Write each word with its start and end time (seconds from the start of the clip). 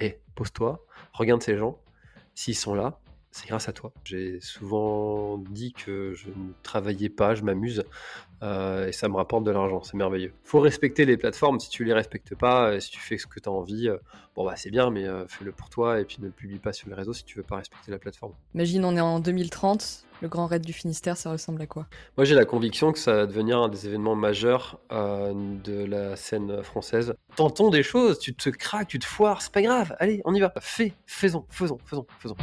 hé, 0.00 0.20
pose-toi, 0.34 0.84
regarde 1.12 1.42
ces 1.42 1.56
gens, 1.56 1.78
s'ils 2.34 2.56
sont 2.56 2.74
là, 2.74 3.00
c'est 3.30 3.46
grâce 3.48 3.68
à 3.68 3.72
toi. 3.72 3.92
J'ai 4.04 4.40
souvent 4.40 5.38
dit 5.38 5.72
que 5.72 6.14
je 6.14 6.28
ne 6.28 6.52
travaillais 6.62 7.08
pas, 7.08 7.34
je 7.34 7.42
m'amuse 7.42 7.84
euh, 8.42 8.88
et 8.88 8.92
ça 8.92 9.08
me 9.08 9.16
rapporte 9.16 9.44
de 9.44 9.50
l'argent, 9.50 9.82
c'est 9.82 9.96
merveilleux. 9.96 10.32
Faut 10.44 10.60
respecter 10.60 11.04
les 11.04 11.16
plateformes, 11.16 11.60
si 11.60 11.68
tu 11.68 11.84
les 11.84 11.92
respectes 11.92 12.34
pas, 12.34 12.70
euh, 12.70 12.80
si 12.80 12.90
tu 12.90 13.00
fais 13.00 13.18
ce 13.18 13.26
que 13.26 13.40
tu 13.40 13.48
as 13.48 13.52
envie, 13.52 13.88
euh, 13.88 13.98
bon 14.34 14.44
bah 14.44 14.54
c'est 14.56 14.70
bien, 14.70 14.90
mais 14.90 15.04
fais-le 15.28 15.52
pour 15.52 15.68
toi 15.70 16.00
et 16.00 16.04
puis 16.04 16.18
ne 16.20 16.30
publie 16.30 16.58
pas 16.58 16.72
sur 16.72 16.88
les 16.88 16.94
réseaux 16.94 17.12
si 17.12 17.24
tu 17.24 17.36
veux 17.36 17.44
pas 17.44 17.56
respecter 17.56 17.90
la 17.90 17.98
plateforme. 17.98 18.32
Imagine, 18.54 18.84
on 18.84 18.96
est 18.96 19.00
en 19.00 19.20
2030, 19.20 20.04
le 20.20 20.28
Grand 20.28 20.46
Raid 20.46 20.64
du 20.64 20.72
Finistère, 20.72 21.16
ça 21.16 21.30
ressemble 21.30 21.62
à 21.62 21.66
quoi? 21.66 21.86
Moi 22.16 22.24
j'ai 22.24 22.34
la 22.34 22.44
conviction 22.44 22.92
que 22.92 22.98
ça 22.98 23.14
va 23.14 23.26
devenir 23.26 23.58
un 23.58 23.68
des 23.68 23.86
événements 23.86 24.16
majeurs 24.16 24.80
de 24.90 25.84
la 25.84 26.16
scène 26.16 26.62
française. 26.62 27.14
Tentons 27.36 27.70
des 27.70 27.82
choses, 27.82 28.18
tu 28.18 28.34
te 28.34 28.50
craques, 28.50 28.88
tu 28.88 28.98
te 28.98 29.06
foires, 29.06 29.42
c'est 29.42 29.52
pas 29.52 29.62
grave, 29.62 29.94
allez, 30.00 30.20
on 30.24 30.34
y 30.34 30.40
va, 30.40 30.52
fais, 30.60 30.92
faisons, 31.06 31.44
faisons, 31.50 31.78
faisons, 31.84 32.06
faisons. 32.18 32.36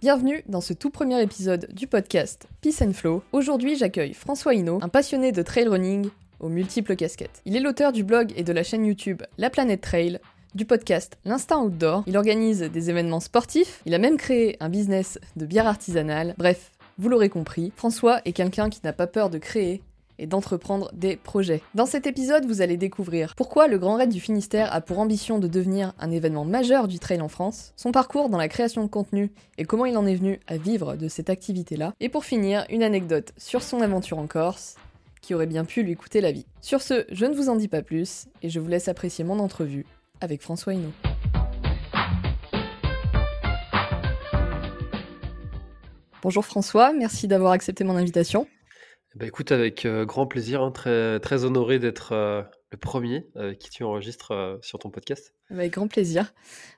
Bienvenue 0.00 0.44
dans 0.46 0.60
ce 0.60 0.74
tout 0.74 0.90
premier 0.90 1.20
épisode 1.22 1.66
du 1.72 1.86
podcast 1.86 2.46
Peace 2.60 2.82
and 2.82 2.92
Flow. 2.92 3.22
Aujourd'hui, 3.32 3.74
j'accueille 3.74 4.12
François 4.12 4.54
Hinault, 4.54 4.78
un 4.82 4.88
passionné 4.88 5.32
de 5.32 5.42
trail 5.42 5.66
running 5.66 6.10
aux 6.40 6.50
multiples 6.50 6.94
casquettes. 6.94 7.40
Il 7.46 7.56
est 7.56 7.60
l'auteur 7.60 7.90
du 7.90 8.04
blog 8.04 8.34
et 8.36 8.42
de 8.42 8.52
la 8.52 8.62
chaîne 8.62 8.84
YouTube 8.84 9.22
La 9.38 9.48
Planète 9.48 9.80
Trail, 9.80 10.20
du 10.54 10.64
podcast 10.64 11.18
L'Instinct 11.24 11.62
Outdoor. 11.62 12.04
Il 12.06 12.16
organise 12.16 12.60
des 12.60 12.90
événements 12.90 13.20
sportifs. 13.20 13.82
Il 13.86 13.94
a 13.94 13.98
même 13.98 14.16
créé 14.16 14.56
un 14.60 14.68
business 14.68 15.18
de 15.36 15.46
bière 15.46 15.66
artisanale. 15.66 16.34
Bref, 16.38 16.70
vous 16.98 17.08
l'aurez 17.08 17.28
compris, 17.28 17.72
François 17.76 18.20
est 18.24 18.32
quelqu'un 18.32 18.70
qui 18.70 18.80
n'a 18.84 18.92
pas 18.92 19.08
peur 19.08 19.30
de 19.30 19.38
créer 19.38 19.82
et 20.20 20.28
d'entreprendre 20.28 20.92
des 20.92 21.16
projets. 21.16 21.60
Dans 21.74 21.86
cet 21.86 22.06
épisode, 22.06 22.46
vous 22.46 22.62
allez 22.62 22.76
découvrir 22.76 23.34
pourquoi 23.34 23.66
le 23.66 23.78
Grand 23.78 23.96
Raid 23.96 24.10
du 24.10 24.20
Finistère 24.20 24.72
a 24.72 24.80
pour 24.80 25.00
ambition 25.00 25.40
de 25.40 25.48
devenir 25.48 25.92
un 25.98 26.12
événement 26.12 26.44
majeur 26.44 26.86
du 26.86 27.00
trail 27.00 27.20
en 27.20 27.28
France, 27.28 27.72
son 27.76 27.90
parcours 27.90 28.28
dans 28.28 28.38
la 28.38 28.48
création 28.48 28.84
de 28.84 28.88
contenu 28.88 29.32
et 29.58 29.64
comment 29.64 29.86
il 29.86 29.96
en 29.96 30.06
est 30.06 30.14
venu 30.14 30.38
à 30.46 30.56
vivre 30.56 30.94
de 30.94 31.08
cette 31.08 31.30
activité-là, 31.30 31.94
et 31.98 32.08
pour 32.08 32.24
finir, 32.24 32.64
une 32.70 32.84
anecdote 32.84 33.32
sur 33.36 33.62
son 33.62 33.80
aventure 33.80 34.18
en 34.18 34.28
Corse 34.28 34.76
qui 35.20 35.34
aurait 35.34 35.46
bien 35.46 35.64
pu 35.64 35.82
lui 35.82 35.96
coûter 35.96 36.20
la 36.20 36.30
vie. 36.30 36.46
Sur 36.60 36.80
ce, 36.80 37.06
je 37.10 37.26
ne 37.26 37.34
vous 37.34 37.48
en 37.48 37.56
dis 37.56 37.66
pas 37.66 37.82
plus 37.82 38.26
et 38.42 38.50
je 38.50 38.60
vous 38.60 38.68
laisse 38.68 38.86
apprécier 38.88 39.24
mon 39.24 39.40
entrevue 39.40 39.86
avec 40.24 40.42
François 40.42 40.74
Hinault. 40.74 40.92
Bonjour 46.22 46.44
François, 46.44 46.92
merci 46.94 47.28
d'avoir 47.28 47.52
accepté 47.52 47.84
mon 47.84 47.96
invitation. 47.96 48.48
Bah, 49.14 49.26
écoute, 49.26 49.52
avec 49.52 49.84
euh, 49.84 50.04
grand 50.04 50.26
plaisir, 50.26 50.62
hein, 50.62 50.72
très, 50.72 51.20
très 51.20 51.44
honoré 51.44 51.78
d'être 51.78 52.12
euh, 52.12 52.42
le 52.74 52.78
premier 52.78 53.26
avec 53.34 53.58
qui 53.58 53.70
tu 53.70 53.84
enregistres 53.84 54.32
euh, 54.32 54.56
sur 54.60 54.78
ton 54.78 54.90
podcast. 54.90 55.32
Avec 55.50 55.72
grand 55.72 55.88
plaisir. 55.88 56.34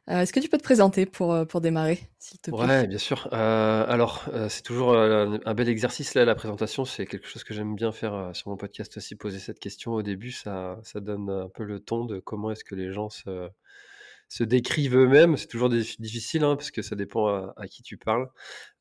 Est-ce 0.08 0.32
que 0.32 0.40
tu 0.40 0.48
peux 0.48 0.58
te 0.58 0.62
présenter 0.62 1.06
pour, 1.06 1.46
pour 1.46 1.60
démarrer, 1.60 2.00
s'il 2.18 2.38
te 2.38 2.50
plaît? 2.50 2.66
Ouais, 2.66 2.86
bien 2.86 2.98
sûr. 2.98 3.32
alors, 3.32 4.24
c'est 4.48 4.62
toujours 4.62 4.96
un 4.96 5.54
bel 5.54 5.68
exercice 5.68 6.14
là, 6.14 6.24
la 6.24 6.34
présentation. 6.34 6.84
C'est 6.84 7.06
quelque 7.06 7.28
chose 7.28 7.44
que 7.44 7.54
j'aime 7.54 7.74
bien 7.76 7.92
faire 7.92 8.30
sur 8.34 8.50
mon 8.50 8.56
podcast 8.56 8.96
aussi. 8.96 9.14
Poser 9.14 9.38
cette 9.38 9.60
question 9.60 9.94
au 9.94 10.02
début, 10.02 10.32
ça, 10.32 10.78
ça 10.82 11.00
donne 11.00 11.30
un 11.30 11.48
peu 11.48 11.62
le 11.62 11.80
ton 11.80 12.04
de 12.04 12.18
comment 12.18 12.50
est-ce 12.50 12.64
que 12.64 12.74
les 12.74 12.92
gens 12.92 13.08
se, 13.08 13.48
se 14.28 14.44
décrivent 14.44 14.96
eux-mêmes. 14.96 15.36
C'est 15.36 15.46
toujours 15.46 15.68
difficile 15.68 16.44
hein, 16.44 16.56
parce 16.56 16.70
que 16.70 16.82
ça 16.82 16.96
dépend 16.96 17.26
à, 17.56 17.66
qui 17.68 17.82
tu 17.82 17.96
parles. 17.96 18.28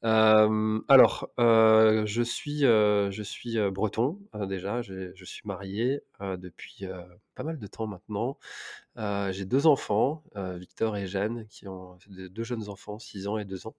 alors, 0.01 1.29
je 1.37 2.23
suis, 2.23 2.61
je 2.61 3.23
suis 3.23 3.57
breton 3.71 4.19
déjà. 4.47 4.81
Je 4.81 5.25
suis 5.25 5.41
marié 5.45 6.01
depuis 6.19 6.85
pas 7.35 7.43
mal 7.43 7.59
de 7.59 7.67
temps 7.67 7.87
maintenant. 7.87 8.37
J'ai 9.31 9.45
deux 9.45 9.67
enfants, 9.67 10.23
Victor 10.35 10.97
et 10.97 11.07
Jeanne, 11.07 11.47
qui 11.49 11.67
ont 11.67 11.97
deux 12.07 12.43
jeunes 12.43 12.69
enfants, 12.69 12.99
6 12.99 13.27
ans 13.27 13.37
et 13.37 13.45
2 13.45 13.67
ans. 13.67 13.75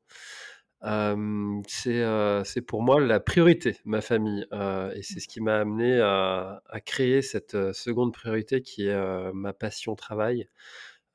c'est 1.66 2.62
pour 2.66 2.82
moi 2.82 3.00
la 3.00 3.20
priorité, 3.20 3.78
ma 3.84 4.00
famille. 4.00 4.46
et 4.52 5.02
c'est 5.02 5.20
ce 5.20 5.28
qui 5.28 5.40
m'a 5.40 5.56
amené 5.58 6.00
à, 6.00 6.62
créer 6.84 7.22
cette 7.22 7.72
seconde 7.72 8.12
priorité 8.12 8.62
qui 8.62 8.86
est 8.86 9.32
ma 9.32 9.52
passion 9.52 9.96
travail. 9.96 10.48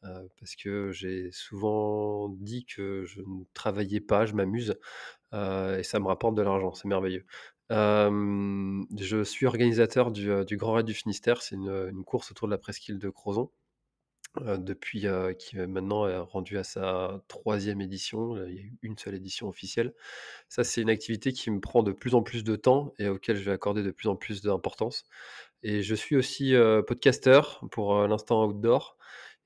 Euh, 0.03 0.27
parce 0.39 0.55
que 0.55 0.91
j'ai 0.91 1.31
souvent 1.31 2.29
dit 2.29 2.65
que 2.65 3.05
je 3.05 3.21
ne 3.21 3.43
travaillais 3.53 3.99
pas, 4.01 4.25
je 4.25 4.33
m'amuse 4.33 4.75
euh, 5.33 5.77
et 5.77 5.83
ça 5.83 5.99
me 5.99 6.07
rapporte 6.07 6.33
de 6.35 6.41
l'argent, 6.41 6.73
c'est 6.73 6.87
merveilleux. 6.87 7.25
je 7.69 9.23
suis 9.23 9.45
organisateur 9.45 10.11
du, 10.11 10.31
euh, 10.31 10.43
Grand 10.51 10.73
Raid 10.73 10.87
du 10.87 10.95
Finistère, 10.95 11.41
c'est 11.41 11.55
une, 11.55 12.03
course 12.03 12.31
autour 12.31 12.47
de 12.47 12.51
la 12.51 12.57
presqu'île 12.57 12.97
de 12.97 13.09
Crozon, 13.09 13.51
depuis 14.39 15.05
qui 15.37 15.57
maintenant 15.57 16.07
est 16.07 16.17
rendu 16.17 16.57
à 16.57 16.63
sa 16.63 17.21
troisième 17.27 17.81
édition. 17.81 18.37
Il 18.47 18.55
y 18.55 18.59
a 18.59 18.63
une 18.81 18.97
seule 18.97 19.15
édition 19.15 19.49
officielle. 19.49 19.93
Ça, 20.49 20.63
c'est 20.63 20.81
une 20.81 20.89
activité 20.89 21.33
qui 21.33 21.51
me 21.51 21.59
prend 21.59 21.83
de 21.83 21.91
plus 21.91 22.15
en 22.15 22.23
plus 22.23 22.43
de 22.43 22.55
temps 22.55 22.93
et 22.97 23.07
auquel 23.09 23.35
je 23.35 23.43
vais 23.43 23.51
accorder 23.51 23.83
de 23.83 23.91
plus 23.91 24.07
en 24.07 24.15
plus 24.15 24.41
d'importance. 24.41 25.03
Et 25.63 25.83
je 25.83 25.95
suis 25.95 26.15
aussi 26.15 26.53
podcasteur 26.87 27.61
pour 27.71 28.07
l'instant 28.07 28.45
outdoor. 28.45 28.97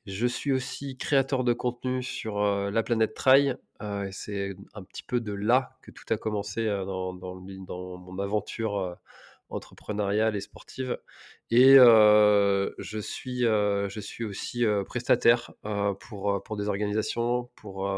Je 0.05 0.27
suis 0.27 0.51
aussi 0.51 0.97
créateur 0.97 1.43
de 1.43 1.53
contenu 1.53 2.03
sur 2.03 2.39
la 2.39 2.83
planète 2.83 3.15
Trail. 3.15 3.55
c'est 4.11 4.55
un 4.73 4.83
petit 4.83 5.03
peu 5.03 5.19
de 5.19 5.33
là 5.33 5.77
que 5.81 5.91
tout 5.91 6.05
a 6.11 6.17
commencé 6.17 6.65
dans, 6.67 7.13
dans, 7.13 7.35
mon 7.35 8.19
aventure 8.19 8.97
entrepreneuriale 9.49 10.35
et 10.35 10.41
sportive. 10.41 10.99
Et 11.49 11.75
je, 11.75 12.99
suis, 13.01 13.41
je 13.41 13.99
suis 13.99 14.23
aussi 14.25 14.63
prestataire 14.85 15.51
pour, 15.99 16.43
pour 16.43 16.55
des 16.55 16.67
organisations, 16.69 17.49
pour, 17.55 17.89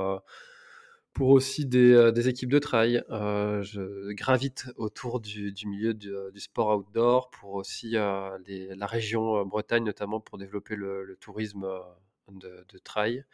pour 1.17 1.29
aussi 1.29 1.65
des, 1.65 2.11
des, 2.13 2.29
équipes 2.29 2.51
de 2.51 2.59
trail. 2.59 3.03
je 3.09 4.13
gravite 4.13 4.67
autour 4.77 5.19
du, 5.19 5.51
du 5.51 5.67
milieu 5.67 5.93
du, 5.93 6.39
sport 6.39 6.77
outdoor, 6.77 7.29
pour 7.31 7.55
aussi 7.55 7.91
la 7.91 8.37
région 8.81 9.43
Bretagne, 9.45 9.83
notamment 9.83 10.19
pour 10.19 10.37
développer 10.37 10.75
le 10.75 11.17
tourisme 11.19 11.67
de, 12.31 12.65
de 12.69 12.77
trail. 12.77 13.25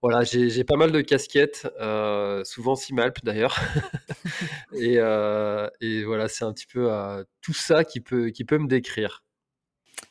Voilà, 0.00 0.22
j'ai 0.22 0.62
pas 0.62 0.76
mal 0.76 0.92
de 0.92 1.00
casquettes, 1.00 1.66
euh, 1.80 2.44
souvent 2.44 2.76
Simalp 2.76 3.18
d'ailleurs. 3.24 3.58
et, 4.72 4.94
euh, 4.98 5.68
et, 5.80 6.04
voilà, 6.04 6.28
c'est 6.28 6.44
un 6.44 6.52
petit 6.52 6.66
peu 6.66 6.92
euh, 6.92 7.24
tout 7.40 7.52
ça 7.52 7.82
qui 7.82 8.00
peut, 8.00 8.30
qui 8.30 8.44
peut 8.44 8.58
me 8.58 8.68
décrire. 8.68 9.24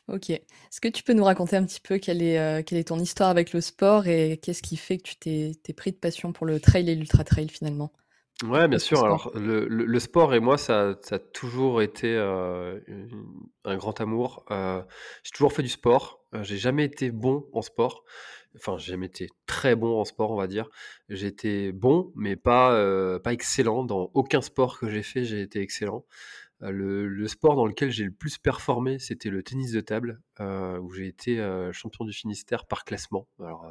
Ok. 0.08 0.30
Est-ce 0.30 0.80
que 0.80 0.88
tu 0.88 1.02
peux 1.02 1.12
nous 1.12 1.24
raconter 1.24 1.56
un 1.56 1.64
petit 1.64 1.80
peu 1.80 1.98
quelle 1.98 2.22
est, 2.22 2.64
quelle 2.64 2.78
est 2.78 2.88
ton 2.88 2.98
histoire 2.98 3.28
avec 3.28 3.52
le 3.52 3.60
sport 3.60 4.06
et 4.06 4.38
qu'est-ce 4.42 4.62
qui 4.62 4.76
fait 4.76 4.98
que 4.98 5.02
tu 5.02 5.16
t'es 5.16 5.72
pris 5.74 5.92
de 5.92 5.96
passion 5.96 6.32
pour 6.32 6.46
le 6.46 6.60
trail 6.60 6.88
et 6.88 6.94
l'ultra 6.94 7.24
trail 7.24 7.48
finalement? 7.48 7.92
Ouais, 8.44 8.68
bien 8.68 8.78
sûr. 8.78 9.04
Alors, 9.04 9.32
le, 9.34 9.66
le, 9.66 9.98
sport 9.98 10.32
et 10.32 10.38
moi, 10.38 10.56
ça, 10.58 10.94
ça 11.02 11.16
a 11.16 11.18
toujours 11.18 11.82
été 11.82 12.16
un 12.16 13.76
grand 13.76 14.00
amour. 14.00 14.44
j'ai 14.48 15.30
toujours 15.32 15.52
fait 15.52 15.62
du 15.62 15.68
sport. 15.68 16.24
j'ai 16.42 16.56
jamais 16.56 16.84
été 16.84 17.10
bon 17.10 17.46
en 17.52 17.62
sport. 17.62 18.04
Enfin, 18.56 18.78
j'ai 18.78 18.92
jamais 18.92 19.06
été 19.06 19.28
très 19.46 19.74
bon 19.74 20.00
en 20.00 20.04
sport, 20.04 20.30
on 20.30 20.36
va 20.36 20.46
dire. 20.46 20.68
J'étais 21.08 21.72
bon, 21.72 22.12
mais 22.14 22.36
pas, 22.36 23.18
pas 23.18 23.32
excellent. 23.32 23.84
Dans 23.84 24.10
aucun 24.14 24.40
sport 24.40 24.78
que 24.78 24.88
j'ai 24.88 25.02
fait, 25.02 25.24
j'ai 25.24 25.42
été 25.42 25.60
excellent. 25.60 26.04
Le, 26.60 27.28
sport 27.28 27.54
dans 27.54 27.66
lequel 27.66 27.90
j'ai 27.90 28.04
le 28.04 28.10
plus 28.10 28.38
performé, 28.38 28.98
c'était 28.98 29.30
le 29.30 29.42
tennis 29.42 29.72
de 29.72 29.80
table, 29.80 30.20
où 30.40 30.92
j'ai 30.92 31.06
été 31.06 31.36
champion 31.72 32.04
du 32.04 32.12
Finistère 32.12 32.66
par 32.66 32.84
classement. 32.84 33.28
Alors, 33.40 33.70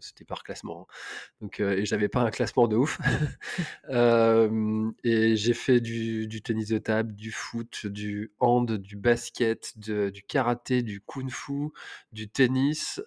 c'était 0.00 0.24
par 0.24 0.42
classement. 0.42 0.82
Hein. 0.82 0.94
Donc, 1.40 1.60
et 1.60 1.84
j'avais 1.84 2.08
pas 2.08 2.20
un 2.20 2.30
classement 2.30 2.66
de 2.66 2.76
ouf. 2.76 2.98
et 5.04 5.36
j'ai 5.36 5.54
fait 5.54 5.80
du, 5.80 6.42
tennis 6.42 6.68
de 6.68 6.78
table, 6.78 7.14
du 7.14 7.30
foot, 7.30 7.86
du 7.86 8.32
hand, 8.40 8.72
du 8.72 8.96
basket, 8.96 9.78
du 9.78 10.22
karaté, 10.26 10.82
du 10.82 11.00
kung-fu, 11.00 11.70
du 12.12 12.28
tennis. 12.28 13.00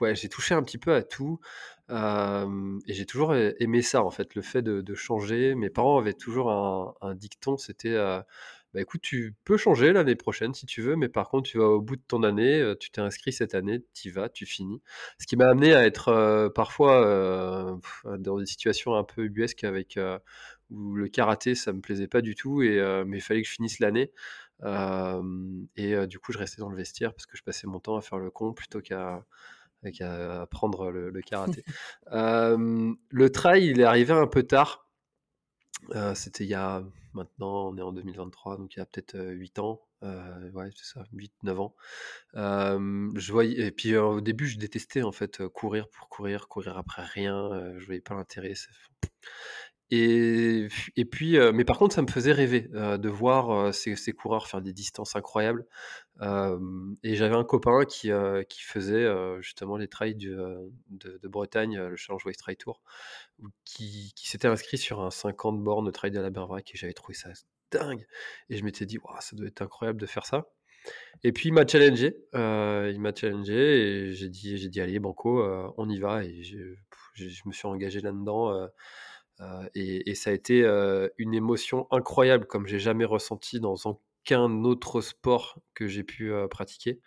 ouais, 0.00 0.14
j'ai 0.14 0.28
touché 0.28 0.54
un 0.54 0.62
petit 0.62 0.78
peu 0.78 0.94
à 0.94 1.02
tout. 1.02 1.40
Et 1.92 2.94
j'ai 2.94 3.06
toujours 3.06 3.34
aimé 3.34 3.82
ça, 3.82 4.02
en 4.02 4.10
fait, 4.10 4.34
le 4.34 4.42
fait 4.42 4.62
de, 4.62 4.94
changer. 4.94 5.54
Mes 5.54 5.70
parents 5.70 5.98
avaient 5.98 6.14
toujours 6.14 6.50
un, 6.50 7.14
dicton, 7.14 7.56
c'était 7.56 7.96
bah 8.74 8.80
écoute, 8.80 9.02
tu 9.02 9.34
peux 9.44 9.58
changer 9.58 9.92
l'année 9.92 10.14
prochaine 10.16 10.54
si 10.54 10.64
tu 10.64 10.80
veux, 10.80 10.96
mais 10.96 11.10
par 11.10 11.28
contre, 11.28 11.50
tu 11.50 11.58
vas 11.58 11.66
au 11.66 11.82
bout 11.82 11.96
de 11.96 12.02
ton 12.08 12.22
année, 12.22 12.72
tu 12.80 12.90
t'es 12.90 13.02
inscrit 13.02 13.30
cette 13.30 13.54
année, 13.54 13.84
tu 13.92 14.08
y 14.08 14.10
vas, 14.10 14.30
tu 14.30 14.46
finis. 14.46 14.80
Ce 15.18 15.26
qui 15.26 15.36
m'a 15.36 15.48
amené 15.48 15.74
à 15.74 15.84
être 15.84 16.48
parfois 16.54 17.78
dans 18.18 18.38
des 18.38 18.46
situations 18.46 18.94
un 18.94 19.04
peu 19.04 19.24
ubuesques 19.24 19.64
avec 19.64 19.98
où 20.70 20.94
le 20.94 21.08
karaté, 21.08 21.54
ça 21.54 21.72
me 21.74 21.82
plaisait 21.82 22.08
pas 22.08 22.22
du 22.22 22.34
tout, 22.34 22.62
et, 22.62 22.80
mais 23.06 23.18
il 23.18 23.20
fallait 23.20 23.42
que 23.42 23.48
je 23.48 23.52
finisse 23.52 23.78
l'année. 23.78 24.10
et 25.76 26.06
du 26.06 26.18
coup, 26.18 26.32
je 26.32 26.38
restais 26.38 26.62
dans 26.62 26.70
le 26.70 26.76
vestiaire 26.76 27.12
parce 27.12 27.26
que 27.26 27.36
je 27.36 27.42
passais 27.42 27.66
mon 27.66 27.80
temps 27.80 27.96
à 27.96 28.00
faire 28.00 28.18
le 28.18 28.30
con 28.30 28.54
plutôt 28.54 28.80
qu'à 28.80 29.22
à 30.00 30.42
apprendre 30.42 30.90
le, 30.90 31.20
karaté. 31.22 31.64
le 32.10 33.28
trail, 33.30 33.66
il 33.66 33.80
est 33.80 33.84
arrivé 33.84 34.12
un 34.12 34.26
peu 34.26 34.42
tard. 34.42 34.88
C'était 36.14 36.44
il 36.44 36.50
y 36.50 36.54
a 36.54 36.82
maintenant, 37.14 37.68
on 37.68 37.76
est 37.76 37.82
en 37.82 37.92
2023, 37.92 38.56
donc 38.56 38.74
il 38.74 38.78
y 38.78 38.82
a 38.82 38.86
peut-être 38.86 39.18
8 39.18 39.58
ans. 39.58 39.82
ouais, 40.02 40.70
c'est 40.74 40.94
ça, 40.94 41.04
8-9 41.14 41.56
ans. 41.58 41.74
je 42.34 43.32
voyais 43.32 43.66
et 43.66 43.70
puis, 43.70 43.96
au 43.96 44.20
début, 44.20 44.46
je 44.46 44.58
détestais, 44.58 45.02
en 45.02 45.12
fait, 45.12 45.46
courir 45.48 45.88
pour 45.88 46.08
courir, 46.08 46.48
courir 46.48 46.76
après 46.78 47.04
rien, 47.04 47.50
je 47.78 47.84
voyais 47.84 48.00
pas 48.00 48.14
l'intérêt, 48.14 48.54
et 49.94 51.04
puis, 51.10 51.38
mais 51.52 51.64
par 51.64 51.78
contre, 51.78 51.94
ça 51.94 52.02
me 52.02 52.06
faisait 52.06 52.32
rêver, 52.32 52.68
de 52.70 53.08
voir, 53.08 53.74
ces 53.74 53.94
ces 53.96 54.12
coureurs 54.12 54.46
faire 54.46 54.62
des 54.62 54.72
distances 54.72 55.16
incroyables. 55.16 55.66
et 56.22 57.14
j'avais 57.14 57.34
un 57.34 57.44
copain 57.44 57.84
qui, 57.84 58.10
qui 58.48 58.62
faisait, 58.62 59.06
justement 59.40 59.76
les 59.76 59.88
trails 59.88 60.14
de 60.14 61.28
Bretagne, 61.28 61.78
le 61.78 61.96
Challenge 61.96 62.24
Waste 62.24 62.40
Trail 62.40 62.56
Tour, 62.56 62.80
qui 63.64 64.12
s'était 64.16 64.48
inscrit 64.48 64.78
sur 64.78 65.00
un 65.02 65.10
50 65.10 65.62
bornes 65.62 65.92
trail 65.92 66.10
de 66.10 66.20
la 66.20 66.30
Berbrac 66.30 66.70
et 66.74 66.78
j'avais 66.78 66.94
trouvé 66.94 67.14
ça 67.14 67.28
dingue. 67.70 68.06
Et 68.48 68.56
je 68.56 68.64
m'étais 68.64 68.86
dit: 68.86 68.98
«Waouh, 68.98 69.16
ça 69.20 69.36
doit 69.36 69.46
être 69.46 69.62
incroyable 69.62 70.00
de 70.00 70.06
faire 70.06 70.26
ça» 70.26 70.46
et 71.22 71.30
puis 71.30 71.50
il 71.50 71.52
m'a 71.52 71.64
challengé, 71.64 72.16
il 72.32 72.98
m'a 72.98 73.14
challengé 73.14 73.54
et 73.54 74.12
j'ai 74.14 74.28
dit 74.28 74.68
dit: 74.68 74.80
«Allez 74.80 74.98
banco, 74.98 75.44
on 75.76 75.88
y 75.88 75.98
va» 76.00 76.24
et 76.24 76.42
je 76.42 77.42
me 77.46 77.52
suis 77.52 77.68
engagé 77.68 78.00
là-dedans, 78.00 78.68
et 79.74 80.10
et 80.10 80.14
ça 80.14 80.30
a 80.30 80.32
été, 80.32 80.62
une 81.18 81.34
émotion 81.34 81.86
incroyable 81.90 82.46
comme 82.46 82.66
j'ai 82.66 82.78
jamais 82.78 83.04
ressenti 83.04 83.60
dans 83.60 83.76
aucun 83.84 84.64
autre 84.64 85.00
sport 85.00 85.58
que 85.74 85.86
j'ai 85.86 86.04
pu, 86.04 86.32
pratiquer. 86.50 87.00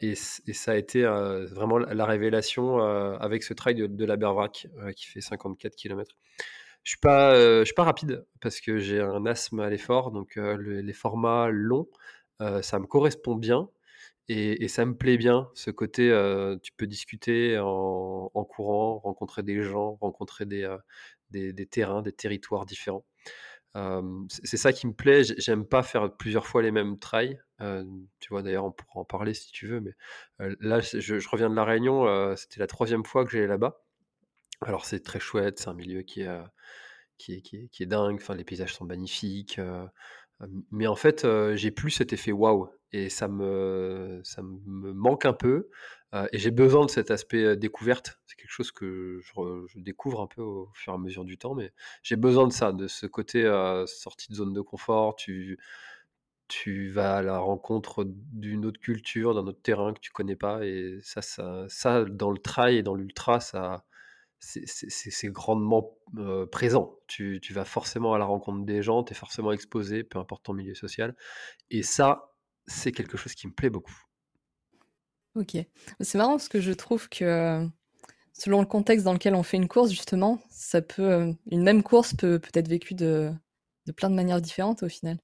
et 0.00 0.14
ça 0.14 0.72
a 0.72 0.76
été, 0.76 1.02
vraiment 1.02 1.78
la 1.78 2.04
révélation, 2.06 2.78
avec 2.78 3.42
ce 3.42 3.54
trail 3.54 3.88
de 3.88 4.04
la 4.04 4.16
Bervrac, 4.16 4.68
qui 4.96 5.06
fait 5.06 5.20
54 5.20 5.76
km. 5.76 6.16
Je 6.84 6.90
suis 6.90 7.66
suis 7.66 7.74
pas 7.74 7.84
rapide 7.84 8.26
parce 8.40 8.60
que 8.60 8.78
j'ai 8.78 9.00
un 9.00 9.24
asthme 9.26 9.60
à 9.60 9.70
l'effort, 9.70 10.10
donc 10.10 10.36
les 10.36 10.92
formats 10.92 11.48
longs, 11.50 11.88
ça 12.62 12.78
me 12.78 12.86
correspond 12.86 13.36
bien 13.36 13.68
et, 14.28 14.68
ça 14.68 14.84
me 14.86 14.96
plaît 14.96 15.16
bien, 15.16 15.50
ce 15.54 15.70
côté, 15.70 16.08
tu 16.62 16.72
peux 16.72 16.86
discuter 16.86 17.58
en, 17.58 18.44
courant, 18.48 18.98
rencontrer 18.98 19.42
des 19.42 19.62
gens, 19.62 19.98
rencontrer 20.00 20.46
des, 20.46 20.68
des, 21.32 21.66
terrains, 21.66 22.02
des 22.02 22.12
territoires 22.12 22.66
différents. 22.66 23.04
c'est 24.28 24.56
ça 24.56 24.72
qui 24.72 24.86
me 24.86 24.92
plaît. 24.92 25.24
J'aime 25.38 25.66
pas 25.66 25.82
faire 25.82 26.14
plusieurs 26.16 26.46
fois 26.46 26.62
les 26.62 26.70
mêmes 26.70 26.98
trails. 26.98 27.40
tu 28.20 28.28
vois, 28.30 28.42
d'ailleurs, 28.42 28.64
on 28.64 28.72
pourra 28.72 29.00
en 29.00 29.04
parler 29.04 29.34
si 29.34 29.50
tu 29.52 29.66
veux. 29.66 29.80
Mais 29.80 29.94
là, 30.60 30.80
je, 30.80 31.28
reviens 31.28 31.50
de 31.50 31.56
la 31.56 31.64
Réunion. 31.64 32.36
C'était 32.36 32.60
la 32.60 32.66
troisième 32.66 33.04
fois 33.04 33.24
que 33.24 33.32
j'allais 33.32 33.46
là-bas. 33.46 33.82
Alors, 34.60 34.84
c'est 34.84 35.00
très 35.00 35.20
chouette. 35.20 35.58
C'est 35.58 35.68
un 35.68 35.74
milieu 35.74 36.02
qui 36.02 36.22
est, 36.22 36.40
qui 37.18 37.34
est, 37.34 37.40
qui 37.42 37.82
est, 37.82 37.86
dingue. 37.86 38.16
Enfin, 38.20 38.34
les 38.34 38.44
paysages 38.44 38.74
sont 38.74 38.84
magnifiques. 38.84 39.60
mais 40.70 40.86
en 40.86 40.96
fait, 40.96 41.26
j'ai 41.54 41.70
plus 41.70 41.90
cet 41.90 42.12
effet 42.12 42.32
waouh. 42.32 42.68
Et 42.92 43.08
ça 43.08 43.26
me, 43.26 44.20
ça 44.22 44.42
me 44.42 44.92
manque 44.92 45.24
un 45.24 45.32
peu 45.32 45.70
et 46.32 46.38
j'ai 46.38 46.50
besoin 46.50 46.84
de 46.84 46.90
cet 46.90 47.10
aspect 47.10 47.56
découverte. 47.56 48.20
C'est 48.26 48.36
quelque 48.36 48.50
chose 48.50 48.70
que 48.70 49.20
je, 49.22 49.78
découvre 49.80 50.20
un 50.20 50.26
peu 50.26 50.42
au 50.42 50.70
fur 50.74 50.92
et 50.92 50.96
à 50.96 50.98
mesure 50.98 51.24
du 51.24 51.38
temps, 51.38 51.54
mais 51.54 51.72
j'ai 52.02 52.16
besoin 52.16 52.46
de 52.46 52.52
ça, 52.52 52.72
de 52.72 52.86
ce 52.86 53.06
côté 53.06 53.42
sortie 53.86 54.30
de 54.30 54.36
zone 54.36 54.52
de 54.52 54.60
confort. 54.60 55.16
Tu, 55.16 55.58
tu 56.52 56.90
vas 56.90 57.16
à 57.16 57.22
la 57.22 57.38
rencontre 57.38 58.04
d'une 58.06 58.66
autre 58.66 58.78
culture, 58.78 59.34
d'un 59.34 59.46
autre 59.46 59.62
terrain 59.62 59.94
que 59.94 60.00
tu 60.00 60.10
connais 60.12 60.36
pas, 60.36 60.66
et 60.66 60.98
ça, 61.02 61.22
ça, 61.22 61.64
ça 61.68 62.04
dans 62.04 62.30
le 62.30 62.36
trail 62.36 62.76
et 62.76 62.82
dans 62.82 62.94
l'ultra, 62.94 63.40
ça, 63.40 63.86
c'est 64.38 65.28
grandement 65.28 65.96
présent. 66.50 66.98
Tu, 67.06 67.40
tu, 67.40 67.54
vas 67.54 67.64
forcément 67.64 68.12
à 68.12 68.18
la 68.18 68.26
rencontre 68.26 68.66
des 68.66 68.82
gens, 68.82 69.02
tu 69.02 69.12
es 69.12 69.16
forcément 69.16 69.52
exposé, 69.52 70.04
peu 70.04 70.18
importe 70.18 70.44
ton 70.44 70.52
milieu 70.52 70.74
social, 70.74 71.16
et 71.70 71.82
ça, 71.82 72.34
c'est 72.66 72.92
quelque 72.92 73.16
chose 73.16 73.34
qui 73.34 73.46
me 73.46 73.52
plaît 73.52 73.70
beaucoup. 73.70 73.98
Ok. 75.34 75.56
C'est 76.00 76.18
marrant 76.18 76.32
parce 76.32 76.48
que 76.48 76.60
je 76.60 76.72
trouve 76.72 77.08
que 77.08 77.66
selon 78.32 78.60
le 78.60 78.66
contexte 78.66 79.04
dans 79.04 79.12
lequel 79.12 79.34
on 79.34 79.42
fait 79.42 79.56
une 79.56 79.68
course, 79.68 79.90
justement, 79.90 80.42
ça 80.50 80.82
peut, 80.82 81.34
une 81.50 81.62
même 81.62 81.82
course 81.82 82.14
peut, 82.14 82.38
peut 82.38 82.50
être 82.54 82.68
vécue 82.68 82.94
de, 82.94 83.32
de 83.86 83.92
plein 83.92 84.10
de 84.10 84.14
manières 84.14 84.40
différentes 84.40 84.82
au 84.82 84.88
final. 84.88 85.18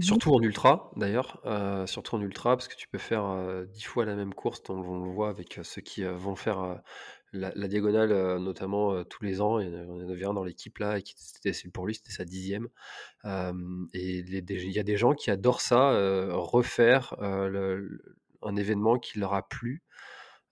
Surtout 0.00 0.32
en 0.32 0.40
ultra, 0.40 0.90
d'ailleurs, 0.96 1.42
surtout 1.86 2.16
en 2.16 2.22
ultra, 2.22 2.56
parce 2.56 2.68
que 2.68 2.76
tu 2.76 2.88
peux 2.88 2.98
faire 2.98 3.66
dix 3.66 3.82
fois 3.82 4.06
la 4.06 4.14
même 4.14 4.32
course, 4.32 4.62
on, 4.70 4.74
on 4.74 5.04
le 5.04 5.10
voit 5.10 5.28
avec 5.28 5.60
ceux 5.62 5.82
qui 5.82 6.04
vont 6.04 6.36
faire 6.36 6.80
la, 7.32 7.68
diagonale, 7.68 8.38
notamment 8.38 9.04
tous 9.04 9.22
les 9.24 9.42
ans. 9.42 9.58
Il 9.60 9.70
y 9.70 9.76
en 9.76 10.08
avait 10.08 10.24
un 10.24 10.32
dans 10.32 10.44
l'équipe 10.44 10.78
là, 10.78 10.98
et 10.98 11.02
qui 11.02 11.14
pour 11.72 11.86
lui, 11.86 11.94
c'était 11.94 12.12
sa 12.12 12.24
dixième. 12.24 12.68
et 13.26 14.18
il 14.18 14.72
y 14.72 14.78
a 14.78 14.82
des 14.82 14.96
gens 14.96 15.12
qui 15.12 15.30
adorent 15.30 15.60
ça, 15.60 15.90
refaire 16.32 17.14
le, 17.20 18.00
un 18.42 18.56
événement 18.56 18.98
qui 18.98 19.18
leur 19.18 19.34
a 19.34 19.48
plu. 19.48 19.82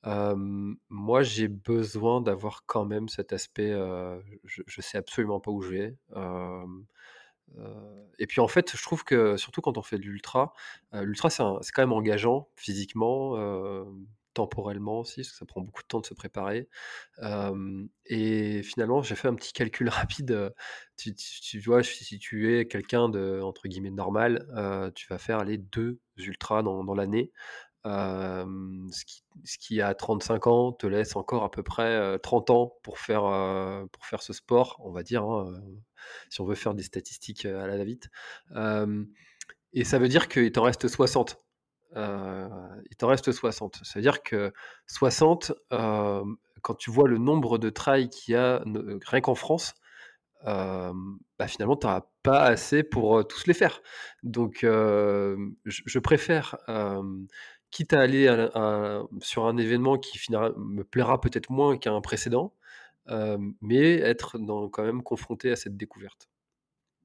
moi, 0.04 1.22
j'ai 1.22 1.48
besoin 1.48 2.20
d'avoir 2.20 2.64
quand 2.66 2.84
même 2.84 3.08
cet 3.08 3.32
aspect, 3.32 3.72
je, 4.44 4.62
je 4.66 4.80
sais 4.80 4.98
absolument 4.98 5.40
pas 5.40 5.50
où 5.50 5.62
je 5.62 5.70
vais. 5.70 5.96
et 8.18 8.26
puis 8.26 8.40
en 8.40 8.48
fait, 8.48 8.76
je 8.76 8.82
trouve 8.82 9.04
que 9.04 9.36
surtout 9.36 9.60
quand 9.60 9.78
on 9.78 9.82
fait 9.82 9.98
de 9.98 10.04
l'ultra, 10.04 10.52
l'ultra 10.92 11.30
c'est 11.30 11.42
quand 11.72 11.82
même 11.82 11.92
engageant 11.92 12.48
physiquement, 12.56 13.36
temporellement 14.36 15.00
aussi, 15.00 15.22
parce 15.22 15.30
que 15.30 15.36
ça 15.38 15.46
prend 15.46 15.62
beaucoup 15.62 15.82
de 15.82 15.88
temps 15.88 16.00
de 16.00 16.06
se 16.06 16.14
préparer. 16.14 16.68
et 18.06 18.62
finalement, 18.62 19.02
j'ai 19.02 19.16
fait 19.16 19.28
un 19.28 19.34
petit 19.34 19.52
calcul 19.52 19.88
rapide. 19.88 20.54
Tu, 20.96 21.14
tu, 21.14 21.60
vois, 21.60 21.82
si 21.82 22.18
tu 22.18 22.54
es 22.54 22.66
quelqu'un 22.66 23.08
de 23.08 23.40
entre 23.42 23.66
guillemets 23.68 23.90
normal, 23.90 24.46
tu 24.94 25.06
vas 25.08 25.18
faire 25.18 25.44
les 25.44 25.58
deux 25.58 25.98
ultras 26.18 26.62
dans, 26.62 26.84
dans 26.84 26.94
l'année 26.94 27.32
ce, 27.86 29.04
qui, 29.04 29.22
ce 29.44 29.58
qui 29.58 29.80
à 29.80 29.94
35 29.94 30.46
ans 30.46 30.72
te 30.72 30.86
laisse 30.86 31.16
encore 31.16 31.44
à 31.44 31.50
peu 31.50 31.62
près 31.62 32.18
30 32.18 32.50
ans 32.50 32.72
pour 32.82 32.98
faire, 32.98 33.22
pour 33.92 34.06
faire 34.06 34.22
ce 34.22 34.32
sport, 34.32 34.80
on 34.84 34.90
va 34.90 35.02
dire, 35.02 35.24
hein, 35.24 35.52
si 36.30 36.40
on 36.40 36.44
veut 36.44 36.54
faire 36.54 36.74
des 36.74 36.82
statistiques 36.82 37.44
à 37.44 37.66
la 37.66 37.84
vite. 37.84 38.08
et 39.72 39.84
ça 39.84 39.98
veut 39.98 40.08
dire 40.08 40.28
qu'il 40.28 40.50
t'en 40.52 40.62
reste 40.62 40.88
60. 40.88 41.38
il 41.94 42.96
t'en 42.98 43.08
reste 43.08 43.32
60. 43.32 43.80
Ça 43.82 43.98
veut 43.98 44.02
dire 44.02 44.22
que 44.22 44.52
60, 44.86 45.52
quand 45.70 46.74
tu 46.74 46.90
vois 46.90 47.08
le 47.08 47.18
nombre 47.18 47.58
de 47.58 47.70
trails 47.70 48.10
qu'il 48.10 48.34
y 48.34 48.36
a 48.36 48.64
rien 49.06 49.20
qu'en 49.20 49.34
France, 49.34 49.74
bah, 50.44 51.48
finalement, 51.48 51.76
tu 51.76 51.86
n'auras 51.86 52.06
pas 52.22 52.42
assez 52.42 52.82
pour 52.82 53.26
tous 53.26 53.46
les 53.46 53.54
faire. 53.54 53.82
Donc, 54.22 54.58
je, 54.62 55.98
préfère 55.98 56.56
quitte 57.76 57.92
à 57.92 58.00
aller 58.00 58.26
sur 59.20 59.44
un 59.44 59.58
événement 59.58 59.98
qui 59.98 60.16
finalement 60.16 60.56
me 60.56 60.82
plaira 60.82 61.20
peut-être 61.20 61.50
moins 61.50 61.76
qu'un 61.76 62.00
précédent, 62.00 62.54
mais 63.60 63.96
être 63.96 64.38
quand 64.72 64.82
même 64.82 65.02
confronté 65.02 65.50
à 65.50 65.56
cette 65.56 65.76
découverte. 65.76 66.30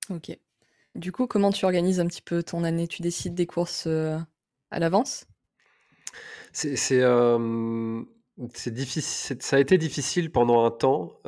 Ok. 0.09 0.31
Du 0.95 1.11
coup, 1.11 1.27
comment 1.27 1.51
tu 1.51 1.65
organises 1.65 1.99
un 1.99 2.07
petit 2.07 2.21
peu 2.21 2.41
ton 2.41 2.63
année? 2.63 2.87
Tu 2.87 3.01
décides 3.01 3.35
des 3.35 3.47
courses 3.47 3.85
à 3.85 4.79
l'avance? 4.79 5.25
C'est 6.53 7.01
c'est 8.53 8.73
difficile, 8.73 9.37
ça 9.41 9.57
a 9.57 9.59
été 9.59 9.77
difficile 9.77 10.31
pendant 10.31 10.65
un 10.65 10.71
temps 10.71 11.19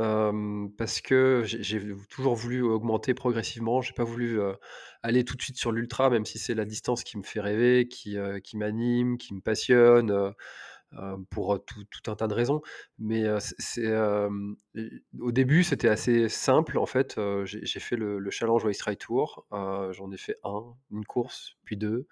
parce 0.77 1.01
que 1.01 1.43
j'ai 1.45 1.81
toujours 2.09 2.35
voulu 2.35 2.61
augmenter 2.61 3.13
progressivement. 3.13 3.81
J'ai 3.81 3.93
pas 3.93 4.03
voulu 4.03 4.39
aller 5.03 5.23
tout 5.23 5.35
de 5.35 5.41
suite 5.41 5.57
sur 5.57 5.71
l'ultra, 5.71 6.09
même 6.09 6.25
si 6.25 6.39
c'est 6.39 6.55
la 6.55 6.65
distance 6.65 7.03
qui 7.03 7.17
me 7.17 7.23
fait 7.23 7.41
rêver, 7.41 7.87
qui, 7.87 8.17
qui 8.43 8.57
m'anime, 8.57 9.17
qui 9.17 9.33
me 9.33 9.41
passionne. 9.41 10.33
pour 11.29 11.63
tout, 11.65 12.11
un 12.11 12.15
tas 12.15 12.27
de 12.27 12.33
raisons. 12.33 12.61
Mais 12.97 13.25
c'est, 13.39 13.93
au 15.19 15.31
début, 15.31 15.63
c'était 15.63 15.89
assez 15.89 16.29
simple. 16.29 16.77
En 16.77 16.85
fait, 16.85 17.19
j'ai 17.43 17.79
fait 17.79 17.95
le, 17.95 18.29
Challenge 18.31 18.63
Waste 18.63 18.97
Tour. 18.97 19.45
J'en 19.51 20.11
ai 20.11 20.17
fait 20.17 20.37
un, 20.43 20.63
une 20.91 21.05
course, 21.05 21.57
puis 21.65 21.77
deux. 21.77 22.07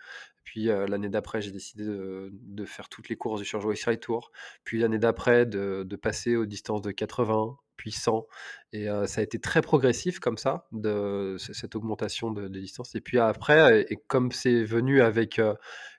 Puis 0.52 0.66
l'année 0.66 1.08
d'après, 1.08 1.42
j'ai 1.42 1.52
décidé 1.52 1.86
de, 1.86 2.66
faire 2.66 2.90
toutes 2.90 3.08
les 3.08 3.16
courses 3.16 3.40
du 3.40 3.48
Challenge 3.48 3.68
Waste 3.68 4.02
Tour. 4.02 4.34
Puis 4.66 4.80
l'année 4.80 5.00
d'après, 5.00 5.46
de, 5.46 5.96
passer 5.96 6.36
aux 6.36 6.46
distances 6.46 6.82
de 6.82 6.92
80, 6.92 7.58
puis 7.78 7.94
100. 7.94 8.28
Et 8.74 8.88
ça 9.06 9.22
a 9.22 9.24
été 9.24 9.40
très 9.40 9.62
progressif 9.62 10.20
comme 10.20 10.36
ça, 10.36 10.68
de, 10.74 11.38
cette 11.40 11.78
augmentation 11.78 12.32
de, 12.32 12.50
distance. 12.50 12.94
Et 12.96 13.00
puis 13.00 13.18
après, 13.18 13.86
et, 13.90 13.96
comme 14.08 14.34
c'est 14.34 14.66
venu 14.66 15.02
avec 15.02 15.40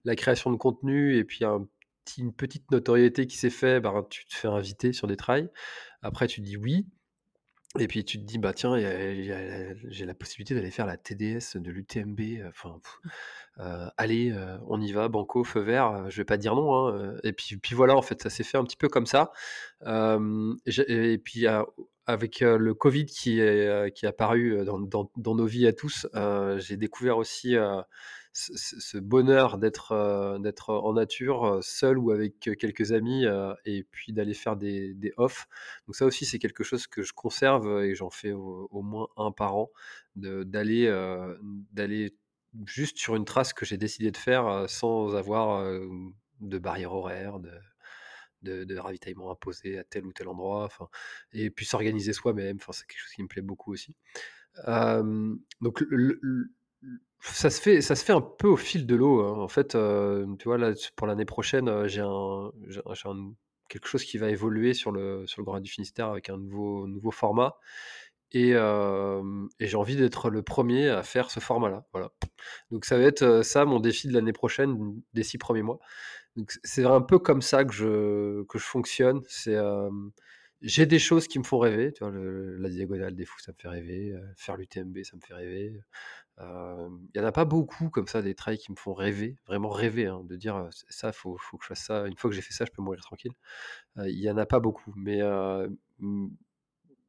la 0.05 0.17
création 0.17 0.51
de 0.51 0.57
contenu 0.57 1.17
et 1.17 1.25
puis 1.25 1.47
une 2.19 2.35
petite 2.35 2.71
notoriété 2.71 3.27
qui 3.27 3.39
s'est 3.39 3.49
fait, 3.49 3.81
bah, 3.81 4.07
tu 4.11 4.27
te 4.27 4.35
fais 4.35 4.49
inviter 4.49 4.93
sur 4.93 5.07
des 5.07 5.17
trails. 5.17 5.49
Après, 6.03 6.27
tu 6.27 6.43
dis 6.43 6.59
oui. 6.59 6.87
Et 7.79 7.89
puis 7.89 8.05
tu 8.05 8.19
te 8.19 8.25
dis, 8.25 8.39
bah 8.39 8.53
tiens, 8.53 8.77
j'ai 8.77 10.05
la 10.05 10.15
possibilité 10.15 10.55
d'aller 10.55 10.71
faire 10.71 10.87
la 10.87 10.99
TDS 10.99 11.57
de 11.57 11.71
l'UTMB. 11.71 12.21
Enfin, 12.49 12.79
allez, 13.97 14.35
on 14.67 14.81
y 14.81 14.93
va, 14.93 15.09
banco, 15.09 15.43
feu 15.43 15.61
vert, 15.61 16.11
je 16.11 16.17
vais 16.19 16.25
pas 16.25 16.37
dire 16.37 16.55
non. 16.55 16.89
Hein, 16.89 17.15
et 17.23 17.33
puis, 17.33 17.57
puis 17.57 17.75
voilà, 17.75 17.97
en 17.97 18.03
fait, 18.03 18.23
ça 18.23 18.31
s'est 18.31 18.45
fait 18.45 18.59
un 18.59 18.65
petit 18.65 18.77
peu 18.77 18.89
comme 18.89 19.07
ça. 19.07 19.33
et, 19.87 21.19
puis 21.25 21.47
avec 22.07 22.41
le 22.41 22.75
Covid 22.75 23.07
qui 23.07 23.41
est, 23.41 23.95
qui 23.95 24.05
est 24.05 24.09
apparu 24.09 24.65
dans, 24.67 25.09
dans, 25.17 25.35
nos 25.35 25.47
vies 25.47 25.67
à 25.67 25.73
tous, 25.73 26.07
j'ai 26.59 26.77
découvert 26.77 27.17
aussi 27.17 27.57
ce 28.33 28.99
bonheur 28.99 29.59
d'être, 29.59 30.39
d'être 30.41 30.71
en 30.71 30.95
nature, 30.95 31.59
seul 31.63 31.99
ou 31.99 32.11
avec, 32.11 32.39
quelques 32.41 32.93
amis, 32.93 33.25
et 33.65 33.85
puis 33.85 34.13
d'aller 34.13 34.35
faire 34.35 34.57
des 34.57 34.95
des 34.95 35.13
off. 35.17 35.47
Donc 35.87 35.97
ça 35.97 36.07
aussi, 36.07 36.25
c'est 36.25 36.39
quelque 36.39 36.65
chose 36.65 36.87
que 36.87 37.03
je 37.03 37.13
conserve, 37.13 37.83
et 37.85 37.95
j'en 37.95 38.11
fais 38.11 38.33
au 38.33 38.83
moins 38.83 39.09
un 39.17 39.33
par 39.33 39.57
an, 39.57 39.71
d'aller, 40.17 40.91
d'aller 41.73 42.17
juste 42.67 42.99
sur 42.99 43.17
une 43.17 43.25
trace 43.25 43.53
que 43.53 43.65
j'ai 43.65 43.77
décidé 43.77 44.11
de 44.11 44.17
faire, 44.17 44.65
sans 44.69 45.15
avoir, 45.15 45.65
de 46.41 46.59
barrière 46.59 46.93
horaire, 46.95 47.39
de 47.39 47.51
de, 48.43 48.77
ravitaillement 48.77 49.31
imposé 49.31 49.79
à 49.79 49.85
tel 49.85 50.05
ou 50.07 50.13
tel 50.13 50.29
endroit, 50.29 50.65
enfin, 50.65 50.89
et 51.33 51.51
puis 51.51 51.65
s'organiser 51.65 52.13
soi-même, 52.13 52.57
enfin, 52.57 52.73
c'est 52.73 52.87
quelque 52.87 53.01
chose 53.01 53.13
qui 53.15 53.23
me 53.23 53.29
plaît 53.29 53.43
beaucoup 53.43 53.73
aussi. 53.73 53.95
donc 54.67 55.85
ça 57.23 57.51
se 57.51 57.61
fait, 57.61 57.81
ça 57.81 57.95
se 57.95 58.05
fait 58.05 58.13
un 58.13 58.21
peu 58.21 58.49
au 58.49 58.57
fil 58.57 58.87
de 58.87 58.95
l'eau. 58.95 59.23
Hein. 59.23 59.39
En 59.39 59.49
fait, 59.49 59.71
tu 59.71 60.45
vois 60.45 60.59
là, 60.59 60.73
pour 60.97 61.07
l'année 61.07 61.25
prochaine, 61.25 61.87
j'ai 61.87 62.01
un, 62.01 62.53
quelque 63.69 63.89
chose 63.89 64.05
qui 64.05 64.19
va 64.19 64.29
évoluer 64.29 64.75
sur 64.75 64.93
le 64.93 65.27
sur 65.27 65.41
le 65.41 65.45
Grand 65.47 65.61
du 65.61 65.71
Finistère 65.71 66.09
avec 66.09 66.31
un 66.31 66.37
nouveau 66.37 66.87
nouveau 66.87 67.11
format. 67.11 67.57
Et, 68.35 68.53
et 68.53 69.67
j'ai 69.67 69.77
envie 69.77 69.97
d'être 69.97 70.31
le 70.31 70.43
premier 70.43 70.89
à 70.89 71.03
faire 71.03 71.31
ce 71.31 71.39
format-là. 71.39 71.87
Voilà. 71.93 72.13
Donc 72.71 72.87
ça 72.87 72.97
va 72.97 73.05
être 73.05 73.43
ça 73.43 73.65
mon 73.67 73.79
défi 73.79 74.09
de 74.09 74.15
l'année 74.15 74.33
prochaine, 74.33 75.01
des 75.13 75.23
six 75.23 75.39
premiers 75.39 75.63
mois 75.63 75.81
c'est 76.65 76.85
un 76.85 77.01
peu 77.01 77.19
comme 77.19 77.43
ça 77.43 77.65
que 77.65 77.73
je, 77.73 78.45
que 78.45 78.59
je 78.59 78.65
fonctionne. 78.65 79.21
C'est, 79.29 79.57
j'ai 80.61 80.87
des 80.87 80.99
choses 80.99 81.27
qui 81.27 81.39
me 81.39 81.45
font 81.45 81.59
rêver. 81.59 81.93
Tu 81.93 82.05
vois, 82.05 82.13
la 82.15 82.69
diagonale 82.69 83.15
des 83.15 83.25
fous, 83.25 83.41
ça 83.41 83.53
me 83.53 83.57
fait 83.61 83.69
rêver. 83.69 84.15
faire 84.37 84.57
l'UTMB, 84.57 85.03
ça 85.05 85.17
me 85.17 85.21
fait 85.21 85.35
rêver. 85.35 85.81
Il 86.39 87.11
y 87.15 87.21
en 87.21 87.25
a 87.25 87.33
pas 87.33 87.45
beaucoup 87.45 87.89
comme 87.91 88.07
ça, 88.09 88.23
des 88.23 88.35
trails 88.35 88.59
qui 88.59 88.73
me 88.73 88.77
font 88.77 88.95
rêver, 88.95 89.37
vraiment 89.47 89.69
rêver, 89.69 90.07
hein, 90.07 90.23
de 90.25 90.37
dire 90.37 90.69
ça, 90.71 91.13
faut, 91.13 91.37
faut 91.39 91.57
que 91.57 91.65
je 91.65 91.69
fasse 91.69 91.85
ça. 91.85 92.07
Une 92.07 92.17
fois 92.17 92.31
que 92.31 92.37
j'ai 92.37 92.43
fait 92.43 92.53
ça, 92.53 92.65
je 92.65 92.73
peux 92.73 92.83
mourir 92.83 93.01
tranquille. 93.03 93.33
Il 93.97 94.19
y 94.19 94.31
en 94.31 94.37
a 94.37 94.47
pas 94.47 94.59
beaucoup, 94.59 94.93
mais 94.97 95.21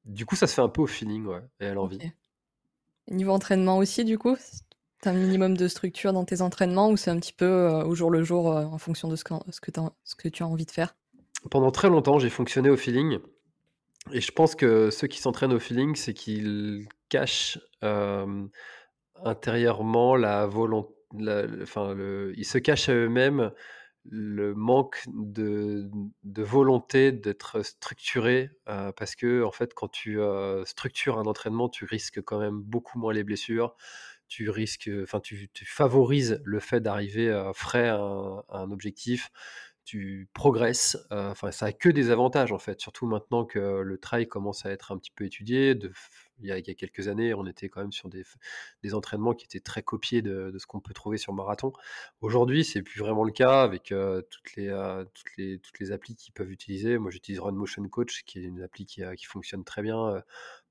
du 0.06 0.26
coup, 0.26 0.36
ça 0.36 0.48
se 0.48 0.54
fait 0.54 0.62
un 0.62 0.70
peu 0.70 0.82
au 0.82 0.88
feeling 0.88 1.26
ouais, 1.26 1.42
et 1.60 1.68
à 1.68 1.74
l'envie. 1.74 2.00
Niveau 3.10 3.32
entraînement 3.32 3.78
aussi, 3.78 4.06
du 4.06 4.18
coup, 4.18 4.36
un 5.08 5.14
minimum 5.14 5.58
de 5.58 5.68
structure 5.68 6.14
dans 6.14 6.26
tes 6.26 6.42
entraînements 6.42 6.90
ou 6.90 6.98
c'est 6.98 7.12
un 7.12 7.20
petit 7.20 7.34
peu 7.34 7.46
euh, 7.46 7.84
au 7.84 7.96
jour 7.96 8.10
le 8.10 8.24
jour 8.24 8.52
euh, 8.52 8.64
en 8.64 8.78
fonction 8.78 9.08
de 9.08 9.16
ce 9.16 9.24
que, 9.24 9.34
ce, 9.50 9.60
que 9.60 9.72
ce 10.04 10.16
que 10.16 10.30
tu 10.30 10.44
as 10.44 10.48
envie 10.48 10.66
de 10.66 10.72
faire? 10.72 10.96
Pendant 11.52 11.72
très 11.72 11.90
longtemps, 11.90 12.20
j'ai 12.20 12.30
fonctionné 12.30 12.70
au 12.70 12.78
feeling. 12.78 13.20
Et 14.12 14.22
je 14.22 14.32
pense 14.32 14.56
que 14.56 14.90
ceux 14.92 15.08
qui 15.08 15.20
s'entraînent 15.20 15.54
au 15.54 15.60
feeling, 15.60 15.96
c'est 15.96 16.14
qu'ils 16.14 16.88
cachent 17.10 17.60
euh, 17.84 18.46
intérieurement 19.24 20.16
la 20.16 20.46
volonté. 20.46 20.94
Enfin, 21.62 21.96
ils 22.36 22.46
se 22.46 22.58
cachent 22.58 22.90
à 22.90 22.94
eux-mêmes 22.94 23.52
le 24.10 24.54
manque 24.54 25.04
de, 25.08 25.90
volonté 26.24 27.12
d'être 27.12 27.62
structuré 27.62 28.50
parce 28.66 29.16
que 29.16 29.44
en 29.44 29.52
fait 29.52 29.74
quand 29.76 29.90
tu 29.90 30.20
structures 30.66 31.20
un 31.20 31.26
entraînement 31.26 31.70
tu 31.70 31.86
risques 31.86 32.22
quand 32.22 32.40
même 32.40 32.60
beaucoup 32.60 32.98
moins 33.00 33.14
les 33.14 33.24
blessures 33.24 33.76
tu 34.34 34.50
risques, 34.50 34.90
enfin, 35.04 35.20
tu, 35.20 35.50
favorises 35.66 36.42
le 36.44 36.60
fait 36.60 36.80
d'arriver 36.80 37.52
frais 37.54 37.90
à 37.90 38.00
un, 38.00 38.72
objectif, 38.72 39.32
tu 39.86 40.28
progresses. 40.34 40.98
Enfin, 41.12 41.52
ça 41.52 41.68
a 41.68 41.72
que 41.72 41.90
des 41.90 42.10
avantages 42.10 42.52
en 42.52 42.58
fait, 42.58 42.82
surtout 42.82 43.06
maintenant 43.06 43.46
que 43.46 43.60
le 43.60 43.98
trail 44.00 44.28
commence 44.28 44.66
à 44.66 44.72
être 44.72 44.92
un 44.92 44.98
petit 44.98 45.12
peu 45.12 45.26
étudié. 45.26 45.76
De, 45.76 45.92
il, 46.42 46.48
y 46.48 46.52
a, 46.52 46.62
quelques 46.62 47.08
années, 47.08 47.34
on 47.34 47.46
était 47.46 47.70
quand 47.70 47.82
même 47.82 47.92
sur 47.92 48.10
des, 48.10 48.24
des 48.82 48.94
entraînements 48.94 49.34
qui 49.34 49.46
étaient 49.46 49.60
très 49.60 49.84
copiés 49.84 50.22
de, 50.22 50.54
ce 50.58 50.66
qu'on 50.66 50.80
peut 50.80 50.94
trouver 50.94 51.18
sur 51.18 51.34
marathon. 51.34 51.74
Aujourd'hui, 52.22 52.64
c'est 52.64 52.82
plus 52.82 53.00
vraiment 53.00 53.24
le 53.24 53.32
cas 53.32 53.62
avec 53.62 53.94
toutes, 54.30 54.56
les, 54.56 54.70
toutes, 55.14 55.38
les, 55.38 55.60
toutes 55.60 55.80
les 55.80 55.92
applis 55.92 56.16
qu'ils 56.16 56.34
peuvent 56.34 56.52
utiliser. 56.52 56.98
Moi, 56.98 57.12
j'utilise 57.12 57.40
Run 57.40 57.54
Motion 57.54 57.88
Coach, 57.88 58.24
qui 58.26 58.40
est 58.40 58.44
une 58.44 58.62
appli 58.62 58.86
qui, 58.86 59.02
qui 59.18 59.26
fonctionne 59.26 59.64
très 59.64 59.82
bien 59.82 60.24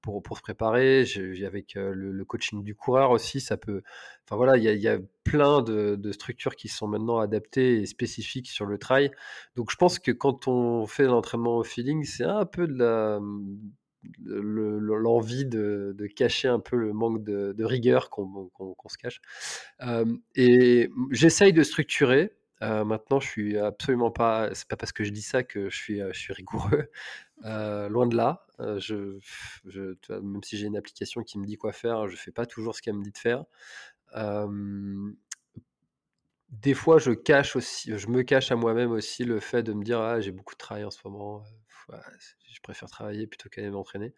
pour, 0.03 0.23
pour 0.23 0.37
se 0.37 0.43
préparer. 0.43 1.05
J'ai, 1.05 1.47
avec 1.47 1.75
le, 1.75 2.25
coaching 2.25 2.63
du 2.63 2.75
coureur 2.75 3.11
aussi, 3.11 3.41
ça 3.41 3.57
peut. 3.57 3.83
Enfin 4.27 4.37
voilà, 4.37 4.57
il 4.57 4.65
y 4.65 4.69
a, 4.69 4.75
y 4.75 4.89
a, 4.89 4.99
plein 5.25 5.63
de, 5.63 5.95
de, 5.95 6.13
structures 6.13 6.57
qui 6.57 6.69
sont 6.69 6.89
maintenant 6.89 7.19
adaptées 7.19 7.81
et 7.81 7.87
spécifiques 7.87 8.51
sur 8.51 8.67
le 8.67 8.77
trail. 8.77 9.13
Donc 9.57 9.71
je 9.71 9.77
pense 9.77 9.99
que 10.01 10.11
quand 10.11 10.49
on 10.49 10.87
fait 10.87 11.05
l'entraînement 11.05 11.57
au 11.59 11.65
feeling, 11.65 12.05
c'est 12.05 12.25
un 12.25 12.45
peu 12.45 12.67
de 12.67 12.75
la 12.75 13.21
l'envie 14.25 15.47
de, 15.47 15.95
de, 15.97 16.07
cacher 16.07 16.49
un 16.49 16.61
peu 16.61 16.77
le 16.77 16.93
manque 16.93 17.23
de, 17.23 17.65
rigueur 17.65 18.11
qu'on 18.11 18.51
se 18.89 18.99
cache. 18.99 19.21
et 20.35 20.91
j'essaye 21.11 21.53
de 21.53 21.63
structurer. 21.63 22.33
maintenant, 22.61 23.21
je 23.21 23.29
suis 23.29 23.59
absolument 23.59 24.11
pas. 24.11 24.51
C'est 24.55 24.69
pas 24.69 24.77
parce 24.77 24.93
que 24.93 25.05
je 25.05 25.11
dis 25.11 25.23
ça 25.23 25.43
que 25.43 25.71
je 25.71 25.77
suis, 25.77 26.01
suis 26.13 26.33
rigoureux. 26.33 26.89
Euh, 27.45 27.89
loin 27.89 28.07
de 28.07 28.17
là. 28.17 28.47
Euh, 28.61 28.79
je, 28.79 29.19
même 30.11 30.43
si 30.43 30.57
j'ai 30.57 30.67
une 30.67 30.77
application 30.77 31.23
qui 31.23 31.39
me 31.39 31.47
dit 31.47 31.57
quoi 31.57 31.73
faire, 31.73 32.09
je 32.09 32.17
fais 32.17 32.31
pas 32.31 32.47
toujours 32.47 32.75
ce 32.75 32.83
qu'elle 32.83 32.95
me 32.95 33.03
dit 33.03 33.13
de 33.13 33.19
faire. 33.19 33.45
des 36.51 36.75
fois, 36.75 36.99
je 36.99 37.13
cache 37.13 37.57
aussi, 37.57 37.97
je 37.97 38.09
me 38.09 38.23
cache 38.23 38.53
à 38.53 38.57
moi-même 38.57 38.93
aussi 38.93 39.25
le 39.25 39.41
fait 39.41 39.63
de 39.63 39.73
me 39.73 39.83
dire 39.83 40.01
ah 40.01 40.21
j'ai 40.21 40.33
beaucoup 40.33 40.55
de 40.55 40.59
travail 40.59 40.85
en 40.85 40.91
ce 40.91 41.01
moment, 41.05 41.43
je 42.53 42.61
préfère 42.61 42.89
travailler 42.89 43.27
plutôt 43.27 43.49
qu'aller 43.49 43.71
m'entraîner. 43.71 44.15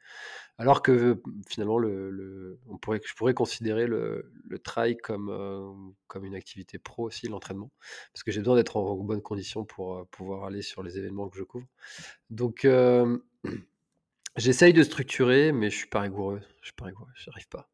Alors 0.59 0.83
que 0.83 1.21
finalement, 1.49 1.79
le, 1.79 2.59
on 2.69 2.79
pourrait, 2.79 3.01
je 3.05 3.15
pourrais 3.15 3.35
considérer 3.35 3.87
le, 3.87 4.33
le 4.45 4.59
trail 4.59 4.97
comme, 4.97 5.95
comme 6.07 6.25
une 6.25 6.35
activité 6.35 6.79
pro 6.79 7.05
aussi, 7.05 7.29
l'entraînement, 7.29 7.71
parce 8.13 8.23
que 8.23 8.31
j'ai 8.31 8.41
besoin 8.41 8.57
d'être 8.57 8.77
en, 8.77 8.97
bonne 8.97 9.23
condition 9.23 9.65
pour 9.65 10.07
pouvoir 10.09 10.45
aller 10.45 10.63
sur 10.63 10.83
les 10.83 10.99
événements 10.99 11.29
que 11.29 11.39
je 11.39 11.43
couvre. 11.43 11.67
Donc, 12.31 12.67
j'essaye 14.37 14.73
de 14.73 14.83
structurer, 14.83 15.53
mais 15.53 15.71
je 15.71 15.77
suis 15.77 15.89
pas 15.89 16.01
rigoureux. 16.01 16.41
Je 16.61 16.67
suis 16.67 16.75
pas 16.75 16.87
rigoureux, 16.87 17.13
j'arrive 17.17 17.49
pas. 17.49 17.71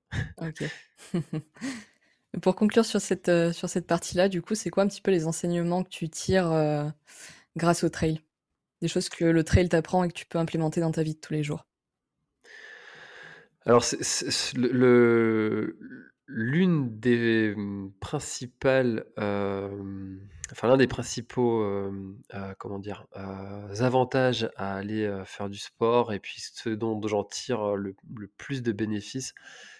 Pour 2.42 2.54
conclure 2.54 2.84
sur 2.84 3.00
cette, 3.00 3.30
sur 3.52 3.68
cette 3.68 3.88
partie-là, 3.88 4.28
du 4.28 4.40
coup, 4.40 4.54
c'est 4.54 4.70
quoi 4.70 4.84
un 4.84 4.88
petit 4.88 5.00
peu 5.00 5.10
les 5.10 5.26
enseignements 5.26 5.82
que 5.82 5.88
tu 5.88 6.08
tires 6.08 6.92
grâce 7.56 7.82
au 7.82 7.88
trail? 7.88 8.20
Des 8.80 8.88
choses 8.88 9.08
que 9.08 9.24
le 9.24 9.44
trail 9.44 9.68
t'apprend 9.68 10.04
et 10.04 10.08
que 10.08 10.14
tu 10.14 10.26
peux 10.26 10.38
implémenter 10.38 10.80
dans 10.80 10.90
ta 10.90 11.02
vie 11.02 11.14
de 11.14 11.20
tous 11.20 11.32
les 11.32 11.42
jours? 11.42 11.66
Alors, 13.66 13.84
l'une 16.26 16.98
des 16.98 17.54
principales, 18.00 19.04
enfin 19.16 20.68
l'un 20.68 20.76
des 20.78 20.86
principaux, 20.86 21.62
euh, 21.62 22.14
comment 22.58 22.78
dire, 22.78 23.06
avantages 23.12 24.50
à 24.56 24.76
aller 24.76 25.22
faire 25.26 25.50
du 25.50 25.58
sport 25.58 26.12
et 26.12 26.20
puis 26.20 26.36
ce 26.40 26.70
dont 26.70 27.00
j'en 27.06 27.24
tire 27.24 27.76
le, 27.76 27.94
plus 28.38 28.62
de 28.62 28.72
bénéfices, 28.72 29.34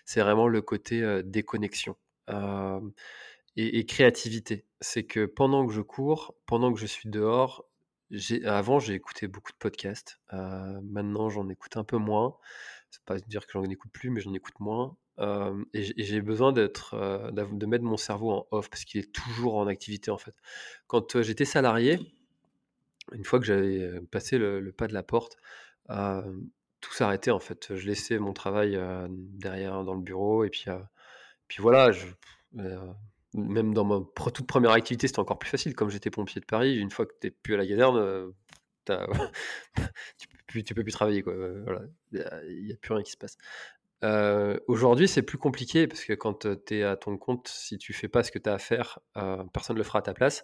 c'est 0.05 0.21
vraiment 0.21 0.47
le 0.47 0.61
côté 0.61 1.23
déconnexion 1.25 1.97
et, 3.57 3.79
et, 3.79 3.87
créativité. 3.87 4.67
C'est 4.81 5.05
que 5.05 5.25
pendant 5.25 5.67
que 5.67 5.73
je 5.73 5.81
cours, 5.81 6.35
pendant 6.47 6.73
que 6.73 6.79
je 6.79 6.87
suis 6.87 7.09
dehors, 7.09 7.70
avant, 8.45 8.79
j'ai 8.79 8.95
écouté 8.95 9.29
beaucoup 9.29 9.53
de 9.53 9.57
podcasts. 9.59 10.21
maintenant, 10.33 11.29
j'en 11.31 11.49
écoute 11.49 11.77
un 11.77 11.85
peu 11.85 11.97
moins. 11.97 12.37
C'est 12.91 13.05
pas 13.05 13.19
dire 13.19 13.47
que 13.47 13.53
j'en 13.53 13.65
écoute 13.65 13.93
plus, 13.93 14.11
mais 14.11 14.21
j'en 14.21 14.35
écoute 14.35 14.59
moins. 14.61 14.97
et 15.75 15.93
j'ai 15.97 16.21
besoin 16.21 16.53
d'être, 16.53 16.97
de 17.33 17.67
mettre 17.67 17.85
mon 17.85 17.97
cerveau 17.97 18.33
en 18.33 18.47
off 18.51 18.69
parce 18.71 18.85
qu'il 18.85 19.01
est 19.01 19.13
toujours 19.13 19.57
en 19.57 19.67
activité 19.67 20.11
en 20.11 20.19
fait. 20.19 20.35
Quand 20.87 21.23
j'étais 21.23 21.45
salarié, 21.45 21.99
une 23.13 23.25
fois 23.25 23.39
que 23.39 23.47
j'avais 23.47 24.01
passé 24.11 24.39
le, 24.39 24.73
pas 24.73 24.89
de 24.89 24.95
la 24.95 25.03
porte, 25.03 25.37
tout 25.89 26.93
s'arrêtait 26.93 27.31
en 27.31 27.41
fait. 27.41 27.77
Je 27.77 27.87
laissais 27.87 28.19
mon 28.19 28.33
travail 28.33 28.79
derrière 29.11 29.85
dans 29.85 29.95
le 29.95 30.03
bureau 30.03 30.45
et 30.45 30.51
puis, 30.51 30.67
puis 31.49 31.63
voilà. 31.63 31.93
Je, 31.93 32.07
même 33.35 33.75
dans 33.75 33.85
ma 33.85 34.01
toute 34.31 34.47
première 34.47 34.73
activité, 34.73 35.07
c'était 35.07 35.21
encore 35.21 35.39
plus 35.39 35.51
facile. 35.51 35.75
Comme 35.75 35.91
j'étais 35.91 36.11
pompier 36.11 36.41
de 36.41 36.47
Paris, 36.47 36.77
une 36.77 36.91
fois 36.91 37.07
que 37.07 37.13
tu 37.21 37.27
n'es 37.27 37.31
plus 37.31 37.55
à 37.55 37.57
la 37.59 37.67
caserne, 37.67 37.97
euh, 37.99 38.31
tu 40.19 40.27
peux 40.67 40.75
peux 40.75 40.83
plus 40.83 40.93
travailler. 40.93 41.23
Euh, 41.27 41.65
il 42.13 42.65
n'y 42.65 42.73
a, 42.73 42.77
plus 42.77 42.95
rien 42.95 43.03
qui 43.03 43.13
se 43.13 43.17
passe. 43.17 43.37
Euh, 44.03 44.59
aujourd'hui, 44.67 45.07
c'est 45.07 45.23
plus 45.23 45.39
compliqué 45.39 45.87
parce 45.87 46.05
que 46.05 46.15
quand 46.15 46.47
tu 46.67 46.79
es 46.79 46.83
à 46.83 46.97
ton 46.97 47.17
compte, 47.19 47.49
si 47.49 47.79
tu 47.79 47.93
fais 47.93 48.09
pas 48.09 48.25
ce 48.25 48.33
que 48.33 48.39
tu 48.39 48.51
as 48.51 48.55
à 48.55 48.59
faire, 48.59 48.99
personne 49.53 49.77
ne 49.77 49.79
le 49.79 49.85
fera 49.85 50.01
à 50.01 50.03
ta 50.03 50.15
place. 50.15 50.43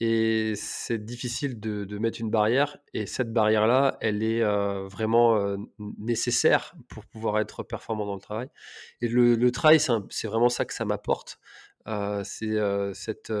Et 0.00 0.54
c'est 0.54 1.04
difficile 1.04 1.58
de, 1.60 1.98
mettre 1.98 2.20
une 2.20 2.30
barrière. 2.30 2.78
Et 2.94 3.06
cette 3.06 3.32
barrière-là, 3.32 3.96
elle 4.00 4.22
est 4.22 4.42
vraiment 4.88 5.56
nécessaire 5.78 6.74
pour 6.88 7.04
pouvoir 7.06 7.38
être 7.38 7.62
performant 7.62 8.06
dans 8.06 8.14
le 8.14 8.20
travail. 8.20 8.48
Et 9.00 9.08
le 9.08 9.50
travail, 9.52 9.78
c'est 9.80 10.26
vraiment 10.26 10.48
ça 10.48 10.64
que 10.64 10.74
ça 10.74 10.84
m'apporte 10.84 11.38
c'est 12.24 12.56
cette, 12.94 13.32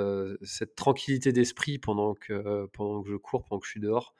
cette, 0.42 0.74
tranquillité 0.74 1.32
d'esprit 1.32 1.78
pendant 1.78 2.14
que, 2.14 2.66
pendant 2.72 3.02
que 3.02 3.10
je 3.10 3.16
cours, 3.16 3.44
pendant 3.44 3.60
que 3.60 3.66
je 3.66 3.72
suis 3.72 3.80
dehors. 3.80 4.14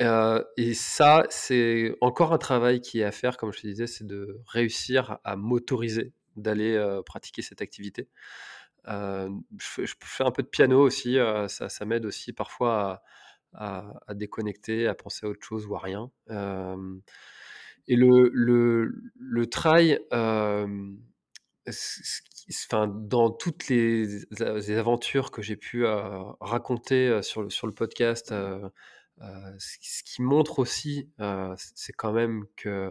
et 0.00 0.74
ça, 0.74 1.24
c'est 1.30 1.96
encore 2.00 2.32
un 2.32 2.38
travail 2.38 2.80
qui 2.80 3.00
est 3.00 3.04
à 3.04 3.12
faire, 3.12 3.36
comme 3.36 3.52
je 3.52 3.60
te 3.60 3.66
disais, 3.66 3.86
c'est 3.86 4.06
de 4.06 4.40
réussir 4.46 5.18
à 5.24 5.36
m'autoriser 5.36 6.12
d'aller 6.36 7.00
pratiquer 7.06 7.42
cette 7.42 7.62
activité. 7.62 8.08
je 8.86 9.94
fais 10.02 10.24
un 10.24 10.30
peu 10.30 10.42
de 10.42 10.48
piano 10.48 10.80
aussi, 10.80 11.16
ça 11.48 11.84
m'aide 11.84 12.06
aussi 12.06 12.32
parfois 12.32 12.82
à 12.92 13.02
à 13.54 14.14
déconnecter, 14.14 14.86
à 14.88 14.94
penser 14.94 15.26
à 15.26 15.28
autre 15.28 15.44
chose 15.44 15.66
ou 15.66 15.74
à 15.76 15.78
rien. 15.78 16.10
et 17.86 17.96
le 17.96 18.30
le 18.32 18.94
le 19.18 19.46
trail, 19.46 20.00
enfin, 22.50 22.88
dans 22.88 23.30
toutes 23.30 23.68
les 23.68 24.24
aventures 24.70 25.30
que 25.30 25.42
j'ai 25.42 25.56
pu, 25.56 25.84
raconter, 26.40 27.22
sur 27.22 27.42
le 27.42 27.50
sur 27.50 27.66
le 27.66 27.72
podcast, 27.74 28.34
ce 29.20 30.02
qui 30.04 30.22
montre 30.22 30.58
aussi, 30.58 31.08
c'est 31.56 31.92
quand 31.92 32.12
même 32.12 32.44
que 32.56 32.90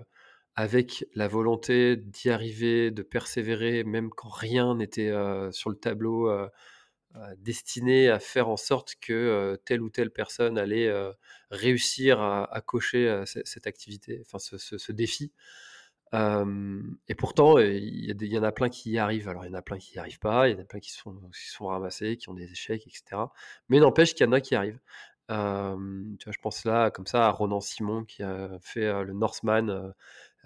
avec 0.55 1.05
la 1.15 1.27
volonté 1.27 1.95
d'y 1.97 2.29
arriver, 2.29 2.91
de 2.91 3.01
persévérer, 3.01 3.83
même 3.83 4.09
quand 4.11 4.29
rien 4.29 4.75
n'était, 4.75 5.11
sur 5.51 5.69
le 5.69 5.75
tableau, 5.75 6.29
destiné 7.37 8.09
à 8.09 8.19
faire 8.19 8.49
en 8.49 8.57
sorte 8.57 8.95
que, 9.01 9.59
telle 9.65 9.81
ou 9.81 9.89
telle 9.89 10.11
personne 10.11 10.57
allait, 10.57 10.91
réussir 11.51 12.21
à 12.21 12.61
cocher, 12.65 13.23
cette 13.25 13.67
activité, 13.67 14.23
enfin 14.25 14.39
ce 14.39 14.91
défi. 14.91 15.31
Et 16.13 17.15
pourtant, 17.15 17.57
il 17.59 18.23
y 18.23 18.37
en 18.39 18.43
a 18.43 18.51
plein 18.51 18.69
qui 18.69 18.91
y 18.91 18.97
arrivent. 18.99 19.29
Alors 19.29 19.45
il 19.45 19.49
y 19.49 19.51
en 19.51 19.57
a 19.57 19.61
plein 19.63 19.77
qui 19.79 19.93
n'y 19.93 19.99
arrivent 19.99 20.19
pas, 20.19 20.47
il 20.49 20.53
y 20.55 20.57
en 20.59 20.61
a 20.61 20.65
plein 20.65 20.79
qui 20.79 20.91
se 20.91 21.01
sont 21.01 21.67
ramassés, 21.67 22.17
qui 22.17 22.29
ont 22.29 22.33
des 22.35 22.51
échecs 22.51 22.85
etc. 22.87 23.31
Mais 23.69 23.79
n'empêche 23.79 24.13
qu'il 24.15 24.25
y 24.25 24.29
en 24.29 24.33
a 24.33 24.41
qui 24.41 24.55
arrivent. 24.55 24.79
tu 25.29 25.33
vois, 25.35 26.31
je 26.33 26.39
pense 26.41 26.65
là, 26.65 26.91
comme 26.91 27.07
ça, 27.07 27.25
à 27.27 27.31
Ronan 27.31 27.61
Simon 27.61 28.03
qui 28.05 28.23
a 28.23 28.49
fait, 28.61 29.03
le 29.03 29.13
Northman, 29.13 29.93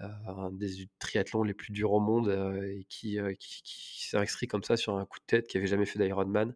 un 0.00 0.50
des 0.52 0.88
triathlons 1.00 1.42
les 1.44 1.54
plus 1.54 1.72
durs 1.72 1.92
au 1.92 2.00
monde, 2.00 2.28
et 2.64 2.84
qui, 2.88 3.18
s'est 3.38 4.16
inscrit 4.18 4.46
comme 4.48 4.64
ça 4.64 4.76
sur 4.76 4.96
un 4.96 5.04
coup 5.06 5.18
de 5.20 5.24
tête, 5.26 5.48
qui 5.48 5.58
avait 5.58 5.66
jamais 5.66 5.86
fait 5.86 5.98
d'Ironman. 5.98 6.54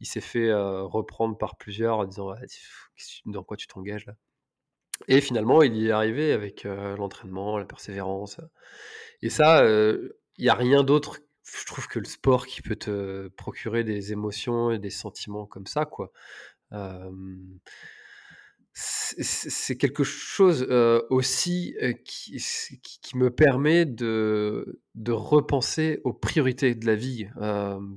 Il 0.00 0.06
s'est 0.08 0.20
fait, 0.22 0.52
reprendre 0.54 1.38
par 1.38 1.56
plusieurs 1.56 1.98
en 1.98 2.04
disant: 2.06 2.34
«Dans 3.26 3.44
quoi 3.44 3.56
tu 3.58 3.66
t'engages 3.68 4.06
là?» 4.06 4.14
Et 5.08 5.20
finalement, 5.20 5.62
il 5.62 5.76
y 5.76 5.88
est 5.88 5.90
arrivé 5.90 6.32
avec, 6.32 6.64
l'entraînement, 6.64 7.58
la 7.58 7.64
persévérance, 7.64 8.40
et 9.22 9.30
ça, 9.30 9.64
il 9.66 10.44
y 10.44 10.48
a 10.48 10.54
rien 10.54 10.82
d'autre, 10.82 11.18
je 11.44 11.66
trouve, 11.66 11.88
que 11.88 11.98
le 11.98 12.04
sport 12.04 12.46
qui 12.46 12.62
peut 12.62 12.76
te 12.76 13.28
procurer 13.28 13.84
des 13.84 14.12
émotions 14.12 14.70
et 14.70 14.78
des 14.78 14.90
sentiments 14.90 15.46
comme 15.46 15.66
ça, 15.66 15.84
quoi 15.84 16.12
c'est 18.76 19.76
quelque 19.76 20.02
chose 20.02 20.66
aussi 21.08 21.76
qui, 22.04 22.42
qui, 22.82 23.16
me 23.16 23.30
permet 23.30 23.84
de, 23.84 24.80
de 24.96 25.12
repenser 25.12 26.00
aux 26.02 26.12
priorités 26.12 26.74
de 26.74 26.84
la 26.84 26.96
vie. 26.96 27.28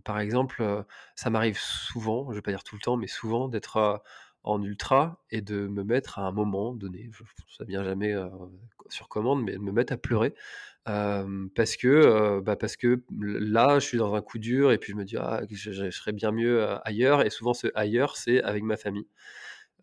par 0.03 0.19
exemple, 0.19 0.85
ça 1.15 1.29
m'arrive 1.31 1.57
souvent, 1.59 2.25
je 2.25 2.29
ne 2.29 2.35
vais 2.35 2.41
pas 2.43 2.51
dire 2.51 2.63
tout 2.63 2.75
le 2.75 2.81
temps, 2.81 2.95
mais 2.95 3.07
souvent 3.07 3.47
d'être 3.47 4.03
en 4.44 4.62
ultra 4.63 5.22
et 5.29 5.41
de 5.41 5.67
me 5.67 5.84
mettre 5.84 6.20
à 6.20 6.27
un 6.27 6.32
moment 6.32 6.74
donné, 6.74 7.10
ça 7.58 7.65
vient 7.65 7.84
jamais 7.84 8.15
sur 8.89 9.10
commande, 9.10 9.44
mais 9.44 9.53
de 9.53 9.60
me 9.60 9.72
mettre 9.72 9.94
à 9.94 9.98
pleurer. 9.98 10.34
parce 10.86 11.75
que 11.77 12.39
bah 12.39 12.56
parce 12.56 12.77
que 12.77 13.03
là 13.20 13.79
je 13.79 13.86
suis 13.86 13.98
dans 13.98 14.15
un 14.15 14.22
coup 14.22 14.39
dur 14.39 14.72
et 14.72 14.77
puis 14.77 14.94
je 14.94 14.98
me 14.98 15.03
dis 15.03 15.17
ah 15.17 15.41
je, 15.50 15.72
je 15.72 15.89
serais 15.91 16.13
bien 16.13 16.32
mieux 16.32 16.65
ailleurs 16.88 17.25
et 17.25 17.29
souvent 17.29 17.53
ce 17.53 17.67
ailleurs 17.75 18.15
c'est 18.15 18.41
avec 18.44 18.63
ma 18.63 18.77
famille 18.77 19.08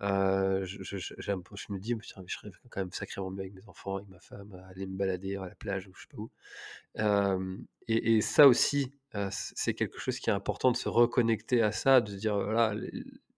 je, 0.00 0.82
je, 0.82 1.72
me 1.72 1.78
dis, 1.78 1.94
je 2.00 2.08
serais 2.08 2.50
quand 2.70 2.80
même 2.80 2.92
sacrément 2.92 3.30
mieux 3.30 3.40
avec 3.40 3.54
mes 3.54 3.68
enfants, 3.68 3.96
avec 3.96 4.08
ma 4.08 4.20
femme, 4.20 4.54
aller 4.70 4.86
me 4.86 4.96
balader 4.96 5.36
à 5.36 5.46
la 5.46 5.54
plage 5.54 5.86
ou 5.88 5.94
je 5.94 6.02
sais 6.02 6.08
pas 6.08 6.18
où. 6.18 7.66
et, 7.88 8.20
ça 8.20 8.48
aussi, 8.48 8.92
c'est 9.30 9.74
quelque 9.74 9.98
chose 9.98 10.18
qui 10.18 10.30
est 10.30 10.32
important 10.32 10.72
de 10.72 10.76
se 10.76 10.88
reconnecter 10.88 11.62
à 11.62 11.72
ça, 11.72 12.00
de 12.00 12.10
se 12.10 12.16
dire, 12.16 12.36
voilà, 12.36 12.74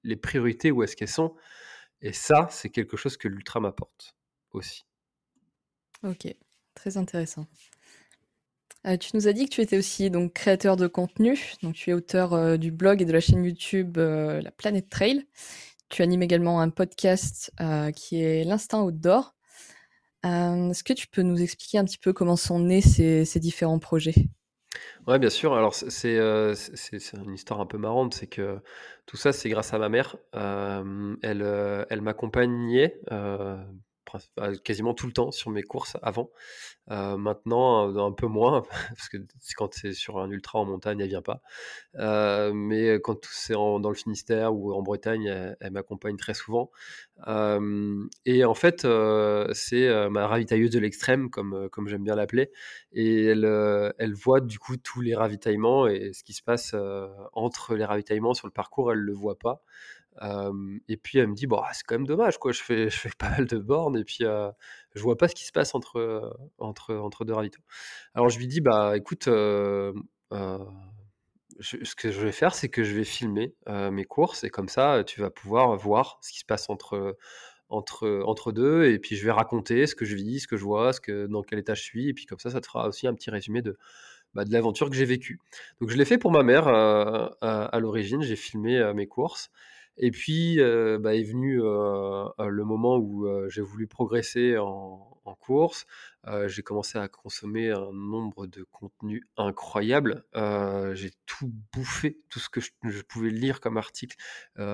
les, 0.05 0.17
priorités, 0.17 0.71
où 0.71 0.83
est-ce 0.83 0.97
qu'elles 0.97 1.09
sont 1.09 1.35
Et 2.01 2.13
ça, 2.13 2.49
c'est 2.51 2.71
quelque 2.71 2.97
chose 2.97 3.17
que 3.17 3.29
l'ultra 3.29 3.61
m'apporte 3.61 4.17
aussi. 4.53 4.85
Ok, 6.03 6.27
très 6.75 6.97
intéressant. 6.97 7.47
tu 9.01 9.11
nous 9.15 9.29
as 9.29 9.33
dit 9.33 9.47
que 9.47 9.55
tu 9.55 9.61
étais 9.61 9.79
aussi 9.79 10.11
donc 10.11 10.33
créateur 10.33 10.77
de 10.77 10.87
contenu, 10.87 11.55
donc 11.63 11.75
tu 11.75 11.91
es 11.91 11.93
auteur 11.93 12.59
du 12.59 12.71
blog 12.71 13.03
et 13.03 13.05
de 13.05 13.13
la 13.13 13.21
chaîne 13.21 13.45
YouTube 13.45 13.97
La 13.97 14.51
Planète 14.53 14.89
Trail. 14.89 15.27
Tu 15.89 16.03
animes 16.03 16.23
également 16.23 16.61
un 16.61 16.71
podcast 16.71 17.53
euh, 17.61 17.93
qui 17.93 18.21
est 18.21 18.45
l'Instinct 18.45 18.83
Outdoor. 18.83 19.35
Euh, 20.25 20.71
est-ce 20.71 20.83
que 20.83 20.93
tu 20.93 21.07
peux 21.07 21.23
nous 21.23 21.41
expliquer 21.41 21.79
un 21.79 21.85
petit 21.85 21.99
peu 21.99 22.13
comment 22.13 22.37
sont 22.37 22.59
nés 22.59 22.81
ces, 22.81 23.25
différents 23.39 23.79
projets? 23.79 24.29
Oui, 25.07 25.19
bien 25.19 25.31
sûr. 25.31 25.55
Alors, 25.55 25.75
euh, 26.05 26.55
c'est 26.55 27.13
une 27.15 27.35
histoire 27.35 27.61
un 27.61 27.67
peu 27.67 27.79
marrante. 27.79 28.15
C'est 28.15 28.27
que 28.27 28.61
tout 29.07 29.17
ça, 29.17 29.33
c'est 29.33 29.49
grâce 29.49 29.73
à 29.75 29.79
ma 29.79 29.89
mère. 29.89 30.17
elle 30.33 31.87
elle 31.91 32.01
m'accompagnait 32.03 33.01
quasiment 34.65 34.95
tout 34.95 35.07
le 35.07 35.13
temps 35.13 35.31
sur 35.31 35.51
mes 35.51 35.63
courses 35.63 35.97
avant. 36.03 36.31
Euh, 36.91 37.17
maintenant, 37.17 37.97
un 37.99 38.13
peu 38.13 38.27
moins, 38.27 38.63
parce 38.91 39.09
que 39.09 39.19
quand 39.57 39.75
c'est 39.75 39.93
sur 39.93 40.19
un 40.19 40.31
ultra 40.31 40.61
en 40.61 40.65
montagne, 40.65 41.01
elle 41.01 41.09
vient 41.09 41.23
pas. 41.23 41.41
Euh, 41.97 42.53
mais 42.55 43.01
quand 43.01 43.25
c'est 43.25 43.55
dans 43.55 43.89
le 43.89 43.95
Finistère 43.95 44.55
ou 44.55 44.73
en 44.73 44.83
Bretagne, 44.83 45.57
elle, 45.61 45.73
m'accompagne 45.73 46.17
très 46.17 46.35
souvent. 46.35 46.71
et 48.25 48.45
en 48.45 48.55
fait, 48.55 48.87
c'est 49.53 50.09
ma 50.11 50.27
ravitailleuse 50.27 50.71
de 50.71 50.79
l'extrême, 50.79 51.31
comme, 51.31 51.69
comme 51.71 51.89
j'aime 51.89 52.05
bien 52.05 52.15
l'appeler. 52.15 52.51
Et 52.93 53.27
elle, 53.27 53.45
elle 53.99 54.15
voit 54.15 54.41
du 54.41 54.59
coup 54.59 54.77
tous 54.77 55.01
les 55.01 55.15
ravitaillements 55.15 55.87
et 55.89 56.13
ce 56.13 56.23
qui 56.23 56.33
se 56.33 56.43
passe 56.43 56.75
entre 57.33 57.75
les 57.75 57.85
ravitaillements 57.85 58.35
sur 58.35 58.47
le 58.47 58.53
parcours, 58.53 58.93
elle 58.93 58.99
le 58.99 59.13
voit 59.13 59.39
pas 59.39 59.63
et 60.89 60.97
puis 60.97 61.19
elle 61.19 61.29
me 61.29 61.35
dit: 61.35 61.47
«Bon, 61.47 61.59
«Ah, 61.59 61.71
c'est 61.73 61.85
quand 61.85 61.95
même 61.97 62.07
dommage 62.07 62.39
quoi, 62.39 62.53
je 62.53 62.63
fais 62.63 62.89
je 62.91 62.99
fais 62.99 63.11
pas 63.19 63.31
mal 63.31 63.47
de 63.47 63.59
bornes 63.59 63.97
et 63.99 64.05
puis, 64.05 64.19
je 64.21 65.03
vois 65.03 65.17
pas 65.17 65.29
ce 65.29 65.35
qui 65.35 65.45
se 65.45 65.53
passe 65.53 65.75
entre, 65.75 66.37
entre 66.59 66.95
entre 66.95 67.25
2 67.25 67.35
ravitaux». 67.35 67.63
Alors 68.15 68.29
je 68.29 68.39
lui 68.39 68.47
dis: 68.49 68.61
«Bah 68.61 68.97
écoute, 68.97 69.29
ce 71.61 71.95
que 71.97 72.11
je 72.11 72.21
vais 72.21 72.33
faire, 72.33 72.55
c'est 72.55 72.69
que 72.69 72.83
je 72.85 72.95
vais 72.95 73.05
filmer, 73.05 73.55
mes 73.69 74.05
courses 74.05 74.45
et 74.45 74.51
comme 74.51 74.69
ça, 74.69 75.05
tu 75.07 75.21
vas 75.21 75.31
pouvoir 75.31 75.77
voir 75.77 76.19
ce 76.23 76.33
qui 76.33 76.39
se 76.41 76.45
passe 76.45 76.69
entre, 76.71 77.17
entre, 77.69 78.23
entre 78.27 78.53
2 78.53 78.85
et 78.87 78.99
puis 78.99 79.17
je 79.17 79.25
vais 79.25 79.33
raconter 79.33 79.87
ce 79.87 79.95
que 79.95 80.05
je 80.05 80.15
vis, 80.17 80.41
ce 80.41 80.49
que 80.49 80.57
je 80.57 80.65
vois, 80.65 80.93
dans 81.29 81.43
quel 81.43 81.59
état 81.59 81.75
je 81.75 81.83
suis 81.83 82.09
et 82.09 82.15
puis 82.15 82.27
comme 82.27 82.39
ça, 82.39 82.51
ça 82.51 82.61
te 82.61 82.67
fera 82.67 82.89
aussi 82.89 83.07
un 83.07 83.15
petit 83.15 83.31
résumé 83.31 83.63
de, 83.63 83.77
bah, 84.35 84.45
de 84.45 84.53
l'aventure 84.53 84.91
que 84.91 84.97
j'ai 84.97 85.05
vécue». 85.07 85.41
Donc 85.81 85.91
je 85.91 85.97
l'ai 85.97 86.05
fait 86.05 86.19
pour 86.19 86.31
ma 86.33 86.43
mère, 86.43 86.69
à 86.69 87.79
l'origine, 87.81 88.23
j'ai 88.23 88.37
filmé, 88.37 88.93
mes 88.95 89.07
courses 89.07 89.51
et 89.99 90.11
puis, 90.11 90.59
bah, 91.01 91.15
est 91.15 91.23
venu 91.25 91.57
le 91.59 92.65
moment 92.65 92.97
où 92.99 93.27
j'ai 93.49 93.63
voulu 93.63 93.87
progresser 93.87 94.59
en, 94.59 95.17
en 95.25 95.35
course. 95.35 95.87
J'ai 96.47 96.63
commencé 96.63 96.99
à 96.99 97.09
consommer 97.09 97.71
un 97.71 97.93
nombre 97.93 98.47
de 98.47 98.65
contenus 98.65 99.23
incroyables. 99.37 100.25
j'ai 100.35 101.13
tout 101.27 101.53
bouffé, 101.73 102.19
tout 102.29 102.39
ce 102.39 102.49
que 102.49 102.61
je, 102.61 102.71
pouvais 103.03 103.31
lire 103.31 103.61
comme 103.61 103.77
article, 103.77 104.17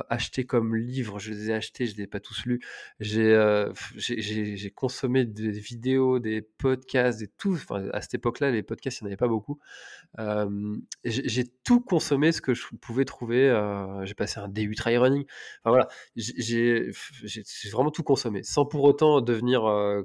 acheter 0.08 0.44
comme 0.44 0.76
livre, 0.76 1.18
je 1.18 1.30
les 1.30 1.50
ai 1.50 1.54
achetés, 1.54 1.86
je 1.86 1.92
ne 1.92 1.96
les 1.98 2.02
ai 2.04 2.06
pas 2.06 2.20
tous 2.20 2.46
lus. 2.46 2.60
J'ai 3.00 4.72
consommé 4.74 5.24
des 5.24 5.50
vidéos, 5.50 6.18
des 6.18 6.42
podcasts, 6.42 7.18
des 7.18 7.28
tout. 7.28 7.54
Enfin, 7.54 7.88
à 7.92 8.00
cette 8.00 8.14
époque-là, 8.14 8.50
les 8.50 8.62
podcasts, 8.62 9.00
il 9.00 9.04
n'y 9.04 9.08
en 9.08 9.10
avait 9.10 9.16
pas 9.16 9.28
beaucoup. 9.28 9.58
j'ai 11.04 11.44
tout 11.64 11.80
consommé 11.80 12.32
ce 12.32 12.40
que 12.40 12.54
je 12.54 12.66
pouvais 12.80 13.04
trouver. 13.04 13.48
j'ai 14.04 14.14
passé 14.14 14.40
un 14.40 14.48
DU 14.48 14.74
trail 14.74 14.96
running. 14.96 15.24
Voilà, 15.64 15.88
j'ai 16.16 16.90
vraiment 17.70 17.90
tout 17.90 18.02
consommé, 18.02 18.42
sans 18.42 18.64
pour 18.64 18.84
autant 18.84 19.20
devenir 19.20 19.62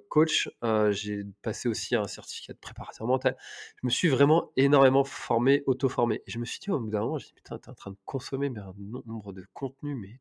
coach 0.09 0.49
j'ai 0.91 1.23
passé 1.41 1.69
aussi 1.69 1.95
un 1.95 2.07
certificat 2.07 2.53
de 2.53 2.59
préparateur 2.59 3.07
mental. 3.07 3.37
Je 3.81 3.85
me 3.85 3.91
suis 3.91 4.07
vraiment 4.07 4.51
énormément 4.55 5.03
formé, 5.03 5.63
auto-formé. 5.65 6.21
Et 6.27 6.31
je 6.31 6.39
me 6.39 6.45
suis 6.45 6.59
dit, 6.59 6.71
au 6.71 6.79
bout 6.79 6.89
d'un 6.89 7.01
moment, 7.01 7.17
j'ai 7.17 7.27
dit, 7.27 7.33
putain, 7.33 7.57
t'es 7.57 7.69
en 7.69 7.75
train 7.75 7.91
de 7.91 7.97
consommer 8.05 8.49
mais 8.49 8.59
un 8.59 8.73
nombre 9.05 9.33
de 9.33 9.45
contenus, 9.53 9.97
mais 9.99 10.19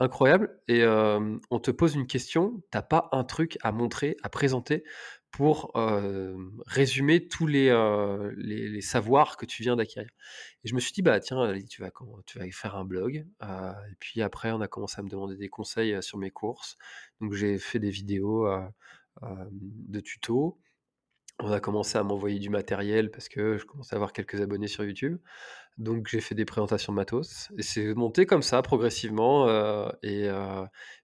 incroyable. 0.00 0.60
Et 0.68 0.84
on 0.86 1.58
te 1.58 1.70
pose 1.70 1.94
une 1.94 2.06
question, 2.06 2.62
t'as 2.70 2.82
pas 2.82 3.08
un 3.12 3.24
truc 3.24 3.58
à 3.62 3.72
montrer, 3.72 4.16
à 4.22 4.28
présenter 4.28 4.84
pour 5.30 5.72
résumer 6.66 7.28
tous 7.28 7.46
les, 7.46 7.70
les, 8.36 8.80
savoirs 8.80 9.36
que 9.36 9.46
tu 9.46 9.62
viens 9.62 9.76
d'acquérir. 9.76 10.08
Et 10.64 10.68
je 10.68 10.74
me 10.74 10.80
suis 10.80 10.92
dit, 10.92 11.02
bah 11.02 11.20
tiens, 11.20 11.52
tu 11.68 11.82
vas, 11.82 11.90
tu 12.26 12.38
vas 12.38 12.50
faire 12.50 12.76
un 12.76 12.84
blog. 12.84 13.26
et 13.42 13.94
puis 14.00 14.22
après, 14.22 14.52
on 14.52 14.60
a 14.60 14.68
commencé 14.68 15.00
à 15.00 15.02
me 15.02 15.08
demander 15.08 15.36
des 15.36 15.48
conseils 15.48 16.02
sur 16.02 16.18
mes 16.18 16.30
courses. 16.30 16.76
Donc 17.20 17.34
j'ai 17.34 17.58
fait 17.58 17.78
des 17.78 17.90
vidéos 17.90 18.46
de 19.22 20.00
tutos. 20.00 20.58
On 21.40 21.52
a 21.52 21.60
commencé 21.60 21.96
à 21.96 22.02
m'envoyer 22.02 22.40
du 22.40 22.50
matériel 22.50 23.10
parce 23.10 23.28
que 23.28 23.58
je 23.58 23.64
commençais 23.64 23.94
à 23.94 23.96
avoir 23.96 24.12
quelques 24.12 24.40
abonnés 24.40 24.66
sur 24.66 24.84
YouTube. 24.84 25.18
Donc 25.76 26.08
j'ai 26.08 26.20
fait 26.20 26.34
des 26.34 26.44
présentations 26.44 26.92
de 26.92 26.96
matos 26.96 27.52
et 27.56 27.62
c'est 27.62 27.94
monté 27.94 28.26
comme 28.26 28.42
ça 28.42 28.60
progressivement. 28.62 29.48
et 30.02 30.28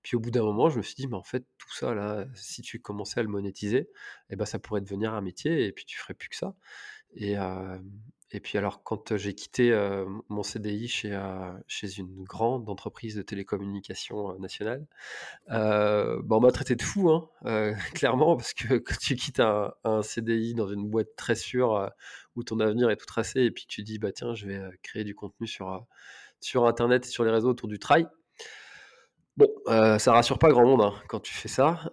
puis 0.03 0.17
au 0.17 0.21
bout 0.21 0.33
d'un 0.33 0.43
moment, 0.43 0.69
je 0.71 0.79
me 0.79 0.83
suis 0.83 0.97
dit, 0.97 1.07
mais 1.07 1.15
en 1.15 1.23
fait, 1.23 1.45
tout 1.59 1.73
ça 1.73 1.95
là, 1.95 2.27
si 2.35 2.63
tu 2.63 2.81
commençais 2.81 3.21
à 3.21 3.23
le 3.23 3.29
monétiser, 3.29 3.89
eh 4.31 4.37
ben, 4.37 4.45
ça 4.45 4.59
pourrait 4.59 4.81
devenir 4.81 5.15
un 5.15 5.21
métier 5.21 5.67
et 5.67 5.73
puis 5.73 5.85
tu 5.85 5.97
ferais 5.97 6.15
plus 6.15 6.29
que 6.29 6.37
ça. 6.37 6.57
Et, 7.15 7.37
Et 8.35 8.41
puis 8.41 8.59
alors 8.59 8.83
quand, 8.83 9.17
j'ai 9.17 9.33
quitté, 9.33 9.73
mon 10.29 10.43
CDI 10.43 10.89
chez, 10.89 11.09
une 11.99 12.25
grande 12.25 12.69
entreprise 12.69 13.15
de 13.15 13.23
télécommunications, 13.23 14.37
nationale, 14.41 14.87
bah, 15.49 16.19
on 16.31 16.41
m'a 16.41 16.51
traité 16.51 16.75
de 16.75 16.83
fou, 16.83 17.11
hein, 17.11 17.29
clairement 17.95 18.37
parce 18.37 18.53
que 18.53 18.75
quand 18.79 18.99
tu 18.99 19.15
quittes 19.15 19.41
un 19.41 20.03
CDI 20.03 20.55
dans 20.55 20.69
une 20.69 20.89
boîte 20.89 21.15
très 21.17 21.37
sûre, 21.37 21.91
où 22.37 22.43
ton 22.43 22.61
avenir 22.61 22.91
est 22.91 22.97
tout 22.97 23.07
tracé 23.07 23.43
et 23.43 23.51
puis 23.51 23.67
tu 23.67 23.83
dis: 23.83 23.99
«Bah, 23.99 24.13
tiens, 24.13 24.35
je 24.35 24.47
vais, 24.47 24.61
créer 24.83 25.05
du 25.05 25.15
contenu 25.15 25.47
sur, 25.47 25.87
sur 26.41 26.67
internet 26.67 27.07
et 27.07 27.09
sur 27.09 27.25
les 27.25 27.31
réseaux 27.31 27.51
autour 27.51 27.69
du 27.69 27.79
trail». 27.79 28.07
Bon, 29.37 29.49
euh, 29.67 29.99
ça 29.99 30.13
rassure 30.13 30.39
pas 30.39 30.51
grand 30.51 30.65
monde, 30.65 30.81
hein, 30.81 30.95
quand 31.09 31.19
tu 31.19 31.35
fais 31.35 31.49
ça, 31.49 31.93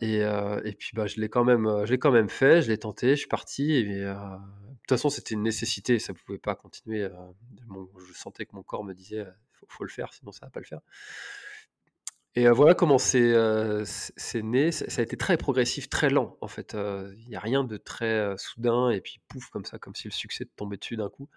et 0.00 0.76
puis, 0.78 0.90
bah, 0.94 1.06
je 1.06 1.20
l'ai 1.20 1.28
quand 1.28 1.44
même, 1.44 1.84
je 1.84 1.90
l'ai 1.90 1.98
quand 1.98 2.12
même 2.12 2.30
fait, 2.30 2.62
je 2.62 2.68
l'ai 2.68 2.78
tenté, 2.78 3.10
je 3.10 3.20
suis 3.20 3.28
parti 3.28 4.04
toute 4.86 4.98
façon, 4.98 5.10
c'était 5.10 5.34
une 5.34 5.42
nécessité, 5.42 5.98
ça 5.98 6.12
pouvait 6.14 6.38
pas 6.38 6.54
continuer, 6.54 7.08
je 7.08 8.12
sentais 8.12 8.46
que 8.46 8.54
mon 8.54 8.62
corps 8.62 8.84
me 8.84 8.94
disait: 8.94 9.26
«Faut 9.52 9.66
faut 9.68 9.84
le 9.84 9.90
faire, 9.90 10.12
sinon 10.12 10.32
ça 10.32 10.46
va 10.46 10.50
pas 10.50 10.60
le 10.60 10.66
faire». 10.66 10.80
Et 12.36 12.48
voilà 12.50 12.74
comment 12.74 12.98
c'est, 12.98 13.32
c'est 13.84 14.42
né. 14.42 14.72
Ça 14.72 15.00
a 15.00 15.04
été 15.04 15.16
très 15.16 15.36
progressif, 15.36 15.88
très 15.88 16.10
lent 16.10 16.36
en 16.40 16.48
fait, 16.48 16.74
il 17.16 17.28
y 17.28 17.36
a 17.36 17.40
rien 17.40 17.62
de 17.62 17.76
très, 17.76 18.36
soudain 18.36 18.90
et 18.90 19.00
puis 19.00 19.20
pouf 19.28 19.48
comme 19.50 19.64
ça, 19.64 19.78
comme 19.78 19.94
si 19.94 20.08
le 20.08 20.12
succès 20.12 20.44
tombait 20.56 20.76
dessus 20.76 20.96
d'un 20.96 21.08
coup. 21.08 21.28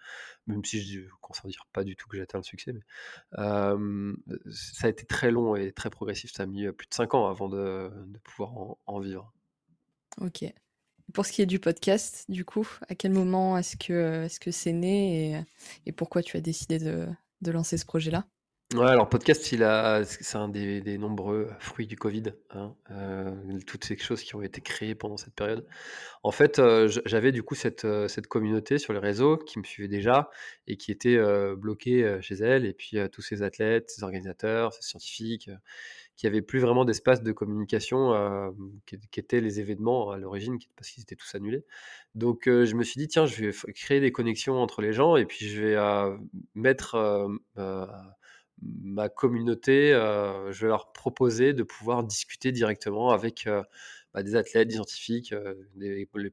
Même 0.48 0.64
si 0.64 0.82
je 0.82 1.00
ne 1.00 1.50
dire 1.50 1.66
pas 1.72 1.84
du 1.84 1.94
tout 1.94 2.08
que 2.08 2.16
j'ai 2.16 2.22
atteint 2.24 2.38
le 2.38 2.44
succès, 2.44 2.74
ça 3.32 3.76
a 4.82 4.88
été 4.88 5.06
très 5.06 5.30
long 5.30 5.54
et 5.54 5.70
très 5.72 5.88
progressif. 5.88 6.32
Ça 6.32 6.42
a 6.42 6.46
mis, 6.46 6.70
plus 6.72 6.88
de 6.88 6.94
5 6.94 7.14
ans 7.14 7.28
avant 7.28 7.48
de 7.48 7.92
de 8.08 8.18
pouvoir 8.18 8.56
en 8.58 8.78
en 8.86 8.98
vivre. 8.98 9.32
OK. 10.20 10.44
Pour 11.14 11.26
ce 11.26 11.32
qui 11.32 11.42
est 11.42 11.46
du 11.46 11.58
podcast, 11.58 12.24
du 12.28 12.44
coup, 12.44 12.68
à 12.88 12.94
quel 12.94 13.12
moment 13.12 13.56
est-ce 13.56 13.76
que, 13.76 14.24
est-ce 14.24 14.40
que 14.40 14.50
c'est 14.50 14.72
né 14.72 15.44
et 15.86 15.92
pourquoi 15.92 16.22
tu 16.22 16.36
as 16.36 16.40
décidé 16.40 16.78
de 16.78 17.06
de 17.40 17.50
lancer 17.50 17.78
ce 17.78 17.86
projet-là? 17.86 18.26
Ouais, 18.74 18.84
alors 18.84 19.08
podcast, 19.08 19.42
c'est 19.42 20.36
un 20.36 20.48
des 20.50 20.82
des 20.82 20.98
nombreux 20.98 21.48
fruits 21.58 21.86
du 21.86 21.96
covid, 21.96 22.34
hein, 22.50 22.76
euh, 22.90 23.58
toutes 23.66 23.84
ces 23.86 23.96
choses 23.96 24.22
qui 24.22 24.34
ont 24.34 24.42
été 24.42 24.60
créées 24.60 24.94
pendant 24.94 25.16
cette 25.16 25.32
période. 25.32 25.66
En 26.22 26.32
fait, 26.32 26.58
euh, 26.58 26.86
j'avais 27.06 27.32
du 27.32 27.42
coup 27.42 27.54
cette, 27.54 27.86
euh, 27.86 28.08
cette 28.08 28.26
communauté 28.26 28.76
sur 28.76 28.92
les 28.92 28.98
réseaux 28.98 29.38
qui 29.38 29.58
me 29.58 29.64
suivait 29.64 29.88
déjà 29.88 30.28
et 30.66 30.76
qui 30.76 30.92
était, 30.92 31.18
bloquée, 31.56 32.18
chez 32.20 32.34
elle 32.34 32.66
et 32.66 32.74
puis, 32.74 32.98
tous 33.10 33.22
ces 33.22 33.42
athlètes, 33.42 33.88
ces 33.88 34.02
organisateurs, 34.02 34.74
ces 34.74 34.82
scientifiques, 34.82 35.48
qui 36.18 36.26
avaient 36.26 36.42
plus 36.42 36.58
vraiment 36.58 36.84
d'espace 36.84 37.22
de 37.22 37.32
communication, 37.32 38.52
qui 38.84 38.98
qui 39.10 39.20
étaient 39.20 39.40
les 39.40 39.60
événements 39.60 40.10
à 40.10 40.18
l'origine 40.18 40.58
parce 40.76 40.90
qu'ils 40.90 41.02
étaient 41.02 41.16
tous 41.16 41.34
annulés. 41.34 41.64
Donc, 42.14 42.42
je 42.44 42.74
me 42.74 42.82
suis 42.82 42.98
dit: 42.98 43.08
«Tiens, 43.08 43.24
je 43.24 43.46
vais 43.46 43.72
créer 43.72 44.00
des 44.00 44.12
connexions 44.12 44.60
entre 44.60 44.82
les 44.82 44.92
gens 44.92 45.16
et 45.16 45.24
puis 45.24 45.48
je 45.48 45.62
vais, 45.62 45.76
mettre, 46.54 46.96
ma 48.62 49.08
communauté, 49.08 49.92
euh, 49.92 50.52
je 50.52 50.62
vais 50.62 50.68
leur 50.68 50.92
proposer 50.92 51.52
de 51.52 51.62
pouvoir 51.62 52.02
discuter 52.04 52.52
directement 52.52 53.10
avec 53.10 53.46
euh, 53.46 53.62
bah, 54.14 54.22
des 54.22 54.36
athlètes, 54.36 54.68
des 54.68 54.74
scientifiques, 54.74 55.32
euh, 55.32 55.54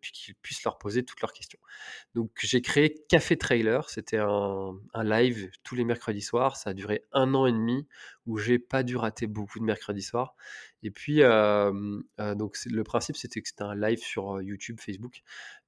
qu'ils 0.01 0.35
puissent 0.35 0.63
leur 0.63 0.77
poser 0.77 1.03
toutes 1.03 1.21
leurs 1.21 1.33
questions. 1.33 1.59
Donc 2.13 2.31
j'ai 2.39 2.61
créé 2.61 2.95
Café 3.09 3.38
Trailer, 3.38 3.89
c'était 3.89 4.17
un, 4.17 4.79
live 5.03 5.49
tous 5.63 5.75
les 5.75 5.83
mercredis 5.83 6.21
soirs, 6.21 6.57
ça 6.57 6.71
a 6.71 6.73
duré 6.73 7.03
un 7.11 7.33
an 7.33 7.45
et 7.45 7.51
demi 7.51 7.85
où 8.25 8.38
j'ai 8.38 8.59
pas 8.59 8.83
dû 8.83 8.95
rater 8.95 9.27
beaucoup 9.27 9.59
de 9.59 9.65
mercredis 9.65 10.01
soirs. 10.01 10.35
Et 10.83 10.91
puis 10.91 11.17
donc 11.19 12.57
le 12.65 12.83
principe 12.83 13.17
c'était 13.17 13.41
que 13.41 13.49
c'était 13.49 13.63
un 13.63 13.75
live 13.75 13.99
sur 13.99 14.41
YouTube, 14.41 14.79
Facebook, 14.79 15.21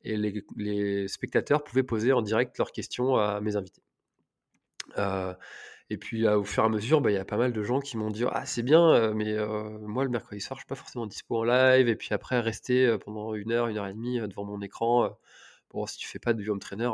et 0.03 0.15
les, 0.17 1.07
spectateurs 1.07 1.63
pouvaient 1.63 1.83
poser 1.83 2.13
en 2.13 2.21
direct 2.21 2.57
leurs 2.57 2.71
questions 2.71 3.15
à 3.15 3.41
mes 3.41 3.55
invités. 3.55 3.81
Et 5.89 5.97
puis, 5.97 6.27
au 6.27 6.43
fur 6.43 6.63
et 6.63 6.65
à 6.65 6.69
mesure, 6.69 6.99
bah, 7.01 7.11
il 7.11 7.13
y 7.15 7.17
a 7.17 7.25
pas 7.25 7.37
mal 7.37 7.53
de 7.53 7.63
gens 7.63 7.79
qui 7.79 7.97
m'ont 7.97 8.11
dit: 8.11 8.25
«Ah 8.31 8.45
c'est 8.45 8.63
bien, 8.63 9.13
mais 9.13 9.35
moi 9.81 10.03
le 10.03 10.09
mercredi 10.09 10.41
soir, 10.41 10.57
je 10.57 10.61
suis 10.61 10.67
pas 10.67 10.75
forcément 10.75 11.05
dispo 11.07 11.37
en 11.37 11.43
live» 11.43 11.87
et 11.87 11.95
puis 11.95 12.09
après 12.13 12.39
rester, 12.41 12.97
pendant 13.05 13.33
une 13.35 13.51
heure, 13.51 13.67
une 13.67 13.77
heure 13.77 13.87
et 13.87 13.93
demie, 13.93 14.19
devant 14.19 14.43
mon 14.43 14.61
écran, 14.61 15.17
bon 15.71 15.85
si 15.85 15.97
tu 15.97 16.07
fais 16.07 16.19
pas 16.19 16.33
de 16.33 16.49
home 16.49 16.59
trainer, 16.59 16.89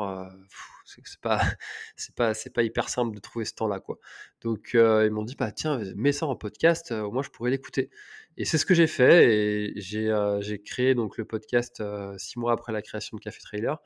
c'est 0.85 1.19
pas 1.21 1.41
c'est 1.95 2.15
pas 2.15 2.33
c'est 2.35 2.53
pas 2.53 2.63
hyper 2.63 2.89
simple 2.89 3.15
de 3.15 3.19
trouver 3.19 3.45
ce 3.45 3.55
temps-là, 3.55 3.79
quoi. 3.79 3.97
Donc 4.41 4.71
ils 4.73 5.09
m'ont 5.11 5.23
dit: 5.23 5.35
«Bah 5.35 5.51
tiens, 5.51 5.81
mets 5.95 6.11
ça 6.11 6.27
en 6.27 6.35
podcast, 6.35 6.91
au 6.91 7.11
moins 7.11 7.23
je 7.23 7.29
pourrais 7.29 7.51
l'écouter» 7.51 7.89
et 8.37 8.45
c'est 8.45 8.57
ce 8.57 8.65
que 8.65 8.73
j'ai 8.73 8.87
fait 8.87 9.31
et 9.31 9.73
j'ai, 9.75 10.11
j'ai 10.41 10.59
créé 10.61 10.95
donc 10.95 11.17
le 11.17 11.25
podcast, 11.25 11.83
six 12.17 12.39
mois 12.39 12.53
après 12.53 12.71
la 12.73 12.81
création 12.81 13.17
de 13.17 13.21
Café 13.21 13.39
Trailer. 13.41 13.77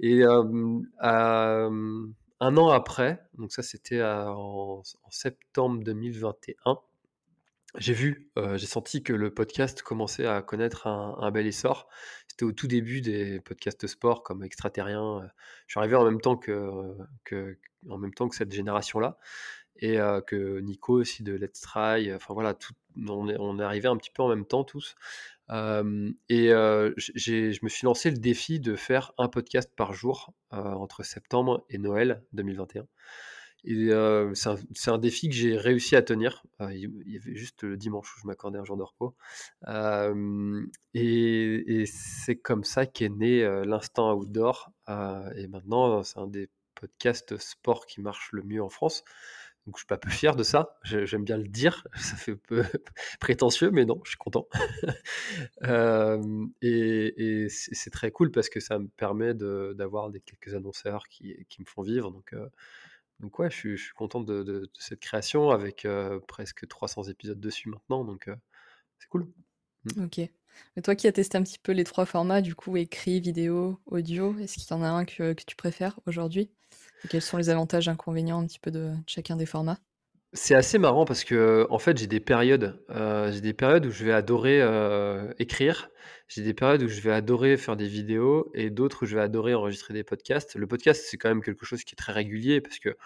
Et 0.00 0.22
un 2.40 2.56
an 2.56 2.68
après, 2.68 3.22
donc 3.38 3.52
ça 3.52 3.62
c'était 3.62 4.02
en, 4.02 4.82
septembre 5.10 5.82
2021, 5.82 6.78
j'ai 7.78 7.92
vu, 7.92 8.30
euh, 8.38 8.56
j'ai 8.56 8.66
senti 8.66 9.02
que 9.02 9.12
le 9.12 9.32
podcast 9.32 9.82
commençait 9.82 10.26
à 10.26 10.40
connaître 10.40 10.86
un, 10.86 11.30
bel 11.30 11.46
essor. 11.46 11.88
C'était 12.26 12.44
au 12.44 12.52
tout 12.52 12.66
début 12.66 13.02
des 13.02 13.40
podcasts 13.40 13.86
sport 13.86 14.22
comme 14.22 14.42
Extraterrien. 14.42 15.18
Euh, 15.18 15.26
je 15.66 15.72
suis 15.72 15.78
arrivé 15.78 15.94
en 15.96 16.04
même 16.04 16.20
temps 16.20 16.36
que, 16.36 16.96
que 17.24 17.58
en 17.90 17.98
même 17.98 18.14
temps 18.14 18.28
que 18.28 18.36
cette 18.36 18.52
génération-là 18.52 19.18
et 19.78 19.98
euh, 19.98 20.20
que 20.20 20.60
Nico 20.60 21.00
aussi 21.00 21.22
de 21.22 21.34
Let's 21.34 21.60
Try. 21.60 22.12
Enfin 22.14 22.34
voilà, 22.34 22.56
on, 23.08 23.28
est, 23.28 23.36
on 23.38 23.58
arrivé 23.58 23.88
un 23.88 23.96
petit 23.96 24.10
peu 24.10 24.22
en 24.22 24.28
même 24.28 24.46
temps 24.46 24.64
tous 24.64 24.94
et 25.48 26.48
je 26.48 27.64
me 27.64 27.68
suis 27.68 27.84
lancé 27.84 28.10
le 28.10 28.18
défi 28.18 28.60
de 28.60 28.74
faire 28.74 29.12
un 29.18 29.28
podcast 29.28 29.70
par 29.76 29.92
jour 29.92 30.32
entre 30.50 31.04
septembre 31.04 31.64
et 31.70 31.78
Noël 31.78 32.22
2021. 32.32 32.86
Et 33.68 33.90
c'est 34.34 34.90
un, 34.90 34.98
défi 34.98 35.28
que 35.28 35.34
j'ai 35.34 35.56
réussi 35.56 35.96
à 35.96 36.02
tenir. 36.02 36.44
il 36.60 36.90
y 37.06 37.16
avait 37.16 37.34
juste 37.34 37.62
le 37.62 37.76
dimanche 37.76 38.16
où 38.16 38.20
je 38.20 38.26
m'accordais 38.26 38.58
un 38.58 38.64
jour 38.64 38.76
de 38.76 38.82
repos. 38.82 39.14
et, 40.94 41.80
et 41.80 41.86
c'est 41.86 42.36
comme 42.36 42.64
ça 42.64 42.86
qu'est 42.86 43.08
né 43.08 43.44
l'instant 43.64 44.14
outdoor. 44.14 44.70
et 44.88 45.46
maintenant, 45.48 46.02
c'est 46.02 46.18
un 46.18 46.26
des 46.26 46.50
podcasts 46.76 47.36
sport 47.38 47.86
qui 47.86 48.00
marche 48.00 48.30
le 48.32 48.42
mieux 48.42 48.62
en 48.62 48.68
France. 48.68 49.02
Donc 49.66 49.76
je 49.76 49.80
suis 49.80 49.86
pas 49.86 49.98
peu 49.98 50.10
fier 50.10 50.36
de 50.36 50.44
ça, 50.44 50.78
j'aime 50.84 51.24
bien 51.24 51.36
le 51.36 51.48
dire, 51.48 51.86
ça 51.96 52.16
fait 52.16 52.36
peu 52.36 52.62
prétentieux, 53.20 53.70
mais 53.72 53.84
non, 53.84 54.00
je 54.04 54.10
suis 54.10 54.18
content. 54.18 54.46
et, 56.62 57.48
c'est 57.50 57.90
très 57.90 58.12
cool 58.12 58.30
parce 58.30 58.48
que 58.48 58.60
ça 58.60 58.78
me 58.78 58.88
permet 58.88 59.34
d'avoir 59.34 60.10
quelques 60.24 60.54
annonceurs 60.54 61.08
qui, 61.08 61.36
me 61.58 61.64
font 61.64 61.82
vivre. 61.82 62.12
Donc, 62.12 62.34
donc 63.18 63.38
ouais, 63.38 63.50
je 63.50 63.74
suis, 63.74 63.90
content 63.96 64.20
de, 64.20 64.70
cette 64.78 65.00
création 65.00 65.50
avec 65.50 65.86
presque 66.28 66.68
300 66.68 67.04
épisodes 67.04 67.40
dessus 67.40 67.68
maintenant, 67.68 68.04
donc 68.04 68.30
c'est 68.98 69.08
cool. 69.08 69.26
Mmh. 69.84 70.04
Ok. 70.04 70.20
Et 70.76 70.82
toi 70.82 70.94
qui 70.94 71.06
as 71.06 71.12
testé 71.12 71.38
un 71.38 71.42
petit 71.42 71.58
peu 71.58 71.72
les 71.72 71.84
trois 71.84 72.06
formats, 72.06 72.40
du 72.40 72.54
coup, 72.54 72.76
écrit, 72.76 73.20
vidéo, 73.20 73.80
audio, 73.86 74.38
est-ce 74.38 74.54
qu'il 74.54 74.70
y 74.70 74.74
en 74.74 74.82
a 74.82 74.88
un 74.88 75.04
que 75.04 75.32
tu 75.34 75.56
préfères 75.56 75.98
aujourd'hui? 76.06 76.50
Quels 77.08 77.22
sont 77.22 77.36
les 77.36 77.50
avantages 77.50 77.88
et 77.88 77.90
inconvénients 77.90 78.40
un 78.40 78.46
petit 78.46 78.58
peu 78.58 78.70
de 78.70 78.92
chacun 79.06 79.36
des 79.36 79.46
formats? 79.46 79.78
C'est 80.32 80.54
assez 80.54 80.78
marrant 80.78 81.04
parce 81.06 81.24
que, 81.24 81.66
en 81.70 81.78
fait, 81.78 81.96
j'ai 81.96 82.06
des 82.06 82.20
périodes, 82.20 82.84
euh, 82.90 83.32
j'ai 83.32 83.40
des 83.40 83.54
périodes 83.54 83.86
où 83.86 83.90
je 83.90 84.04
vais 84.04 84.12
adorer, 84.12 84.60
euh, 84.60 85.32
écrire, 85.38 85.88
j'ai 86.28 86.42
des 86.42 86.52
périodes 86.52 86.82
où 86.82 86.88
je 86.88 87.00
vais 87.00 87.12
adorer 87.12 87.56
faire 87.56 87.76
des 87.76 87.88
vidéos 87.88 88.50
et 88.52 88.68
d'autres 88.68 89.04
où 89.04 89.06
je 89.06 89.16
vais 89.16 89.22
adorer 89.22 89.54
enregistrer 89.54 89.94
des 89.94 90.04
podcasts. 90.04 90.56
Le 90.56 90.66
podcast, 90.66 91.06
c'est 91.08 91.16
quand 91.16 91.28
même 91.28 91.42
quelque 91.42 91.64
chose 91.64 91.84
qui 91.84 91.94
est 91.94 91.96
très 91.96 92.12
régulier 92.12 92.60
parce 92.60 92.78
que, 92.78 92.96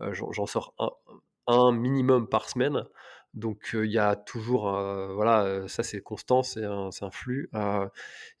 euh, 0.00 0.12
j'en 0.12 0.46
sors 0.46 0.74
un 1.48 1.72
minimum 1.72 2.28
par 2.28 2.48
semaine. 2.48 2.84
Donc 3.36 3.70
il 3.74 3.90
y 3.90 3.98
a 3.98 4.16
toujours, 4.16 4.62
voilà, 5.14 5.68
ça 5.68 5.82
c'est 5.82 6.00
constant, 6.00 6.42
c'est 6.42 6.64
un, 6.64 6.90
flux. 7.12 7.50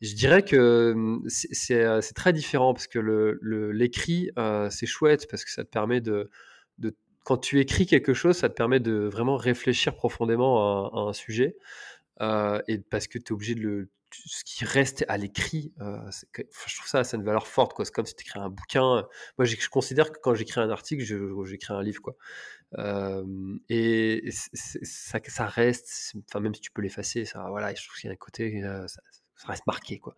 je 0.00 0.14
dirais 0.14 0.42
que 0.42 0.94
mmh, 0.96 1.28
c'est 1.28 2.14
très 2.14 2.32
différent 2.32 2.72
parce 2.72 2.86
que 2.86 2.98
l'écrit, 3.72 4.30
le, 4.36 4.68
c'est 4.70 4.86
chouette 4.86 5.28
parce 5.30 5.44
que 5.44 5.50
ça 5.50 5.64
te 5.64 5.70
permet 5.70 6.00
de, 6.00 6.30
de, 6.78 6.96
quand 7.24 7.36
tu 7.36 7.60
écris 7.60 7.86
quelque 7.86 8.14
chose, 8.14 8.36
ça 8.36 8.48
te 8.48 8.54
permet 8.54 8.80
de 8.80 8.94
vraiment 8.94 9.36
réfléchir 9.36 9.94
profondément 9.94 10.88
à, 10.94 11.10
un 11.10 11.12
sujet. 11.12 11.56
et 12.20 12.78
parce 12.90 13.06
que 13.06 13.18
tu 13.18 13.26
es 13.26 13.32
obligé 13.32 13.54
de 13.54 13.60
le, 13.60 13.90
ce 14.26 14.44
qui 14.44 14.64
reste 14.64 15.04
à 15.08 15.16
l'écrit, 15.16 15.72
je 15.78 16.76
trouve 16.76 16.88
ça, 16.88 17.00
a 17.00 17.16
une 17.16 17.24
valeur 17.24 17.46
forte. 17.46 17.72
C'est 17.84 17.92
comme 17.92 18.06
si 18.06 18.14
tu 18.14 18.24
écris 18.24 18.40
un 18.40 18.50
bouquin. 18.50 19.06
Moi, 19.38 19.44
je 19.44 19.68
considère 19.68 20.12
que 20.12 20.18
quand 20.22 20.34
j'écris 20.34 20.60
un 20.60 20.70
article, 20.70 21.04
j'écris 21.04 21.72
un 21.74 21.82
livre. 21.82 22.00
Quoi 22.02 22.16
et 23.68 24.28
ça, 24.30 25.18
ça 25.26 25.46
reste, 25.46 26.14
enfin 26.28 26.40
même 26.40 26.54
si 26.54 26.60
tu 26.60 26.70
peux 26.70 26.82
l'effacer, 26.82 27.24
ça, 27.24 27.46
voilà, 27.48 27.74
je 27.74 27.86
trouve 27.86 27.96
qu'il 27.98 28.08
y 28.08 28.10
a 28.10 28.12
un 28.12 28.16
côté, 28.16 28.62
ça, 28.86 29.00
reste 29.46 29.66
marqué, 29.66 29.98
quoi. 29.98 30.14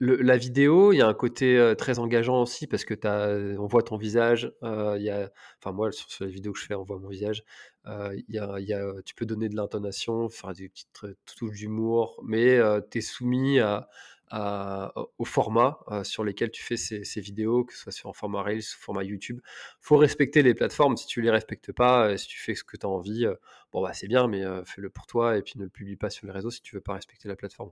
La 0.00 0.36
vidéo, 0.36 0.92
il 0.92 0.98
y 0.98 1.02
a 1.02 1.06
un 1.06 1.14
côté 1.14 1.74
très 1.78 1.98
engageant 1.98 2.42
aussi 2.42 2.66
parce 2.66 2.84
que 2.84 2.94
as, 3.06 3.58
on 3.58 3.66
voit 3.66 3.82
ton 3.82 3.96
visage. 3.96 4.52
a, 4.62 5.30
enfin 5.60 5.72
moi 5.72 5.92
sur, 5.92 6.08
les 6.24 6.30
vidéos 6.30 6.52
que 6.52 6.58
je 6.58 6.66
fais, 6.66 6.74
on 6.74 6.82
voit 6.82 6.98
mon 6.98 7.08
visage. 7.08 7.44
il 7.86 8.24
y 8.28 8.38
a, 8.38 8.58
y 8.60 8.72
a, 8.72 8.92
tu 9.04 9.14
peux 9.14 9.26
donner 9.26 9.48
de 9.48 9.56
l'intonation, 9.56 10.28
faire 10.28 10.52
des 10.52 10.68
petites 10.68 10.88
touches 11.36 11.56
d'humour, 11.56 12.20
mais 12.26 12.58
tu 12.90 12.98
es 12.98 13.00
soumis 13.00 13.60
à, 13.60 13.88
au 14.32 15.24
format 15.24 15.78
sur 16.02 16.24
lesquels 16.24 16.50
tu 16.50 16.62
fais 16.62 16.76
ces, 16.76 17.20
vidéos, 17.20 17.64
que 17.64 17.72
ce 17.72 17.80
soit 17.80 17.92
sur 17.92 18.10
un 18.10 18.12
format 18.12 18.42
Reels, 18.42 18.62
format 18.62 19.04
YouTube. 19.04 19.40
faut 19.80 19.96
respecter 19.96 20.42
les 20.42 20.54
plateformes. 20.54 20.96
Si 20.96 21.06
tu 21.06 21.20
les 21.20 21.30
respectes 21.30 21.72
pas, 21.72 22.16
si 22.16 22.26
tu 22.26 22.38
fais 22.38 22.54
ce 22.54 22.64
que 22.64 22.76
tu 22.76 22.86
as 22.86 22.88
envie, 22.88 23.26
bon 23.72 23.82
bah 23.82 23.92
c'est 23.92 24.08
bien, 24.08 24.26
mais 24.26 24.42
fais-le 24.64 24.90
pour 24.90 25.06
toi 25.06 25.36
et 25.36 25.42
puis 25.42 25.54
ne 25.56 25.64
le 25.64 25.70
publie 25.70 25.96
pas 25.96 26.10
sur 26.10 26.26
les 26.26 26.32
réseaux 26.32 26.50
si 26.50 26.62
tu 26.62 26.74
veux 26.74 26.80
pas 26.80 26.94
respecter 26.94 27.28
la 27.28 27.36
plateforme. 27.36 27.70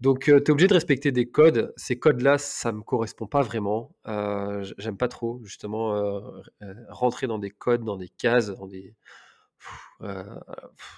Donc 0.00 0.24
tu 0.24 0.30
es 0.32 0.50
obligé 0.50 0.68
de 0.68 0.74
respecter 0.74 1.12
des 1.12 1.26
codes. 1.26 1.72
Ces 1.76 1.98
codes-là, 1.98 2.38
ça 2.38 2.72
me 2.72 2.82
correspond 2.82 3.26
pas 3.26 3.42
vraiment. 3.42 3.94
J'aime 4.78 4.96
pas 4.96 5.08
trop 5.08 5.40
justement 5.44 6.32
rentrer 6.88 7.26
dans 7.26 7.38
des 7.38 7.50
codes, 7.50 7.84
dans 7.84 7.96
des 7.96 8.08
cases, 8.08 8.48
dans 8.48 8.66
des 8.66 8.94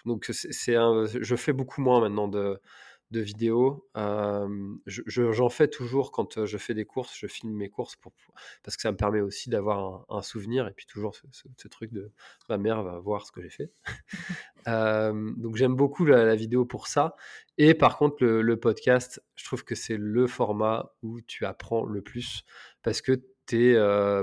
donc 0.04 0.26
c'est 0.32 0.74
je 0.74 1.36
fais 1.36 1.52
beaucoup 1.52 1.80
moins 1.80 2.00
maintenant 2.00 2.28
de 2.28 2.60
de 3.10 3.20
vidéos. 3.20 3.88
j'en 4.86 5.48
fais 5.48 5.68
toujours 5.68 6.10
quand 6.10 6.44
je 6.44 6.58
fais 6.58 6.74
des 6.74 6.84
courses, 6.84 7.16
je 7.16 7.26
filme 7.26 7.52
mes 7.52 7.68
courses 7.68 7.96
pour, 7.96 8.12
parce 8.62 8.76
que 8.76 8.82
ça 8.82 8.90
me 8.90 8.96
permet 8.96 9.20
aussi 9.20 9.48
d'avoir 9.48 10.04
un, 10.08 10.22
souvenir 10.22 10.66
et 10.66 10.72
puis 10.72 10.86
toujours 10.86 11.14
ce, 11.14 11.68
truc 11.68 11.92
de 11.92 12.10
ma 12.48 12.58
mère 12.58 12.82
va 12.82 12.98
voir 12.98 13.26
ce 13.26 13.32
que 13.32 13.42
j'ai 13.42 13.50
fait. 13.50 13.70
donc 14.66 15.56
j'aime 15.56 15.76
beaucoup 15.76 16.04
la, 16.04 16.34
vidéo 16.34 16.64
pour 16.64 16.88
ça. 16.88 17.14
Et 17.58 17.74
par 17.74 17.96
contre, 17.96 18.24
le, 18.24 18.56
podcast, 18.56 19.22
je 19.36 19.44
trouve 19.44 19.64
que 19.64 19.74
c'est 19.74 19.96
le 19.96 20.26
format 20.26 20.92
où 21.02 21.20
tu 21.20 21.44
apprends 21.46 21.84
le 21.84 22.02
plus 22.02 22.44
parce 22.82 23.00
que 23.02 23.22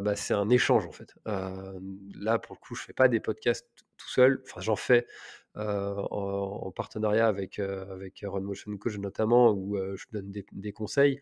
bah, 0.01 0.15
c'est 0.17 0.33
un 0.33 0.49
échange 0.49 0.85
en 0.85 0.91
fait. 0.91 1.15
là, 1.25 2.39
pour 2.39 2.55
le 2.55 2.59
coup, 2.59 2.75
je 2.75 2.83
fais 2.83 2.93
pas 2.93 3.07
des 3.07 3.21
podcasts 3.21 3.67
tout 3.97 4.09
seul. 4.09 4.43
Enfin, 4.45 4.59
j'en 4.59 4.75
fais 4.75 5.07
en, 5.55 6.71
partenariat 6.75 7.27
avec, 7.27 7.59
avec 7.59 8.23
Run 8.25 8.41
Motion 8.41 8.75
Coach 8.77 8.97
notamment, 8.97 9.51
où 9.51 9.77
je 9.77 10.05
donne 10.11 10.31
des, 10.31 10.71
conseils. 10.71 11.19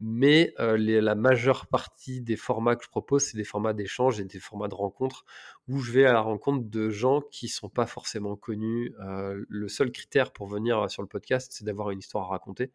Mais 0.00 0.54
la 0.58 1.14
majeure 1.14 1.66
partie 1.66 2.20
des 2.20 2.36
formats 2.36 2.76
que 2.76 2.84
je 2.84 2.88
propose, 2.90 3.24
c'est 3.24 3.36
des 3.36 3.44
formats 3.44 3.72
d'échange 3.72 4.20
et 4.20 4.24
des 4.24 4.40
formats 4.40 4.68
de 4.68 4.74
rencontre 4.74 5.24
où 5.68 5.80
je 5.80 5.92
vais 5.92 6.04
à 6.04 6.12
la 6.12 6.20
rencontre 6.20 6.68
de 6.68 6.90
gens 6.90 7.20
qui 7.20 7.48
sont 7.48 7.68
pas 7.68 7.86
forcément 7.86 8.36
connus. 8.36 8.94
le 8.98 9.68
seul 9.68 9.90
critère 9.90 10.32
pour 10.32 10.46
venir 10.46 10.90
sur 10.90 11.02
le 11.02 11.08
podcast, 11.08 11.52
c'est 11.54 11.64
d'avoir 11.64 11.90
une 11.90 11.98
histoire 11.98 12.24
à 12.24 12.28
raconter. 12.28 12.70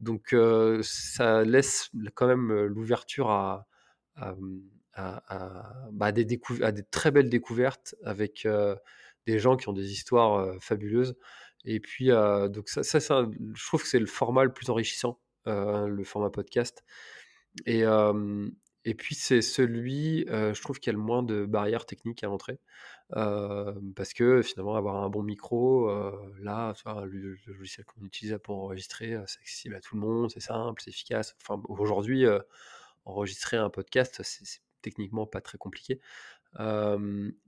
Donc 0.00 0.34
ça 0.82 1.42
laisse 1.44 1.90
quand 2.14 2.26
même 2.26 2.52
l'ouverture 2.66 3.30
à, 3.30 3.66
à, 4.16 4.34
bah, 5.92 6.12
des, 6.12 6.40
à, 6.62 6.72
des 6.72 6.82
très 6.82 7.10
belles 7.10 7.30
découvertes 7.30 7.94
avec 8.04 8.46
des 9.26 9.38
gens 9.38 9.56
qui 9.56 9.68
ont 9.68 9.72
des 9.72 9.92
histoires 9.92 10.54
fabuleuses. 10.60 11.16
Et 11.64 11.80
puis, 11.80 12.08
donc 12.08 12.68
ça, 12.68 12.82
je 12.82 13.66
trouve 13.66 13.82
que 13.82 13.88
c'est 13.88 13.98
le 13.98 14.06
format 14.06 14.44
le 14.44 14.52
plus 14.52 14.70
enrichissant, 14.70 15.20
le 15.46 16.02
format 16.04 16.30
podcast. 16.30 16.84
Et, 17.66 17.82
et 18.84 18.94
puis, 18.94 19.14
c'est 19.14 19.42
celui, 19.42 20.24
je 20.26 20.60
trouve, 20.62 20.80
qui 20.80 20.88
a 20.88 20.92
le 20.92 20.98
moins 20.98 21.22
de 21.22 21.44
barrières 21.44 21.84
techniques 21.86 22.24
à 22.24 22.28
l'entrée. 22.28 22.58
parce 23.10 24.14
que 24.14 24.42
finalement, 24.42 24.74
avoir 24.74 24.96
un 25.02 25.10
bon 25.10 25.22
micro, 25.22 25.90
là, 26.40 26.74
le, 27.04 27.36
logiciel 27.46 27.84
qu'on 27.84 28.04
utilise 28.04 28.38
pour 28.42 28.56
enregistrer, 28.56 29.18
c'est 29.26 29.40
accessible 29.40 29.74
à 29.74 29.80
tout 29.80 29.96
le 29.96 30.00
monde, 30.00 30.30
c'est 30.30 30.40
simple, 30.40 30.80
c'est 30.82 30.90
efficace. 30.90 31.36
Enfin, 31.42 31.62
aujourd'hui, 31.68 32.24
enregistrer 33.04 33.58
un 33.58 33.70
podcast, 33.70 34.20
c'est 34.22 34.60
techniquement 34.82 35.26
pas 35.26 35.42
très 35.42 35.58
compliqué. 35.58 36.00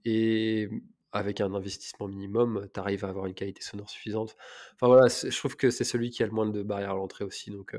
et 0.05 0.69
avec 1.13 1.41
un 1.41 1.53
investissement 1.55 2.09
minimum, 2.09 2.67
tu 2.73 2.81
arrives 2.81 3.05
à 3.05 3.09
avoir 3.09 3.27
une 3.27 3.35
qualité 3.35 3.63
sonore 3.63 3.91
suffisante. 3.91 4.37
Enfin 4.75 4.87
voilà, 4.87 5.09
je 5.09 5.37
trouve 5.37 5.57
que 5.57 5.71
c'est 5.71 5.85
celui 5.85 6.11
qui 6.11 6.23
a 6.23 6.27
le 6.27 6.33
moins 6.33 6.47
de 6.47 6.63
barrières 6.63 6.93
à 6.93 6.95
l'entrée 6.95 7.25
aussi. 7.25 7.51
Donc 7.51 7.77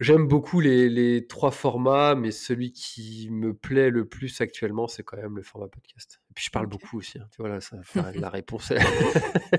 j'aime 0.00 0.26
beaucoup 0.28 0.60
les, 0.60 1.26
trois 1.28 1.50
formats, 1.50 2.14
mais 2.14 2.30
celui 2.30 2.72
qui 2.72 3.28
me 3.30 3.52
plaît 3.54 3.90
le 3.90 4.06
plus 4.06 4.40
actuellement, 4.40 4.86
c'est 4.86 5.02
quand 5.02 5.16
même 5.16 5.36
le 5.36 5.42
format 5.42 5.68
podcast. 5.68 6.20
Et 6.30 6.34
puis 6.34 6.44
je 6.44 6.50
parle 6.50 6.66
beaucoup 6.66 6.98
aussi. 6.98 7.18
Hein, 7.18 7.26
tu 7.32 7.42
vois, 7.42 7.48
là, 7.48 7.60
ça, 7.60 7.76
la 8.14 8.28
réponse. 8.30 8.72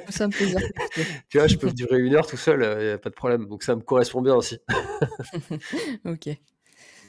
ça 0.09 0.27
me 0.27 0.31
plaisir. 0.31 0.59
tu 1.29 1.37
vois, 1.37 1.47
je 1.47 1.57
peux 1.57 1.71
durer 1.71 1.99
une 1.99 2.15
heure 2.15 2.27
tout 2.27 2.37
seul, 2.37 2.61
il 2.79 2.85
n'y 2.85 2.91
a 2.91 2.97
pas 2.97 3.09
de 3.09 3.15
problème. 3.15 3.47
Donc 3.47 3.63
ça 3.63 3.75
me 3.75 3.81
correspond 3.81 4.21
bien 4.21 4.35
aussi. 4.35 4.59
ok. 6.05 6.29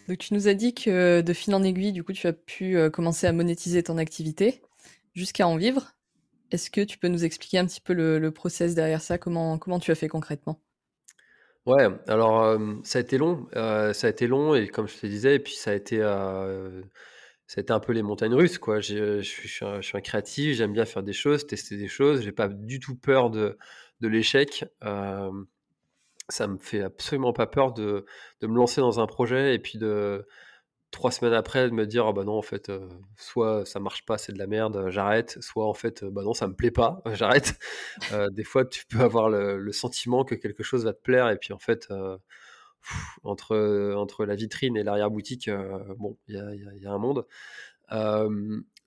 Donc 0.09 0.19
tu 0.19 0.35
nous 0.35 0.49
as 0.49 0.55
dit 0.55 0.75
que 0.75 1.21
de 1.21 1.33
fil 1.33 1.55
en 1.55 1.63
aiguille, 1.63 1.93
du 1.93 2.03
coup, 2.03 2.13
tu 2.13 2.27
as 2.27 2.33
pu 2.33 2.77
commencer 2.91 3.29
à 3.29 3.33
monétiser 3.33 3.85
ton 3.85 3.99
activité 3.99 4.61
jusqu'à 5.15 5.47
en 5.47 5.57
vivre. 5.57 5.95
Est-ce 6.51 6.71
que 6.71 6.81
tu 6.81 6.99
peux 6.99 7.09
nous 7.09 7.25
expliquer 7.25 7.59
un 7.59 7.67
petit 7.67 7.81
peu 7.81 7.93
le, 7.93 8.31
process 8.31 8.75
derrière 8.75 9.01
ça? 9.01 9.19
Comment, 9.19 9.59
comment 9.59 9.79
tu 9.79 9.91
as 9.91 9.95
fait 9.95 10.09
concrètement? 10.09 10.61
Ouais, 11.67 11.87
alors 12.09 12.59
ça 12.85 12.99
a 12.99 13.03
été 13.03 13.19
long, 13.19 13.47
ça 13.53 14.07
a 14.07 14.09
été 14.09 14.27
long 14.27 14.55
et 14.55 14.67
comme 14.67 14.89
je 14.89 14.97
te 14.97 15.07
disais, 15.07 15.37
et 15.37 15.39
puis 15.39 15.53
ça 15.55 15.73
a 15.73 15.75
été, 15.75 15.99
ça 15.99 17.59
a 17.59 17.61
été 17.61 17.73
un 17.73 17.81
peu 17.81 17.93
les 17.93 18.03
montagnes 18.03 18.35
russes 18.35 18.59
quoi. 18.59 18.81
Je 18.81 19.21
suis 19.21 19.65
un, 19.65 19.81
un, 19.95 20.01
créatif, 20.01 20.57
j'aime 20.57 20.73
bien 20.73 20.87
faire 20.87 21.03
des 21.03 21.13
choses, 21.13 21.47
tester 21.47 21.77
des 21.77 21.87
choses, 21.87 22.23
j'ai 22.23 22.33
pas 22.33 22.49
du 22.49 22.81
tout 22.81 22.97
peur 22.97 23.31
de, 23.31 23.59
de 24.01 24.09
l'échec. 24.09 24.65
ça 24.81 26.47
me 26.47 26.59
fait 26.59 26.83
absolument 26.83 27.35
pas 27.35 27.47
peur 27.47 27.73
de, 27.73 28.07
de, 28.41 28.47
me 28.47 28.57
lancer 28.57 28.81
dans 28.81 28.99
un 28.99 29.07
projet 29.07 29.55
et 29.55 29.59
puis 29.59 29.79
de, 29.79 30.27
trois 30.91 31.11
semaines 31.11 31.35
après 31.35 31.69
de 31.69 31.75
me 31.75 31.87
dire 31.87 32.07
«Ah 32.07 32.13
bah 32.13 32.25
non 32.25 32.37
en 32.37 32.43
fait 32.43 32.69
euh, 32.69 32.89
soit 33.17 33.65
ça 33.65 33.81
marche 33.81 34.05
pas 34.05 34.19
c'est 34.19 34.33
de 34.33 34.39
la 34.39 34.47
merde 34.47 34.77
euh, 34.77 34.91
j'arrête 34.91 35.39
soit 35.41 35.67
en 35.67 35.75
fait 35.75 36.03
euh, 36.03 36.11
bah 36.11 36.23
non 36.23 36.35
ça 36.35 36.49
me 36.49 36.55
plaît 36.55 36.71
pas 36.71 37.03
j'arrête. 37.13 37.59
Des 38.33 38.45
fois 38.45 38.65
tu 38.65 38.87
peux 38.87 39.01
avoir 39.01 39.29
le, 39.29 39.73
sentiment 39.73 40.25
que 40.25 40.35
quelque 40.35 40.63
chose 40.63 40.85
va 40.85 40.93
te 40.93 41.01
plaire 41.01 41.29
et 41.31 41.37
puis 41.37 41.53
en 41.53 41.59
fait 41.59 41.89
entre 43.23 43.95
entre 43.97 44.25
la 44.25 44.35
vitrine 44.35 44.77
et 44.77 44.83
l'arrière 44.83 45.11
boutique 45.11 45.49
bon 45.97 46.17
il 46.29 46.35
y 46.35 46.87
a, 46.87 46.93
un 46.93 46.99
monde 46.99 47.27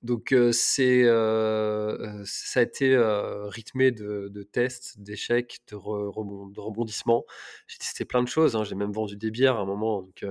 donc 0.03 0.35
c'est 0.51 1.03
ça 2.25 2.59
a 2.59 2.63
été 2.63 2.97
rythmé 3.49 3.91
de, 3.91 4.43
tests, 4.51 4.99
d'échecs, 4.99 5.59
de, 5.69 5.75
rebondissements. 5.75 7.25
J'ai 7.67 7.77
testé 7.77 8.05
plein 8.05 8.21
de 8.21 8.27
choses. 8.27 8.55
Hein. 8.55 8.63
J'ai 8.63 8.75
même 8.75 8.91
vendu 8.91 9.15
des 9.15 9.31
bières 9.31 9.57
à 9.57 9.61
un 9.61 9.65
moment. 9.65 10.01
Donc, 10.01 10.25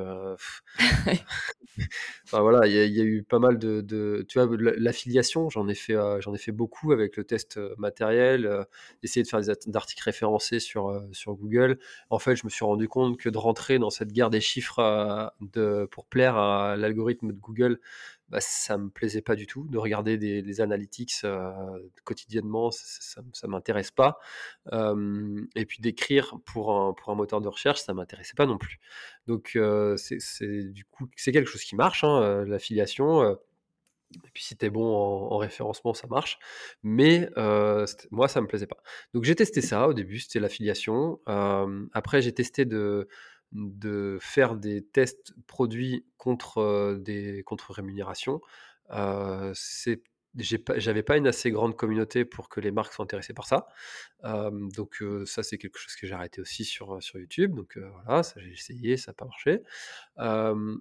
enfin, 2.24 2.40
voilà, 2.40 2.66
il 2.66 2.74
y, 2.74 3.00
a 3.00 3.04
eu 3.04 3.22
pas 3.22 3.38
mal 3.38 3.58
de, 3.58 4.24
tu 4.28 4.38
vois, 4.38 4.48
l'affiliation. 4.76 5.48
J'en 5.48 5.66
ai 5.68 5.74
fait, 5.74 5.96
j'en 6.20 6.35
ai 6.35 6.38
fait 6.38 6.52
beaucoup 6.52 6.92
avec 6.92 7.16
le 7.16 7.24
test 7.24 7.58
matériel, 7.78 8.66
essayer 9.02 9.22
de 9.22 9.28
faire 9.28 9.40
des 9.40 9.50
articles 9.74 10.02
référencés 10.04 10.61
sur 10.61 11.02
sur 11.12 11.35
Google. 11.35 11.78
En 12.11 12.18
fait, 12.18 12.37
je 12.37 12.44
me 12.44 12.50
suis 12.50 12.64
rendu 12.64 12.88
compte 12.88 13.18
que 13.18 13.28
de 13.28 13.38
rentrer 13.38 13.78
dans 13.78 13.90
cette 13.90 14.12
guerre 14.12 14.30
des 14.30 14.40
chiffres 14.40 15.32
de, 15.40 15.88
pour 15.90 16.06
plaire 16.06 16.37
à 16.37 16.76
l'algorithme 16.76 17.32
de 17.32 17.40
Google, 17.40 17.80
bah, 18.33 18.38
ça 18.40 18.79
me 18.79 18.88
plaisait 18.88 19.21
pas 19.21 19.37
du 19.37 19.47
tout 19.47 19.66
de 19.68 19.77
regarder 19.77 20.16
des, 20.16 20.61
analytics 20.62 21.27
quotidiennement, 22.05 22.71
ça, 22.71 23.21
ça, 23.35 23.47
m'intéresse 23.47 23.90
pas. 23.90 24.18
et 24.73 25.66
puis 25.66 25.81
d'écrire 25.81 26.38
pour 26.47 26.73
un, 26.73 27.14
moteur 27.14 27.42
de 27.42 27.49
recherche, 27.49 27.83
ça 27.83 27.92
m'intéressait 27.92 28.35
pas 28.35 28.47
non 28.47 28.57
plus. 28.57 28.81
Donc 29.27 29.59
c'est 29.97 30.73
du 30.73 30.87
coup 30.87 31.09
c'est 31.16 31.33
quelque 31.33 31.51
chose 31.51 31.62
qui 31.62 31.77
marche, 31.77 32.05
hein, 32.05 32.45
l'affiliation. 32.47 33.23
et 33.33 34.31
puis 34.33 34.45
si 34.45 34.57
tu 34.57 34.64
es 34.64 34.71
bon 34.71 34.87
en, 34.95 35.37
référencement, 35.37 35.92
ça 35.92 36.07
marche. 36.07 36.38
Mais 36.83 37.29
moi, 38.11 38.29
ça 38.29 38.40
me 38.40 38.47
plaisait 38.47 38.66
pas. 38.66 38.79
Donc 39.12 39.25
j'ai 39.25 39.35
testé 39.35 39.61
ça 39.61 39.88
au 39.88 39.92
début, 39.92 40.21
c'était 40.21 40.40
l'affiliation. 40.40 41.21
après, 41.92 42.23
j'ai 42.23 42.33
testé 42.33 42.64
de 42.64 43.09
de 43.53 44.19
faire 44.21 44.57
des 44.57 44.83
tests 44.83 45.35
produits 45.47 46.05
contre 46.17 46.97
des 47.01 47.43
contre 47.45 47.73
rémunération. 47.73 48.41
c'est 49.55 50.03
j'avais 50.35 51.03
pas 51.03 51.19
une 51.19 51.27
assez 51.27 51.51
grande 51.51 51.77
communauté 51.77 52.25
pour 52.25 52.49
que 52.49 52.61
les 52.61 52.71
marques 52.71 52.95
soient 52.95 53.03
intéressées 53.03 53.35
par 53.35 53.47
ça. 53.47 53.67
donc 54.25 55.05
ça, 55.27 55.43
c'est 55.43 55.59
quelque 55.59 55.79
chose 55.79 55.95
que 55.95 56.07
j'ai 56.07 56.15
arrêté 56.15 56.41
aussi 56.41 56.65
sur, 56.65 57.03
sur 57.03 57.19
YouTube. 57.19 57.55
Donc 57.55 57.77
voilà, 57.77 58.23
ça 58.23 58.41
j'ai 58.41 58.53
essayé, 58.53 58.97
ça 58.97 59.11
n'a 59.11 59.15
pas 59.15 59.27
marché. 59.27 59.62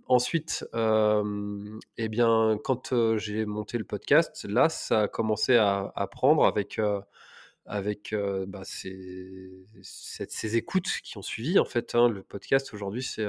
ensuite, 0.08 0.66
eh 0.74 2.10
bien, 2.10 2.58
quand 2.64 3.18
j'ai 3.18 3.46
monté 3.46 3.78
le 3.78 3.84
podcast, 3.84 4.46
là, 4.46 4.70
ça 4.70 5.02
a 5.02 5.08
commencé 5.10 5.58
à, 5.58 5.92
à 5.96 6.08
prendre 6.08 6.46
avec 6.46 6.80
avec 7.66 8.16
bah, 8.48 8.62
ces, 8.64 9.66
écoutes 10.56 10.90
qui 11.04 11.18
ont 11.18 11.22
suivi. 11.22 11.60
En 11.60 11.66
fait, 11.66 11.96
hein, 11.96 12.10
le 12.10 12.24
podcast 12.24 12.74
aujourd'hui, 12.74 13.04
c'est 13.04 13.26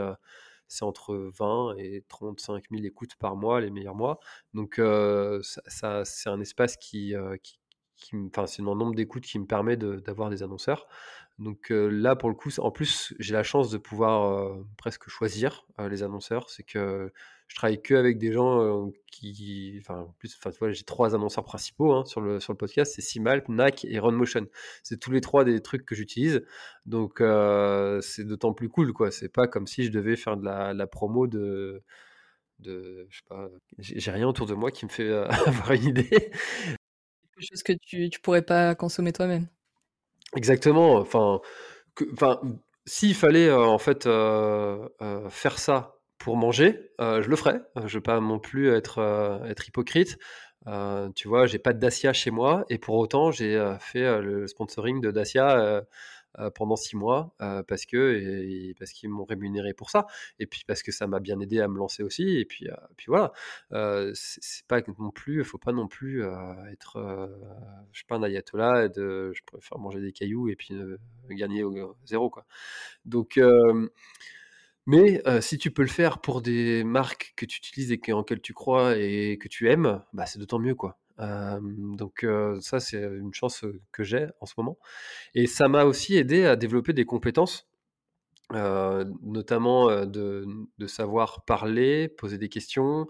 c'est 0.68 0.84
entre 0.84 1.14
20 1.14 1.76
et 1.76 2.02
35 2.08 2.64
000 2.70 2.84
écoutes 2.84 3.14
par 3.16 3.36
mois, 3.36 3.60
les 3.60 3.70
meilleurs 3.70 3.94
mois. 3.94 4.20
Donc, 4.54 4.80
ça, 5.66 6.04
c'est 6.04 6.30
un 6.30 6.40
espace 6.40 6.76
qui, 6.78 7.14
qui, 7.96 8.16
enfin, 8.26 8.46
c'est 8.46 8.62
le 8.62 8.66
nombre 8.66 8.94
d'écoutes 8.94 9.24
qui 9.24 9.38
me 9.38 9.46
permet 9.46 9.76
d'avoir 9.76 10.30
des 10.30 10.42
annonceurs. 10.42 10.86
Donc 11.38 11.68
là, 11.70 12.14
pour 12.16 12.28
le 12.28 12.34
coup, 12.34 12.50
en 12.58 12.70
plus, 12.70 13.14
j'ai 13.18 13.34
la 13.34 13.42
chance 13.42 13.70
de 13.70 13.78
pouvoir 13.78 14.56
presque 14.76 15.08
choisir 15.08 15.66
les 15.78 16.02
annonceurs. 16.02 16.50
C'est 16.50 16.62
que 16.62 17.12
je 17.52 17.56
travaille 17.56 17.82
que 17.82 17.94
avec 17.94 18.16
des 18.18 18.32
gens 18.32 18.90
qui, 19.10 19.76
enfin, 19.80 20.00
en 20.00 20.14
plus, 20.18 20.38
tu 20.38 20.72
j'ai 20.72 20.84
trois 20.84 21.14
annonceurs 21.14 21.44
principaux 21.44 21.92
hein, 21.92 22.04
sur 22.06 22.22
le 22.22 22.40
sur 22.40 22.54
le 22.54 22.56
podcast, 22.56 22.94
c'est 22.94 23.02
Simalp, 23.02 23.48
Nac 23.50 23.84
et 23.84 23.98
Runmotion. 23.98 24.46
C'est 24.82 24.98
tous 24.98 25.10
les 25.10 25.20
trois 25.20 25.44
des 25.44 25.60
trucs 25.60 25.84
que 25.84 25.94
j'utilise, 25.94 26.42
donc 26.86 27.22
c'est 28.02 28.24
d'autant 28.24 28.54
plus 28.54 28.70
cool, 28.70 28.92
quoi. 28.94 29.10
C'est 29.10 29.28
pas 29.28 29.46
comme 29.48 29.66
si 29.66 29.84
je 29.84 29.90
devais 29.90 30.16
faire 30.16 30.38
de 30.38 30.44
la, 30.44 30.86
promo 30.86 31.26
de 31.26 31.82
de, 32.60 33.06
je 33.10 33.18
sais 33.18 33.24
pas, 33.28 33.48
j'ai 33.78 34.10
rien 34.10 34.28
autour 34.28 34.46
de 34.46 34.54
moi 34.54 34.70
qui 34.70 34.86
me 34.86 34.90
fait 34.90 35.12
avoir 35.46 35.72
une 35.72 35.84
idée. 35.84 36.08
Quelque 36.08 37.48
chose 37.50 37.62
que 37.62 37.72
tu, 37.72 38.08
tu 38.08 38.20
pourrais 38.20 38.42
pas 38.42 38.74
consommer 38.74 39.12
toi-même. 39.12 39.48
Exactement. 40.36 40.94
Enfin, 40.96 41.40
enfin, 42.14 42.40
s'il 42.86 43.14
fallait 43.14 43.52
en 43.52 43.78
fait 43.78 44.04
faire 44.04 45.58
ça 45.58 45.96
pour 46.18 46.36
manger, 46.36 46.90
je 46.98 47.28
le 47.28 47.36
ferais. 47.36 47.60
Je 47.86 47.98
veux 47.98 48.02
pas 48.02 48.20
non 48.20 48.38
plus 48.38 48.70
être 48.74 49.42
être 49.48 49.68
hypocrite. 49.68 50.18
tu 51.14 51.28
vois, 51.28 51.46
j'ai 51.46 51.58
pas 51.58 51.72
de 51.72 51.78
Dacia 51.78 52.12
chez 52.12 52.30
moi 52.30 52.64
et 52.70 52.78
pour 52.78 52.96
autant 52.96 53.30
j'ai 53.30 53.58
fait 53.80 54.20
le 54.20 54.46
sponsoring 54.46 55.00
de 55.00 55.10
Dacia 55.10 55.58
euh, 55.58 55.82
pendant 56.54 56.76
six 56.76 56.96
mois 56.96 57.34
euh, 57.40 57.62
parce 57.62 57.86
que 57.86 58.14
et, 58.14 58.74
parce 58.78 58.92
qu'ils 58.92 59.10
m'ont 59.10 59.24
rémunéré 59.24 59.74
pour 59.74 59.90
ça 59.90 60.06
et 60.38 60.46
puis 60.46 60.62
parce 60.66 60.82
que 60.82 60.92
ça 60.92 61.06
m'a 61.06 61.20
bien 61.20 61.40
aidé 61.40 61.60
à 61.60 61.68
me 61.68 61.78
lancer 61.78 62.02
aussi 62.02 62.38
et 62.38 62.44
puis 62.44 62.68
euh, 62.68 62.74
puis 62.96 63.06
voilà. 63.08 63.32
C'est 64.14 64.66
pas 64.66 64.80
non 64.98 65.10
plus 65.10 65.44
faut 65.44 65.58
pas 65.58 65.72
non 65.72 65.88
plus 65.88 66.22
être 66.70 67.30
je 67.92 67.98
suis 67.98 68.06
pas 68.06 68.16
un 68.16 68.22
ayatollah 68.22 68.88
de 68.88 69.32
je 69.34 69.42
préfère 69.44 69.78
manger 69.78 70.00
des 70.00 70.12
cailloux 70.12 70.48
et 70.48 70.56
puis 70.56 70.74
gagner 71.30 71.64
au 71.64 71.96
zéro 72.04 72.30
quoi. 72.30 72.46
Donc 73.04 73.40
mais 74.86 75.22
si 75.40 75.58
tu 75.58 75.70
peux 75.70 75.82
le 75.82 75.88
faire 75.88 76.20
pour 76.20 76.42
des 76.42 76.84
marques 76.84 77.34
que 77.36 77.46
tu 77.46 77.58
utilises 77.58 77.92
et 77.92 78.00
en 78.12 78.18
lesquelles 78.18 78.40
tu 78.40 78.54
crois 78.54 78.96
et 78.96 79.38
que 79.38 79.48
tu 79.48 79.70
aimes, 79.70 80.02
bah, 80.12 80.26
c'est 80.26 80.38
d'autant 80.38 80.58
mieux, 80.58 80.74
quoi 80.74 80.98
donc 81.22 82.26
ça, 82.60 82.80
c'est 82.80 83.02
une 83.02 83.34
chance 83.34 83.64
que 83.92 84.02
j'ai 84.02 84.26
en 84.40 84.46
ce 84.46 84.54
moment. 84.56 84.78
Et 85.34 85.46
ça 85.46 85.68
m'a 85.68 85.84
aussi 85.84 86.16
aidé 86.16 86.44
à 86.44 86.56
développer 86.56 86.92
des 86.92 87.04
compétences, 87.04 87.68
notamment 88.50 90.04
de, 90.06 90.46
savoir 90.86 91.44
parler, 91.44 92.08
poser 92.08 92.38
des 92.38 92.48
questions, 92.48 93.06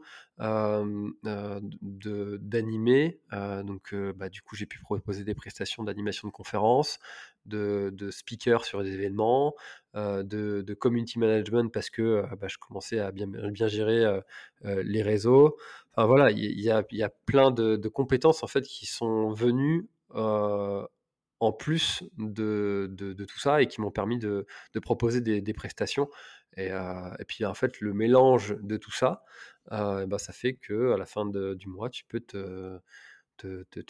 d'animer. 2.43 3.21
donc 3.65 3.95
bah, 4.17 4.29
du 4.29 4.43
coup, 4.43 4.57
j'ai 4.57 4.67
pu 4.67 4.79
proposer 4.79 5.25
des 5.25 5.35
prestations 5.35 5.83
d'animation 5.83 6.29
de 6.29 6.33
conférences, 6.33 6.99
de, 7.47 7.91
de 7.93 8.11
speaker 8.11 8.65
sur 8.65 8.83
des 8.83 8.93
événements, 8.93 9.55
de, 9.95 10.23
de, 10.23 10.75
community 10.75 11.19
management 11.19 11.73
parce 11.73 11.91
que 11.91 12.25
bah, 12.37 12.47
je 12.49 12.59
commençais 12.59 12.99
à 13.01 13.11
bien, 13.11 13.27
bien 13.27 13.69
gérer 13.69 14.21
les 14.63 15.03
réseaux. 15.03 15.57
Voilà, 15.97 16.31
il 16.31 16.61
y, 16.61 16.71
a, 16.71 17.09
plein 17.27 17.51
de, 17.51 17.89
compétences 17.89 18.43
en 18.43 18.47
fait 18.47 18.63
qui 18.63 18.87
sont 18.87 19.31
venues 19.33 19.89
en 20.11 21.53
plus 21.53 22.05
de, 22.19 23.25
tout 23.29 23.39
ça 23.39 23.63
et 23.63 23.67
qui 23.67 23.81
m'ont 23.81 23.91
permis 23.91 24.19
de, 24.19 24.47
proposer 24.81 25.21
des, 25.21 25.53
prestations. 25.53 26.09
Et, 26.57 26.69
et, 26.69 27.25
puis 27.27 27.45
en 27.45 27.55
fait, 27.55 27.81
le 27.81 27.93
mélange 27.93 28.57
de 28.61 28.77
tout 28.77 28.93
ça, 28.93 29.23
bah, 29.71 30.19
ça 30.19 30.33
fait 30.33 30.55
que 30.55 30.93
à 30.93 30.97
la 30.97 31.07
fin 31.07 31.27
du 31.27 31.69
mois, 31.69 31.91
tu 31.91 32.05
peux 32.05 32.21
te, 32.21 32.79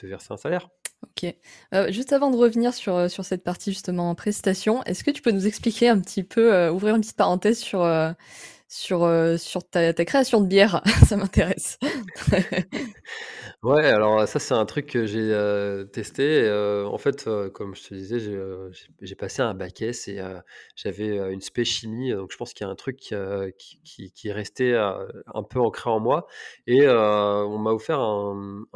verser 0.03 0.33
un 0.33 0.37
salaire. 0.37 0.69
Ok. 1.03 1.35
Euh, 1.75 1.91
juste 1.91 2.13
avant 2.13 2.31
de 2.31 2.37
revenir 2.37 2.73
sur, 2.75 2.95
euh, 2.95 3.09
cette 3.09 3.43
partie 3.43 3.73
justement 3.73 4.11
en 4.11 4.15
prestation, 4.15 4.83
est-ce 4.85 5.03
que 5.03 5.11
tu 5.11 5.21
peux 5.21 5.33
nous 5.33 5.47
expliquer 5.47 5.89
un 5.89 6.01
petit 6.01 6.23
peu, 6.23 6.55
euh, 6.55 6.73
ouvrir 6.73 6.95
une 6.95 7.01
petite 7.01 7.17
parenthèse 7.17 7.59
sur, 7.59 7.83
sur, 8.73 9.07
sur 9.39 9.69
ta, 9.69 9.93
ta, 9.93 10.05
création 10.07 10.41
de 10.41 10.47
bière 10.47 10.83
Ça 11.07 11.17
m'intéresse. 11.17 11.79
Ouais, 13.63 13.85
alors 13.85 14.27
ça 14.27 14.41
c'est 14.41 14.55
un 14.55 14.67
truc 14.67 14.87
que 14.87 15.07
j'ai 15.07 15.31
testé. 15.93 16.51
en 16.51 16.99
fait, 16.99 17.29
comme 17.53 17.77
je 17.77 17.83
te 17.89 17.95
disais, 17.95 18.19
j'ai 19.01 19.15
passé 19.15 19.41
un 19.43 19.55
bac 19.55 19.81
et 19.83 19.93
j'avais 20.75 21.33
une 21.33 21.41
spé 21.41 21.65
chimie, 21.65 22.13
donc 22.13 22.33
je 22.33 22.37
pense 22.37 22.55
qu'il 22.55 22.67
y 22.67 22.69
a 22.69 22.73
un 22.73 22.75
truc 22.75 22.97
qui, 22.97 23.15
qui, 23.85 24.11
qui 24.11 24.29
est 24.29 24.33
resté 24.33 24.75
un 24.75 25.43
peu 25.45 25.61
ancré 25.61 25.91
en 25.91 26.01
moi. 26.01 26.27
Et 26.67 26.89
on 26.89 27.59
m'a 27.59 27.71
offert 27.71 28.01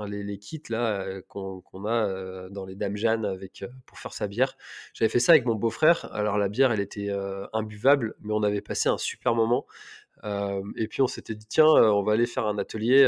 les, 0.07 0.23
les 0.23 0.39
kits 0.39 0.63
là 0.69 1.05
qu'on 1.27 1.85
a 1.85 2.49
dans 2.51 2.65
les 2.65 2.77
Dames 2.77 2.97
Jeanne 2.97 3.25
avec 3.25 3.65
pour 3.87 3.99
faire 3.99 4.13
sa 4.13 4.29
bière. 4.29 4.57
J'avais 4.95 5.09
fait 5.09 5.19
ça 5.19 5.33
avec 5.33 5.47
mon 5.47 5.57
beau-frère. 5.57 6.09
Alors 6.13 6.39
la 6.39 6.49
bière, 6.49 6.71
elle 6.71 6.81
était 6.81 7.11
imbuvable, 7.53 8.15
mais 8.21 8.33
on 8.33 8.45
avait 8.45 8.61
passé 8.61 8.89
un 8.89 8.99
super 8.99 9.35
moment 9.35 9.67
et 10.25 10.89
puis 10.89 11.03
on 11.03 11.07
s'était 11.07 11.35
dit 11.35 11.47
tiens, 11.47 11.67
on 11.67 12.03
va 12.03 12.13
aller 12.13 12.27
faire 12.27 12.47
un 12.47 12.59
atelier 12.59 13.05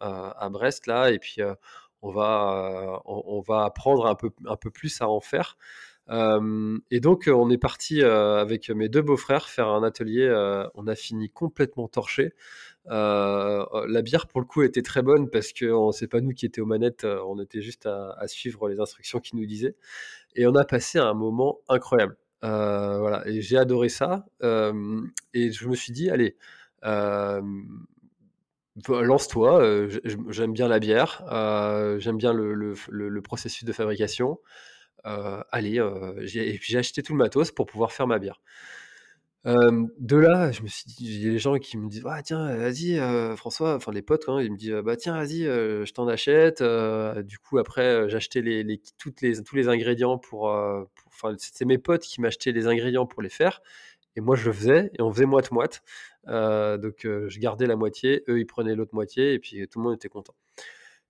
à, 0.00 0.48
Brest 0.50 0.86
là, 0.86 1.10
et 1.10 1.18
puis 1.18 1.38
on 2.02 2.10
va 2.10 3.00
on, 3.06 3.40
va 3.40 3.64
apprendre 3.64 4.06
un 4.06 4.14
peu 4.14 4.30
un 4.46 4.56
peu 4.56 4.70
plus 4.70 5.00
à 5.00 5.08
en 5.08 5.20
faire. 5.20 5.56
et 6.10 7.00
donc 7.00 7.28
on 7.32 7.50
est 7.50 7.58
parti 7.58 8.02
avec 8.02 8.70
mes 8.70 8.88
deux 8.88 9.02
beaux-frères 9.02 9.48
faire 9.48 9.68
un 9.68 9.82
atelier. 9.82 10.28
on 10.74 10.86
a 10.86 10.94
fini 10.94 11.30
complètement 11.30 11.88
torché. 11.88 12.34
la 12.86 14.02
bière 14.02 14.26
pour 14.26 14.40
le 14.40 14.46
coup 14.46 14.62
était 14.62 14.82
très 14.82 15.02
bonne 15.02 15.30
parce 15.30 15.52
que 15.52 15.72
c'est 15.92 16.08
pas 16.08 16.20
nous 16.20 16.32
qui 16.32 16.46
étions 16.46 16.64
aux 16.64 16.66
manettes, 16.66 17.04
on 17.04 17.40
était 17.40 17.62
juste 17.62 17.86
à, 17.86 18.12
à 18.18 18.28
suivre 18.28 18.68
les 18.68 18.80
instructions 18.80 19.20
qu'ils 19.20 19.38
nous 19.38 19.46
disaient. 19.46 19.76
Et 20.36 20.46
on 20.46 20.54
a 20.56 20.64
passé 20.64 20.98
un 20.98 21.14
moment 21.14 21.60
incroyable. 21.68 22.16
Euh, 22.44 22.98
voilà, 22.98 23.26
et 23.26 23.40
j'ai 23.40 23.56
adoré 23.56 23.88
ça. 23.88 24.26
et 24.42 25.52
je 25.52 25.68
me 25.68 25.74
suis 25.74 25.92
dit, 25.92 26.10
allez, 26.10 26.36
lance-toi. 28.88 29.88
j'aime 30.28 30.52
bien 30.52 30.68
la 30.68 30.78
bière, 30.78 31.24
j'aime 31.98 32.16
bien 32.16 32.32
le, 32.32 33.20
processus 33.22 33.64
de 33.64 33.72
fabrication. 33.72 34.38
allez, 35.04 35.82
j'ai 36.20 36.78
acheté 36.78 37.02
tout 37.02 37.12
le 37.12 37.18
matos 37.18 37.50
pour 37.50 37.66
pouvoir 37.66 37.92
faire 37.92 38.06
ma 38.06 38.18
bière 38.18 38.40
de 39.44 40.16
là, 40.16 40.52
je 40.52 40.62
me 40.62 40.68
suis 40.68 40.84
dit 40.86 40.96
il 41.00 41.22
y 41.24 41.28
a 41.28 41.32
des 41.32 41.38
gens 41.38 41.56
qui 41.58 41.76
me 41.76 41.88
disent: 41.88 42.04
«Ah 42.06 42.22
tiens, 42.22 42.56
vas-y, 42.56 42.98
François», 43.36 43.74
enfin 43.74 43.92
les 43.92 44.02
potes, 44.02 44.24
hein, 44.28 44.40
ils 44.40 44.50
me 44.50 44.56
disent: 44.56 44.72
«Bah 44.84 44.96
tiens, 44.96 45.16
vas-y, 45.16 45.42
je 45.44 45.92
t'en 45.92 46.08
achète», 46.08 46.62
du 46.62 47.38
coup 47.38 47.58
après, 47.58 48.08
j'achetais 48.08 48.42
toutes 48.98 49.20
les 49.20 49.42
tous 49.42 49.56
les 49.56 49.68
ingrédients 49.68 50.18
pour, 50.18 50.44
enfin 51.06 51.34
c'était 51.38 51.64
mes 51.66 51.78
potes 51.78 52.02
qui 52.02 52.20
m'achetaient 52.20 52.52
les 52.52 52.66
ingrédients 52.66 53.06
pour 53.06 53.20
les 53.22 53.28
faire 53.28 53.60
et 54.16 54.20
moi 54.20 54.36
je 54.36 54.46
le 54.46 54.52
faisais 54.52 54.90
et 54.98 55.02
on 55.02 55.12
faisait 55.12 55.26
moite-moite. 55.26 55.82
donc 56.26 57.00
je 57.04 57.38
gardais 57.40 57.66
la 57.66 57.76
moitié, 57.76 58.24
eux 58.28 58.38
ils 58.40 58.46
prenaient 58.46 58.74
l'autre 58.74 58.94
moitié 58.94 59.34
et 59.34 59.38
puis 59.38 59.66
tout 59.68 59.78
le 59.80 59.84
monde 59.84 59.94
était 59.96 60.08
content. 60.08 60.34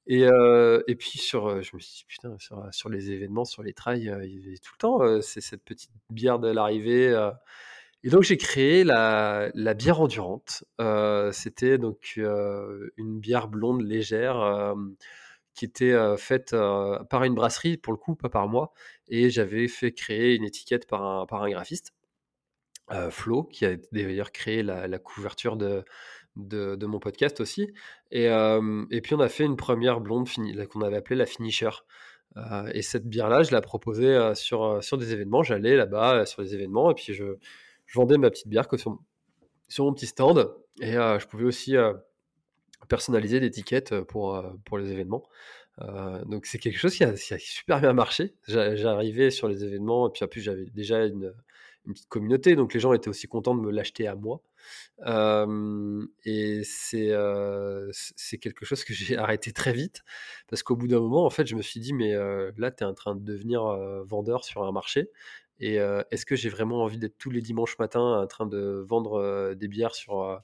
Et 0.06 0.22
et 0.22 0.94
puis 0.96 1.18
sur, 1.18 1.62
je 1.62 1.76
me 1.76 1.80
suis 1.80 1.98
dit: 1.98 2.04
«Putain» 2.08 2.36
sur, 2.38 2.66
sur 2.72 2.88
les 2.90 3.10
événements, 3.12 3.44
sur 3.44 3.62
les 3.62 3.72
trails, 3.74 4.06
tout 4.62 4.72
le 4.74 4.78
temps, 4.78 5.22
c'est 5.22 5.40
cette 5.40 5.62
petite 5.64 5.90
bière 6.10 6.38
de 6.40 6.48
l'arrivée, 6.50 7.14
et 8.04 8.10
donc 8.10 8.22
j'ai 8.22 8.36
créé 8.36 8.84
la, 8.84 9.50
bière 9.74 10.00
endurante. 10.00 10.62
Euh, 10.78 11.32
c'était 11.32 11.78
donc 11.78 12.14
euh, 12.18 12.90
une 12.98 13.18
bière 13.18 13.48
blonde 13.48 13.80
légère 13.82 14.38
euh, 14.40 14.74
qui 15.54 15.64
était 15.64 15.96
faite 16.18 16.54
par 17.08 17.24
une 17.24 17.34
brasserie, 17.34 17.78
pour 17.78 17.94
le 17.94 17.98
coup, 17.98 18.14
pas 18.14 18.28
par 18.28 18.46
moi. 18.46 18.72
Et 19.08 19.30
j'avais 19.30 19.68
fait 19.68 19.92
créer 19.92 20.34
une 20.34 20.44
étiquette 20.44 20.86
par 20.86 21.02
un, 21.02 21.26
par 21.26 21.42
un 21.44 21.50
graphiste, 21.50 21.94
Flo, 23.10 23.44
qui 23.44 23.64
a 23.64 23.76
d'ailleurs 23.92 24.32
créé 24.32 24.62
la, 24.62 24.98
couverture 24.98 25.56
de, 25.56 25.84
de, 26.36 26.86
mon 26.86 26.98
podcast 26.98 27.40
aussi. 27.40 27.72
Et, 28.10 28.24
et, 28.24 29.00
puis 29.00 29.14
on 29.14 29.20
a 29.20 29.28
fait 29.28 29.44
une 29.44 29.56
première 29.56 30.00
blonde 30.00 30.28
qu'on 30.70 30.82
avait 30.82 30.96
appelée 30.96 31.16
la 31.16 31.26
Finisher. 31.26 31.70
et 32.72 32.82
cette 32.82 33.06
bière-là, 33.06 33.44
je 33.44 33.52
la 33.52 33.60
proposais 33.60 34.34
sur, 34.34 34.82
sur 34.82 34.98
des 34.98 35.12
événements. 35.12 35.44
J'allais 35.44 35.76
là-bas 35.76 36.26
sur 36.26 36.42
des 36.42 36.54
événements 36.54 36.90
et 36.90 36.94
puis 36.94 37.14
je 37.14 37.38
je 37.94 38.00
vendais 38.00 38.18
ma 38.18 38.28
petite 38.28 38.48
bière 38.48 38.66
sur, 38.76 38.98
sur 39.68 39.84
mon 39.84 39.94
petit 39.94 40.06
stand 40.06 40.52
et 40.80 40.96
euh, 40.96 41.20
je 41.20 41.28
pouvais 41.28 41.44
aussi 41.44 41.76
euh, 41.76 41.94
personnaliser 42.88 43.38
l'étiquette 43.38 43.92
euh, 43.92 44.04
pour, 44.04 44.44
pour 44.64 44.78
les 44.78 44.90
événements. 44.90 45.22
donc 46.26 46.46
c'est 46.46 46.58
quelque 46.58 46.78
chose 46.78 46.96
qui 46.96 47.04
a, 47.04 47.14
super 47.38 47.80
bien 47.80 47.92
marché. 47.92 48.34
J'arrivais 48.48 49.30
sur 49.30 49.46
les 49.46 49.62
événements 49.62 50.08
et 50.08 50.10
puis 50.12 50.24
en 50.24 50.28
plus 50.28 50.40
j'avais 50.40 50.66
déjà 50.74 51.04
une, 51.04 51.32
petite 51.86 52.08
communauté, 52.08 52.56
donc 52.56 52.74
les 52.74 52.80
gens 52.80 52.94
étaient 52.94 53.10
aussi 53.10 53.28
contents 53.28 53.54
de 53.54 53.60
me 53.60 53.70
l'acheter 53.70 54.08
à 54.08 54.16
moi. 54.16 54.40
et 56.24 56.62
c'est 56.64 57.12
c'est 58.00 58.38
quelque 58.38 58.64
chose 58.64 58.82
que 58.82 58.92
j'ai 58.94 59.16
arrêté 59.16 59.52
très 59.52 59.72
vite 59.72 60.02
parce 60.48 60.64
qu'au 60.64 60.74
bout 60.74 60.88
d'un 60.88 61.00
moment, 61.00 61.24
en 61.24 61.30
fait, 61.30 61.46
je 61.46 61.54
me 61.54 61.62
suis 61.62 61.78
dit 61.78 61.92
mais 61.92 62.12
là, 62.56 62.72
tu 62.72 62.82
es 62.82 62.86
en 62.86 62.94
train 62.94 63.14
de 63.14 63.22
devenir 63.22 63.62
vendeur 64.04 64.42
sur 64.42 64.64
un 64.64 64.72
marché 64.72 65.10
et 65.60 65.76
est-ce 66.10 66.26
que 66.26 66.36
j'ai 66.36 66.48
vraiment 66.48 66.82
envie 66.82 66.98
d'être 66.98 67.18
tous 67.18 67.30
les 67.30 67.40
dimanches 67.40 67.78
matins 67.78 68.20
en 68.22 68.26
train 68.26 68.46
de 68.46 68.84
vendre 68.86 69.54
des 69.54 69.68
bières 69.68 69.94
sur, 69.94 70.40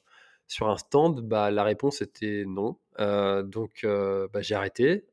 sur 0.47 0.69
un 0.69 0.77
stand? 0.77 1.21
Bah, 1.23 1.51
La 1.51 1.65
réponse 1.65 2.03
était 2.03 2.45
non. 2.47 2.79
donc 2.99 3.85
bah, 3.85 4.41
j'ai 4.43 4.55
arrêté. 4.55 5.07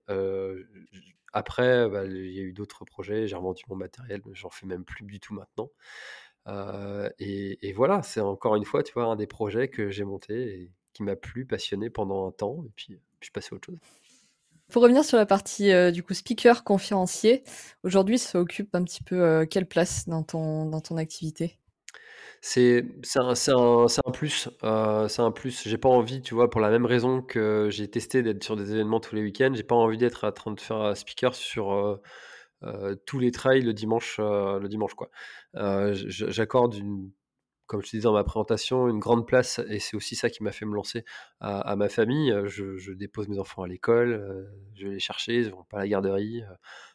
après, 1.34 1.90
bah, 1.90 2.06
il 2.06 2.32
y 2.34 2.40
a 2.40 2.44
eu 2.44 2.54
d'autres 2.54 2.86
projets, 2.86 3.28
j'ai 3.28 3.36
revendu 3.36 3.64
mon 3.70 3.76
matériel, 3.76 4.22
j'en 4.34 4.50
fais 4.50 4.66
même 4.66 4.86
plus 4.86 5.06
du 5.06 5.20
tout 5.20 5.34
maintenant. 5.34 5.70
et, 7.20 7.74
voilà, 7.74 8.02
c'est 8.04 8.22
encore 8.22 8.56
une 8.56 8.66
fois, 8.66 8.84
tu 8.84 8.94
vois, 8.94 9.06
un 9.06 9.16
des 9.16 9.28
projets 9.28 9.68
que 9.68 9.90
j'ai 9.90 10.04
monté 10.04 10.62
et 10.62 10.72
qui 10.94 11.04
m'a 11.04 11.16
plu, 11.16 11.46
passionné 11.46 11.90
pendant 11.90 12.28
un 12.28 12.32
temps, 12.32 12.64
et 12.66 12.72
puis, 12.76 13.00
puis 13.20 13.28
je 13.28 13.32
passé 13.32 13.50
à 13.52 13.56
autre 13.56 13.68
chose. 13.68 13.78
Pour 14.72 14.84
revenir 14.84 15.04
sur 15.06 15.18
la 15.18 15.26
partie 15.26 15.72
du 15.92 16.04
coup 16.04 16.14
speaker 16.14 16.64
conférencier, 16.64 17.44
aujourd'hui 17.84 18.20
ça 18.20 18.40
occupe 18.40 18.76
un 18.76 18.84
petit 18.84 19.02
peu 19.04 19.46
quelle 19.50 19.66
place 19.66 20.08
dans 20.08 20.24
ton, 20.24 20.66
dans 20.66 20.82
ton 20.82 20.98
activité? 20.98 21.58
C'est 22.42 22.84
un, 23.16 23.34
un, 23.48 23.86
un, 23.86 24.12
plus. 24.12 24.50
c'est 24.62 25.22
un 25.22 25.32
plus. 25.32 25.68
J'ai 25.68 25.78
pas 25.78 25.90
envie, 25.90 26.22
tu 26.22 26.36
vois, 26.36 26.50
pour 26.50 26.62
la 26.62 26.70
même 26.70 26.86
raison 26.86 27.22
que 27.22 27.70
j'ai 27.72 27.90
testé 27.90 28.22
d'être 28.22 28.44
sur 28.44 28.56
des 28.56 28.72
événements 28.74 29.00
tous 29.00 29.16
les 29.16 29.22
week-ends, 29.22 29.52
j'ai 29.54 29.64
pas 29.64 29.76
envie 29.76 29.98
d'être 29.98 30.26
en 30.28 30.32
train 30.32 30.52
de 30.52 30.60
faire 30.60 30.96
speaker 30.96 31.34
sur 31.34 32.00
tous 33.06 33.20
les 33.20 33.32
trails 33.32 33.62
le 33.62 33.74
dimanche, 33.74 34.18
le 34.20 34.68
dimanche 34.68 34.94
quoi. 34.94 35.10
J'accorde 35.94 36.76
une 36.76 37.10
comme 37.68 37.82
je 37.82 37.88
te 37.88 37.92
disais 37.92 38.04
dans 38.04 38.14
ma 38.14 38.24
présentation, 38.24 38.88
une 38.88 39.00
grande 39.00 39.28
place, 39.28 39.60
et 39.70 39.80
c'est 39.80 39.96
aussi 39.96 40.16
ça 40.16 40.30
qui 40.30 40.42
m'a 40.42 40.52
fait 40.52 40.66
me 40.66 40.74
lancer 40.74 41.04
à, 41.42 41.76
ma 41.76 41.90
famille. 41.90 42.34
Je, 42.46 42.92
dépose 42.94 43.28
mes 43.28 43.40
enfants 43.40 43.64
à 43.64 43.68
l'école, 43.68 44.50
je 44.74 44.88
vais 44.88 44.94
les 44.94 45.00
chercher, 45.00 45.36
ils 45.36 45.52
vont 45.52 45.66
pas 45.66 45.78
à 45.78 45.80
la 45.82 45.88
garderie. 45.90 46.44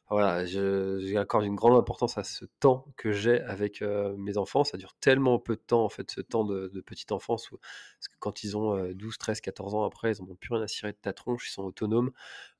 voilà, 0.08 0.44
j'accorde 0.46 1.44
une 1.44 1.54
grande 1.54 1.76
importance 1.76 2.16
à 2.16 2.24
ce 2.24 2.46
temps 2.58 2.86
que 2.96 3.12
j'ai 3.12 3.40
avec 3.42 3.82
mes 3.82 4.38
enfants. 4.38 4.64
Ça 4.64 4.78
dure 4.78 4.94
tellement 4.98 5.38
peu 5.38 5.56
de 5.56 5.60
temps, 5.60 5.84
en 5.84 5.90
fait, 5.90 6.10
ce 6.10 6.22
temps 6.22 6.44
de, 6.44 6.68
petite 6.86 7.12
enfance, 7.12 7.50
parce 7.50 8.08
que 8.08 8.16
quand 8.18 8.42
ils 8.42 8.56
ont 8.56 8.92
12, 8.94 9.18
13, 9.18 9.42
14 9.42 9.74
ans 9.74 9.84
après, 9.84 10.12
ils 10.12 10.22
n'en 10.22 10.30
ont 10.30 10.36
plus 10.36 10.54
rien 10.54 10.62
à 10.62 10.68
cirer 10.68 10.92
de 10.92 10.98
ta 11.00 11.12
tronche, 11.12 11.48
ils 11.50 11.52
sont 11.52 11.64
autonomes. 11.64 12.12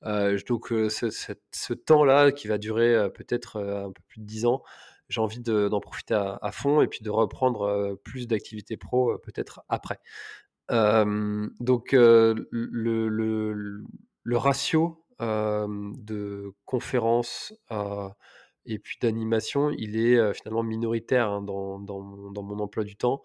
donc, 0.03 0.67
ce, 0.69 1.09
ce 1.09 1.73
temps-là, 1.73 2.31
qui 2.31 2.47
va 2.47 2.59
durer 2.59 3.09
peut-être 3.11 3.59
un 3.59 3.91
peu 3.91 4.01
plus 4.07 4.21
de 4.21 4.25
10 4.25 4.45
ans, 4.45 4.61
j'ai 5.13 5.21
envie 5.21 5.39
d'en 5.39 5.79
profiter 5.79 6.15
à, 6.15 6.51
fond 6.51 6.81
et 6.81 6.87
puis 6.87 7.01
de 7.03 7.09
reprendre 7.09 7.95
plus 8.03 8.27
d'activités 8.27 8.77
pro 8.77 9.17
peut-être 9.19 9.61
après. 9.69 9.99
donc 10.69 11.91
le, 11.91 12.47
le, 14.23 14.37
ratio 14.37 15.05
de 15.19 16.53
conférences 16.65 17.53
et 18.65 18.79
puis 18.79 18.97
d'animation, 19.01 19.71
il 19.77 19.97
est 19.97 20.33
finalement 20.33 20.63
minoritaire 20.63 21.29
hein, 21.29 21.41
dans, 21.41 21.77
mon, 21.77 22.59
emploi 22.59 22.83
du 22.83 22.95
temps. 22.95 23.21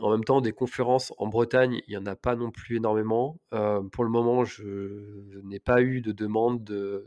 En 0.00 0.10
même 0.10 0.24
temps, 0.24 0.40
des 0.40 0.52
conférences 0.52 1.12
en 1.18 1.26
Bretagne, 1.26 1.82
il 1.86 1.90
n'y 1.90 1.96
en 1.96 2.06
a 2.06 2.16
pas 2.16 2.36
non 2.36 2.50
plus 2.50 2.76
énormément. 2.76 3.38
pour 3.50 4.04
le 4.04 4.10
moment, 4.10 4.44
je 4.44 5.40
n'ai 5.42 5.60
pas 5.60 5.82
eu 5.82 6.00
de 6.00 6.12
demande 6.12 6.64
de, 6.64 7.04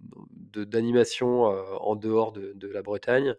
d'animation 0.00 1.44
en 1.44 1.96
dehors 1.96 2.32
de, 2.32 2.68
la 2.68 2.82
Bretagne. 2.82 3.34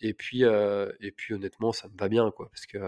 et 0.00 0.14
puis, 0.14 0.42
et 0.42 1.12
puis 1.16 1.34
honnêtement, 1.34 1.72
ça 1.72 1.88
me 1.88 1.96
va 1.98 2.08
bien, 2.08 2.30
quoi, 2.30 2.48
parce 2.50 2.66
que 2.66 2.78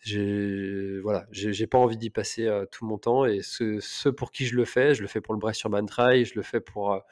j'ai 0.00 0.98
voilà, 1.00 1.26
j'ai 1.30 1.66
pas 1.66 1.78
envie 1.78 1.98
d'y 1.98 2.10
passer 2.10 2.48
tout 2.70 2.86
mon 2.86 2.98
temps. 2.98 3.24
Et 3.26 3.40
ceux, 3.42 4.12
pour 4.12 4.32
qui 4.32 4.46
je 4.46 4.56
le 4.56 4.64
fais, 4.64 4.94
je 4.94 5.02
le 5.02 5.08
fais 5.08 5.20
pour 5.20 5.34
le 5.34 5.40
Brest 5.40 5.62
Urban 5.62 5.86
Trail, 5.86 6.24
je 6.24 6.34
le 6.34 6.42
fais 6.42 6.60
pour 6.60 7.02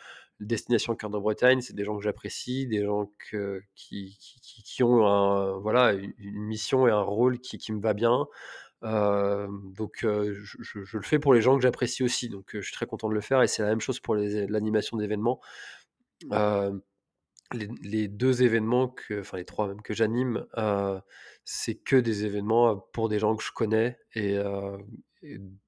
Destination 0.41 0.95
Cœur 0.95 1.11
de 1.11 1.19
Bretagne. 1.19 1.61
C'est 1.61 1.75
des 1.75 1.85
gens 1.85 1.97
que 1.97 2.03
j'apprécie, 2.03 2.67
des 2.67 2.85
gens 2.85 3.11
que, 3.31 3.63
qui, 3.75 4.19
qui, 4.43 4.83
ont 4.83 5.07
un, 5.07 5.59
voilà, 5.59 5.93
une, 5.93 6.13
mission 6.19 6.87
et 6.87 6.91
un 6.91 7.03
rôle 7.03 7.41
qui, 7.41 7.59
qui 7.59 7.73
me 7.73 7.81
va 7.81 7.95
bien 7.95 8.27
donc 8.83 9.99
je, 10.03 10.97
le 10.97 11.03
fais 11.03 11.19
pour 11.19 11.35
les 11.35 11.43
gens 11.43 11.57
que 11.57 11.63
j'apprécie 11.63 12.03
aussi, 12.03 12.29
donc 12.29 12.51
je 12.53 12.61
suis 12.61 12.73
très 12.73 12.87
content 12.87 13.09
de 13.09 13.15
le 13.15 13.21
faire 13.21 13.43
et 13.43 13.49
c'est 13.49 13.63
la 13.63 13.69
même 13.69 13.81
chose 13.81 14.01
pour 14.01 14.15
l'animation 14.15 14.97
d'événements. 14.97 15.41
Les, 17.53 18.09
deux 18.09 18.43
événements, 18.43 18.95
enfin 19.19 19.39
les 19.39 19.45
trois 19.45 19.69
même 19.69 19.83
que 19.83 19.95
j'anime, 19.95 20.47
c'est 21.45 21.75
que 21.75 21.97
des 21.97 22.25
événements 22.25 22.77
pour 22.93 23.09
des 23.09 23.19
gens 23.19 23.35
que 23.37 23.45
je 23.45 23.53
connais 23.53 23.99
et, 24.15 24.39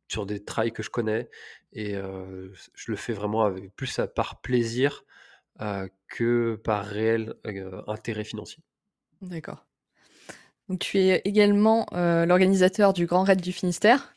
sur 0.09 0.27
des 0.27 0.45
trails 0.45 0.73
que 0.73 0.83
je 0.83 0.91
connais 0.91 1.31
et 1.73 1.95
je 1.95 2.91
le 2.91 2.97
fais 2.97 3.13
vraiment 3.13 3.53
plus 3.77 4.01
par 4.15 4.41
plaisir 4.41 5.05
que 6.09 6.57
par 6.63 6.85
réel 6.85 7.35
intérêt 7.87 8.25
financier. 8.25 8.63
D'accord 9.21 9.70
tu 10.79 10.99
es 10.99 11.21
également 11.25 11.87
euh, 11.93 12.27
l'organisateur 12.27 12.93
du 12.93 13.07
Grand 13.07 13.25
Raid 13.25 13.41
du 13.41 13.53
Finistère, 13.53 14.15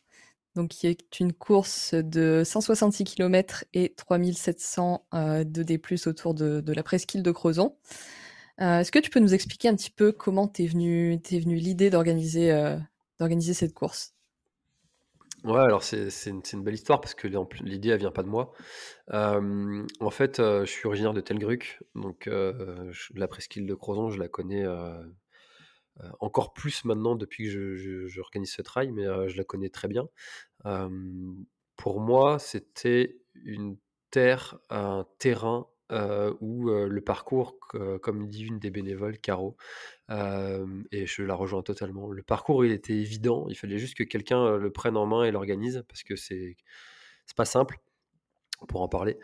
donc 0.55 0.69
qui 0.69 0.85
est 0.85 1.19
une 1.19 1.33
course 1.33 1.95
de 1.95 2.43
166 2.45 3.05
km 3.05 3.65
et 3.73 3.93
3700 3.95 5.05
euh, 5.13 5.43
de 5.43 5.63
D+, 5.63 5.81
autour 6.05 6.35
de, 6.35 6.63
la 6.71 6.83
presqu'île 6.83 7.23
de 7.23 7.31
Crozon. 7.31 7.75
Euh, 8.61 8.79
est-ce 8.79 8.91
que 8.91 8.99
tu 8.99 9.09
peux 9.09 9.19
nous 9.19 9.33
expliquer 9.33 9.67
un 9.67 9.75
petit 9.75 9.89
peu 9.89 10.11
comment 10.11 10.47
t'es 10.47 10.67
venu, 10.67 11.19
l'idée 11.31 11.89
d'organiser 11.89 12.77
d'organiser 13.19 13.55
cette 13.55 13.73
course? 13.73 14.13
Ouais, 15.43 15.59
alors 15.59 15.83
c'est 15.83 16.09
une, 16.27 16.63
belle 16.63 16.75
histoire 16.75 17.01
parce 17.01 17.15
que 17.15 17.27
l'idée 17.63 17.89
elle 17.89 17.99
vient 17.99 18.11
pas 18.11 18.23
de 18.23 18.29
moi. 18.29 18.53
en 19.11 20.11
fait, 20.11 20.37
je 20.37 20.65
suis 20.65 20.87
originaire 20.87 21.13
de 21.13 21.21
Telgruc, 21.21 21.79
donc 21.95 22.29
la 22.29 23.27
presqu'île 23.27 23.65
de 23.65 23.73
Crozon, 23.73 24.11
je 24.11 24.19
la 24.19 24.27
connais 24.27 24.65
euh, 26.01 26.09
encore 26.19 26.53
plus 26.53 26.85
maintenant 26.85 27.15
depuis 27.15 27.45
que 27.45 28.07
j'organise 28.07 28.51
ce 28.51 28.61
trail, 28.61 28.91
mais 28.91 29.05
euh, 29.05 29.27
je 29.27 29.37
la 29.37 29.43
connais 29.43 29.69
très 29.69 29.87
bien. 29.87 30.07
pour 31.75 31.99
moi, 31.99 32.39
c'était 32.39 33.17
une 33.35 33.77
terre, 34.11 34.59
un 34.69 35.05
terrain 35.19 35.67
euh, 35.91 36.33
où 36.39 36.69
le 36.69 37.01
parcours, 37.01 37.57
comme 38.01 38.27
dit 38.29 38.43
une 38.45 38.59
des 38.59 38.69
bénévoles, 38.69 39.17
Caro, 39.19 39.57
et 40.09 41.05
je 41.05 41.23
la 41.23 41.35
rejoins 41.35 41.63
totalement. 41.63 42.11
Le 42.11 42.23
parcours, 42.23 42.65
il 42.65 42.71
était 42.71 42.93
évident, 42.93 43.47
il 43.49 43.55
fallait 43.55 43.79
juste 43.79 43.95
que 43.95 44.03
quelqu'un 44.03 44.57
le 44.57 44.71
prenne 44.71 44.97
en 44.97 45.05
main 45.05 45.23
et 45.23 45.31
l'organise, 45.31 45.83
parce 45.87 46.03
que 46.03 46.15
c'est 46.15 46.55
pas 47.35 47.45
simple 47.45 47.79
pour 48.67 48.81
en 48.81 48.87
parler. 48.87 49.17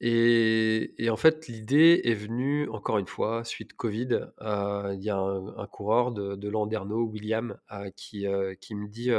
et, 0.00 1.08
en 1.10 1.16
fait, 1.16 1.46
l'idée 1.48 2.00
est 2.04 2.14
venue, 2.14 2.68
encore 2.70 2.98
une 2.98 3.06
fois, 3.06 3.44
suite 3.44 3.74
Covid. 3.74 4.26
Il 4.40 5.02
y 5.02 5.10
a 5.10 5.16
un, 5.16 5.66
coureur 5.66 6.12
de, 6.12 6.36
de 6.36 6.48
Landerneau, 6.48 7.04
William, 7.04 7.58
qui, 7.96 8.26
qui 8.60 8.74
me 8.74 8.88
dit 8.88 9.10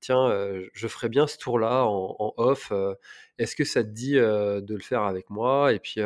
Tiens, 0.00 0.50
je 0.72 0.88
ferais 0.88 1.08
bien 1.08 1.26
ce 1.26 1.38
tour-là 1.38 1.84
en, 1.86 2.34
off. 2.36 2.72
Est-ce 3.38 3.56
que 3.56 3.64
ça 3.64 3.82
te 3.82 3.88
dit 3.88 4.14
de 4.14 4.74
le 4.74 4.80
faire 4.82 5.02
avec 5.02 5.30
moi? 5.30 5.72
Et 5.72 5.78
puis. 5.78 6.00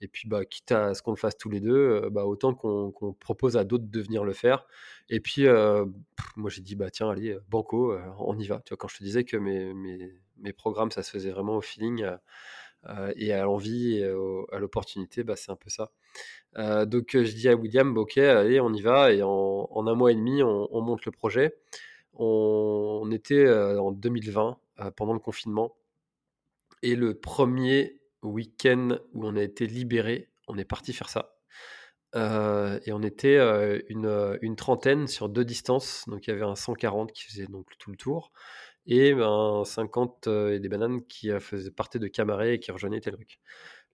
Et 0.00 0.08
puis, 0.08 0.28
bah, 0.28 0.44
quitte 0.44 0.72
à 0.72 0.94
ce 0.94 1.02
qu'on 1.02 1.12
le 1.12 1.16
fasse 1.16 1.36
tous 1.36 1.48
les 1.48 1.60
deux, 1.60 2.08
bah, 2.10 2.24
autant 2.24 2.54
qu'on 2.54 2.92
propose 3.20 3.56
à 3.56 3.64
d'autres 3.64 3.86
de 3.86 4.00
venir 4.00 4.24
le 4.24 4.32
faire. 4.32 4.66
Et 5.08 5.20
puis, 5.20 5.46
moi, 6.36 6.50
j'ai 6.50 6.62
dit, 6.62 6.74
bah, 6.76 6.90
tiens, 6.90 7.08
allez, 7.10 7.36
banco, 7.48 7.96
on 8.18 8.38
y 8.38 8.46
va. 8.46 8.60
Tu 8.64 8.70
vois, 8.70 8.76
quand 8.76 8.88
je 8.88 8.98
te 8.98 9.04
disais 9.04 9.24
que 9.24 9.36
mes, 9.36 9.72
mes, 9.72 10.14
mes 10.38 10.52
programmes, 10.52 10.90
ça 10.90 11.02
se 11.02 11.10
faisait 11.10 11.30
vraiment 11.30 11.56
au 11.56 11.60
feeling 11.60 12.06
et 13.16 13.32
à 13.32 13.44
l'envie 13.44 13.98
et 13.98 14.04
à 14.52 14.58
l'opportunité, 14.58 15.24
bah, 15.24 15.36
c'est 15.36 15.50
un 15.50 15.56
peu 15.56 15.70
ça. 15.70 15.90
Donc 16.86 17.10
je 17.12 17.34
dis 17.34 17.48
à 17.48 17.54
William, 17.54 17.94
bah, 17.94 18.02
ok, 18.02 18.18
allez, 18.18 18.60
on 18.60 18.72
y 18.72 18.82
va. 18.82 19.12
Et 19.12 19.22
en, 19.22 19.86
un 19.86 19.94
mois 19.94 20.12
et 20.12 20.14
demi, 20.16 20.42
on, 20.42 20.80
monte 20.82 21.04
le 21.06 21.12
projet. 21.12 21.54
On, 22.14 23.10
était 23.12 23.48
en 23.48 23.92
2020, 23.92 24.58
pendant 24.96 25.14
le 25.14 25.20
confinement. 25.20 25.74
Et 26.82 26.96
le 26.96 27.14
week-end 28.28 28.98
où 29.12 29.26
on 29.26 29.36
a 29.36 29.42
été 29.42 29.66
libéré, 29.66 30.30
on 30.48 30.58
est 30.58 30.64
parti 30.64 30.92
faire 30.92 31.08
ça. 31.08 31.36
et 32.14 32.92
on 32.92 33.02
était 33.02 33.38
une, 33.88 34.38
une, 34.42 34.56
trentaine 34.56 35.06
sur 35.08 35.28
deux 35.28 35.44
distances. 35.44 36.04
Donc 36.06 36.26
il 36.26 36.30
y 36.30 36.32
avait 36.32 36.44
un 36.44 36.54
140 36.54 37.12
qui 37.12 37.24
faisait 37.24 37.46
donc 37.46 37.66
tout 37.78 37.90
le 37.90 37.96
tour 37.96 38.32
et 38.86 39.14
ben, 39.14 39.62
50 39.64 40.26
et 40.26 40.60
des 40.60 40.68
bananes 40.68 41.04
qui 41.06 41.30
faisaient 41.40 41.70
partie 41.70 41.98
de 41.98 42.06
Camaret 42.06 42.54
et 42.54 42.58
qui 42.60 42.70
rejoignaient 42.70 43.00
Telruc. 43.00 43.40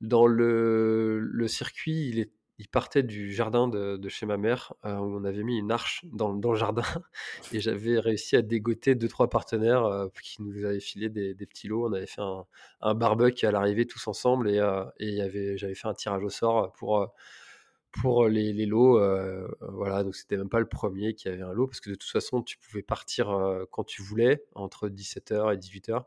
Dans 0.01 0.27
le 0.27 1.47
circuit, 1.47 2.09
il, 2.09 2.19
est, 2.21 2.33
il, 2.61 2.69
partait 2.69 3.03
du 3.03 3.33
jardin 3.33 3.69
de, 3.69 4.09
chez 4.09 4.27
ma 4.27 4.37
mère, 4.37 4.73
où 4.85 4.89
on 4.89 5.25
avait 5.25 5.43
mis 5.43 5.59
une 5.59 5.73
arche 5.73 6.05
dans, 6.13 6.33
le 6.33 6.55
jardin, 6.57 6.83
et 7.53 7.61
j'avais 7.61 7.99
réussi 7.99 8.37
à 8.37 8.43
dégoter 8.43 8.95
deux 8.95 9.09
trois 9.09 9.29
partenaires 9.29 10.09
qui 10.23 10.43
nous 10.43 10.65
avaient 10.65 10.81
filé 10.81 11.09
des, 11.09 11.35
petits 11.47 11.69
lots. 11.69 11.89
On 11.89 11.93
avait 11.93 12.07
fait 12.07 12.23
un, 12.23 12.47
un 12.81 12.95
barbecue 12.95 13.47
à 13.47 13.51
l'arrivée 13.51 13.87
tous 13.87 14.07
ensemble, 14.09 14.51
et, 14.51 14.61
et 14.99 15.57
j'avais 15.57 15.75
fait 15.75 15.89
un 15.89 15.95
tirage 15.95 16.23
au 16.23 16.31
sort 16.31 16.73
pour 16.73 18.29
les, 18.29 18.53
les 18.53 18.67
lots, 18.67 18.99
euh, 18.99 19.49
voilà, 19.61 20.05
donc 20.05 20.15
c'était 20.15 20.37
même 20.37 20.49
pas 20.49 20.61
le 20.61 20.69
premier 20.69 21.15
qui 21.15 21.29
avait 21.29 21.43
un 21.43 21.53
lot, 21.53 21.67
parce 21.67 21.81
que 21.81 21.91
de 21.91 21.95
toute 21.95 22.11
façon, 22.11 22.43
tu 22.43 22.57
pouvais 22.59 22.83
partir 22.83 23.67
quand 23.71 23.85
tu 23.85 24.03
voulais, 24.03 24.45
entre 24.55 24.89
17h 24.89 25.55
et 25.55 25.57
18h, 25.57 26.05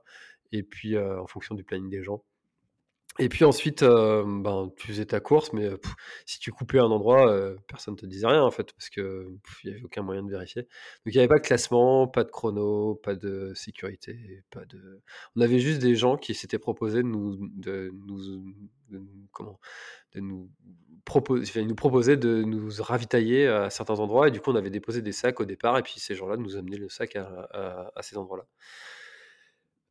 et 0.51 0.63
puis 0.63 0.97
en 0.97 1.27
fonction 1.27 1.55
du 1.55 1.63
planning 1.63 1.89
des 1.89 2.03
gens. 2.03 2.23
Et 3.19 3.29
puis 3.29 3.45
ensuite, 3.45 3.83
ben, 3.83 4.71
tu 4.75 4.87
faisais 4.87 5.05
ta 5.05 5.19
course, 5.19 5.53
mais 5.53 5.69
si 6.25 6.39
tu 6.39 6.51
coupais 6.51 6.79
un 6.79 6.85
endroit, 6.85 7.31
personne 7.67 7.95
te 7.95 8.07
disait 8.07 8.25
rien, 8.27 8.41
en 8.41 8.49
fait, 8.49 8.73
parce 8.73 8.89
que 8.89 9.29
il 9.63 9.69
y 9.69 9.73
avait 9.73 9.83
aucun 9.83 10.01
moyen 10.01 10.23
de 10.23 10.31
vérifier. 10.31 10.63
Donc 10.63 11.13
il 11.13 11.15
y 11.15 11.19
avait 11.19 11.27
pas 11.27 11.37
de 11.37 11.45
classement, 11.45 12.07
pas 12.07 12.23
de 12.23 12.31
chrono, 12.31 12.95
pas 12.95 13.15
de 13.15 13.53
sécurité, 13.55 14.43
pas 14.49 14.65
de 14.65 15.01
on 15.35 15.41
avait 15.41 15.59
juste 15.59 15.79
des 15.79 15.95
gens 15.95 16.17
qui 16.17 16.33
s'étaient 16.33 16.57
proposés 16.57 17.03
de 17.03 17.07
nous 17.07 17.37
de 17.55 17.91
nous 18.07 18.49
comment? 19.31 19.59
De 20.13 20.19
nous 20.19 20.49
propos 21.05 21.39
enfin, 21.39 21.63
nous 21.63 21.75
proposaient 21.75 22.17
de 22.17 22.43
nous 22.43 22.69
ravitailler 22.79 23.47
à 23.47 23.69
certains 23.69 23.99
endroits 23.99 24.29
et 24.29 24.31
du 24.31 24.39
coup, 24.39 24.51
on 24.51 24.55
avait 24.55 24.69
déposé 24.71 25.01
des 25.03 25.11
sacs 25.11 25.39
au 25.39 25.45
départ 25.45 25.77
et 25.77 25.83
puis 25.83 25.95
ces 25.97 26.15
gens-là 26.15 26.37
nous 26.37 26.55
amenaient 26.55 26.77
le 26.77 26.89
sac 26.89 27.15
à 27.15 27.91
à 27.95 28.01
ces 28.01 28.17
endroits-là. 28.17 28.45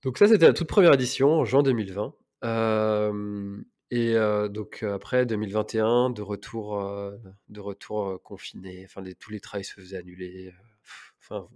Donc 0.02 0.18
ça, 0.18 0.26
c'était 0.26 0.46
la 0.46 0.52
toute 0.52 0.68
première 0.68 0.92
édition 0.94 1.30
en 1.30 1.44
juin 1.44 1.62
2020. 1.62 2.14
Et 2.42 4.14
donc 4.50 4.82
après 4.82 5.26
2021, 5.26 6.10
de 6.10 6.22
retour, 6.22 6.80
de 7.48 7.60
retour, 7.60 8.22
confiné, 8.22 8.82
enfin 8.84 9.02
tous 9.18 9.30
les 9.30 9.40
trails 9.40 9.64
se 9.64 9.74
faisaient 9.74 9.98
annuler, 9.98 10.52
enfin, 11.20 11.48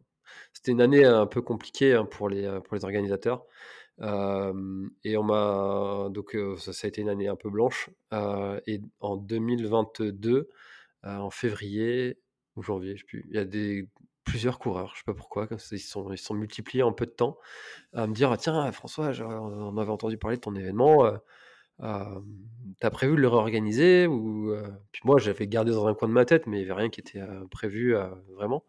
c'était 0.52 0.72
une 0.72 0.82
année 0.82 1.04
un 1.04 1.26
peu 1.26 1.42
compliquée, 1.42 1.94
hein, 1.94 2.04
pour 2.04 2.28
les, 2.28 2.60
pour 2.64 2.76
les 2.76 2.84
organisateurs. 2.84 3.46
Et 4.02 5.16
on 5.16 5.22
m'a 5.22 6.08
donc 6.10 6.36
ça 6.58 6.72
a 6.84 6.88
été 6.88 7.00
une 7.02 7.08
année 7.08 7.28
un 7.28 7.36
peu 7.36 7.50
blanche, 7.50 7.90
et 8.66 8.80
en 9.00 9.16
2022, 9.16 10.36
heu, 10.38 10.48
en 11.04 11.30
février 11.30 12.18
ou 12.56 12.62
janvier, 12.62 12.96
je 12.96 13.00
sais 13.02 13.06
plus, 13.06 13.24
il 13.30 13.36
y 13.36 13.38
a 13.38 13.44
des 13.44 13.88
plusieurs 14.26 14.60
coureurs, 14.60 14.92
je 14.94 15.00
sais 15.00 15.04
pas 15.06 15.14
pourquoi, 15.14 15.48
ils 15.72 15.80
sont 15.80 16.16
sont 16.16 16.34
multipliés 16.34 16.84
en 16.84 16.92
peu 16.92 17.06
de 17.06 17.12
temps, 17.12 17.38
à 17.94 18.06
me 18.08 18.14
dire: 18.14 18.32
«Ah 18.32 18.38
tiens 18.38 18.72
François, 18.72 19.12
on 19.22 19.78
avait 19.78 19.90
entendu 19.92 20.18
parler 20.18 20.36
de 20.38 20.42
ton 20.42 20.54
événement, 20.56 21.06
heu, 21.06 21.18
hem, 21.82 22.24
tu 22.80 22.86
as 22.86 22.90
prévu 22.90 23.16
de 23.16 23.22
le 23.22 23.28
réorganiser 23.28 24.06
ou?» 24.08 24.50
heu, 24.52 24.64
puis 24.92 25.02
moi 25.04 25.18
j'avais 25.20 25.46
gardé 25.48 25.72
dans 25.72 25.86
un 25.88 25.94
coin 25.94 26.08
de 26.08 26.14
ma 26.14 26.24
tête, 26.26 26.46
mais 26.48 26.58
il 26.58 26.62
y 26.62 26.64
avait 26.70 26.80
rien 26.82 26.90
qui 26.90 27.00
était, 27.00 27.20
heu, 27.20 27.46
prévu, 27.50 27.94
heu, 27.96 28.04
vraiment. 28.36 28.64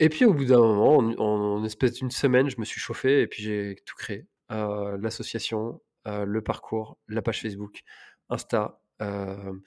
Et 0.00 0.08
puis 0.08 0.24
au 0.24 0.32
bout 0.32 0.44
d'un 0.44 0.58
moment, 0.60 0.96
en 0.98 1.64
espèce 1.64 1.94
d'une 1.94 2.10
semaine, 2.10 2.48
je 2.50 2.58
me 2.60 2.64
suis 2.64 2.80
chauffé 2.80 3.22
et 3.22 3.26
puis 3.26 3.42
j'ai 3.42 3.76
tout 3.84 3.96
créé. 3.96 4.26
L'association, 4.50 5.80
le 6.06 6.40
parcours, 6.42 6.98
la 7.08 7.22
page 7.22 7.40
Facebook, 7.42 7.82
Insta, 8.30 8.80
hem, 9.00 9.62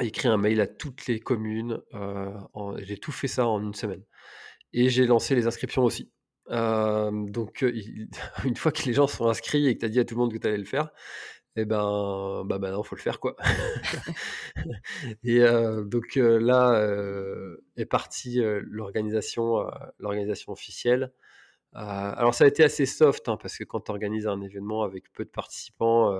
écrit 0.00 0.28
un 0.28 0.36
mail 0.36 0.60
à 0.60 0.66
toutes 0.66 1.06
les 1.06 1.20
communes, 1.20 1.80
j'ai 2.78 2.98
tout 2.98 3.12
fait 3.12 3.28
ça 3.28 3.46
en 3.46 3.62
une 3.62 3.74
semaine 3.74 4.04
et 4.72 4.88
j'ai 4.88 5.06
lancé 5.06 5.34
les 5.34 5.46
inscriptions 5.46 5.84
aussi. 5.84 6.10
Donc 6.48 7.62
une 8.44 8.56
fois 8.56 8.72
que 8.72 8.82
les 8.84 8.92
gens 8.92 9.06
sont 9.06 9.28
inscrits 9.28 9.66
et 9.66 9.74
que 9.74 9.80
tu 9.80 9.86
as 9.86 9.88
dit 9.88 10.00
à 10.00 10.04
tout 10.04 10.14
le 10.14 10.20
monde 10.20 10.32
que 10.32 10.38
tu 10.38 10.46
allais 10.46 10.56
le 10.56 10.64
faire 10.64 10.90
et 11.56 11.64
ben, 11.64 12.44
bah, 12.44 12.58
maintenant 12.58 12.82
faut 12.82 12.94
le 12.94 13.00
faire 13.00 13.18
quoi. 13.20 13.36
Et 15.24 15.40
donc 15.84 16.14
là, 16.16 16.80
est 17.76 17.86
partie, 17.86 18.40
l'organisation, 18.62 19.66
l'organisation 19.98 20.52
officielle. 20.52 21.12
Alors 21.72 22.34
ça 22.34 22.44
a 22.44 22.46
été 22.46 22.64
assez 22.64 22.86
soft, 22.86 23.28
hein, 23.28 23.36
parce 23.40 23.56
que 23.56 23.64
quand 23.64 23.80
tu 23.80 23.90
organises 23.90 24.26
un 24.26 24.40
événement 24.40 24.82
avec 24.82 25.12
peu 25.12 25.24
de 25.24 25.30
participants, 25.30 26.12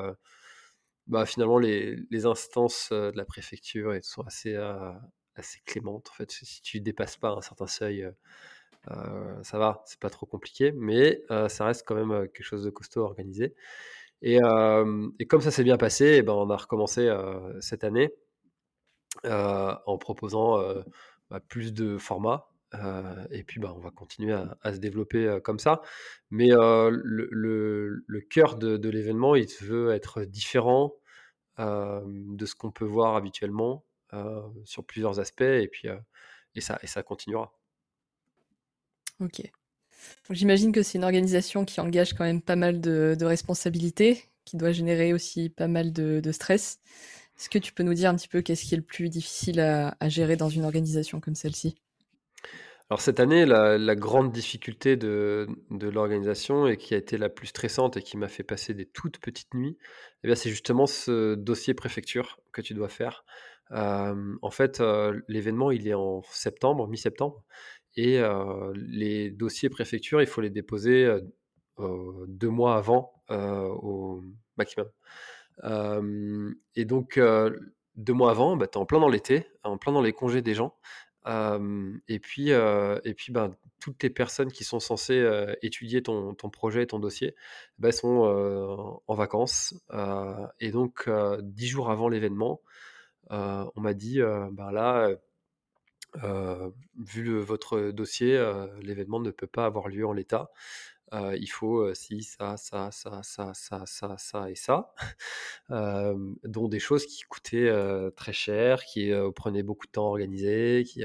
bah, 1.11 1.27
finalement 1.27 1.59
les 1.61 2.27
instances, 2.27 2.91
heu, 2.93 3.13
de 3.13 3.19
la 3.19 3.27
préfecture, 3.27 3.95
sont 4.03 4.23
assez, 4.25 4.55
heu, 4.57 4.75
assez 5.37 5.61
clémentes 5.67 6.09
en 6.13 6.15
fait. 6.15 6.31
Si 6.33 6.63
tu 6.63 6.81
dépasses 6.81 7.19
pas 7.19 7.31
un 7.33 7.43
certain 7.43 7.69
seuil, 7.69 8.03
heu, 8.05 8.15
ça 9.45 9.59
va, 9.59 9.83
c'est 9.87 10.01
pas 10.01 10.11
trop 10.11 10.27
compliqué, 10.27 10.73
mais 10.77 11.23
ça 11.49 11.67
reste 11.67 11.85
quand 11.87 11.95
même, 11.97 12.29
quelque 12.31 12.45
chose 12.45 12.65
de 12.65 12.71
costaud 12.71 13.03
à 13.03 13.05
organiser. 13.07 13.55
Et 14.23 14.39
comme 14.41 15.41
ça 15.43 15.51
s'est 15.53 15.65
bien 15.65 15.79
passé 15.79 16.07
et 16.19 16.23
ben, 16.23 16.35
on 16.35 16.51
a 16.51 16.57
recommencé, 16.59 17.11
cette 17.61 17.85
année 17.85 18.13
en 19.25 19.99
proposant, 19.99 20.59
bah, 21.31 21.41
plus 21.41 21.73
de 21.73 21.99
formats, 21.99 22.49
et 23.33 23.43
puis, 23.45 23.61
bah, 23.61 23.73
on 23.77 23.81
va 23.81 23.91
continuer 23.91 24.35
à 24.63 24.73
se 24.75 24.79
développer, 24.79 25.39
comme 25.45 25.59
ça. 25.59 25.83
Mais 26.31 26.49
le 26.51 28.21
cœur 28.31 28.57
de 28.57 28.77
de 28.77 28.89
l'événement, 28.91 29.35
il 29.37 29.47
veut 29.63 29.93
être 29.93 30.23
différent, 30.25 30.95
de 31.61 32.47
ce 32.47 32.55
qu'on 32.55 32.71
peut 32.71 32.85
voir 32.85 33.17
habituellement, 33.17 33.85
sur 34.65 34.85
plusieurs 34.85 35.21
aspects 35.21 35.43
et 35.43 35.69
puis, 35.69 35.89
et 36.55 36.61
ça 36.61 36.79
et 36.83 36.87
ça 36.87 37.03
continuera. 37.03 37.53
OK. 39.21 39.43
J'imagine 40.31 40.73
que 40.73 40.83
c'est 40.83 40.99
une 40.99 41.05
organisation 41.05 41.65
qui 41.65 41.81
engage 41.81 42.15
quand 42.15 42.25
même 42.25 42.41
pas 42.41 42.57
mal 42.57 42.81
de 42.81 43.25
responsabilités, 43.25 44.25
qui 44.45 44.57
doit 44.57 44.73
générer 44.73 45.13
aussi 45.13 45.51
pas 45.51 45.69
mal 45.69 45.93
de 45.93 46.33
stress. 46.33 46.81
Est-ce 47.39 47.49
que 47.49 47.59
tu 47.59 47.73
peux 47.73 47.83
nous 47.83 47.95
dire 47.95 48.11
un 48.11 48.17
petit 48.17 48.29
peu 48.29 48.43
qu'est-ce 48.43 48.65
qui 48.65 48.75
est 48.75 48.79
le 48.79 48.83
plus 48.83 49.09
difficile 49.09 49.61
à 49.61 50.09
gérer 50.09 50.37
dans 50.37 50.49
une 50.49 50.65
organisation 50.65 51.21
comme 51.21 51.35
celle-ci? 51.35 51.77
Alors 52.91 53.01
cette 53.01 53.21
année, 53.21 53.47
la 53.47 53.95
grande 53.95 54.33
difficulté 54.33 54.97
de 54.97 55.47
l'organisation 55.71 56.67
et 56.67 56.77
qui 56.77 56.95
a 56.95 56.97
été 56.97 57.19
la 57.19 57.29
plus 57.29 57.47
stressante 57.49 57.97
et 57.97 58.03
qui 58.03 58.17
m'a 58.17 58.27
fait 58.29 58.43
passer 58.43 58.75
des 58.75 58.85
toutes 58.87 59.19
petites 59.21 59.55
nuits 59.55 59.79
et 60.25 60.27
bien, 60.27 60.35
c'est 60.35 60.51
justement 60.51 60.87
ce 60.87 61.35
dossier 61.37 61.73
préfecture 61.75 62.41
que 62.53 62.61
tu 62.61 62.75
dois 62.75 62.89
faire. 62.89 63.25
Hem, 63.71 64.39
en 64.43 64.51
fait, 64.51 64.81
heu, 64.81 65.23
l'événement, 65.29 65.71
il 65.71 65.87
est 65.87 65.95
en 65.95 66.23
septembre, 66.31 66.89
mi-septembre 66.89 67.45
et 67.97 68.19
heu, 68.19 68.73
les 68.75 69.31
dossiers 69.31 69.69
préfecture, 69.71 70.21
il 70.21 70.27
faut 70.27 70.41
les 70.41 70.51
déposer, 70.51 71.09
2 71.79 72.49
mois 72.49 72.77
avant, 72.77 73.13
au 73.31 74.21
maximum. 74.57 74.89
Et 76.77 76.85
donc 76.85 77.19
heu, 77.19 77.75
2 77.97 78.13
mois 78.13 78.31
avant, 78.31 78.57
bah, 78.57 78.67
tu 78.67 78.79
es 78.79 78.81
en 78.81 78.87
plein 78.87 79.01
dans 79.01 79.09
l'été, 79.09 79.47
en 79.65 79.79
plein 79.79 79.93
dans 79.93 80.03
les 80.03 80.13
congés 80.13 80.43
des 80.43 80.55
gens. 80.55 80.77
Et 81.27 82.19
puis, 82.19 82.51
et 82.51 83.15
puis, 83.15 83.33
ben, 83.33 83.55
toutes 83.81 84.03
les 84.03 84.11
personnes 84.11 84.53
qui 84.53 84.65
sont 84.65 84.81
censées, 84.81 85.27
étudier 85.63 86.03
ton 86.03 86.35
ton 86.35 86.51
projet 86.51 86.83
et 86.83 86.87
ton 86.87 86.99
dossier, 86.99 87.35
elles 87.83 87.93
sont, 87.93 89.01
en 89.07 89.15
vacances, 89.15 89.75
et 90.61 90.71
donc 90.71 91.09
10 91.41 91.67
jours 91.67 91.91
avant 91.91 92.09
l'événement, 92.09 92.61
on 93.31 93.81
m'a 93.81 93.95
dit, 93.95 94.21
«Ben 94.21 94.71
là, 94.73 95.11
vu 96.99 97.39
votre 97.39 97.91
dossier, 97.91 98.43
l'événement 98.83 99.21
ne 99.21 99.31
peut 99.31 99.47
pas 99.47 99.67
avoir 99.67 99.89
lieu 99.89 100.07
en 100.07 100.13
l'état. 100.13 100.51
Il 101.13 101.49
faut, 101.49 101.93
ci, 101.95 102.23
ça, 102.23 102.57
ça, 102.57 102.91
ça, 102.93 103.23
ça, 103.23 103.53
ça, 103.55 103.85
ça, 103.87 104.17
ça 104.19 104.51
et 104.51 104.55
ça». 104.55 104.95
Dont 105.69 106.69
des 106.69 106.79
choses 106.79 107.07
qui 107.07 107.23
coûtaient, 107.23 107.73
très 108.17 108.33
cher, 108.33 108.85
qui, 108.85 109.13
prenaient 109.35 109.63
beaucoup 109.63 109.87
de 109.87 109.93
temps 109.93 110.07
à 110.07 110.11
organiser, 110.11 110.85
qui, 110.87 111.05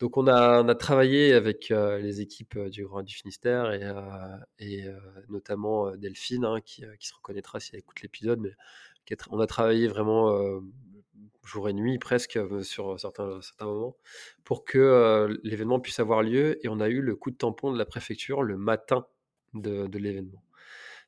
donc 0.00 0.16
on 0.16 0.26
a 0.26 0.74
travaillé 0.74 1.32
avec, 1.32 1.68
les 1.70 2.20
équipes, 2.20 2.58
du 2.58 2.84
Grand 2.84 3.02
du 3.02 3.14
Finistère 3.14 3.72
et 4.58 4.84
notamment, 5.28 5.96
Delphine, 5.96 6.44
hein, 6.44 6.60
qui, 6.64 6.84
qui 6.98 7.08
se 7.08 7.14
reconnaîtra 7.14 7.60
si 7.60 7.70
elle 7.72 7.80
écoute 7.80 8.02
l'épisode, 8.02 8.40
mais 8.40 8.52
on 9.30 9.40
a 9.40 9.46
travaillé 9.46 9.86
vraiment, 9.86 10.60
jour 11.44 11.68
et 11.68 11.72
nuit 11.72 11.98
presque, 11.98 12.36
heu, 12.36 12.62
sur 12.62 12.98
certains 13.00 13.40
certains 13.42 13.66
moments 13.66 13.96
pour 14.44 14.64
que, 14.64 15.28
l'événement 15.44 15.80
puisse 15.80 16.00
avoir 16.00 16.22
lieu 16.22 16.58
et 16.64 16.68
on 16.68 16.80
a 16.80 16.88
eu 16.88 17.00
le 17.00 17.16
coup 17.16 17.30
de 17.30 17.36
tampon 17.36 17.72
de 17.72 17.78
la 17.78 17.86
préfecture 17.86 18.42
le 18.42 18.56
matin 18.56 19.06
de 19.54 19.98
l'événement. 19.98 20.42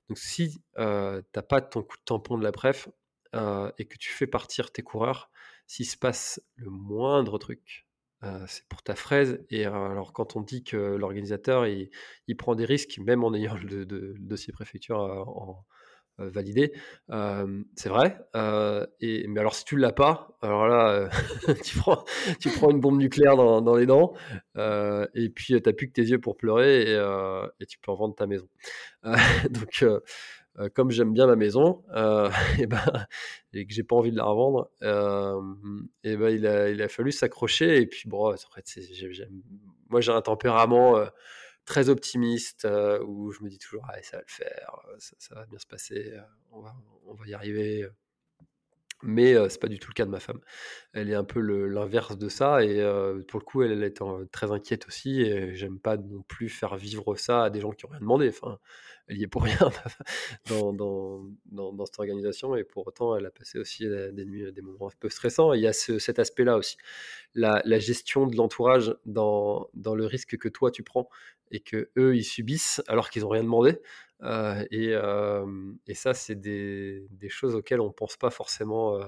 Donc 0.09 0.19
si, 0.19 0.63
heu, 0.79 1.25
tu 1.33 1.39
as 1.39 1.43
pas 1.43 1.61
ton 1.61 1.83
coup 1.83 1.97
de 1.97 2.03
tampon 2.05 2.39
de 2.39 2.45
la 2.45 2.53
préf, 2.53 2.89
et 3.79 3.85
que 3.87 3.99
tu 3.99 4.11
fais 4.11 4.27
partir 4.27 4.73
tes 4.73 4.83
coureurs, 4.83 5.31
s'il 5.67 5.87
se 5.87 5.97
passe 5.99 6.41
le 6.57 6.71
moindre 6.71 7.39
truc, 7.39 7.87
c'est 8.47 8.67
pour 8.69 8.83
ta 8.83 8.95
fraise 8.97 9.45
et 9.51 9.67
alors 9.67 10.13
quand 10.15 10.37
on 10.37 10.41
dit 10.41 10.65
que 10.65 10.77
l'organisateur 10.77 11.67
il 11.67 11.91
prend 12.39 12.55
des 12.55 12.65
risques, 12.65 12.99
même 12.99 13.25
en 13.25 13.35
ayant 13.35 13.57
le 13.57 13.85
le 13.85 14.15
dossier 14.19 14.53
préfecture, 14.55 14.99
en 14.99 15.65
validé, 16.19 16.73
hem, 17.11 17.65
c'est 17.77 17.89
vrai, 17.89 18.19
heu 18.35 18.87
et 19.01 19.27
mais 19.29 19.41
alors 19.41 19.55
si 19.55 19.65
tu 19.65 19.77
l'as 19.77 19.93
pas, 19.93 20.37
alors 20.43 20.67
là, 20.67 21.09
heu, 21.49 21.55
tu 21.63 21.79
prends 21.79 22.71
une 22.71 22.81
bombe 22.81 22.99
nucléaire 22.99 23.37
dans 23.37 23.77
les 23.77 23.87
dents, 23.87 24.15
et 24.57 25.29
puis, 25.35 25.61
tu 25.61 25.69
as 25.69 25.73
plus 25.73 25.89
que 25.89 25.93
tes 25.93 26.03
yeux 26.03 26.21
pour 26.21 26.37
pleurer 26.37 26.93
et 27.61 27.67
tu 27.67 27.79
peux 27.79 27.91
en 27.93 27.97
vendre 27.97 28.15
ta 28.15 28.27
maison. 28.27 28.49
Donc 29.51 29.85
comme 30.75 30.91
j'aime 30.91 31.13
bien 31.13 31.27
ma 31.27 31.37
maison, 31.37 31.83
et 32.59 32.67
ben 32.67 32.81
et 33.53 33.67
que 33.67 33.73
j'ai 33.73 33.83
pas 33.85 33.97
envie 33.97 34.11
de 34.11 34.17
la 34.17 34.25
revendre, 34.25 34.69
et 36.05 36.17
bah, 36.17 36.31
il 36.31 36.47
a 36.83 36.89
fallu 36.89 37.13
s'accrocher 37.13 37.79
et 37.83 37.87
puis 37.87 38.09
bon, 38.09 38.35
moi 39.91 40.01
j'ai 40.01 40.13
un 40.13 40.23
tempérament, 40.23 40.99
très 41.67 41.91
optimiste, 41.91 42.65
heu, 42.67 43.03
où 43.05 43.33
je 43.33 43.43
me 43.45 43.51
dis 43.51 43.59
toujours: 43.59 43.87
«Allez, 43.91 44.03
ça 44.05 44.19
va 44.19 44.23
le 44.25 44.33
faire, 44.33 44.77
heu, 44.91 44.97
ça 45.01 45.35
va 45.37 45.47
bien 45.47 45.59
se 45.61 45.67
passer, 45.67 46.13
heu, 46.15 46.23
on 46.53 46.61
va 46.63 46.75
on 47.07 47.15
va 47.15 47.27
y 47.29 47.35
arriver, 47.35 47.85
heu». 47.85 47.93
Mais 49.03 49.35
ce 49.35 49.49
c'est 49.51 49.61
pas 49.61 49.69
du 49.69 49.79
tout 49.79 49.91
le 49.91 49.95
cas 49.95 50.07
de 50.07 50.11
ma 50.11 50.21
femme. 50.21 50.41
Elle 50.95 51.11
est 51.11 51.15
un 51.15 51.25
peu 51.25 51.41
l'inverse 51.41 52.17
de 52.19 52.29
ça 52.31 52.65
et 52.65 52.81
pour 53.29 53.41
le 53.41 53.45
coup, 53.45 53.63
elle, 53.63 53.73
elle 53.73 53.83
est 53.85 54.01
très 54.33 54.51
inquiète 54.53 54.87
aussi 54.89 55.21
et 55.23 55.55
j'aime 55.55 55.79
pas 55.79 55.97
non 55.99 56.23
plus 56.23 56.49
faire 56.49 56.77
vivre 56.77 57.15
ça 57.17 57.45
à 57.45 57.51
des 57.51 57.61
gens 57.61 57.73
qui 57.73 57.85
ont 57.87 57.91
rien 57.91 58.01
demandé. 58.01 58.29
Enfin, 58.31 58.59
elle 59.09 59.19
y 59.19 59.23
est 59.23 59.29
pour 59.29 59.45
rien 59.45 59.59
dans 60.49 60.73
dans 60.73 61.87
cette 61.87 61.99
organisation 61.99 62.57
et 62.57 62.65
pour 62.65 62.87
autant, 62.87 63.17
elle 63.17 63.27
a 63.27 63.31
passé 63.31 63.59
aussi, 63.59 63.87
des 63.89 64.25
nuits, 64.25 64.53
des 64.53 64.63
moments 64.63 64.89
un 64.89 64.93
peu 64.99 65.09
stressants 65.09 65.53
il 65.53 65.63
y 65.63 65.67
a 65.67 65.73
cet 65.73 66.19
aspect-là 66.19 66.57
aussi. 66.57 66.77
La 67.35 67.79
gestion 67.79 68.27
de 68.27 68.37
l'entourage 68.37 68.95
dans 69.05 69.69
dans 69.75 69.95
le 69.95 70.07
risque 70.07 70.37
que 70.37 70.49
toi 70.49 70.71
tu 70.71 70.83
prends 70.83 71.09
et 71.51 71.61
qu'eux, 71.61 72.17
ils 72.17 72.25
subissent 72.25 72.83
alors 72.89 73.11
qu'ils 73.11 73.25
ont 73.25 73.29
rien 73.29 73.45
demandé, 73.45 73.79
et, 74.71 75.95
ça, 75.95 76.15
c'est 76.15 76.35
des, 76.41 77.29
choses 77.29 77.55
auxquelles 77.55 77.81
on 77.81 77.89
ne 77.89 77.93
pense 77.93 78.17
pas 78.17 78.31
forcément 78.31 78.99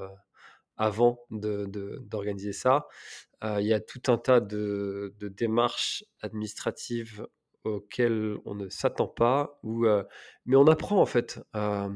avant 0.76 1.24
d'organiser 1.30 2.52
ça. 2.52 2.86
Il 3.42 3.66
y 3.66 3.72
a 3.72 3.80
tout 3.80 4.02
un 4.08 4.18
tas 4.18 4.40
de, 4.40 5.14
démarches 5.20 6.04
administratives 6.20 7.26
auxquelles 7.68 8.36
on 8.44 8.54
ne 8.54 8.68
s'attend 8.68 9.08
pas, 9.08 9.58
ou, 9.62 9.86
mais 10.46 10.56
on 10.56 10.66
apprend 10.66 11.00
en 11.00 11.06
fait. 11.06 11.40
là 11.54 11.90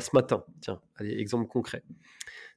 ce 0.00 0.10
matin, 0.14 0.44
tiens, 0.60 0.80
exemple 1.00 1.46
concret. 1.48 1.82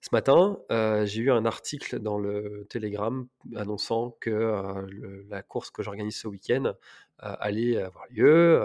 Ce 0.02 0.10
matin, 0.12 0.58
j'ai 1.06 1.22
eu 1.22 1.32
un 1.32 1.46
article 1.46 2.00
dans 2.00 2.18
le 2.18 2.66
Telegram 2.70 3.28
annonçant 3.56 4.18
que 4.20 5.26
la 5.30 5.44
course 5.44 5.70
que 5.70 5.84
j'organise 5.84 6.18
ce 6.18 6.28
week-end 6.28 6.74
allait 7.20 7.78
avoir 7.78 8.06
lieu, 8.10 8.60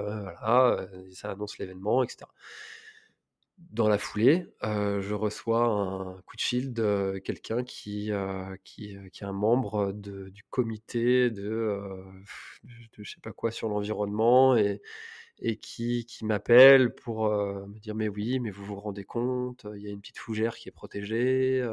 ça 1.12 1.30
annonce 1.30 1.58
l'événement, 1.58 2.02
etc. 2.02 2.26
Dans 3.58 3.88
la 3.88 3.96
foulée, 3.96 4.46
je 4.62 5.14
reçois 5.14 5.64
un 5.64 6.20
coup 6.26 6.36
de 6.36 6.42
fil 6.42 6.74
de 6.74 7.18
quelqu'un 7.24 7.64
qui, 7.64 8.10
qui, 8.64 8.96
qui 9.12 9.24
est 9.24 9.26
un 9.26 9.32
membre 9.32 9.92
du 9.94 10.44
comité 10.50 11.30
de, 11.30 11.80
je 12.98 13.10
sais 13.10 13.20
pas 13.22 13.32
quoi 13.32 13.50
sur 13.50 13.68
l'environnement 13.70 14.56
et, 14.58 14.82
et 15.38 15.56
qui, 15.56 16.04
qui 16.06 16.26
m'appelle 16.26 16.94
pour 16.94 17.30
me 17.30 17.78
dire 17.78 17.94
mais 17.94 18.08
oui, 18.08 18.40
mais 18.40 18.50
vous 18.50 18.64
vous 18.64 18.80
rendez 18.80 19.04
compte, 19.04 19.66
il 19.74 19.82
y 19.82 19.88
a 19.88 19.90
une 19.90 20.00
petite 20.00 20.18
fougère 20.18 20.56
qui 20.56 20.68
est 20.68 20.72
protégée, 20.72 21.66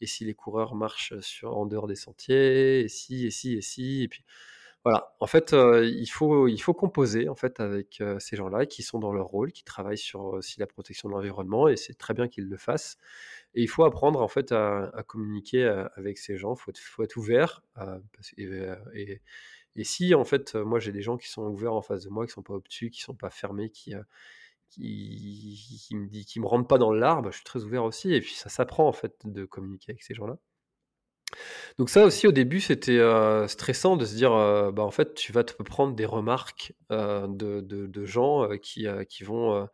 et 0.00 0.06
si 0.06 0.24
les 0.24 0.34
coureurs 0.34 0.74
marchent 0.74 1.18
sur, 1.20 1.56
en 1.56 1.64
dehors 1.66 1.86
des 1.86 1.96
sentiers, 1.96 2.80
et 2.80 2.88
si, 2.88 3.26
et 3.26 3.30
si, 3.30 3.54
et 3.54 3.62
si, 3.62 4.02
et 4.02 4.08
puis 4.08 4.24
voilà, 4.84 5.14
en 5.20 5.26
fait, 5.26 5.52
il, 5.52 6.06
faut, 6.06 6.48
il 6.48 6.58
faut 6.58 6.72
composer 6.72 7.28
en 7.28 7.34
fait, 7.34 7.60
avec 7.60 8.02
ces 8.18 8.36
gens-là 8.36 8.64
qui 8.66 8.82
sont 8.82 8.98
dans 8.98 9.12
leur 9.12 9.26
rôle, 9.26 9.52
qui 9.52 9.62
travaillent 9.62 9.98
sur 9.98 10.20
aussi 10.22 10.58
la 10.58 10.66
protection 10.66 11.08
de 11.10 11.14
l'environnement, 11.14 11.68
et 11.68 11.76
c'est 11.76 11.94
très 11.94 12.14
bien 12.14 12.28
qu'ils 12.28 12.48
le 12.48 12.56
fassent. 12.56 12.96
Et 13.54 13.62
il 13.62 13.68
faut 13.68 13.84
apprendre 13.84 14.22
en 14.22 14.28
fait 14.28 14.52
à, 14.52 14.90
communiquer 15.06 15.64
avec 15.96 16.16
ces 16.18 16.38
gens, 16.38 16.54
il 16.54 16.72
faut, 16.78 17.02
être 17.02 17.16
ouvert. 17.16 17.62
et, 18.38 19.84
si 19.84 20.14
en 20.14 20.24
fait, 20.24 20.54
moi 20.54 20.78
j'ai 20.80 20.92
des 20.92 21.02
gens 21.02 21.18
qui 21.18 21.28
sont 21.28 21.42
ouverts 21.42 21.74
en 21.74 21.82
face 21.82 22.04
de 22.04 22.10
moi, 22.10 22.26
qui 22.26 22.32
sont 22.32 22.42
pas 22.42 22.54
obtus, 22.54 22.90
qui 22.90 23.02
sont 23.02 23.14
pas 23.14 23.30
fermés, 23.30 23.70
qui, 23.70 23.94
qui, 24.70 25.94
me, 25.94 26.22
qui 26.22 26.40
me 26.40 26.62
pas 26.64 26.78
dans 26.78 26.92
l'arbre, 26.92 27.30
je 27.30 27.36
suis 27.36 27.44
très 27.44 27.64
ouvert 27.64 27.84
aussi. 27.84 28.12
Et 28.14 28.20
puis 28.20 28.34
ça 28.34 28.48
s'apprend 28.48 28.86
en 28.88 28.92
fait 28.92 29.14
de 29.24 29.44
communiquer 29.44 29.92
avec 29.92 30.02
ces 30.02 30.14
gens-là. 30.14 30.38
Donc 31.78 31.90
ça 31.90 32.04
aussi 32.04 32.26
au 32.26 32.32
début 32.32 32.60
c'était, 32.60 33.00
stressant 33.48 33.96
de 33.96 34.04
se 34.04 34.14
dire, 34.14 34.30
bah, 34.72 34.82
en 34.82 34.90
fait 34.90 35.14
tu 35.14 35.32
vas 35.32 35.44
te 35.44 35.60
prendre 35.62 35.94
des 35.94 36.06
remarques, 36.06 36.74
de 36.90 37.60
de 37.60 38.04
gens, 38.04 38.48
qui, 38.60 38.86
vont, 39.22 39.68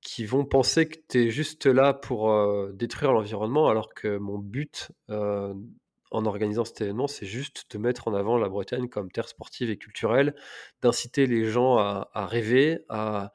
qui 0.00 0.26
vont 0.26 0.44
penser 0.44 0.88
que 0.88 0.98
tu 1.08 1.26
es 1.26 1.30
juste 1.30 1.66
là 1.66 1.92
pour, 1.94 2.32
détruire 2.72 3.12
l'environnement 3.12 3.68
alors 3.68 3.94
que 3.94 4.18
mon 4.18 4.38
but, 4.38 4.90
en 5.08 6.26
organisant 6.26 6.64
cet 6.64 6.80
événement, 6.80 7.08
c'est 7.08 7.26
juste 7.26 7.66
de 7.72 7.78
mettre 7.78 8.08
en 8.08 8.14
avant 8.14 8.38
la 8.38 8.48
Bretagne 8.48 8.88
comme 8.88 9.10
terre 9.10 9.28
sportive 9.28 9.70
et 9.70 9.76
culturelle, 9.76 10.34
d'inciter 10.82 11.26
les 11.26 11.44
gens 11.46 11.76
à 11.78 12.26
rêver, 12.26 12.84
à 12.88 13.32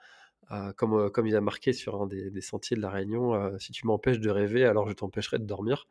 comme, 0.78 1.12
comme 1.12 1.28
il 1.28 1.36
a 1.36 1.42
marqué 1.42 1.74
sur 1.74 2.02
un 2.02 2.08
des 2.08 2.42
sentiers 2.42 2.76
de 2.76 2.82
la 2.82 2.90
Réunion, 2.90 3.58
«Si 3.60 3.72
tu 3.72 3.86
m'empêches 3.86 4.20
de 4.20 4.30
rêver, 4.30 4.66
alors 4.66 4.88
je 4.88 4.94
t'empêcherai 4.94 5.38
de 5.38 5.46
dormir». 5.46 5.88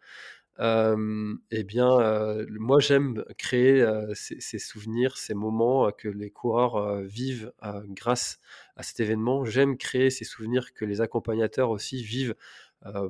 Eh 0.61 1.65
bien, 1.65 2.47
moi 2.51 2.81
j'aime 2.81 3.25
créer 3.37 3.87
ces, 4.15 4.59
souvenirs, 4.59 5.17
ces 5.17 5.35
moments 5.35 5.91
que 5.93 6.09
les 6.09 6.31
coureurs 6.31 7.03
vivent 7.03 7.53
grâce 7.89 8.41
à 8.77 8.83
cet 8.83 9.01
événement. 9.01 9.45
J'aime 9.45 9.77
créer 9.77 10.11
ces 10.11 10.25
souvenirs 10.25 10.73
que 10.75 10.85
les 10.85 11.01
accompagnateurs 11.01 11.71
aussi 11.71 12.03
vivent 12.03 12.35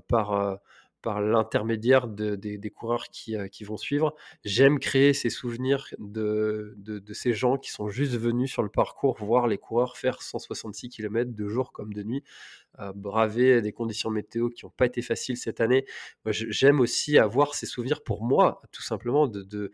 par 0.09 0.61
par 1.03 1.20
l'intermédiaire 1.20 2.09
des 2.09 2.70
coureurs 2.74 3.09
qui, 3.11 3.36
qui, 3.51 3.64
vont 3.64 3.76
suivre. 3.76 4.14
J'aime 4.44 4.78
créer 4.78 5.12
ces 5.12 5.30
souvenirs 5.30 5.86
de, 5.99 6.74
de, 6.76 6.99
de, 6.99 7.14
ces 7.14 7.32
gens 7.32 7.57
qui 7.57 7.70
sont 7.70 7.88
juste 7.88 8.16
venus 8.16 8.51
sur 8.51 8.62
le 8.62 8.68
parcours 8.68 9.16
voir 9.18 9.46
les 9.46 9.59
coureurs 9.59 9.96
faire 9.96 10.22
166 10.22 10.88
km 10.88 11.34
de 11.34 11.49
jour 11.49 11.72
comme 11.72 11.92
de 11.92 12.03
nuit 12.03 12.24
braver 12.95 13.62
des 13.62 13.72
conditions 13.72 14.11
météo 14.11 14.49
qui 14.49 14.64
n'ont 14.64 14.70
pas 14.70 14.87
été 14.87 15.03
faciles 15.03 15.37
cette 15.37 15.61
année. 15.61 15.85
j'aime 16.26 16.81
aussi 16.81 17.18
avoir 17.18 17.55
ces 17.55 17.66
souvenirs 17.66 18.03
pour 18.03 18.22
moi, 18.22 18.62
tout 18.72 18.83
simplement, 18.83 19.26
de, 19.26 19.72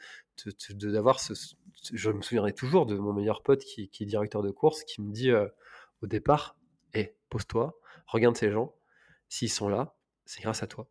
d'avoir 0.71 1.21
ce, 1.21 1.35
je 1.93 2.11
me 2.11 2.23
souviendrai 2.23 2.53
toujours 2.53 2.87
de 2.87 2.97
mon 2.97 3.13
meilleur 3.13 3.43
pote 3.43 3.65
qui, 3.65 3.91
est 4.01 4.07
directeur 4.07 4.43
de 4.43 4.51
course, 4.51 4.85
qui 4.85 5.03
me 5.03 5.13
dit 5.13 5.33
au 5.33 6.07
départ, 6.07 6.57
hé, 6.95 7.15
pose-toi, 7.29 7.79
regarde 8.07 8.37
ces 8.37 8.51
gens, 8.51 8.75
s'ils 9.29 9.51
sont 9.51 9.69
là, 9.69 9.95
c'est 10.25 10.43
grâce 10.43 10.63
à 10.63 10.67
toi. 10.67 10.89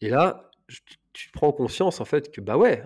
Et 0.00 0.08
là, 0.08 0.50
tu 1.12 1.30
prends 1.30 1.52
conscience 1.52 2.00
en 2.00 2.04
fait 2.04 2.30
que 2.30 2.40
bah 2.40 2.56
ouais, 2.56 2.84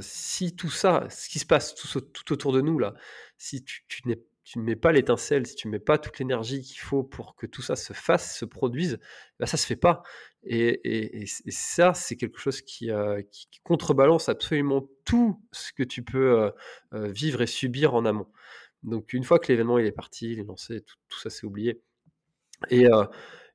si 0.00 0.54
tout 0.56 0.70
ça, 0.70 1.06
ce 1.10 1.28
qui 1.28 1.38
se 1.38 1.46
passe 1.46 1.74
tout, 1.74 2.32
autour 2.32 2.52
de 2.52 2.60
nous 2.60 2.78
là, 2.78 2.94
si 3.38 3.62
tu, 3.62 3.84
tu 3.88 4.08
n'es 4.08 4.20
tu 4.46 4.60
ne 4.60 4.64
mets 4.64 4.76
pas 4.76 4.92
l'étincelle, 4.92 5.44
si 5.44 5.56
tu 5.56 5.66
ne 5.66 5.72
mets 5.72 5.80
pas 5.80 5.98
toute 5.98 6.20
l'énergie 6.20 6.62
qu'il 6.62 6.78
faut 6.78 7.02
pour 7.02 7.34
que 7.34 7.46
tout 7.46 7.62
ça 7.62 7.74
se 7.74 7.92
fasse, 7.92 8.38
se 8.38 8.44
produise, 8.44 9.00
bah 9.40 9.46
ça 9.46 9.56
se 9.56 9.66
fait 9.66 9.74
pas. 9.74 10.04
Et, 10.44 11.24
ça, 11.48 11.94
c'est 11.94 12.14
quelque 12.14 12.38
chose 12.38 12.62
qui, 12.62 12.92
euh, 12.92 13.20
contrebalance 13.64 14.28
absolument 14.28 14.88
tout 15.04 15.42
ce 15.50 15.72
que 15.72 15.82
tu 15.82 16.04
peux 16.04 16.38
euh, 16.38 16.50
euh, 16.94 17.08
vivre 17.08 17.42
et 17.42 17.48
subir 17.48 17.94
en 17.94 18.04
amont. 18.04 18.28
Donc 18.84 19.12
une 19.14 19.24
fois 19.24 19.40
que 19.40 19.48
l'événement 19.48 19.78
est 19.78 19.90
parti, 19.90 20.30
il 20.30 20.38
est 20.38 20.44
lancé, 20.44 20.82
tout, 20.82 21.18
ça 21.18 21.28
c'est 21.28 21.44
oublié. 21.44 21.82
Et, 22.70 22.86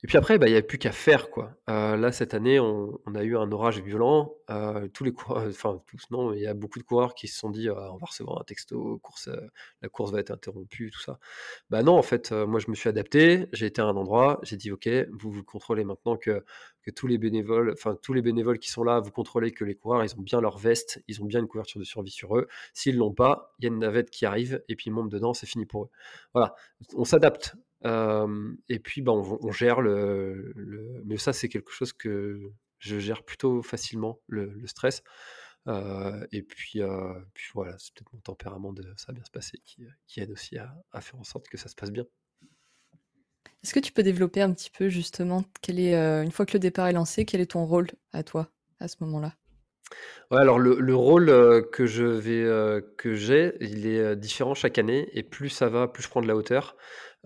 et 0.03 0.07
puis 0.07 0.17
après, 0.17 0.39
bah, 0.39 0.47
il 0.47 0.51
n'y 0.51 0.57
a 0.57 0.61
plus 0.61 0.77
qu'à 0.77 0.91
faire, 0.91 1.29
quoi. 1.29 1.55
là, 1.67 2.11
cette 2.11 2.33
année, 2.33 2.59
on, 2.59 2.99
a 3.15 3.23
eu 3.23 3.37
un 3.37 3.51
orage 3.51 3.79
violent. 3.81 4.33
tous 4.93 5.03
les 5.03 5.11
coureurs, 5.11 5.45
enfin 5.47 5.81
tous, 5.87 6.09
non, 6.09 6.33
il 6.33 6.41
y 6.41 6.47
a 6.47 6.53
beaucoup 6.53 6.79
de 6.79 6.83
coureurs 6.83 7.13
qui 7.13 7.27
se 7.27 7.37
sont 7.37 7.49
dit, 7.49 7.69
«Ah, 7.69 7.91
on 7.93 7.97
va 7.97 8.07
recevoir 8.07 8.39
un 8.41 8.43
texto, 8.43 8.99
course, 8.99 9.29
la 9.81 9.89
course 9.89 10.11
va 10.11 10.19
être 10.19 10.31
interrompue, 10.31 10.91
tout 10.91 11.01
ça. 11.01 11.19
Bah 11.69 11.83
non, 11.83 11.93
en 11.97 12.01
fait, 12.01 12.31
moi, 12.31 12.59
je 12.59 12.69
me 12.69 12.75
suis 12.75 12.89
adapté. 12.89 13.47
J'ai 13.53 13.67
été 13.67 13.81
à 13.81 13.85
un 13.85 13.95
endroit, 13.95 14.39
j'ai 14.43 14.57
dit, 14.57 14.71
ok, 14.71 14.89
vous 15.11 15.31
vous 15.31 15.43
contrôlez 15.43 15.83
maintenant 15.83 16.17
que, 16.17 16.43
que 16.83 16.91
tous 16.91 17.07
les 17.07 17.17
bénévoles, 17.17 17.71
enfin 17.71 17.97
tous 18.01 18.13
les 18.13 18.21
bénévoles 18.21 18.59
qui 18.59 18.69
sont 18.69 18.83
là, 18.83 18.99
vous 18.99 19.11
contrôlez 19.11 19.51
que 19.51 19.63
les 19.63 19.75
coureurs, 19.75 20.03
ils 20.03 20.15
ont 20.17 20.21
bien 20.21 20.41
leur 20.41 20.57
veste, 20.57 21.03
ils 21.07 21.21
ont 21.21 21.25
bien 21.25 21.39
une 21.39 21.47
couverture 21.47 21.79
de 21.79 21.85
survie 21.85 22.11
sur 22.11 22.37
eux. 22.37 22.47
S'ils 22.73 22.97
l'ont 22.97 23.13
pas, 23.13 23.53
il 23.59 23.65
y 23.65 23.67
a 23.67 23.69
une 23.69 23.79
navette 23.79 24.09
qui 24.09 24.25
arrive 24.25 24.63
et 24.67 24.75
puis 24.75 24.85
ils 24.87 24.93
montent 24.93 25.11
dedans, 25.11 25.33
c'est 25.33 25.45
fini 25.45 25.65
pour 25.65 25.85
eux. 25.85 25.89
Voilà, 26.33 26.55
on 26.95 27.05
s'adapte 27.05 27.55
et 27.83 28.79
puis, 28.79 29.01
bah, 29.01 29.11
on, 29.11 29.51
gère 29.51 29.81
le, 29.81 30.53
Mais 31.05 31.17
ça, 31.17 31.33
c'est 31.33 31.49
quelque 31.49 31.71
chose 31.71 31.93
que 31.93 32.51
je 32.79 32.99
gère 32.99 33.23
plutôt 33.23 33.61
facilement, 33.61 34.19
le, 34.27 34.65
stress. 34.65 35.03
et 35.67 36.43
puis, 36.43 36.81
puis 37.33 37.49
voilà, 37.53 37.75
c'est 37.77 37.93
peut-être 37.93 38.13
mon 38.13 38.19
tempérament 38.19 38.73
de 38.73 38.83
ça 38.97 39.07
va 39.07 39.13
bien 39.13 39.23
se 39.23 39.31
passer 39.31 39.59
qui, 39.65 40.19
aide 40.19 40.31
aussi 40.31 40.57
à, 40.57 41.01
faire 41.01 41.19
en 41.19 41.23
sorte 41.23 41.47
que 41.47 41.57
ça 41.57 41.69
se 41.69 41.75
passe 41.75 41.91
bien. 41.91 42.05
Est-ce 43.63 43.75
que 43.75 43.79
tu 43.79 43.91
peux 43.91 44.03
développer 44.03 44.41
un 44.41 44.51
petit 44.53 44.71
peu 44.71 44.89
justement, 44.89 45.43
quel 45.61 45.79
est, 45.79 45.95
une 45.95 46.31
fois 46.31 46.45
que 46.45 46.53
le 46.53 46.59
départ 46.59 46.87
est 46.87 46.93
lancé, 46.93 47.25
quel 47.25 47.41
est 47.41 47.51
ton 47.51 47.65
rôle 47.65 47.87
à 48.11 48.23
toi 48.23 48.49
à 48.79 48.87
ce 48.87 48.97
moment-là? 49.01 49.35
Ouais, 50.31 50.39
alors 50.39 50.57
le, 50.57 50.95
rôle 50.95 51.27
que 51.71 51.85
je 51.85 52.05
vais 52.05 52.81
que 52.97 53.13
j'ai, 53.15 53.57
il 53.59 53.85
est 53.85 54.15
différent 54.15 54.55
chaque 54.55 54.77
année 54.77 55.09
et 55.13 55.21
plus 55.23 55.49
ça 55.49 55.67
va, 55.67 55.87
plus 55.87 56.03
je 56.03 56.09
prends 56.09 56.21
de 56.21 56.27
la 56.27 56.35
hauteur. 56.35 56.75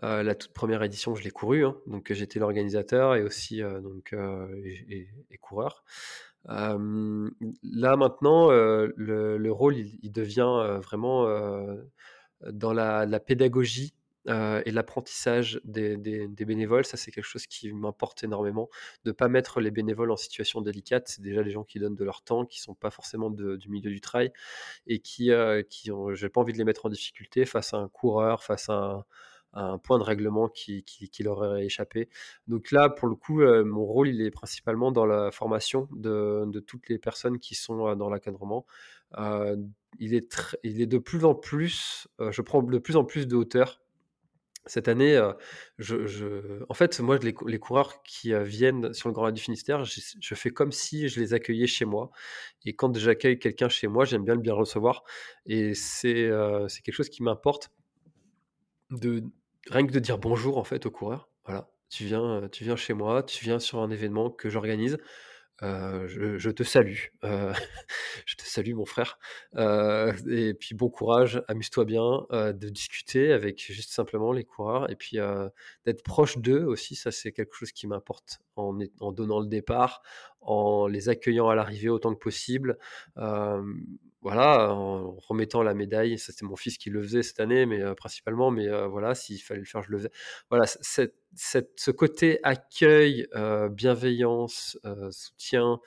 La 0.01 0.35
toute 0.35 0.53
première 0.53 0.83
édition, 0.83 1.15
je 1.15 1.23
l'ai 1.23 1.31
couru, 1.31 1.65
hein, 1.65 1.77
donc 1.87 2.11
j'étais 2.11 2.39
l'organisateur 2.39 3.15
et 3.15 3.23
aussi 3.23 3.61
donc 3.61 4.13
et, 4.13 5.37
coureur. 5.41 5.83
là 6.45 7.95
maintenant, 7.95 8.49
le, 8.49 9.49
rôle 9.51 9.77
il, 9.77 10.11
devient 10.11 10.79
vraiment 10.81 11.25
dans 12.41 12.73
la 12.73 13.19
pédagogie 13.19 13.93
euh, 14.27 14.61
et 14.65 14.71
l'apprentissage 14.71 15.61
des, 15.65 15.97
bénévoles, 16.27 16.85
ça 16.85 16.97
c'est 16.97 17.11
quelque 17.11 17.25
chose 17.25 17.45
qui 17.45 17.71
m'importe 17.71 18.23
énormément. 18.23 18.69
De 19.03 19.11
ne 19.11 19.13
pas 19.13 19.27
mettre 19.27 19.59
les 19.59 19.69
bénévoles 19.71 20.11
en 20.11 20.15
situation 20.15 20.61
délicate, 20.61 21.07
c'est 21.07 21.21
déjà 21.21 21.43
des 21.43 21.51
gens 21.51 21.63
qui 21.63 21.79
donnent 21.79 21.95
de 21.95 22.03
leur 22.03 22.23
temps, 22.23 22.45
qui 22.45 22.59
ne 22.59 22.63
sont 22.63 22.73
pas 22.73 22.89
forcément 22.89 23.29
du 23.29 23.69
milieu 23.69 23.91
du 23.91 24.01
trail 24.01 24.31
et 24.87 24.99
qui, 24.99 25.31
euh, 25.31 25.61
qui 25.61 25.91
j'ai 26.13 26.29
pas 26.29 26.41
envie 26.41 26.53
de 26.53 26.57
les 26.57 26.63
mettre 26.63 26.87
en 26.87 26.89
difficulté 26.89 27.45
face 27.45 27.73
à 27.73 27.77
un 27.77 27.87
coureur, 27.87 28.43
face 28.43 28.69
à 28.69 28.73
un 28.73 29.05
point 29.83 29.99
de 29.99 30.03
règlement 30.03 30.47
qui, 30.49 30.83
qui, 30.83 31.23
leur 31.23 31.37
aurait 31.37 31.65
échappé. 31.65 32.09
Donc 32.47 32.71
là, 32.71 32.89
pour 32.89 33.07
le 33.07 33.15
coup, 33.15 33.41
mon 33.41 33.85
rôle, 33.85 34.09
il 34.09 34.21
est 34.21 34.31
principalement 34.31 34.91
dans 34.91 35.05
la 35.05 35.31
formation 35.31 35.87
de, 35.91 36.43
de 36.47 36.59
toutes 36.59 36.89
les 36.89 36.97
personnes 36.97 37.39
qui 37.39 37.55
sont 37.55 37.95
dans 37.95 38.09
l'encadrement. 38.09 38.65
il, 39.17 40.13
est 40.13 40.55
il 40.63 40.81
est 40.81 40.87
de 40.87 40.97
plus 40.97 41.25
en 41.25 41.35
plus, 41.35 42.07
je 42.19 42.41
prends 42.41 42.61
de 42.63 42.77
plus 42.79 42.95
en 42.95 43.05
plus 43.05 43.27
de 43.27 43.35
hauteur 43.35 43.81
cette 44.67 44.87
année, 44.87 45.21
je, 45.77 46.63
en 46.69 46.73
fait, 46.73 46.99
moi, 46.99 47.17
les, 47.19 47.59
coureurs 47.59 48.01
qui 48.03 48.33
viennent 48.43 48.93
sur 48.93 49.09
le 49.09 49.13
Grand 49.13 49.25
Raid 49.25 49.35
du 49.35 49.41
Finistère, 49.41 49.83
je, 49.85 50.35
fais 50.35 50.49
comme 50.49 50.71
si 50.71 51.07
je 51.07 51.19
les 51.19 51.33
accueillais 51.33 51.67
chez 51.67 51.85
moi. 51.85 52.09
Et 52.65 52.75
quand 52.75 52.95
j'accueille 52.97 53.37
quelqu'un 53.37 53.69
chez 53.69 53.87
moi, 53.87 54.05
j'aime 54.05 54.23
bien 54.23 54.33
le 54.33 54.41
bien 54.41 54.53
recevoir. 54.53 55.03
Et 55.45 55.75
c'est 55.75 56.29
c'est 56.67 56.81
quelque 56.81 56.95
chose 56.95 57.09
qui 57.09 57.21
m'importe 57.23 57.69
de 58.91 59.23
rien 59.69 59.85
que 59.85 59.91
de 59.91 59.99
dire 59.99 60.17
bonjour 60.17 60.57
en 60.57 60.63
fait 60.63 60.85
au 60.85 60.91
coureur. 60.91 61.29
Voilà, 61.45 61.69
tu 61.89 62.05
viens, 62.05 62.47
tu 62.51 62.63
viens 62.63 62.75
chez 62.75 62.93
moi, 62.93 63.23
tu 63.23 63.43
viens 63.43 63.59
sur 63.59 63.79
un 63.79 63.89
événement 63.89 64.29
que 64.29 64.49
j'organise. 64.49 64.97
je, 65.61 66.49
te 66.49 66.63
salue. 66.63 67.05
je 68.25 68.35
te 68.35 68.43
salue, 68.43 68.73
mon 68.73 68.85
frère. 68.85 69.19
et 69.55 70.53
puis 70.53 70.75
bon 70.75 70.89
courage, 70.89 71.43
amuse-toi 71.47 71.85
bien 71.85 72.25
de 72.31 72.69
discuter 72.69 73.31
avec 73.31 73.59
juste 73.59 73.91
simplement 73.91 74.31
les 74.31 74.43
coureurs 74.43 74.89
et 74.89 74.95
puis 74.95 75.17
d'être 75.85 76.03
proche 76.03 76.37
d'eux 76.37 76.63
aussi. 76.63 76.95
Ça, 76.95 77.11
c'est 77.11 77.31
quelque 77.31 77.53
chose 77.53 77.71
qui 77.71 77.87
m'importe 77.87 78.39
en, 78.55 78.77
en, 78.99 79.11
donnant 79.11 79.39
le 79.39 79.47
départ, 79.47 80.01
en 80.41 80.87
les 80.87 81.09
accueillant 81.09 81.49
à 81.49 81.55
l'arrivée 81.55 81.89
autant 81.89 82.13
que 82.13 82.19
possible 82.19 82.77
voilà, 84.25 84.73
en 84.73 85.17
remettant 85.27 85.61
la 85.61 85.75
médaille, 85.75 86.17
c'était 86.17 86.45
mon 86.45 86.55
fils 86.55 86.79
qui 86.79 86.89
le 86.89 87.03
faisait 87.03 87.21
cette 87.21 87.39
année, 87.39 87.67
mais 87.67 87.79
principalement, 87.93 88.49
mais 88.49 88.67
voilà, 88.87 89.13
s'il 89.13 89.39
fallait 89.39 89.59
le 89.59 89.67
faire, 89.67 89.83
je 89.83 89.91
le 89.91 89.99
faisais. 89.99 90.11
Voilà, 90.49 90.65
ce 90.65 91.91
côté 91.91 92.39
accueil, 92.41 93.27
bienveillance, 93.69 94.79
soutien 95.11 95.79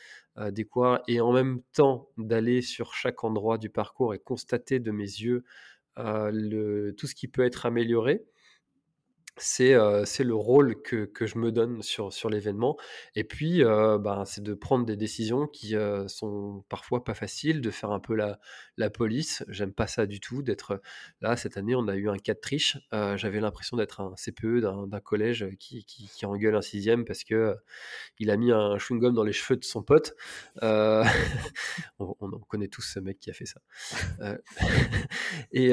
des 0.52 0.68
et 1.08 1.20
en 1.20 1.32
même 1.32 1.62
temps 1.72 2.10
d'aller 2.16 2.62
sur 2.62 2.94
chaque 2.94 3.24
endroit 3.24 3.58
du 3.58 3.70
parcours 3.70 4.14
et 4.14 4.20
constater 4.20 4.78
de 4.78 4.92
mes 4.92 5.02
yeux 5.02 5.42
tout 5.96 7.06
ce 7.08 7.14
qui 7.16 7.26
peut 7.26 7.44
être 7.44 7.66
amélioré 7.66 8.24
c'est 9.38 9.74
le 9.74 10.34
rôle 10.34 10.80
que, 10.82 11.04
que, 11.04 11.26
je 11.26 11.38
me 11.38 11.52
donne 11.52 11.82
sur, 11.82 12.12
sur 12.12 12.30
l'événement. 12.30 12.76
Et 13.14 13.24
puis, 13.24 13.62
ben, 13.62 14.24
c'est 14.26 14.42
de 14.42 14.54
prendre 14.54 14.84
des 14.84 14.96
décisions 14.96 15.46
qui 15.46 15.74
sont 16.06 16.64
parfois 16.68 17.04
pas 17.04 17.14
faciles, 17.14 17.60
de 17.60 17.70
faire 17.70 17.90
un 17.90 18.00
peu 18.00 18.14
la, 18.14 18.38
la 18.76 18.90
police. 18.90 19.44
J'aime 19.48 19.72
pas 19.72 19.86
ça 19.86 20.06
du 20.06 20.20
tout. 20.20 20.42
D'être 20.42 20.80
là, 21.20 21.36
cette 21.36 21.56
année, 21.56 21.74
on 21.74 21.88
a 21.88 21.96
eu 21.96 22.08
un 22.08 22.16
cas 22.16 22.34
de 22.34 22.40
triche. 22.40 22.78
J'avais 22.92 23.40
l'impression 23.40 23.76
d'être 23.76 24.00
un 24.00 24.14
CPE 24.16 24.60
d'un 24.60 25.00
collège 25.00 25.46
qui, 25.58 25.84
qui, 25.84 26.08
qui, 26.08 26.26
engueule 26.26 26.56
un 26.56 26.62
sixième 26.62 27.04
parce 27.04 27.24
que 27.24 27.56
il 28.18 28.30
a 28.30 28.36
mis 28.36 28.52
un 28.52 28.76
chewing-gum 28.76 29.14
dans 29.14 29.24
les 29.24 29.32
cheveux 29.32 29.58
de 29.58 29.64
son 29.64 29.82
pote. 29.82 30.14
on, 30.62 32.14
on, 32.20 32.38
connaît 32.48 32.68
tous 32.68 32.82
ce 32.82 33.00
mec 33.00 33.18
qui 33.18 33.30
a 33.30 33.32
fait 33.32 33.46
ça. 33.46 33.60
et, 35.52 35.72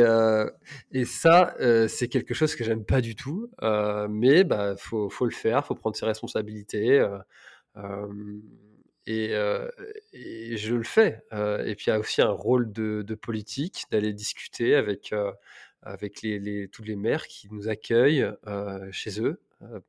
et 0.91 1.05
ça, 1.05 1.55
c'est 1.87 2.07
quelque 2.07 2.33
chose 2.33 2.55
que 2.55 2.63
j'aime 2.63 2.85
pas 2.85 3.01
du 3.01 3.15
tout. 3.15 3.49
Euh, 3.63 4.07
mais 4.09 4.43
bah 4.43 4.75
faut, 4.77 5.09
le 5.21 5.31
faire, 5.31 5.65
faut 5.65 5.75
prendre 5.75 5.95
ses 5.95 6.05
responsabilités. 6.05 6.99
Euh, 6.99 7.17
euh, 7.77 9.69
et, 10.13 10.57
je 10.57 10.75
le 10.75 10.83
fais. 10.83 11.23
et 11.31 11.75
puis 11.75 11.85
il 11.87 11.89
y 11.89 11.93
a 11.93 11.99
aussi 11.99 12.21
un 12.21 12.31
rôle 12.31 12.71
de, 12.71 13.15
politique, 13.15 13.85
d'aller 13.91 14.13
discuter 14.13 14.75
avec, 14.75 15.13
avec 15.81 16.21
les, 16.21 16.67
tous 16.69 16.83
les 16.83 16.95
maires 16.95 17.27
qui 17.27 17.47
nous 17.51 17.69
accueillent 17.69 18.27
chez 18.91 19.21
eux, 19.21 19.39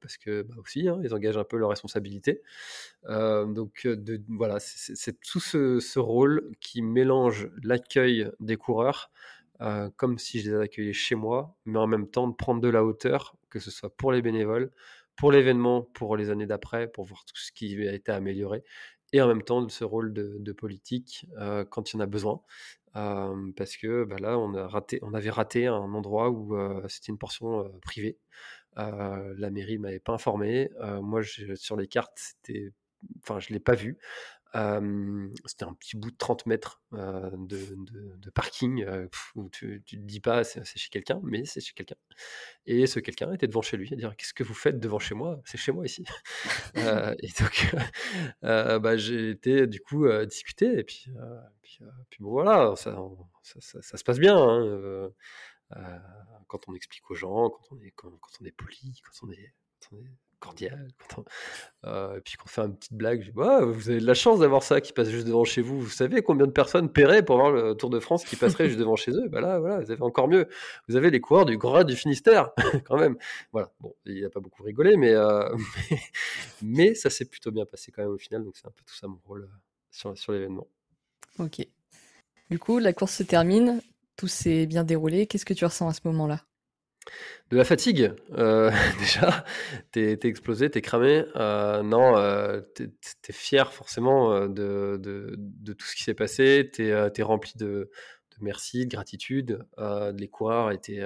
parce 0.00 0.18
que 0.18 0.42
bah 0.42 0.54
aussi, 0.58 0.88
hein, 0.88 1.00
ils 1.02 1.14
engagent 1.14 1.38
un 1.38 1.44
peu 1.44 1.56
leurs 1.56 1.70
responsabilités. 1.70 2.42
donc 3.08 3.88
voilà, 4.28 4.58
c'est 4.60 5.18
tout 5.20 5.40
ce, 5.40 5.98
rôle 5.98 6.50
qui 6.60 6.82
mélange 6.82 7.48
l'accueil 7.62 8.30
des 8.40 8.56
coureurs 8.56 9.10
comme 9.96 10.18
si 10.18 10.40
je 10.40 10.50
les 10.50 10.60
accueillais 10.60 10.92
chez 10.92 11.14
moi, 11.14 11.56
mais 11.64 11.78
en 11.78 11.86
même 11.86 12.08
temps 12.08 12.28
de 12.28 12.34
prendre 12.34 12.60
de 12.60 12.68
la 12.68 12.84
hauteur 12.84 13.36
que 13.50 13.58
ce 13.58 13.70
soit 13.70 13.94
pour 13.96 14.12
les 14.12 14.22
bénévoles, 14.22 14.70
pour 15.16 15.32
l'événement, 15.32 15.82
pour 15.82 16.16
les 16.16 16.30
années 16.30 16.46
d'après, 16.46 16.88
pour 16.88 17.04
voir 17.04 17.24
tout 17.24 17.36
ce 17.36 17.52
qui 17.52 17.88
a 17.88 17.94
été 17.94 18.12
amélioré, 18.12 18.62
et 19.12 19.20
en 19.22 19.28
même 19.28 19.42
temps 19.42 19.62
de 19.62 19.70
ce 19.70 19.84
rôle 19.84 20.12
de, 20.12 20.52
politique 20.52 21.26
euh, 21.38 21.64
quand 21.64 21.92
il 21.92 21.96
y 21.96 21.98
en 21.98 22.02
a 22.02 22.06
besoin. 22.06 22.42
Euh, 22.96 23.52
parce 23.56 23.76
que 23.76 24.04
bah 24.04 24.16
là, 24.18 24.38
on, 24.38 24.54
avait 25.14 25.30
raté 25.30 25.66
un 25.66 25.94
endroit 25.94 26.30
où 26.30 26.56
euh, 26.56 26.82
c'était 26.88 27.12
une 27.12 27.18
portion 27.18 27.70
privée. 27.82 28.18
la 28.76 29.50
mairie 29.50 29.78
m'avait 29.78 30.00
pas 30.00 30.12
informé. 30.12 30.70
moi, 31.02 31.22
sur 31.54 31.76
les 31.76 31.88
cartes, 31.88 32.18
c'était, 32.18 32.72
enfin, 33.22 33.38
je 33.38 33.52
l'ai 33.52 33.60
pas 33.60 33.74
vu 33.74 33.98
c'était 35.44 35.64
un 35.64 35.74
petit 35.74 35.96
bout 35.96 36.10
de 36.10 36.16
30 36.16 36.46
mètres 36.46 36.82
de, 36.92 38.30
parking 38.34 38.86
où 39.34 39.48
tu, 39.50 39.66
ne 39.66 39.78
te 39.78 39.96
dis 39.96 40.20
pas 40.20 40.44
c'est 40.44 40.64
chez 40.64 40.88
quelqu'un, 40.90 41.20
mais 41.22 41.44
c'est 41.44 41.60
chez 41.60 41.74
quelqu'un. 41.74 41.96
Et 42.66 42.86
ce 42.86 43.00
quelqu'un 43.00 43.32
était 43.32 43.46
devant 43.46 43.62
chez 43.62 43.76
lui 43.76 43.92
à 43.92 43.96
dire 43.96 44.16
qu'est-ce 44.16 44.34
que 44.34 44.44
vous 44.44 44.54
faites 44.54 44.78
devant 44.78 44.98
chez 44.98 45.14
moi? 45.14 45.40
C'est 45.44 45.58
chez 45.58 45.72
moi 45.72 45.84
ici. 45.84 46.04
et 46.74 47.30
donc 47.40 47.74
bah, 48.42 48.96
j'ai 48.96 49.30
été 49.30 49.66
du 49.66 49.80
coup 49.80 50.06
discuter 50.24 50.78
et 50.78 50.84
puis, 50.84 51.06
puis, 51.62 52.18
bon 52.20 52.30
voilà, 52.30 52.74
ça, 52.76 52.96
ça, 53.42 53.96
se 53.96 54.04
passe 54.04 54.18
bien. 54.18 54.36
Hein, 54.36 55.10
quand 56.46 56.68
on 56.68 56.74
explique 56.74 57.10
aux 57.10 57.14
gens, 57.14 57.50
quand 57.50 57.72
on 57.72 57.80
est, 57.80 57.90
quand, 57.90 58.18
on 58.40 58.44
est 58.44 58.52
poli, 58.52 59.00
quand 59.04 59.26
on 59.26 59.30
est 59.30 59.52
cordial. 60.40 60.88
Euh, 61.84 62.16
et 62.16 62.20
puis 62.20 62.34
qu'on 62.34 62.48
fait 62.48 62.62
une 62.62 62.74
petite 62.74 62.94
blague, 62.94 63.20
je 63.20 63.26
dis, 63.26 63.32
vous 63.32 63.90
avez 63.90 64.00
de 64.00 64.06
la 64.06 64.14
chance 64.14 64.40
d'avoir 64.40 64.64
ça 64.64 64.80
qui 64.80 64.92
passe 64.92 65.08
juste 65.08 65.24
devant 65.24 65.44
chez 65.44 65.62
vous. 65.62 65.80
Vous 65.80 65.88
savez 65.88 66.20
combien 66.20 66.48
de 66.48 66.50
personnes 66.50 66.90
paieraient 66.90 67.24
pour 67.24 67.36
voir 67.36 67.52
le 67.52 67.74
Tour 67.74 67.90
de 67.90 68.00
France 68.00 68.24
qui 68.24 68.34
passerait 68.34 68.66
juste 68.66 68.80
devant 68.80 68.96
chez 68.96 69.12
eux? 69.12 69.28
Bah 69.28 69.40
là, 69.40 69.60
voilà, 69.60 69.78
vous 69.78 69.92
avez 69.92 70.02
encore 70.02 70.26
mieux. 70.26 70.48
Vous 70.88 70.96
avez 70.96 71.10
les 71.10 71.20
coureurs 71.20 71.44
du 71.44 71.56
Grand 71.58 71.84
du 71.84 71.94
Finistère, 71.94 72.50
quand 72.88 72.98
même. 72.98 73.16
Voilà. 73.52 73.70
Bon, 73.78 73.94
il 74.04 74.20
n'a 74.20 74.30
pas 74.30 74.40
beaucoup 74.40 74.64
rigolé, 74.64 74.96
mais, 74.96 75.12
euh, 75.12 75.48
mais, 76.62 76.96
ça 76.96 77.08
s'est 77.08 77.26
plutôt 77.26 77.52
bien 77.52 77.66
passé 77.66 77.92
quand 77.92 78.02
même 78.02 78.10
au 78.10 78.18
final. 78.18 78.42
Donc 78.42 78.56
c'est 78.56 78.66
un 78.66 78.72
peu 78.72 78.82
tout 78.84 78.96
ça 78.96 79.06
mon 79.06 79.20
rôle 79.24 79.44
euh, 79.44 79.58
sur, 79.92 80.18
sur 80.18 80.32
l'événement. 80.32 80.66
Ok. 81.38 81.64
Du 82.50 82.58
coup, 82.58 82.80
la 82.80 82.92
course 82.92 83.12
se 83.12 83.22
termine. 83.22 83.80
Tout 84.16 84.26
s'est 84.28 84.66
bien 84.66 84.82
déroulé. 84.82 85.28
Qu'est-ce 85.28 85.44
que 85.44 85.54
tu 85.54 85.64
ressens 85.64 85.86
à 85.86 85.92
ce 85.92 86.00
moment-là? 86.06 86.42
De 87.50 87.56
la 87.56 87.64
fatigue, 87.64 88.12
euh, 88.32 88.70
déjà, 88.98 89.44
t'es 89.92 90.12
es 90.12 90.26
explosé, 90.26 90.70
t'es 90.70 90.82
cramé. 90.82 91.24
Euh, 91.36 91.82
non, 91.82 92.16
euh, 92.16 92.60
t'es 92.74 92.90
es 93.28 93.32
fier 93.32 93.72
forcément 93.72 94.48
de, 94.48 94.98
de, 94.98 95.72
tout 95.72 95.86
ce 95.86 95.94
qui 95.94 96.02
s'est 96.02 96.14
passé. 96.14 96.70
T'es 96.72 96.88
es 96.88 97.22
rempli 97.22 97.52
de, 97.56 97.66
de, 97.66 98.36
merci, 98.40 98.86
de 98.86 98.90
gratitude. 98.90 99.64
les 99.78 100.28
coureurs 100.28 100.72
étaient, 100.72 101.02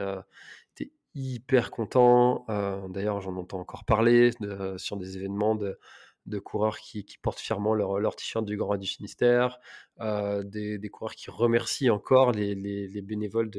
étaient 0.75 0.93
hyper 1.15 1.71
contents. 1.71 2.47
D'ailleurs, 2.89 3.21
j'en 3.21 3.37
entends 3.37 3.61
encore 3.61 3.85
parler 3.85 4.31
sur 4.79 4.97
des 4.97 5.17
événements 5.19 5.55
de, 5.55 5.79
de 6.27 6.39
coureurs 6.39 6.79
qui, 6.79 7.05
portent 7.23 7.41
fièrement 7.41 7.75
leur, 7.75 8.17
t-shirt 8.17 8.45
du 8.45 8.57
Grand 8.57 8.71
Raid 8.71 8.81
du 8.81 8.87
Finistère, 8.89 9.59
euh, 10.01 10.43
des, 10.43 10.89
coureurs 10.89 11.15
qui 11.15 11.31
remercient 11.31 11.91
encore 11.91 12.33
les, 12.33 12.55
bénévoles, 13.03 13.51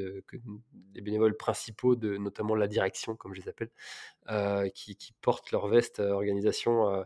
les 0.96 1.02
bénévoles 1.02 1.36
principaux, 1.36 1.96
de, 1.96 2.18
notamment 2.18 2.56
la 2.56 2.68
direction, 2.68 3.16
comme 3.16 3.34
je 3.34 3.42
les 3.42 3.50
appelle, 3.50 3.72
euh, 4.30 4.70
qui, 4.70 4.96
portent 5.22 5.52
leur 5.52 5.68
veste 5.68 6.00
euh, 6.00 6.12
organisation 6.12 7.06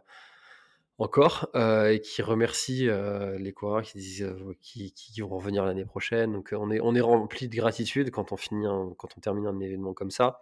encore 0.97 1.49
et 1.56 1.99
qui 1.99 2.22
remercient 2.22 2.89
les 3.38 3.51
coureurs 3.51 3.82
qui 3.82 3.97
disent 3.97 4.34
qui, 4.62 4.93
vont 5.20 5.28
revenir 5.28 5.66
l'année 5.66 5.86
prochaine. 5.86 6.32
Donc 6.32 6.53
on 6.58 6.72
est, 6.72 7.01
rempli 7.01 7.49
de 7.49 7.56
gratitude 7.56 8.12
quand 8.12 8.32
on, 8.32 8.38
finit 8.38 8.66
quand 8.97 9.18
on 9.18 9.20
termine 9.20 9.47
un 9.47 9.60
événement 9.60 9.93
comme 9.93 10.12
ça. 10.12 10.41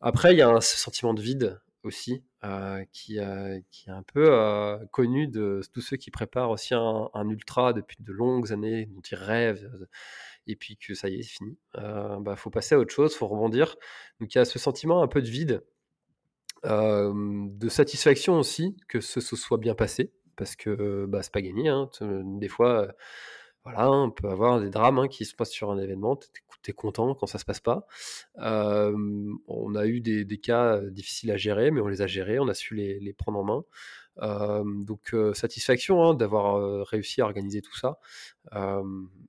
Après, 0.00 0.34
il 0.34 0.38
y 0.38 0.42
a 0.42 0.48
un, 0.48 0.60
ce 0.60 0.76
sentiment 0.76 1.14
de 1.14 1.22
vide 1.22 1.60
aussi, 1.84 2.22
euh, 2.44 2.84
qui, 2.92 3.18
qui, 3.70 3.88
est 3.88 3.92
un 3.92 4.02
peu 4.02 4.26
euh, 4.30 4.78
connu 4.90 5.28
de 5.28 5.60
tous 5.72 5.80
ceux 5.80 5.96
qui 5.96 6.10
préparent 6.10 6.50
aussi 6.50 6.74
un, 6.74 7.28
ultra 7.28 7.72
depuis 7.72 7.96
de 8.00 8.12
longues 8.12 8.52
années, 8.52 8.86
dont 8.86 9.00
ils 9.00 9.16
rêvent, 9.16 9.70
euh, 9.74 9.86
et 10.46 10.56
puis 10.56 10.76
que 10.76 10.94
ça 10.94 11.08
y 11.08 11.20
est, 11.20 11.22
c'est 11.22 11.36
fini. 11.36 11.56
Il 11.76 12.18
bah, 12.20 12.36
faut 12.36 12.50
passer 12.50 12.74
à 12.74 12.78
autre 12.78 12.92
chose, 12.92 13.14
faut 13.14 13.28
rebondir. 13.28 13.76
Donc 14.20 14.34
il 14.34 14.38
y 14.38 14.40
a 14.40 14.44
ce 14.44 14.58
sentiment 14.58 15.02
un 15.02 15.08
peu 15.08 15.22
de 15.22 15.28
vide, 15.28 15.62
de 16.64 17.68
satisfaction 17.68 18.38
aussi 18.38 18.76
que 18.88 19.00
ce, 19.00 19.20
soit 19.20 19.58
bien 19.58 19.74
passé, 19.74 20.12
parce 20.36 20.56
que 20.56 21.06
bah, 21.06 21.22
c'est 21.22 21.32
pas 21.32 21.42
gagné. 21.42 21.68
Hein. 21.68 21.90
Des 22.00 22.48
fois, 22.48 22.88
voilà, 23.64 23.90
on 23.90 24.10
peut 24.10 24.28
avoir 24.28 24.60
des 24.60 24.68
drames 24.68 24.98
hein, 24.98 25.08
qui 25.08 25.24
se 25.24 25.34
passent 25.34 25.50
sur 25.50 25.70
un 25.70 25.78
événement, 25.78 26.16
tu 26.16 26.70
es, 26.70 26.72
content 26.74 27.14
quand 27.14 27.26
ça 27.26 27.38
se 27.38 27.44
passe 27.44 27.60
pas. 27.60 27.86
on 28.36 29.74
a 29.74 29.86
eu 29.86 30.00
des, 30.00 30.38
cas 30.38 30.80
difficiles 30.80 31.30
à 31.30 31.36
gérer, 31.36 31.70
mais 31.70 31.80
on 31.80 31.88
les 31.88 32.02
a 32.02 32.06
gérés, 32.06 32.38
on 32.38 32.48
a 32.48 32.54
su 32.54 32.74
les, 32.74 33.12
prendre 33.14 33.38
en 33.38 33.44
main. 33.44 34.64
donc 34.84 35.14
satisfaction 35.32 36.04
hein, 36.04 36.14
d'avoir 36.14 36.86
réussi 36.86 37.22
à 37.22 37.24
organiser 37.24 37.62
tout 37.62 37.76
ça. 37.76 37.98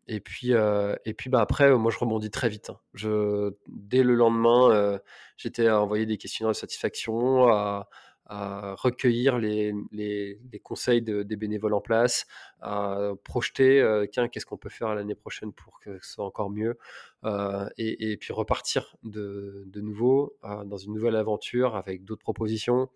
et 0.08 0.20
puis, 0.20 0.52
et 0.52 1.14
puis 1.14 1.30
bah, 1.30 1.40
après, 1.40 1.74
moi 1.78 1.92
je 1.92 1.98
rebondis 1.98 2.32
très 2.32 2.50
vite. 2.50 2.72
Hein. 2.72 2.80
Je, 2.94 3.54
dès 3.68 4.04
le 4.04 4.16
lendemain, 4.16 5.00
j'étais 5.38 5.68
à 5.68 5.82
envoyer 5.82 6.06
des 6.06 6.18
questionnaires 6.18 6.52
de 6.52 6.58
satisfaction, 6.58 7.48
recueillir 8.28 9.38
les, 9.38 9.74
conseils 10.64 11.02
des 11.02 11.36
bénévoles 11.36 11.74
en 11.74 11.82
place, 11.82 12.26
à 12.62 13.12
projeter, 13.24 14.06
tiens, 14.12 14.28
qu'est-ce 14.28 14.46
qu'on 14.46 14.58
peut 14.58 14.70
faire 14.70 14.96
l'année 14.96 15.16
prochaine 15.16 15.54
pour 15.54 15.80
que 15.80 16.00
ce 16.02 16.14
soit 16.14 16.26
encore 16.26 16.50
mieux, 16.50 16.78
et, 17.78 18.12
et, 18.12 18.18
puis 18.18 18.34
repartir 18.34 18.96
de, 19.04 19.66
nouveau 19.76 20.38
dans 20.44 20.78
une 20.78 20.94
nouvelle 20.94 21.16
aventure 21.16 21.76
avec 21.76 22.04
d'autres 22.04 22.24
propositions. 22.24 22.90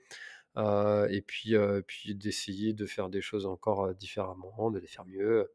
Euh, 0.57 1.07
et 1.09 1.21
puis, 1.21 1.55
euh, 1.55 1.82
d'essayer 2.07 2.73
de 2.73 2.86
faire 2.86 3.09
des 3.09 3.21
choses 3.21 3.45
encore 3.45 3.86
euh, 3.86 3.93
différemment, 3.93 4.71
de 4.71 4.80
les 4.80 4.88
faire 4.88 5.05
mieux. 5.05 5.51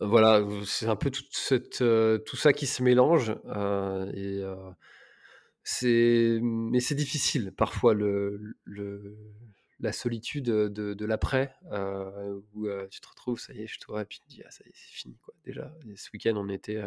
Voilà, 0.00 0.42
c'est 0.64 0.86
un 0.86 0.96
peu 0.96 1.10
tout 1.10 2.36
ça 2.36 2.52
qui 2.52 2.66
se 2.66 2.82
mélange. 2.82 3.34
C'est, 5.62 6.38
mais 6.42 6.80
c'est 6.80 6.94
difficile 6.94 7.52
parfois 7.56 7.94
le, 7.94 8.56
la 9.80 9.92
solitude 9.92 10.44
de, 10.44 11.04
l'après, 11.04 11.54
où 12.54 12.68
tu 12.90 13.00
te 13.00 13.08
retrouves, 13.08 13.40
ça 13.40 13.52
y 13.52 13.62
est, 13.62 13.66
je 13.66 13.78
te 13.78 14.00
et 14.00 14.04
puis 14.04 14.20
tu 14.20 14.26
te 14.26 14.30
dis, 14.30 14.42
ah, 14.46 14.50
ça 14.50 14.64
y 14.64 14.68
est, 14.68 14.74
c'est 14.74 14.92
fini. 14.92 15.16
Quoi. 15.22 15.34
Déjà, 15.44 15.74
ce 15.96 16.10
week-end, 16.12 16.34
on 16.36 16.48
était, 16.48 16.82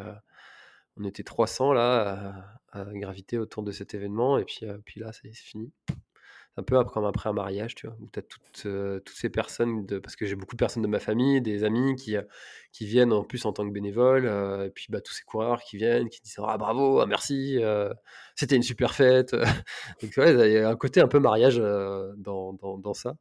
on 0.97 1.05
était 1.05 1.23
300 1.23 1.73
là, 1.73 2.57
à, 2.71 2.85
graviter 2.93 3.37
autour 3.37 3.63
de 3.63 3.71
cet 3.71 3.93
événement, 3.93 4.37
et 4.37 4.45
puis, 4.45 4.61
puis 4.85 4.99
là, 4.99 5.11
ça 5.11 5.21
y 5.23 5.29
est, 5.29 5.33
c'est 5.33 5.43
fini 5.43 5.71
un 6.55 6.63
peu 6.63 6.83
comme 6.83 7.05
après 7.05 7.29
un 7.29 7.33
mariage, 7.33 7.73
tu 7.73 7.87
vois, 7.87 7.95
où 7.99 8.07
tu 8.11 8.19
as 8.19 8.21
toutes, 8.21 8.63
euh, 8.65 8.99
toutes 8.99 9.15
ces 9.15 9.29
personnes, 9.29 9.85
de, 9.85 9.97
parce 9.97 10.15
que 10.15 10.25
j'ai 10.25 10.35
beaucoup 10.35 10.55
de 10.55 10.59
personnes 10.59 10.83
de 10.83 10.87
ma 10.87 10.99
famille, 10.99 11.41
des 11.41 11.63
amis 11.63 11.95
qui, 11.95 12.15
euh, 12.15 12.21
qui 12.71 12.85
viennent 12.85 13.11
en 13.11 13.23
plus 13.23 13.45
en 13.45 13.53
tant 13.53 13.67
que 13.67 13.73
bénévoles, 13.73 14.27
euh, 14.27 14.67
et 14.67 14.69
puis 14.69 14.87
bah, 14.89 15.01
tous 15.01 15.13
ces 15.13 15.23
coureurs 15.23 15.63
qui 15.63 15.77
viennent, 15.77 16.09
qui 16.09 16.21
disent 16.21 16.39
Ah 16.45 16.57
bravo, 16.57 16.99
ah, 16.99 17.07
merci, 17.07 17.59
c'était 18.35 18.55
une 18.55 18.63
super 18.63 18.93
fête. 18.93 19.31
donc 20.01 20.13
il 20.17 20.51
y 20.51 20.57
a 20.57 20.69
un 20.69 20.75
côté 20.75 21.01
un 21.01 21.07
peu 21.07 21.19
mariage 21.19 21.57
dans, 21.57 22.53
dans, 22.53 22.77
dans, 22.77 22.93
ça. 22.93 23.15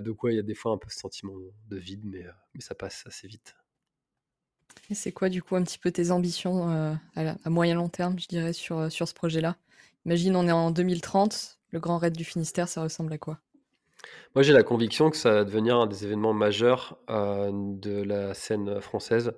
donc 0.00 0.22
ouais, 0.22 0.34
il 0.34 0.36
y 0.36 0.40
a 0.40 0.42
des 0.42 0.54
fois 0.54 0.72
un 0.72 0.78
peu 0.78 0.88
ce 0.88 0.98
sentiment 1.00 1.34
de 1.68 1.76
vide, 1.76 2.02
mais, 2.04 2.24
mais 2.54 2.60
ça 2.60 2.74
passe 2.76 3.04
assez 3.06 3.26
vite. 3.26 3.56
Et 4.88 4.94
c'est 4.94 5.12
quoi 5.12 5.28
du 5.28 5.42
coup 5.42 5.56
un 5.56 5.62
petit 5.62 5.78
peu 5.78 5.90
tes 5.90 6.10
ambitions 6.10 6.68
à, 6.68 6.96
à, 7.16 7.50
moyen 7.50 7.74
long 7.74 7.88
terme, 7.88 8.18
je 8.18 8.28
dirais, 8.28 8.52
sur, 8.52 8.90
sur 8.90 9.08
ce 9.08 9.14
projet-là? 9.14 9.56
Imagine, 10.06 10.34
on 10.36 10.48
est 10.48 10.52
en 10.52 10.70
2030, 10.70 11.59
le 11.70 11.80
Grand 11.80 11.98
Raid 11.98 12.16
du 12.16 12.24
Finistère, 12.24 12.68
ça 12.68 12.82
ressemble 12.82 13.12
à 13.12 13.18
quoi? 13.18 13.38
Moi, 14.34 14.42
j'ai 14.42 14.52
la 14.52 14.62
conviction 14.62 15.10
que 15.10 15.16
ça 15.16 15.32
va 15.32 15.44
devenir 15.44 15.76
un 15.76 15.86
des 15.86 16.04
événements 16.04 16.32
majeurs 16.32 16.98
euh, 17.10 17.50
de 17.52 18.02
la 18.02 18.32
scène 18.34 18.80
française 18.80 19.32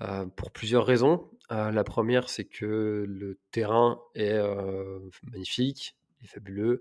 euh, 0.00 0.24
pour 0.36 0.52
plusieurs 0.52 0.86
raisons. 0.86 1.28
Euh, 1.50 1.70
la 1.70 1.84
première, 1.84 2.28
c'est 2.30 2.44
que 2.44 3.04
le 3.06 3.38
terrain 3.50 4.00
est 4.14 4.38
magnifique, 5.32 5.96
fabuleux, 6.24 6.80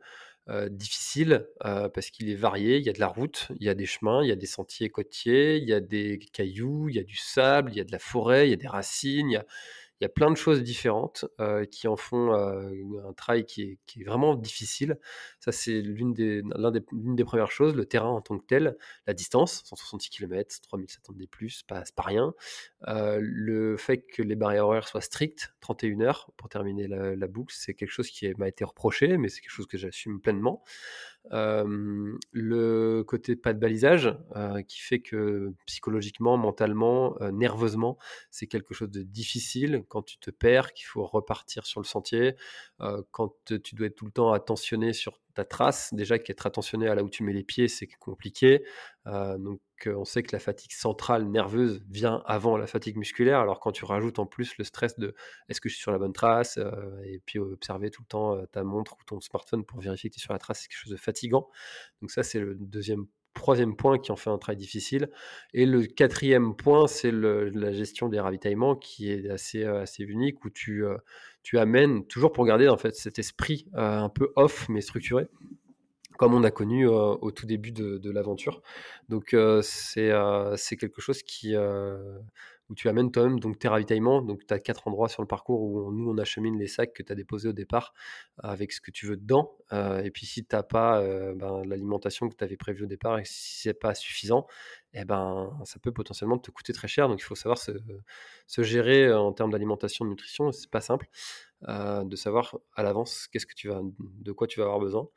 difficile 0.70 1.48
parce 1.60 2.10
qu'il 2.10 2.30
est 2.30 2.36
varié. 2.36 2.78
Il 2.78 2.86
y 2.86 2.90
a 2.90 2.94
de 2.94 3.00
la 3.00 3.08
route, 3.08 3.48
il 3.60 3.66
y 3.66 3.70
a 3.70 3.76
des 3.76 3.86
chemins, 3.86 4.24
il 4.24 4.30
y 4.30 4.32
a 4.32 4.36
des 4.36 4.48
sentiers 4.48 4.90
côtiers, 4.90 5.58
il 5.58 5.68
y 5.68 5.74
a 5.74 5.80
des 5.80 6.20
cailloux, 6.34 6.90
il 6.90 6.96
y 6.96 7.00
a 7.00 7.04
du 7.04 7.16
sable, 7.16 7.72
il 7.72 7.78
y 7.78 7.82
a 7.82 7.84
de 7.84 7.92
la 7.92 8.00
forêt, 8.00 8.48
il 8.48 8.52
y 8.52 8.54
a 8.54 8.58
des 8.58 8.68
racines, 8.68 9.44
il 10.00 10.04
y 10.04 10.06
a 10.06 10.10
plein 10.10 10.32
de 10.32 10.38
choses 10.38 10.64
différentes 10.64 11.26
euh, 11.41 11.66
qui 11.66 11.88
en 11.88 11.97
font 11.97 12.34
euh, 12.34 12.72
un 13.08 13.14
travail 13.14 13.45
qui 13.45 13.78
est, 13.97 14.04
vraiment 14.06 14.36
difficile. 14.36 14.97
Ça, 15.39 15.52
c'est 15.52 15.82
l'une 15.82 16.14
des, 16.14 16.41
premières 17.26 17.52
choses, 17.52 17.76
le 17.76 17.86
terrain 17.86 18.10
en 18.10 18.22
tant 18.22 18.38
que 18.38 18.45
tel, 18.45 18.78
la 19.08 19.14
distance, 19.14 19.62
166 19.66 20.10
km, 20.10 20.62
3700 20.62 21.14
des 21.14 21.28
plus, 21.28 21.64
pas, 21.64 21.84
pas 21.95 22.04
rien. 22.04 22.34
Euh, 22.88 23.20
le 23.22 23.76
fait 23.76 23.97
que 24.02 24.22
les 24.22 24.36
barrières 24.36 24.68
horaires 24.68 24.88
soient 24.88 25.02
strictes, 25.02 25.54
31 25.60 26.02
heures 26.02 26.32
pour 26.38 26.47
terminer 26.47 26.88
la, 26.88 27.16
la 27.16 27.28
boucle, 27.28 27.54
c'est 27.58 27.74
quelque 27.74 27.91
chose 27.91 28.10
qui 28.10 28.34
m'a 28.38 28.47
été 28.47 28.64
reproché, 28.64 29.18
mais 29.18 29.28
c'est 29.28 29.41
quelque 29.41 29.52
chose 29.52 29.68
que 29.68 29.78
j'assume 29.78 30.22
pleinement 30.22 30.64
le 31.32 33.03
côté 33.03 33.36
pas 33.36 33.53
de 33.53 33.59
balisage 33.59 34.17
qui 34.67 34.80
fait 34.80 34.99
que 34.99 35.53
psychologiquement, 35.65 36.38
mentalement, 36.38 37.15
nerveusement, 37.32 37.97
c'est 38.32 38.47
quelque 38.47 38.74
chose 38.74 38.89
de 38.89 39.03
difficile 39.03 39.84
quand 39.88 40.01
tu 40.03 40.17
te 40.17 40.32
perds, 40.32 40.74
qu'il 40.74 40.88
faut 40.88 41.05
repartir 41.05 41.65
sur 41.65 41.82
le 41.82 41.86
sentier, 41.86 42.36
quand 43.11 43.34
tu 43.45 43.76
dois 43.76 43.88
être 43.88 43.95
tout 43.95 44.05
le 44.05 44.11
temps 44.11 44.32
attentionné 44.34 44.93
sur 44.93 45.20
ta 45.36 45.45
trace, 45.45 45.93
déjà 45.93 46.20
qu'être 46.20 46.45
attentionné 46.45 46.88
à 46.88 46.95
là 46.95 47.03
où 47.03 47.09
tu 47.09 47.24
mets 47.24 47.34
les 47.34 47.43
pieds, 47.43 47.67
c'est 47.67 47.88
compliqué. 47.88 48.63
donc 49.05 49.59
on 49.88 50.06
sait 50.06 50.24
que 50.24 50.36
la 50.36 50.40
fatigue 50.40 50.72
centrale 50.72 51.26
nerveuse 51.26 51.82
vient 51.90 52.22
avant 52.26 52.58
la 52.58 52.68
fatigue 52.68 52.98
musculaire. 52.98 53.40
Alors 53.40 53.60
quand 53.60 53.72
tu 53.72 53.86
rajoutes 53.86 54.20
en 54.20 54.26
plus 54.26 54.58
le 54.58 54.64
stress 54.64 54.98
de 55.00 55.16
est-ce 55.48 55.62
que 55.62 55.70
je 55.70 55.76
suis 55.76 55.82
sur 55.82 55.92
la 55.92 56.00
bonne 56.00 56.14
trace 56.14 56.60
et 57.04 57.22
puis 57.26 57.40
observer 57.40 57.90
tout 57.90 58.02
le 58.02 58.08
temps 58.08 58.46
ta 58.52 58.64
montre 58.64 58.98
ou 59.00 59.04
ton 59.06 59.22
smartphone 59.22 59.66
pour 59.66 59.80
vérifier 59.80 60.10
que 60.10 60.16
tu 60.16 60.20
es 60.20 60.24
sur 60.24 60.34
la 60.34 60.40
trace, 60.40 60.62
c'est 60.62 60.68
quelque 60.68 60.80
chose 60.80 60.92
de 60.92 60.98
fatigant. 60.98 61.50
Donc 62.02 62.12
ça 62.12 62.24
c'est 62.24 62.40
le 62.40 62.56
deuxième 62.56 63.06
troisième 63.34 63.76
point 63.76 63.98
qui 63.98 64.12
en 64.12 64.16
fait 64.16 64.30
un 64.30 64.38
travail 64.38 64.58
difficile. 64.58 65.10
Et 65.54 65.66
le 65.66 65.84
quatrième 65.86 66.56
point, 66.56 66.88
c'est 66.88 67.12
la 67.12 67.72
gestion 67.72 68.10
des 68.10 68.20
ravitaillements 68.20 68.76
qui 68.76 69.12
est 69.12 69.30
assez, 69.30 69.64
assez 69.64 70.04
unique, 70.04 70.44
où 70.46 70.50
tu, 70.50 70.84
tu 71.44 71.58
amènes, 71.58 72.06
toujours 72.06 72.32
pour 72.32 72.46
garder 72.46 72.68
en 72.68 72.78
fait 72.78 72.96
cet 72.96 73.20
esprit 73.20 73.68
un 73.74 74.10
peu 74.10 74.32
off 74.36 74.68
mais 74.70 74.82
structuré, 74.82 75.28
comme 76.20 76.34
on 76.34 76.43
a 76.43 76.51
connu 76.51 76.86
au 76.86 77.32
tout 77.32 77.45
début 77.45 77.72
de, 77.72 78.11
l'aventure. 78.11 78.61
Donc 79.07 79.34
c'est 79.61 80.78
quelque 80.78 80.99
chose 80.99 81.24
qui 81.24 81.55
où 81.55 82.76
tu 82.76 82.89
amènes 82.89 83.09
toi-même 83.09 83.39
tes 83.55 83.70
ravitaillements. 83.70 84.22
Donc 84.22 84.45
tu 84.45 84.53
as 84.53 84.59
quatre 84.59 84.89
endroits 84.89 85.07
sur 85.07 85.22
le 85.22 85.30
parcours 85.30 85.61
où 85.61 85.93
nous 85.93 86.11
on 86.11 86.17
achemine 86.17 86.59
les 86.59 86.67
sacs 86.67 86.91
que 86.91 87.03
tu 87.03 87.11
as 87.13 87.15
déposés 87.15 87.47
au 87.47 87.53
départ 87.53 87.93
avec 88.38 88.74
ce 88.74 88.82
que 88.82 88.91
tu 88.91 89.07
veux 89.07 89.15
dedans. 89.15 89.55
et 89.72 90.11
puis 90.11 90.26
si 90.26 90.45
tu 90.45 90.53
n'as 90.57 90.61
pas 90.61 91.01
ben, 91.36 91.63
l'alimentation 91.65 92.28
que 92.28 92.36
tu 92.36 92.43
avais 92.43 92.57
prévue 92.57 92.84
au 92.84 92.88
départ 92.88 93.17
et 93.17 93.24
si 93.24 93.61
c'est 93.61 93.74
pas 93.74 93.95
suffisant, 93.95 94.45
eh 94.93 95.05
ben 95.05 95.57
ça 95.63 95.80
peut 95.80 95.93
potentiellement 95.93 96.38
te 96.38 96.51
coûter 96.51 96.74
très 96.74 96.89
cher. 96.89 97.07
Donc 97.07 97.22
il 97.22 97.24
faut 97.24 97.36
savoir 97.36 97.59
se, 97.59 97.72
se 98.45 98.61
gérer 98.61 99.13
en 99.13 99.32
termes 99.32 99.51
d'alimentation, 99.51 100.03
de 100.03 100.09
nutrition. 100.09 100.51
C'est 100.51 100.70
pas 100.70 100.82
simple 100.82 101.07
de 101.61 102.15
savoir 102.15 102.57
à 102.76 102.84
l'avance 102.84 103.28
qu'est-ce 103.28 103.45
que 103.45 103.55
tu 103.55 103.70
vas, 103.70 103.82
de 103.99 104.32
quoi 104.34 104.47
tu 104.47 104.59
vas 104.59 104.65
avoir 104.65 104.80
besoin. 104.80 105.07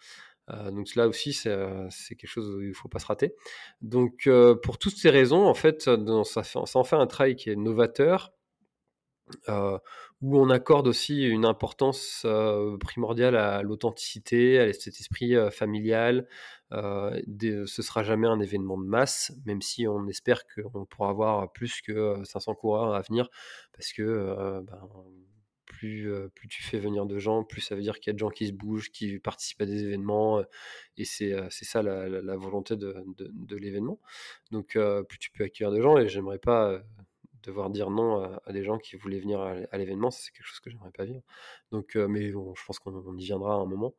Euh, 0.52 0.70
donc 0.70 0.94
là 0.94 1.08
aussi, 1.08 1.32
c'est 1.32 2.16
quelque 2.16 2.26
chose 2.26 2.48
où 2.48 2.60
il 2.60 2.68
ne 2.68 2.74
faut 2.74 2.88
pas 2.88 2.98
se 2.98 3.06
rater. 3.06 3.34
Donc 3.80 4.28
pour 4.62 4.78
toutes 4.78 4.96
ces 4.96 5.10
raisons, 5.10 5.46
en 5.46 5.54
fait, 5.54 5.82
ça, 5.82 5.96
en 6.74 6.84
fait 6.84 6.96
un 6.96 7.06
travail 7.06 7.36
qui 7.36 7.50
est 7.50 7.56
novateur, 7.56 8.32
où 9.48 10.38
on 10.38 10.50
accorde 10.50 10.86
aussi 10.88 11.22
une 11.22 11.46
importance 11.46 12.26
primordiale 12.80 13.36
à 13.36 13.62
l'authenticité, 13.62 14.58
à 14.58 14.72
cet 14.72 15.00
esprit 15.00 15.34
familial. 15.50 16.26
ce 16.70 17.64
ce 17.66 17.82
sera 17.82 18.02
jamais 18.02 18.28
un 18.28 18.40
événement 18.40 18.78
de 18.78 18.84
masse, 18.84 19.32
même 19.46 19.62
si 19.62 19.86
on 19.88 20.06
espère 20.08 20.42
qu'on 20.46 20.84
pourra 20.84 21.08
avoir 21.10 21.52
plus 21.52 21.80
que 21.80 22.22
500 22.24 22.54
coureurs 22.54 22.94
à 22.94 23.00
venir, 23.00 23.28
parce 23.72 23.92
que 23.92 24.60
ben, 24.60 24.88
plus, 25.72 26.10
tu 26.48 26.62
fais 26.62 26.78
venir 26.78 27.06
de 27.06 27.18
gens, 27.18 27.44
plus 27.44 27.60
ça 27.60 27.74
veut 27.74 27.82
dire 27.82 27.98
qu'il 27.98 28.08
y 28.08 28.10
a 28.10 28.14
de 28.14 28.18
gens 28.18 28.30
qui 28.30 28.46
se 28.46 28.52
bougent, 28.52 28.90
qui 28.90 29.18
participent 29.18 29.62
à 29.62 29.66
des 29.66 29.84
événements. 29.84 30.42
et 30.96 31.04
c'est 31.04 31.50
ça 31.50 31.82
la, 31.82 32.36
volonté 32.36 32.76
de, 32.76 33.56
l'événement. 33.56 33.98
Donc, 34.50 34.78
plus 35.08 35.18
tu 35.18 35.30
peux 35.30 35.44
accueillir 35.44 35.72
de 35.72 35.80
gens, 35.80 35.98
et 35.98 36.08
j'aimerais 36.08 36.38
pas 36.38 36.82
devoir 37.42 37.70
dire 37.70 37.90
non 37.90 38.22
à, 38.44 38.52
des 38.52 38.62
gens 38.62 38.78
qui 38.78 38.96
voulaient 38.96 39.20
venir 39.20 39.40
à, 39.40 39.78
l'événement, 39.78 40.10
c'est 40.10 40.30
quelque 40.32 40.46
chose 40.46 40.60
que 40.60 40.70
j'aimerais 40.70 40.92
pas 40.92 41.04
vivre. 41.04 41.22
Donc, 41.70 41.96
mais 41.96 42.30
je 42.30 42.64
pense 42.66 42.78
qu'on 42.78 43.16
y 43.16 43.24
viendra 43.24 43.54
à 43.54 43.58
un 43.58 43.66
moment. 43.66 43.94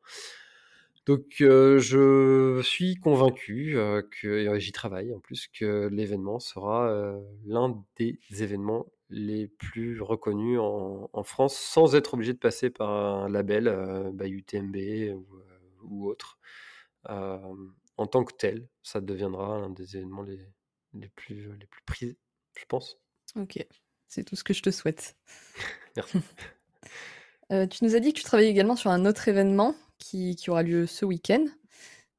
Donc, 1.06 1.26
je 1.40 2.62
suis 2.64 2.96
convaincu 2.96 3.76
que, 4.22 4.58
j'y 4.60 4.72
travaille 4.72 5.14
en 5.14 5.20
plus, 5.20 5.48
que 5.48 5.90
l'événement 5.92 6.40
sera 6.40 7.20
l'un 7.46 7.84
des 7.98 8.18
événements 8.32 8.88
les 9.14 9.48
plus 9.48 10.02
reconnus 10.02 10.60
en, 10.60 11.24
France 11.24 11.56
sans 11.56 11.96
être 11.96 12.16
obligé 12.16 12.34
de 12.34 12.40
passer 12.40 12.70
par 12.70 12.90
un 12.90 13.30
label, 13.30 13.68
euh, 13.68 14.12
bah, 14.12 14.28
UTMB 14.28 14.76
ou, 15.84 16.08
autre. 16.08 16.40
en 17.06 18.08
tant 18.08 18.24
que 18.24 18.34
tel, 18.34 18.68
ça 18.82 19.02
deviendra 19.02 19.56
un 19.56 19.70
des 19.70 19.98
événements 19.98 20.24
les, 20.24 20.40
les, 20.94 21.10
plus, 21.10 21.56
les 21.60 21.68
plus 21.68 21.82
prisés, 21.86 22.18
je 22.58 22.66
pense. 22.66 23.00
Ok, 23.36 23.66
c'est 24.08 24.24
tout 24.24 24.36
ce 24.36 24.44
que 24.44 24.54
je 24.54 24.62
te 24.62 24.72
souhaite. 24.72 25.16
Merci. 25.96 26.20
tu 27.70 27.84
nous 27.84 27.96
as 27.96 28.00
dit 28.00 28.14
que 28.14 28.18
tu 28.18 28.24
travaillais 28.24 28.50
également 28.50 28.76
sur 28.76 28.90
un 28.90 29.06
autre 29.06 29.28
événement 29.28 29.76
qui, 30.00 30.36
qui 30.36 30.50
aura 30.50 30.64
lieu 30.64 30.88
ce 30.88 31.06
week-end, 31.06 31.46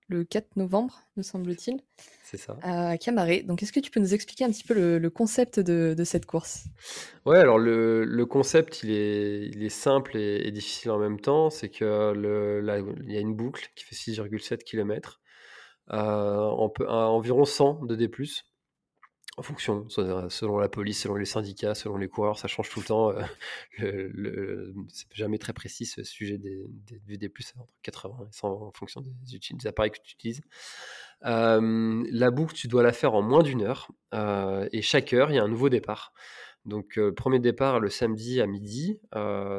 le 0.09 0.25
4 0.25 0.57
novembre, 0.57 1.01
me 1.17 1.23
semble-t-il. 1.23 1.81
C'est 2.23 2.37
ça. 2.37 2.59
À 2.63 2.99
Camaré. 2.99 3.43
Donc, 3.43 3.63
est-ce 3.63 3.73
que 3.73 3.81
tu 3.81 3.91
peux 3.91 4.01
nous 4.01 4.15
expliquer 4.15 4.45
un 4.45 4.51
petit 4.51 4.65
peu 4.65 4.99
le, 4.99 5.11
concept 5.11 5.61
de, 5.61 5.95
de, 5.97 6.05
cette 6.05 6.27
course? 6.27 6.65
Ouais, 7.25 7.39
alors 7.39 7.59
le, 7.59 8.05
le, 8.05 8.27
concept, 8.27 8.83
il 8.83 8.91
est, 8.91 9.47
il 9.47 9.63
est 9.63 9.69
simple 9.69 10.17
et, 10.17 10.51
difficile 10.51 10.91
en 10.91 10.99
même 10.99 11.21
temps. 11.21 11.51
C'est 11.51 11.69
que 11.69 12.13
le, 12.13 12.63
il 13.05 13.13
y 13.13 13.17
a 13.17 13.21
une 13.21 13.35
boucle 13.35 13.71
qui 13.77 13.85
fait 13.85 13.97
6,7 13.97 14.59
km. 14.59 15.21
on 15.89 16.71
peut, 16.75 16.89
environ 16.89 17.45
100 17.45 17.85
de 17.85 17.95
D+. 17.95 18.11
En 19.37 19.43
fonction, 19.43 19.89
selon 19.89 20.59
la 20.59 20.69
police, 20.69 21.03
selon 21.03 21.17
les 21.17 21.25
syndicats, 21.25 21.75
selon 21.75 21.97
les 21.97 22.09
coureurs, 22.09 22.39
ça 22.39 22.47
change 22.47 22.71
tout 22.71 22.81
le 22.81 22.87
temps. 22.87 23.13
le, 23.79 24.75
c'est 24.89 25.13
jamais 25.13 25.39
très 25.39 25.53
précis 25.53 25.87
ce 25.87 26.05
sujet 26.05 26.39
des, 26.39 26.65
des, 27.07 27.17
des 27.17 27.29
plus 27.29 27.53
entre 27.59 27.73
80 27.83 28.17
et 28.29 28.33
100 28.33 28.49
en 28.49 28.71
fonction 28.71 29.01
des, 29.01 29.11
des 29.51 29.67
appareils 29.67 29.91
que 29.91 29.99
tu 30.05 30.15
utilises. 30.15 30.43
la 31.23 32.31
boucle, 32.31 32.55
tu 32.55 32.69
dois 32.69 32.85
la 32.85 32.93
faire 32.93 33.15
en 33.15 33.23
moins 33.23 33.43
d'une 33.43 33.63
heure 33.63 33.89
et 34.73 34.83
chaque 34.83 35.13
heure, 35.13 35.31
il 35.31 35.35
y 35.35 35.39
a 35.39 35.43
un 35.43 35.49
nouveau 35.49 35.69
départ. 35.69 36.13
Donc, 36.65 36.99
premier 37.15 37.41
départ 37.41 37.79
le 37.79 37.91
samedi 37.91 38.41
à 38.41 38.47
midi. 38.47 38.99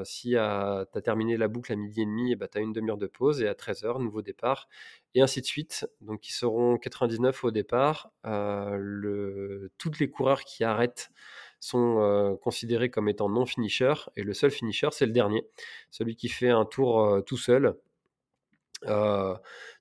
si 0.03 0.29
tu 0.29 0.37
as 0.37 0.87
terminé 1.03 1.37
la 1.37 1.47
boucle 1.47 1.71
à 1.71 1.75
midi 1.75 2.01
et 2.01 2.05
demi, 2.05 2.35
bah, 2.35 2.47
tu 2.47 2.57
as 2.57 2.61
une 2.61 2.73
demi-heure 2.73 2.97
de 2.97 3.07
pause 3.07 3.41
et 3.41 3.47
à 3.47 3.53
13h, 3.53 4.01
nouveau 4.01 4.21
départ 4.21 4.67
et 5.13 5.21
ainsi 5.21 5.39
de 5.41 5.45
suite. 5.45 5.87
Donc, 6.01 6.27
ils 6.27 6.33
seront 6.33 6.77
99 6.77 7.43
au 7.43 7.51
départ. 7.51 8.11
le, 8.23 9.71
toutes 9.77 9.99
les 9.99 10.09
coureurs 10.09 10.43
qui 10.43 10.63
arrêtent 10.63 11.11
sont 11.59 12.37
considérés 12.41 12.89
comme 12.89 13.07
étant 13.07 13.29
non 13.29 13.45
finisher 13.45 13.93
et 14.15 14.23
le 14.23 14.33
seul 14.33 14.51
finisher, 14.51 14.89
c'est 14.91 15.05
le 15.05 15.11
dernier, 15.11 15.47
celui 15.91 16.15
qui 16.15 16.29
fait 16.29 16.49
un 16.49 16.65
tour 16.65 17.23
tout 17.25 17.37
seul. 17.37 17.75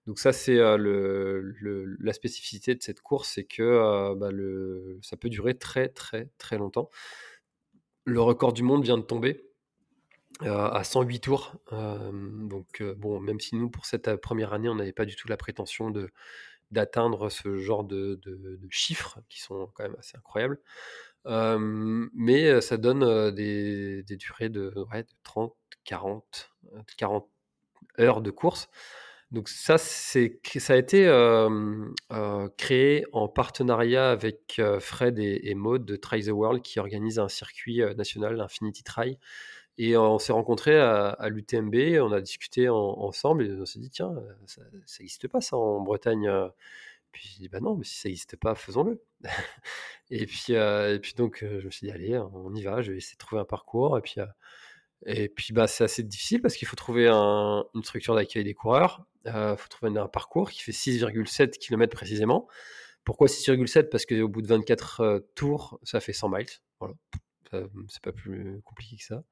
Donc 0.07 0.19
ça, 0.19 0.33
c'est 0.33 0.59
la 0.59 2.13
spécificité 2.13 2.75
de 2.75 2.83
cette 2.83 3.01
course, 3.01 3.31
c'est 3.35 3.45
que 3.45 4.15
bah, 4.15 4.29
ça 5.03 5.17
peut 5.17 5.31
durer 5.31 5.57
très 5.57 5.89
très 5.89 6.29
très 6.39 6.59
longtemps. 6.59 6.91
Le 8.05 8.21
record 8.21 8.53
du 8.53 8.63
monde 8.63 8.85
vient 8.85 8.99
de 8.99 9.03
tomber 9.03 9.43
à 10.41 10.85
108 10.85 11.21
tours. 11.21 11.57
donc, 11.71 12.83
bon, 12.99 13.21
même 13.21 13.41
si 13.41 13.57
nous, 13.57 13.71
pour 13.71 13.87
cette 13.87 14.17
première 14.17 14.53
année, 14.53 14.69
on 14.69 14.75
n'avait 14.75 14.93
pas 14.93 15.07
du 15.07 15.17
tout 15.17 15.29
la 15.29 15.37
prétention 15.37 15.91
de 15.91 16.11
d'atteindre 16.71 17.31
ce 17.31 17.57
genre 17.59 17.85
de, 17.85 18.21
chiffres 18.71 19.21
qui 19.29 19.41
sont 19.41 19.71
quand 19.75 19.85
même 19.85 19.97
assez 19.99 20.17
incroyables. 20.19 20.61
mais 21.25 22.61
ça 22.61 22.77
donne 22.77 23.31
des, 23.35 24.05
durées 24.19 24.51
de, 24.51 24.75
30, 25.23 25.55
40, 25.85 26.53
40 26.99 27.29
heures 28.01 28.21
de 28.21 28.31
course. 28.31 28.69
Donc 29.35 29.49
ça, 29.49 29.78
c'est, 29.78 30.41
ça 30.59 30.74
a 30.74 30.76
été 30.76 31.05
créé 32.57 33.05
en 33.12 33.28
partenariat 33.28 34.11
avec 34.11 34.62
Fred 34.78 35.18
et, 35.18 35.51
et 35.51 35.55
Maud 35.55 35.85
de 35.85 35.97
Try 35.97 36.24
the 36.24 36.28
World 36.28 36.62
qui 36.62 36.78
organise 36.78 37.18
un 37.18 37.28
circuit 37.28 37.82
national, 37.97 38.41
Infinity 38.41 38.85
Try, 38.85 39.18
et 39.76 39.97
on 39.97 40.18
s'est 40.20 40.32
rencontrés 40.32 40.78
à, 40.78 41.28
l'UTMB, 41.28 41.74
on 42.01 42.12
a 42.12 42.20
discuté 42.20 42.68
ensemble 42.68 43.45
et 43.45 43.53
on 43.61 43.66
s'est 43.66 43.80
dit, 43.80 43.91
tiens, 43.91 44.14
ça 44.47 44.62
n'existe 45.01 45.26
pas 45.26 45.41
ça 45.41 45.57
en 45.57 45.80
Bretagne. 45.80 46.30
Puis 47.11 47.28
j'ai 47.32 47.41
dit, 47.41 47.49
bah 47.49 47.61
non, 47.61 47.74
mais 47.74 47.85
si 47.85 47.97
ça 47.99 48.09
n'existe 48.09 48.37
pas, 48.37 48.55
faisons-le. 48.55 49.03
et, 50.11 50.26
puis, 50.26 50.53
et 50.53 50.99
puis 51.03 51.14
donc, 51.14 51.45
je 51.45 51.64
me 51.64 51.70
suis 51.70 51.89
dit, 51.89 51.93
allez, 51.93 52.16
on 52.16 52.55
y 52.55 52.62
va, 52.62 52.82
je 52.82 52.93
vais 52.93 52.99
essayer 52.99 53.14
de 53.14 53.18
trouver 53.18 53.43
un 53.43 53.45
parcours. 53.45 53.99
Et 53.99 54.01
puis, 54.01 54.16
et 55.07 55.29
puis 55.29 55.53
bah, 55.53 55.67
c'est 55.67 55.85
assez 55.85 56.03
difficile 56.03 56.41
parce 56.41 56.57
qu'il 56.57 56.69
faut 56.69 56.77
trouver 56.77 57.09
une 57.09 57.83
structure 57.83 58.15
d'accueil 58.15 58.45
des 58.45 58.55
coureurs. 58.55 59.05
Il 59.27 59.55
faut 59.57 59.69
trouver 59.69 59.99
un, 59.99 60.09
parcours 60.09 60.51
qui 60.51 60.63
fait 60.63 60.73
6,7 60.73 61.59
km 61.59 61.95
précisément. 61.95 62.47
Pourquoi 63.05 63.27
6,7 63.27 63.89
Parce 63.89 64.07
qu'au 64.07 64.29
bout 64.29 64.43
de 64.43 64.47
24 64.49 65.25
tours, 65.35 65.79
ça 65.83 66.01
fait 66.01 66.13
100 66.13 66.29
miles. 66.31 66.47
Voilà 66.81 66.95
c'est 67.89 68.03
pas 68.03 68.13
plus 68.13 68.61
compliqué 68.65 68.97
que 68.97 69.05
ça. 69.05 69.25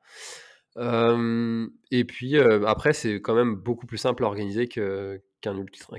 Et 0.77 2.05
puis 2.05 2.39
après, 2.39 2.93
c'est 2.93 3.21
quand 3.21 3.35
même 3.35 3.55
beaucoup 3.55 3.87
plus 3.87 3.99
simple 3.99 4.25
à 4.25 4.27
organiser 4.27 4.69
qu'un 4.69 5.19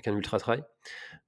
ultra, 0.08 0.40
trail. 0.40 0.64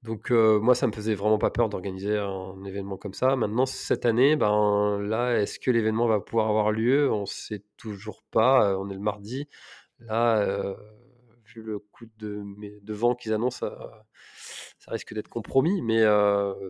Donc 0.04 0.32
moi, 0.32 0.76
ça 0.76 0.88
me 0.88 0.92
faisait 0.92 1.16
vraiment 1.16 1.38
pas 1.38 1.52
peur 1.52 1.70
d'organiser 1.70 2.18
un 2.18 2.64
événement 2.64 2.98
comme 2.98 3.14
ça. 3.14 3.36
Maintenant, 3.36 3.66
cette 3.66 4.06
année, 4.06 4.36
ben 4.36 5.00
là, 5.00 5.40
est-ce 5.40 5.60
que 5.60 5.72
l'événement 5.72 6.08
va 6.08 6.20
pouvoir 6.20 6.50
avoir 6.50 6.72
lieu? 6.72 7.12
On 7.12 7.26
sait 7.26 7.64
toujours 7.78 8.24
pas. 8.32 8.78
On 8.78 8.90
est 8.90 8.96
le 8.96 9.00
mardi. 9.00 9.48
Là, 10.00 10.76
vu 11.46 11.62
le 11.62 11.80
coup 11.80 12.06
de, 12.18 12.44
de 12.82 12.94
vent 12.94 13.16
qu'ils 13.16 13.34
annoncent, 13.34 13.68
ça 14.80 14.92
risque 14.92 15.14
d'être 15.14 15.30
compromis. 15.30 15.82
Mais 15.82 16.04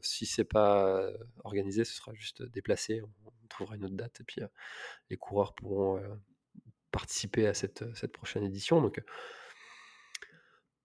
si 0.02 0.26
c'est 0.26 0.44
pas 0.44 1.10
organisé, 1.44 1.86
ce 1.86 1.94
sera 1.94 2.14
juste 2.14 2.44
déplacé 2.44 3.02
trouvera 3.48 3.76
une 3.76 3.86
autre 3.86 3.96
date 3.96 4.22
et 4.22 4.24
puis 4.24 4.42
les 5.10 5.18
coureurs 5.18 5.54
pourront 5.54 6.02
participer 6.96 7.46
à 7.48 7.54
cette, 7.54 7.84
cette, 7.96 8.14
prochaine 8.14 8.44
édition. 8.44 8.82
Donc 8.82 9.02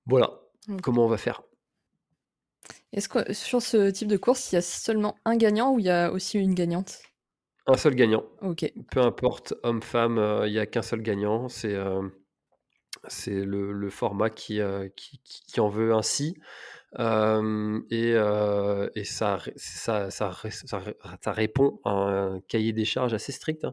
voilà 0.06 0.40
comment 0.82 1.04
on 1.04 1.08
va 1.08 1.16
faire? 1.16 1.42
Est-ce 2.92 3.08
que 3.08 3.32
sur 3.32 3.62
ce 3.62 3.90
type 3.90 4.08
de 4.08 4.16
course, 4.16 4.50
il 4.50 4.56
y 4.56 4.58
a 4.58 4.62
seulement 4.62 5.16
un 5.24 5.36
gagnant 5.36 5.72
ou 5.72 5.78
il 5.78 5.86
y 5.86 5.90
a 5.90 6.11
aussi 6.11 6.38
une 6.38 6.54
gagnante? 6.54 6.98
Un 7.66 7.76
seul 7.76 7.94
gagnant. 7.94 8.24
Ok. 8.42 8.70
Peu 8.90 9.00
importe, 9.00 9.54
homme-femme, 9.62 10.42
il 10.46 10.52
n'y 10.52 10.58
a 10.58 10.66
qu'un 10.66 10.82
seul 10.82 11.02
gagnant. 11.02 11.48
C'est 11.48 11.76
c'est 13.06 13.44
le, 13.44 13.72
le, 13.72 13.90
format 13.90 14.30
qui, 14.30 14.61
qui, 14.96 15.20
qui, 15.22 15.61
en 15.61 15.68
veut 15.68 15.94
ainsi 15.94 16.36
et, 16.99 18.14
et 18.95 19.05
ça, 19.05 19.38
ça, 19.57 20.11
ça, 20.11 20.32
ça, 21.20 21.32
répond 21.32 21.80
à 21.84 21.91
un 21.91 22.41
cahier 22.41 22.72
des 22.72 22.84
charges 22.84 23.14
assez 23.14 23.32
strict, 23.32 23.64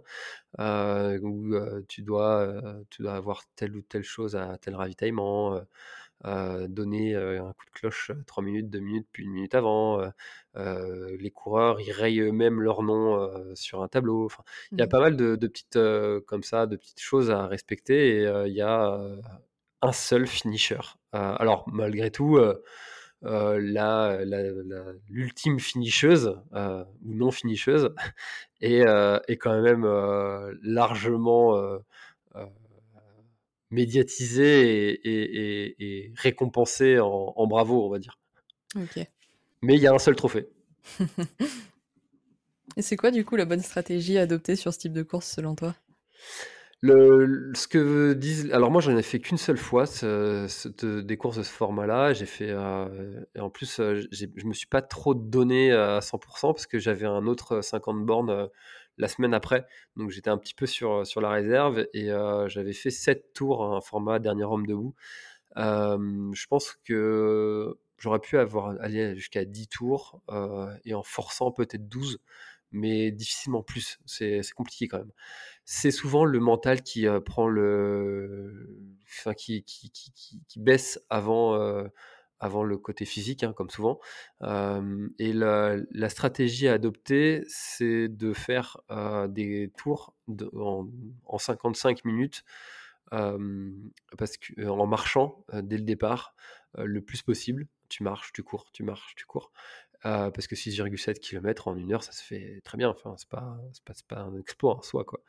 hein, 0.58 1.18
où 1.22 1.56
tu, 1.88 2.04
dois, 2.04 2.62
tu 2.90 3.02
dois 3.02 3.16
avoir 3.16 3.44
telle 3.56 3.76
ou 3.76 3.82
telle 3.82 4.04
chose 4.04 4.36
à 4.36 4.58
tel 4.58 4.76
ravitaillement, 4.76 5.60
donner 6.24 7.16
un 7.16 7.54
coup 7.54 7.66
de 7.66 7.72
cloche 7.72 8.12
3 8.28 8.44
minutes, 8.44 8.70
2 8.70 8.80
minutes, 8.80 9.08
puis 9.12 9.24
une 9.24 9.32
minute 9.32 9.56
avant. 9.56 10.00
les 10.56 11.32
coureurs, 11.32 11.82
ils 11.82 11.92
rayent 11.92 12.22
eux-mêmes 12.22 12.62
leur 12.62 12.84
nom 12.84 13.32
sur 13.56 13.82
un 13.82 13.88
tableau. 13.88 14.26
Enfin, 14.26 14.44
il 14.72 14.80
y 14.80 14.82
a 14.84 14.86
mmh. 14.86 14.90
pas 14.90 15.00
mal 15.00 15.18
de, 15.18 15.36
de 15.36 15.48
petites, 15.48 15.80
comme 16.28 16.44
ça, 16.44 16.68
de 16.68 16.76
petites 16.76 17.02
choses 17.02 17.32
à 17.32 17.48
respecter 17.48 18.22
et 18.22 18.44
il 18.46 18.54
y 18.54 18.62
a 18.62 19.00
un 19.82 19.92
seul 19.92 20.28
finisher. 20.28 20.80
alors, 21.14 21.68
malgré 21.68 22.12
tout, 22.12 22.38
la, 23.22 24.20
l'ultime 25.10 25.60
finisheuse 25.60 26.40
ou 26.54 27.14
non 27.14 27.32
finisheuse 27.32 27.94
est, 28.62 28.84
est 29.28 29.38
quand 29.38 29.62
même 29.62 29.86
largement 30.62 31.80
médiatisée 33.72 34.90
et, 34.92 35.76
et, 35.80 36.14
récompensée 36.16 37.00
en, 37.00 37.48
bravo, 37.48 37.86
on 37.86 37.90
va 37.90 38.00
dire. 38.00 38.20
Mais 39.62 39.76
il 39.76 39.82
y 39.82 39.88
a 39.88 39.94
un 39.94 40.00
seul 40.00 40.16
trophée. 40.16 40.48
et 42.78 42.82
c'est 42.82 42.96
quoi 42.96 43.12
du 43.12 43.26
coup 43.26 43.36
la 43.36 43.46
bonne 43.46 43.62
stratégie 43.62 44.18
à 44.18 44.22
adopter 44.22 44.56
sur 44.56 44.74
ce 44.74 44.80
type 44.80 44.94
de 44.94 45.04
course 45.04 45.30
selon 45.30 45.56
toi? 45.56 45.76
Ce 46.84 47.68
que 47.68 48.14
disent, 48.14 48.52
alors 48.52 48.70
moi 48.72 48.82
j'en 48.82 48.96
ai 48.96 49.02
fait 49.02 49.20
qu'une 49.20 49.38
seule 49.38 49.58
fois 49.58 49.86
des 49.86 51.18
courses 51.18 51.38
de 51.38 51.44
ce 51.44 51.52
format-là. 51.52 52.14
J'ai 52.14 52.26
fait 52.26 52.50
euh, 52.50 53.24
et 53.36 53.40
en 53.40 53.50
plus 53.50 53.80
euh, 53.80 54.02
je 54.12 54.46
me 54.46 54.54
suis 54.54 54.68
pas 54.68 54.82
trop 54.82 55.14
donné 55.16 55.72
à 55.72 56.00
100% 56.00 56.54
parce 56.54 56.68
que 56.68 56.80
j'avais 56.80 57.06
un 57.06 57.26
autre 57.26 57.62
50 57.62 58.06
bornes 58.06 58.30
euh, 58.30 58.48
la 59.00 59.08
semaine 59.08 59.36
après, 59.36 59.68
donc 59.96 60.10
j'étais 60.10 60.32
un 60.32 60.40
petit 60.40 60.56
peu 60.56 60.66
sur 60.66 61.06
sur 61.06 61.22
la 61.22 61.30
réserve 61.30 61.86
et 61.94 62.10
j'avais 62.48 62.74
fait 62.74 62.90
7 62.90 63.32
tours, 63.34 63.64
un 63.64 63.80
format 63.80 64.18
dernier 64.18 64.46
homme 64.46 64.66
debout. 64.66 64.96
je 65.56 66.48
pense 66.48 66.80
que 66.84 67.78
j'aurais 68.00 68.20
pu 68.20 68.40
avoir 68.40 68.76
aller 68.82 69.16
jusqu'à 69.16 69.46
10 69.46 69.68
tours 69.68 70.20
et 70.84 70.96
en 70.96 71.04
forçant 71.04 71.52
peut-être 71.52 71.88
12 71.88 72.20
mais 72.72 73.12
difficilement 73.12 73.64
plus. 73.64 74.00
C'est 74.06 74.42
compliqué 74.56 74.88
quand 74.88 75.00
même. 75.00 75.12
C'est 75.66 75.92
souvent 75.92 76.26
le 76.26 76.40
mental 76.40 76.82
qui 76.82 77.06
prend 77.26 77.48
le, 77.48 78.70
enfin, 79.06 79.34
qui, 79.34 79.64
qui, 79.64 79.92
qui, 79.92 80.60
baisse 80.60 81.00
avant, 81.10 81.58
avant 82.40 82.64
le 82.64 82.78
côté 82.78 83.06
physique, 83.06 83.44
hein, 83.44 83.54
comme 83.54 83.70
souvent. 83.70 84.00
et 84.42 85.34
la, 85.34 86.10
stratégie 86.10 86.68
à 86.68 86.74
adopter, 86.74 87.44
c'est 87.48 88.08
de 88.08 88.34
faire 88.34 88.78
des 89.30 89.72
tours 89.78 90.14
en, 90.56 90.88
en, 91.26 91.38
55 91.38 92.06
minutes. 92.06 92.44
parce 93.12 94.38
que, 94.38 94.68
en 94.68 94.88
marchant 94.88 95.44
dès 95.54 95.78
le 95.78 95.84
départ 95.84 96.36
le 96.78 97.02
plus 97.02 97.22
possible, 97.22 97.68
tu 97.90 98.04
marches, 98.04 98.32
tu 98.34 98.44
cours, 98.44 98.72
tu 98.72 98.84
marches, 98.84 99.16
tu 99.16 99.26
cours. 99.26 99.52
Parce 100.02 100.48
que 100.48 100.56
6,7 100.56 101.20
km 101.20 101.68
en 101.68 101.76
une 101.76 101.94
heure, 101.94 102.04
ça 102.04 102.12
se 102.12 102.24
fait 102.24 102.62
très 102.64 102.78
bien. 102.78 102.90
Enfin, 102.90 103.16
c'est 103.18 103.30
pas, 103.30 103.58
pas, 103.86 103.94
pas, 104.08 104.22
un 104.22 104.38
exploit 104.38 104.78
en 104.78 104.82
soi, 104.82 105.06
quoi. 105.06 105.22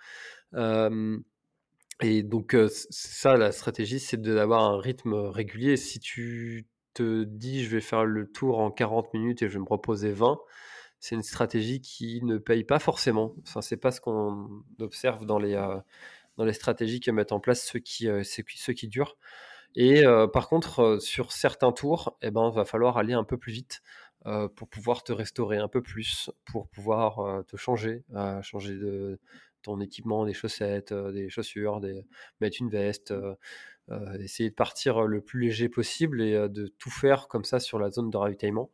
et 2.03 2.23
donc, 2.23 2.57
ça, 2.69 3.37
la 3.37 3.53
stratégie, 3.53 4.01
c'est 4.01 4.21
d'avoir 4.21 4.65
un 4.65 4.81
rythme 4.81 5.15
régulier. 5.15 5.77
Si 5.77 6.01
tu 6.01 6.67
te 6.95 7.25
dis, 7.25 7.65
je 7.65 7.71
vais 7.71 7.81
faire 7.81 8.05
le 8.05 8.31
tour 8.31 8.59
en 8.61 8.71
40 8.71 9.15
minutes 9.15 9.43
et 9.43 9.49
je 9.49 9.55
vais 9.55 9.61
me 9.61 9.69
reposer 9.69 10.13
20, 10.13 10.39
c'est 11.01 11.15
une 11.15 11.23
stratégie 11.23 11.81
qui 11.81 12.23
ne 12.25 12.39
paye 12.39 12.65
pas 12.65 12.79
forcément. 12.79 13.35
Enfin, 13.47 13.63
c'est 13.63 13.77
pas 13.77 13.91
ce 13.93 14.01
qu'on 14.01 14.65
observe 14.81 15.27
dans 15.27 15.39
les, 15.39 15.55
dans 16.37 16.45
les 16.45 16.53
stratégies 16.53 17.01
que 17.01 17.11
mettent 17.11 17.33
en 17.33 17.41
place 17.41 17.65
ceux 17.65 17.79
qui, 17.81 18.09
ceux 18.25 18.73
qui 18.73 18.89
durent. 18.89 19.17
Et 19.75 20.03
par 20.33 20.49
contre, 20.49 20.99
sur 21.01 21.33
certains 21.33 21.73
tours, 21.73 22.17
eh 22.23 22.31
ben, 22.31 22.51
va 22.51 22.65
falloir 22.65 22.97
aller 22.97 23.13
un 23.13 23.25
peu 23.25 23.37
plus 23.37 23.53
vite 23.53 23.83
pour 24.57 24.69
pouvoir 24.69 25.05
te 25.05 25.13
restaurer 25.13 25.59
un 25.59 25.69
peu 25.69 25.83
plus, 25.83 26.31
pour 26.45 26.69
pouvoir 26.69 27.45
te 27.47 27.57
changer, 27.57 28.05
changer 28.43 28.75
de 28.75 29.19
ton 29.63 29.81
équipement, 29.81 30.25
des 30.25 30.35
chaussettes, 30.35 30.93
des 30.93 31.29
chaussures, 31.29 31.81
mettre 32.41 32.57
une 32.61 32.69
veste, 32.69 33.15
essayer 34.19 34.51
de 34.51 34.55
partir 34.55 35.03
le 35.03 35.21
plus 35.21 35.41
léger 35.41 35.69
possible 35.69 36.21
et 36.21 36.49
de 36.49 36.67
tout 36.67 36.91
faire 36.91 37.29
comme 37.29 37.45
ça 37.45 37.61
sur 37.61 37.79
la 37.79 37.91
zone 37.91 38.11
de 38.11 38.17
ravitaillement 38.17 38.71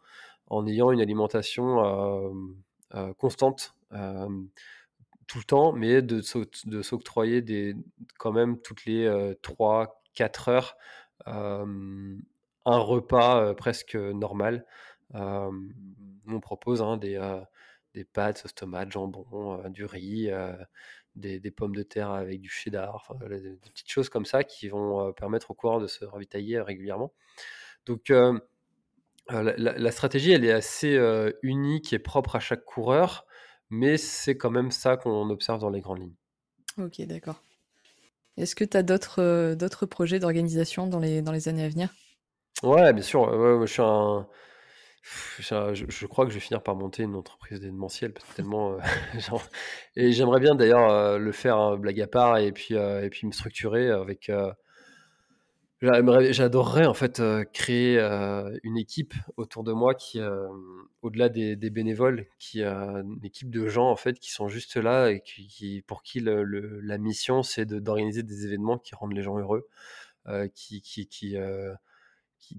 en 0.48 0.66
ayant 0.66 0.90
une 0.90 1.00
alimentation 1.00 1.82
constante 3.18 3.74
tout 5.26 5.38
le 5.38 5.44
temps, 5.44 5.72
mais 5.72 6.02
de, 6.02 6.22
de 6.66 6.82
s'octroyer 6.82 7.42
des, 7.42 7.74
quand 8.18 8.32
même 8.32 8.58
toutes 8.60 8.84
les 8.84 9.08
3-4 9.42 10.50
heures 10.50 10.76
un 12.66 12.78
repas 12.78 13.54
presque 13.54 13.94
normal. 13.94 14.64
On 15.14 16.40
propose 16.40 16.82
hein, 16.82 16.96
des, 16.96 17.20
des 17.94 18.04
pâtes, 18.04 18.38
sauce 18.38 18.54
tomate, 18.54 18.92
jambon, 18.92 19.68
du 19.68 19.84
riz, 19.84 20.30
des, 21.14 21.40
des, 21.40 21.50
pommes 21.50 21.74
de 21.74 21.82
terre 21.82 22.10
avec 22.10 22.40
du 22.40 22.48
cheddar, 22.48 23.14
des, 23.28 23.56
petites 23.72 23.90
choses 23.90 24.08
comme 24.08 24.24
ça 24.24 24.44
qui 24.44 24.68
vont 24.68 25.12
permettre 25.12 25.50
au 25.50 25.54
coureur 25.54 25.80
de 25.80 25.86
se 25.86 26.04
ravitailler 26.04 26.60
régulièrement. 26.60 27.12
Donc 27.86 28.08
la, 28.08 29.54
la, 29.56 29.90
stratégie, 29.90 30.32
elle 30.32 30.44
est 30.44 30.52
assez 30.52 30.98
unique 31.42 31.92
et 31.92 31.98
propre 31.98 32.36
à 32.36 32.40
chaque 32.40 32.64
coureur, 32.64 33.26
mais 33.70 33.96
c'est 33.96 34.36
quand 34.36 34.50
même 34.50 34.70
ça 34.70 34.96
qu'on 34.96 35.30
observe 35.30 35.60
dans 35.60 35.70
les 35.70 35.80
grandes 35.80 36.00
lignes. 36.00 36.16
Ok, 36.78 37.00
d'accord. 37.02 37.40
Est-ce 38.36 38.56
que 38.56 38.64
tu 38.64 38.76
as 38.76 38.82
d'autres, 38.82 39.54
d'autres 39.54 39.86
projets 39.86 40.18
d'organisation 40.18 40.86
dans 40.86 40.98
les, 40.98 41.22
dans 41.22 41.32
les 41.32 41.48
années 41.48 41.64
à 41.64 41.68
venir? 41.68 41.94
Ouais, 42.62 42.92
bien 42.92 43.02
sûr. 43.02 43.30
je 43.60 43.72
suis 43.72 43.82
un 43.82 44.26
je, 45.38 46.06
crois 46.06 46.24
que 46.24 46.30
je 46.30 46.36
vais 46.36 46.40
finir 46.40 46.62
par 46.62 46.76
monter 46.76 47.02
une 47.02 47.14
entreprise 47.14 47.60
d'événementiel 47.60 48.12
parce 48.12 48.26
que 48.26 48.34
tellement. 48.34 48.78
et 49.96 50.12
j'aimerais 50.12 50.40
bien 50.40 50.54
d'ailleurs 50.54 51.18
le 51.18 51.32
faire 51.32 51.58
hein, 51.58 51.76
blague 51.76 52.00
à 52.00 52.06
part 52.06 52.38
et 52.38 52.52
puis, 52.52 52.74
et 52.74 53.08
puis 53.10 53.26
me 53.26 53.32
structurer 53.32 53.90
avec. 53.90 54.30
J'adorerais 55.82 56.86
en 56.86 56.94
fait 56.94 57.22
créer 57.52 57.98
une 58.62 58.78
équipe 58.78 59.12
autour 59.36 59.64
de 59.64 59.72
moi 59.72 59.94
qui, 59.94 60.18
au-delà 61.02 61.28
des, 61.28 61.56
bénévoles, 61.70 62.26
qui 62.38 62.62
une 62.62 63.20
équipe 63.22 63.50
de 63.50 63.68
gens 63.68 63.90
en 63.90 63.96
fait 63.96 64.18
qui 64.18 64.30
sont 64.30 64.48
juste 64.48 64.76
là 64.76 65.10
et 65.10 65.20
qui, 65.20 65.84
pour 65.86 66.02
qui 66.02 66.20
la 66.20 66.98
mission 66.98 67.42
c'est 67.42 67.66
d'organiser 67.66 68.22
des 68.22 68.46
événements 68.46 68.78
qui 68.78 68.94
rendent 68.94 69.12
les 69.12 69.22
gens 69.22 69.38
heureux, 69.38 69.68
qui, 70.54 70.80
qui, 70.80 71.06
qui, 71.06 71.36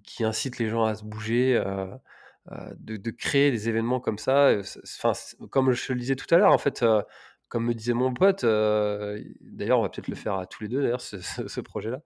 qui, 0.03 0.23
incitent 0.23 0.59
les 0.59 0.69
gens 0.69 0.83
à 0.83 0.93
se 0.93 1.03
bouger. 1.03 1.59
De, 2.79 3.11
créer 3.11 3.51
des 3.51 3.69
événements 3.69 3.99
comme 3.99 4.19
ça. 4.19 4.55
Enfin, 5.03 5.13
comme 5.49 5.71
je 5.71 5.93
le 5.93 5.99
disais 5.99 6.15
tout 6.15 6.33
à 6.33 6.37
l'heure, 6.37 6.51
en 6.51 6.59
fait, 6.59 6.85
comme 7.47 7.65
me 7.65 7.73
disait 7.73 7.93
mon 7.93 8.13
pote, 8.13 8.43
d'ailleurs, 8.43 9.79
on 9.79 9.81
va 9.81 9.89
peut-être 9.89 10.07
le 10.07 10.15
faire 10.15 10.35
à 10.35 10.45
tous 10.45 10.63
les 10.63 10.69
deux, 10.69 10.81
d'ailleurs, 10.81 11.01
ce, 11.01 11.61
projet-là. 11.61 12.01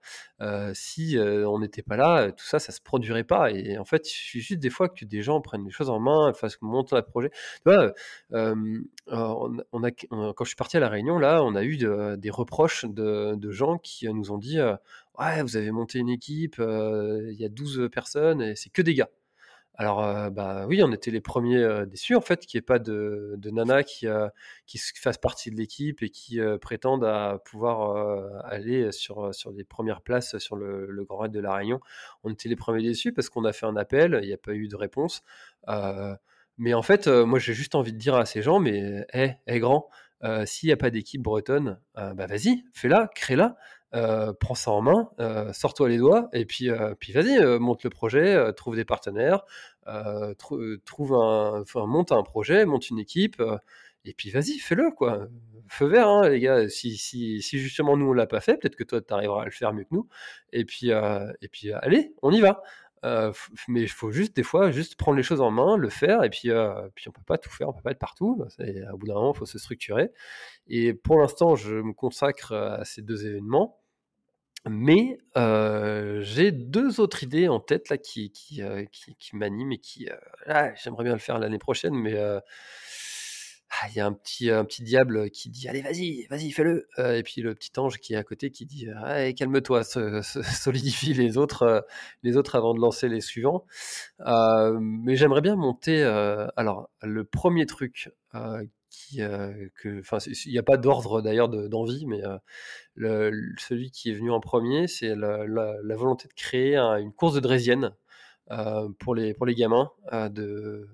si 0.74 1.18
on 1.18 1.58
n'était 1.58 1.82
pas 1.82 1.96
là, 1.96 2.32
tout 2.32 2.44
ça, 2.44 2.58
ça 2.58 2.72
se 2.72 2.80
produirait 2.80 3.24
pas. 3.24 3.50
Et 3.50 3.76
en 3.78 3.84
fait, 3.84 4.08
il 4.08 4.12
suffit 4.12 4.40
juste 4.40 4.60
des 4.60 4.70
fois 4.70 4.88
que 4.88 5.04
des 5.04 5.22
gens 5.22 5.40
prennent 5.40 5.64
les 5.64 5.70
choses 5.70 5.90
en 5.90 5.98
main, 6.00 6.32
fassent 6.32 6.60
monter 6.62 6.96
un 6.96 7.02
projet. 7.02 7.30
Quand 7.64 7.92
je 9.08 10.44
suis 10.44 10.56
parti 10.56 10.76
à 10.76 10.80
la 10.80 10.88
Réunion, 10.88 11.18
là, 11.18 11.42
on 11.42 11.54
a 11.54 11.64
eu 11.64 11.76
des 11.76 12.30
reproches 12.30 12.84
de, 12.86 13.34
de, 13.34 13.50
gens 13.50 13.78
qui 13.78 14.08
nous 14.08 14.32
ont 14.32 14.38
dit 14.38 14.58
Ouais, 15.18 15.42
vous 15.42 15.56
avez 15.56 15.70
monté 15.70 15.98
une 15.98 16.10
équipe, 16.10 16.56
il 16.58 17.36
y 17.38 17.44
a 17.44 17.48
12 17.48 17.88
personnes 17.92 18.42
et 18.42 18.56
c'est 18.56 18.70
que 18.70 18.82
des 18.82 18.94
gars. 18.94 19.10
Alors, 19.80 20.30
bah 20.30 20.66
oui, 20.66 20.82
on 20.82 20.92
était 20.92 21.10
les 21.10 21.22
premiers 21.22 21.86
déçus 21.86 22.14
en 22.14 22.20
fait, 22.20 22.44
qu'il 22.44 22.58
n'y 22.58 22.62
ait 22.62 22.66
pas 22.66 22.78
de, 22.78 23.38
nana 23.50 23.82
qui, 23.82 24.06
qui 24.66 24.78
fasse 24.78 25.16
partie 25.16 25.50
de 25.50 25.56
l'équipe 25.56 26.02
et 26.02 26.10
qui 26.10 26.38
prétendent 26.60 27.06
à 27.06 27.38
pouvoir 27.46 28.44
aller 28.44 28.92
sur, 28.92 29.30
des 29.54 29.64
premières 29.64 30.02
places 30.02 30.36
sur 30.36 30.56
le, 30.56 31.02
Grand 31.08 31.20
Raid 31.20 31.32
de 31.32 31.40
la 31.40 31.54
Réunion. 31.54 31.80
On 32.24 32.30
était 32.30 32.50
les 32.50 32.56
premiers 32.56 32.82
déçus 32.82 33.14
parce 33.14 33.30
qu'on 33.30 33.46
a 33.46 33.54
fait 33.54 33.64
un 33.64 33.76
appel, 33.76 34.20
il 34.22 34.26
n'y 34.26 34.34
a 34.34 34.36
pas 34.36 34.52
eu 34.52 34.68
de 34.68 34.76
réponse. 34.76 35.22
mais 36.58 36.74
en 36.74 36.82
fait, 36.82 37.06
moi 37.06 37.38
j'ai 37.38 37.54
juste 37.54 37.74
envie 37.74 37.94
de 37.94 37.98
dire 37.98 38.16
à 38.16 38.26
ces 38.26 38.42
gens, 38.42 38.60
mais 38.60 39.06
hé, 39.14 39.36
hey, 39.46 39.60
grand, 39.60 39.88
s'il 40.44 40.66
n'y 40.66 40.74
a 40.74 40.76
pas 40.76 40.90
d'équipe 40.90 41.22
bretonne, 41.22 41.80
bah 41.94 42.26
vas-y, 42.26 42.64
fais-la, 42.74 43.08
crée-la. 43.14 43.56
Euh, 43.94 44.32
prends 44.38 44.54
ça 44.54 44.70
en 44.70 44.82
main, 44.82 45.10
euh, 45.18 45.52
sors-toi 45.52 45.88
les 45.88 45.98
doigts, 45.98 46.28
et 46.32 46.44
puis, 46.44 46.70
euh, 46.70 46.94
puis 46.98 47.12
vas-y, 47.12 47.44
monte 47.58 47.82
le 47.82 47.90
projet, 47.90 48.52
trouve 48.54 48.76
des 48.76 48.84
partenaires, 48.84 49.44
trouve 50.38 51.14
un, 51.14 51.64
monte 51.86 52.12
un 52.12 52.22
projet, 52.22 52.64
monte 52.66 52.88
une 52.90 52.98
équipe, 52.98 53.42
et 54.04 54.14
puis 54.14 54.30
vas-y, 54.30 54.58
fais-le, 54.58 54.90
quoi. 54.92 55.26
Feu 55.68 55.86
vert, 55.86 56.08
hein, 56.08 56.28
les 56.28 56.40
gars. 56.40 56.68
Si, 56.68 56.96
si, 56.96 57.42
si, 57.42 57.58
justement 57.58 57.96
nous 57.96 58.06
on 58.06 58.12
l'a 58.12 58.26
pas 58.26 58.40
fait, 58.40 58.56
peut-être 58.56 58.76
que 58.76 58.84
toi 58.84 59.00
tu 59.00 59.14
arriveras 59.14 59.42
à 59.42 59.44
le 59.44 59.50
faire 59.52 59.72
mieux 59.72 59.84
que 59.84 59.94
nous. 59.94 60.08
Et 60.52 60.64
puis, 60.64 60.90
et 60.90 61.48
puis 61.48 61.72
allez, 61.72 62.14
on 62.22 62.32
y 62.32 62.40
va. 62.40 62.62
Mais 63.02 63.82
il 63.82 63.88
faut 63.88 64.10
juste 64.10 64.36
des 64.36 64.42
fois 64.42 64.70
juste 64.70 64.96
prendre 64.96 65.16
les 65.16 65.22
choses 65.22 65.40
en 65.40 65.50
main, 65.50 65.76
le 65.76 65.88
faire, 65.88 66.22
et 66.24 66.30
puis, 66.30 66.50
puis 66.94 67.08
on 67.08 67.12
peut 67.12 67.22
pas 67.26 67.38
tout 67.38 67.50
faire, 67.50 67.68
on 67.68 67.72
peut 67.72 67.82
pas 67.82 67.92
être 67.92 67.98
partout. 67.98 68.44
À 68.58 68.92
bout 68.96 69.06
d'un 69.06 69.14
moment, 69.14 69.32
il 69.34 69.38
faut 69.38 69.46
se 69.46 69.58
structurer. 69.58 70.10
Et 70.66 70.94
pour 70.94 71.18
l'instant, 71.20 71.56
je 71.56 71.74
me 71.74 71.92
consacre 71.92 72.52
à 72.52 72.84
ces 72.84 73.02
deux 73.02 73.26
événements. 73.26 73.76
Mais 74.68 75.18
j'ai 76.22 76.52
deux 76.52 77.00
autres 77.00 77.22
idées 77.22 77.48
en 77.48 77.60
tête 77.60 77.88
là 77.88 77.96
qui 77.96 78.30
qui, 78.30 78.62
qui, 79.18 79.36
m'animent 79.36 79.72
et 79.72 79.78
qui, 79.78 80.08
ah, 80.46 80.74
j'aimerais 80.74 81.04
bien 81.04 81.14
le 81.14 81.18
faire 81.18 81.38
l'année 81.38 81.58
prochaine, 81.58 81.94
mais 81.94 82.14
ah, 83.70 83.88
y 83.94 84.00
a 84.00 84.06
un 84.06 84.12
petit, 84.12 84.50
un 84.50 84.64
petit 84.64 84.82
diable 84.82 85.30
qui 85.30 85.48
dit 85.48 85.68
allez 85.68 85.80
vas-y, 85.80 86.26
vas-y 86.28 86.50
fais-le, 86.50 86.88
et 86.98 87.22
puis 87.22 87.40
le 87.40 87.54
petit 87.54 87.70
ange 87.78 87.98
qui 87.98 88.14
est 88.14 88.16
à 88.16 88.24
côté 88.24 88.50
qui 88.50 88.66
dit 88.66 88.88
«Ah, 88.96 89.32
calme-toi, 89.32 89.84
solidifie 90.24 91.14
les 91.14 91.38
autres, 91.38 91.86
les 92.22 92.36
autres 92.36 92.56
avant 92.56 92.74
de 92.74 92.80
lancer 92.80 93.08
les 93.08 93.20
suivants. 93.20 93.64
mais 94.26 95.16
j'aimerais 95.16 95.40
bien 95.40 95.56
monter. 95.56 96.02
alors 96.56 96.90
le 97.02 97.24
premier 97.24 97.66
truc 97.66 98.10
qui, 98.90 99.18
il 99.18 100.52
n'y 100.52 100.58
a 100.58 100.62
pas 100.62 100.76
d'ordre 100.76 101.22
d'ailleurs 101.22 101.48
d'envie, 101.48 102.06
mais 102.06 102.22
celui 103.58 103.90
qui 103.90 104.10
est 104.10 104.14
venu 104.14 104.30
en 104.30 104.40
premier, 104.40 104.88
c'est 104.88 105.14
la, 105.14 105.94
volonté 105.96 106.28
de 106.28 106.34
créer 106.34 106.76
une 106.76 107.12
course 107.12 107.34
de 107.34 107.40
draisienne 107.40 107.94
pour, 108.98 109.14
les, 109.14 109.32
pour 109.32 109.46
les 109.46 109.54
gamins 109.54 109.90
de 110.12 110.88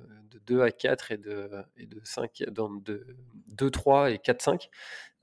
2 0.46 0.62
à 0.62 0.70
4 0.70 1.12
et 1.12 1.16
de, 1.18 1.50
et 1.76 1.86
de 1.86 2.00
5, 2.04 2.44
de 2.48 3.06
2, 3.48 3.70
3 3.70 4.10
et 4.10 4.18
4, 4.18 4.42
5, 4.42 4.70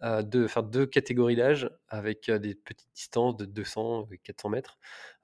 de 0.03 0.47
faire 0.47 0.63
deux 0.63 0.85
catégories 0.85 1.35
d'âge 1.35 1.69
avec 1.87 2.29
des 2.29 2.55
petites 2.55 2.89
distances 2.93 3.37
de 3.37 3.45
200 3.45 4.09
et 4.11 4.17
400 4.17 4.49
mètres 4.49 4.77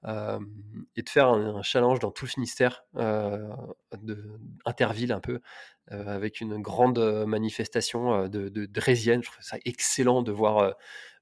et 0.06 1.02
de 1.02 1.08
faire 1.08 1.28
un, 1.28 1.62
challenge 1.62 1.98
dans 1.98 2.10
tout 2.10 2.24
le 2.24 2.30
Finistère, 2.30 2.84
de, 2.94 4.40
interville 4.64 5.12
un 5.12 5.20
peu, 5.20 5.40
avec 5.88 6.40
une 6.40 6.62
grande 6.62 6.98
manifestation 7.26 8.28
de, 8.28 8.48
de, 8.48 8.66
draisienne. 8.66 9.22
Je 9.22 9.30
trouve 9.30 9.44
ça 9.44 9.58
excellent 9.66 10.22
de 10.22 10.32
voir 10.32 10.76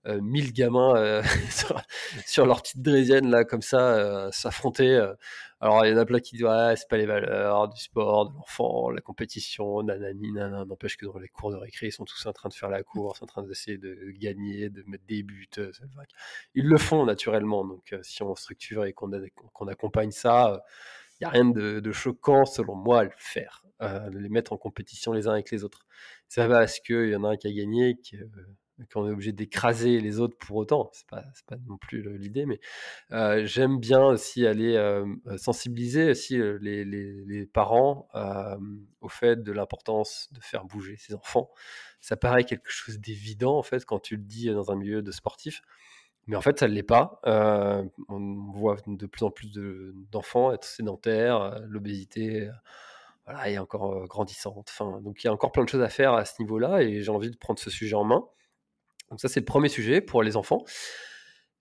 1000 0.07 0.53
gamins 0.53 1.23
sur, 2.27 2.47
leur 2.47 2.63
petite 2.63 2.83
draisienne 2.83 3.31
là 3.31 3.45
comme 3.45 3.63
ça 3.63 4.31
s'affronter 4.33 5.01
alors 5.61 5.85
il 5.85 5.91
y 5.91 5.95
en 5.95 5.97
a 5.99 6.05
plein 6.05 6.21
qui 6.21 6.37
disent 6.37 6.45
ouais 6.45 6.75
c'est 6.77 6.89
pas 6.89 6.97
les 6.97 7.07
valeurs 7.07 7.69
du 7.69 7.81
sport 7.81 8.31
de 8.31 8.35
l'enfant 8.35 8.91
la 8.91 9.01
compétition 9.01 9.83
nanani 9.83 10.33
nanana. 10.33 10.65
N'empêche 10.65 10.97
que 10.97 11.07
dans 11.07 11.19
les 11.19 11.29
cours 11.29 11.51
de 11.51 11.57
récré 11.57 11.89
ils 11.89 11.93
sont 11.93 12.05
tous 12.05 12.27
en 12.27 12.33
train 12.33 12.49
de 12.49 12.55
faire 12.55 12.71
la 12.71 12.83
course 12.85 13.23
en 13.23 13.27
train 13.27 13.43
d'essayer 13.43 13.77
de 13.77 14.13
gagner 14.19 14.71
de 14.71 14.85
mettre 14.87 15.05
des 15.07 15.23
buts 15.25 15.49
ils 16.55 16.65
le 16.65 16.79
font 16.79 17.05
naturellement. 17.05 17.65
Donc 17.65 17.95
si 18.03 18.23
on 18.23 18.35
structure 18.37 18.85
et 18.85 18.93
qu'on 18.93 19.67
accompagne 19.67 20.13
ça 20.13 20.63
il 21.21 21.25
n'y 21.25 21.27
a 21.27 21.31
rien 21.31 21.45
de, 21.45 21.93
choquant 21.93 22.45
selon 22.45 22.77
moi 22.77 23.01
à 23.01 23.05
le 23.05 23.11
faire 23.17 23.65
de 23.81 24.19
les 24.19 24.29
mettre 24.29 24.53
en 24.53 24.57
compétition 24.57 25.13
les 25.13 25.27
uns 25.27 25.33
avec 25.33 25.51
les 25.51 25.65
autres. 25.65 25.87
Ça 26.29 26.47
va 26.47 26.61
parce 26.61 26.79
qu'il 26.79 27.11
y 27.11 27.17
en 27.17 27.25
a 27.25 27.31
un 27.31 27.37
qui 27.37 27.49
a 27.49 27.53
gagné 27.53 27.97
qui 27.97 28.17
qu'on 28.93 29.09
est 29.09 29.13
obligé 29.13 29.33
d'écraser 29.33 30.01
les 30.01 30.21
autres 30.21 30.37
pour 30.39 30.57
autant. 30.57 30.91
C'est 30.93 31.07
pas, 31.07 31.25
pas 31.47 31.57
non 31.67 31.77
plus 31.77 32.17
l'idée, 32.19 32.47
mais 32.47 32.61
j'aime 33.45 33.79
bien 33.79 34.05
aussi 34.05 34.47
aller 34.47 34.77
sensibiliser 35.37 36.11
aussi 36.11 36.39
les, 36.61 36.85
les, 36.85 37.47
parents 37.47 38.09
au 39.01 39.09
fait 39.09 39.43
de 39.43 39.53
l'importance 39.53 40.29
de 40.33 40.41
faire 40.41 40.65
bouger 40.65 40.97
ses 40.97 41.15
enfants. 41.15 41.51
Ça 42.01 42.17
paraît 42.17 42.45
quelque 42.45 42.71
chose 42.71 42.99
d'évident 42.99 43.59
en 43.59 43.63
fait 43.63 43.85
quand 43.85 43.99
tu 43.99 44.17
le 44.17 44.23
dis 44.23 44.49
dans 44.51 44.71
un 44.71 44.77
milieu 44.77 45.03
de 45.03 45.11
sportif. 45.11 45.63
Mais 46.29 46.37
en 46.37 46.43
fait, 46.43 46.59
ça 46.59 46.69
ne 46.69 46.75
l'est 46.75 46.83
pas. 46.83 47.21
on 47.25 48.51
voit 48.53 48.77
de 48.87 49.07
plus 49.07 49.25
en 49.25 49.31
plus 49.31 49.51
d'enfants 50.13 50.53
être 50.53 50.65
sédentaires, 50.65 51.61
l'obésité 51.67 52.51
voilà, 53.29 53.51
est 53.51 53.59
encore 53.59 54.07
grandissante. 54.07 54.73
Donc 55.03 55.23
il 55.23 55.27
y 55.27 55.31
a 55.31 55.33
encore 55.33 55.53
plein 55.53 55.65
de 55.65 55.69
choses 55.69 55.83
à 55.83 55.89
faire 55.89 56.15
à 56.15 56.25
ce 56.25 56.41
niveau-là 56.41 56.83
et 56.83 57.03
j'ai 57.03 57.11
envie 57.11 57.31
de 57.31 57.37
prendre 57.37 57.59
ce 57.59 57.71
sujet 57.71 57.95
en 57.95 58.05
main. 58.05 58.25
Donc 59.11 59.21
ça, 59.21 59.29
c'est 59.29 59.41
le 59.41 59.47
premier 59.47 59.69
sujet 59.69 60.01
pour 60.01 60.23
les 60.23 60.37
enfants. 60.37 60.65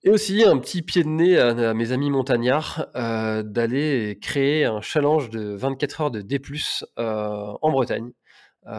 Et 0.04 0.10
aussi 0.10 0.44
un 0.44 0.58
petit 0.58 0.82
pied 0.82 1.02
de 1.02 1.08
nez 1.08 1.38
à, 1.38 1.74
mes 1.74 1.90
amis 1.90 2.10
montagnards 2.10 2.86
d'aller 2.94 4.18
créer 4.22 4.64
un 4.64 4.80
challenge 4.80 5.28
de 5.30 5.54
24 5.54 6.00
heures 6.00 6.10
de 6.12 6.22
D+, 6.22 6.40
en 6.96 7.70
Bretagne. 7.70 8.12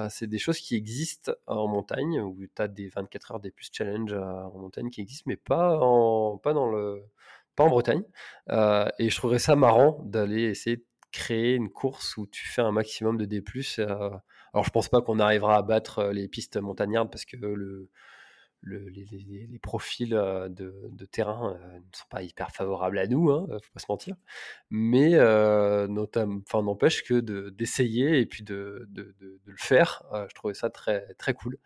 c'est 0.09 0.27
des 0.27 0.37
choses 0.37 0.59
qui 0.59 0.75
existent 0.75 1.33
en 1.45 1.67
montagne, 1.67 2.21
où 2.21 2.37
tu 2.55 2.61
as 2.61 2.69
des 2.69 2.87
24 2.87 3.31
heures 3.31 3.39
D+, 3.41 3.53
challenge 3.73 4.13
en 4.13 4.57
montagne 4.57 4.89
qui 4.89 5.01
existent, 5.01 5.25
mais 5.27 5.35
pas 5.35 5.77
en 5.81 6.39
dans 6.45 6.71
le 6.71 7.03
pas 7.57 7.65
en 7.65 7.69
Bretagne. 7.69 8.03
et 8.49 9.09
je 9.09 9.15
trouverais 9.17 9.39
ça 9.39 9.57
marrant 9.57 10.01
d'aller 10.05 10.43
essayer 10.43 10.77
de 10.77 10.85
créer 11.11 11.55
une 11.55 11.69
course 11.69 12.15
où 12.15 12.27
tu 12.27 12.47
fais 12.47 12.61
un 12.61 12.71
maximum 12.71 13.17
de 13.17 13.25
D+, 13.25 13.43
alors 13.77 14.63
je 14.63 14.69
pense 14.69 14.87
pas 14.87 15.01
qu'on 15.01 15.19
arrivera 15.19 15.57
à 15.57 15.63
battre, 15.63 16.11
les 16.13 16.29
pistes 16.29 16.55
montagnardes 16.55 17.11
parce 17.11 17.25
que 17.25 17.35
le 17.35 17.89
les, 18.63 19.59
profils 19.61 20.09
de, 20.09 21.05
terrain 21.11 21.57
ne 21.75 21.97
sont 21.97 22.07
pas 22.09 22.21
hyper 22.21 22.51
favorables 22.51 22.99
à 22.99 23.07
nous, 23.07 23.31
hein, 23.31 23.47
faut 23.49 23.73
pas 23.73 23.79
se 23.79 23.85
mentir. 23.89 24.15
Mais 24.69 25.11
notamment, 25.87 26.41
enfin, 26.45 26.63
n'empêche 26.63 27.03
que 27.03 27.19
d'essayer 27.49 28.19
et 28.19 28.25
puis 28.25 28.43
de, 28.43 28.87
le 28.93 29.57
faire. 29.57 30.03
je 30.29 30.33
trouvais 30.35 30.53
ça 30.53 30.69
très, 30.69 31.13
très 31.15 31.33
cool. 31.33 31.57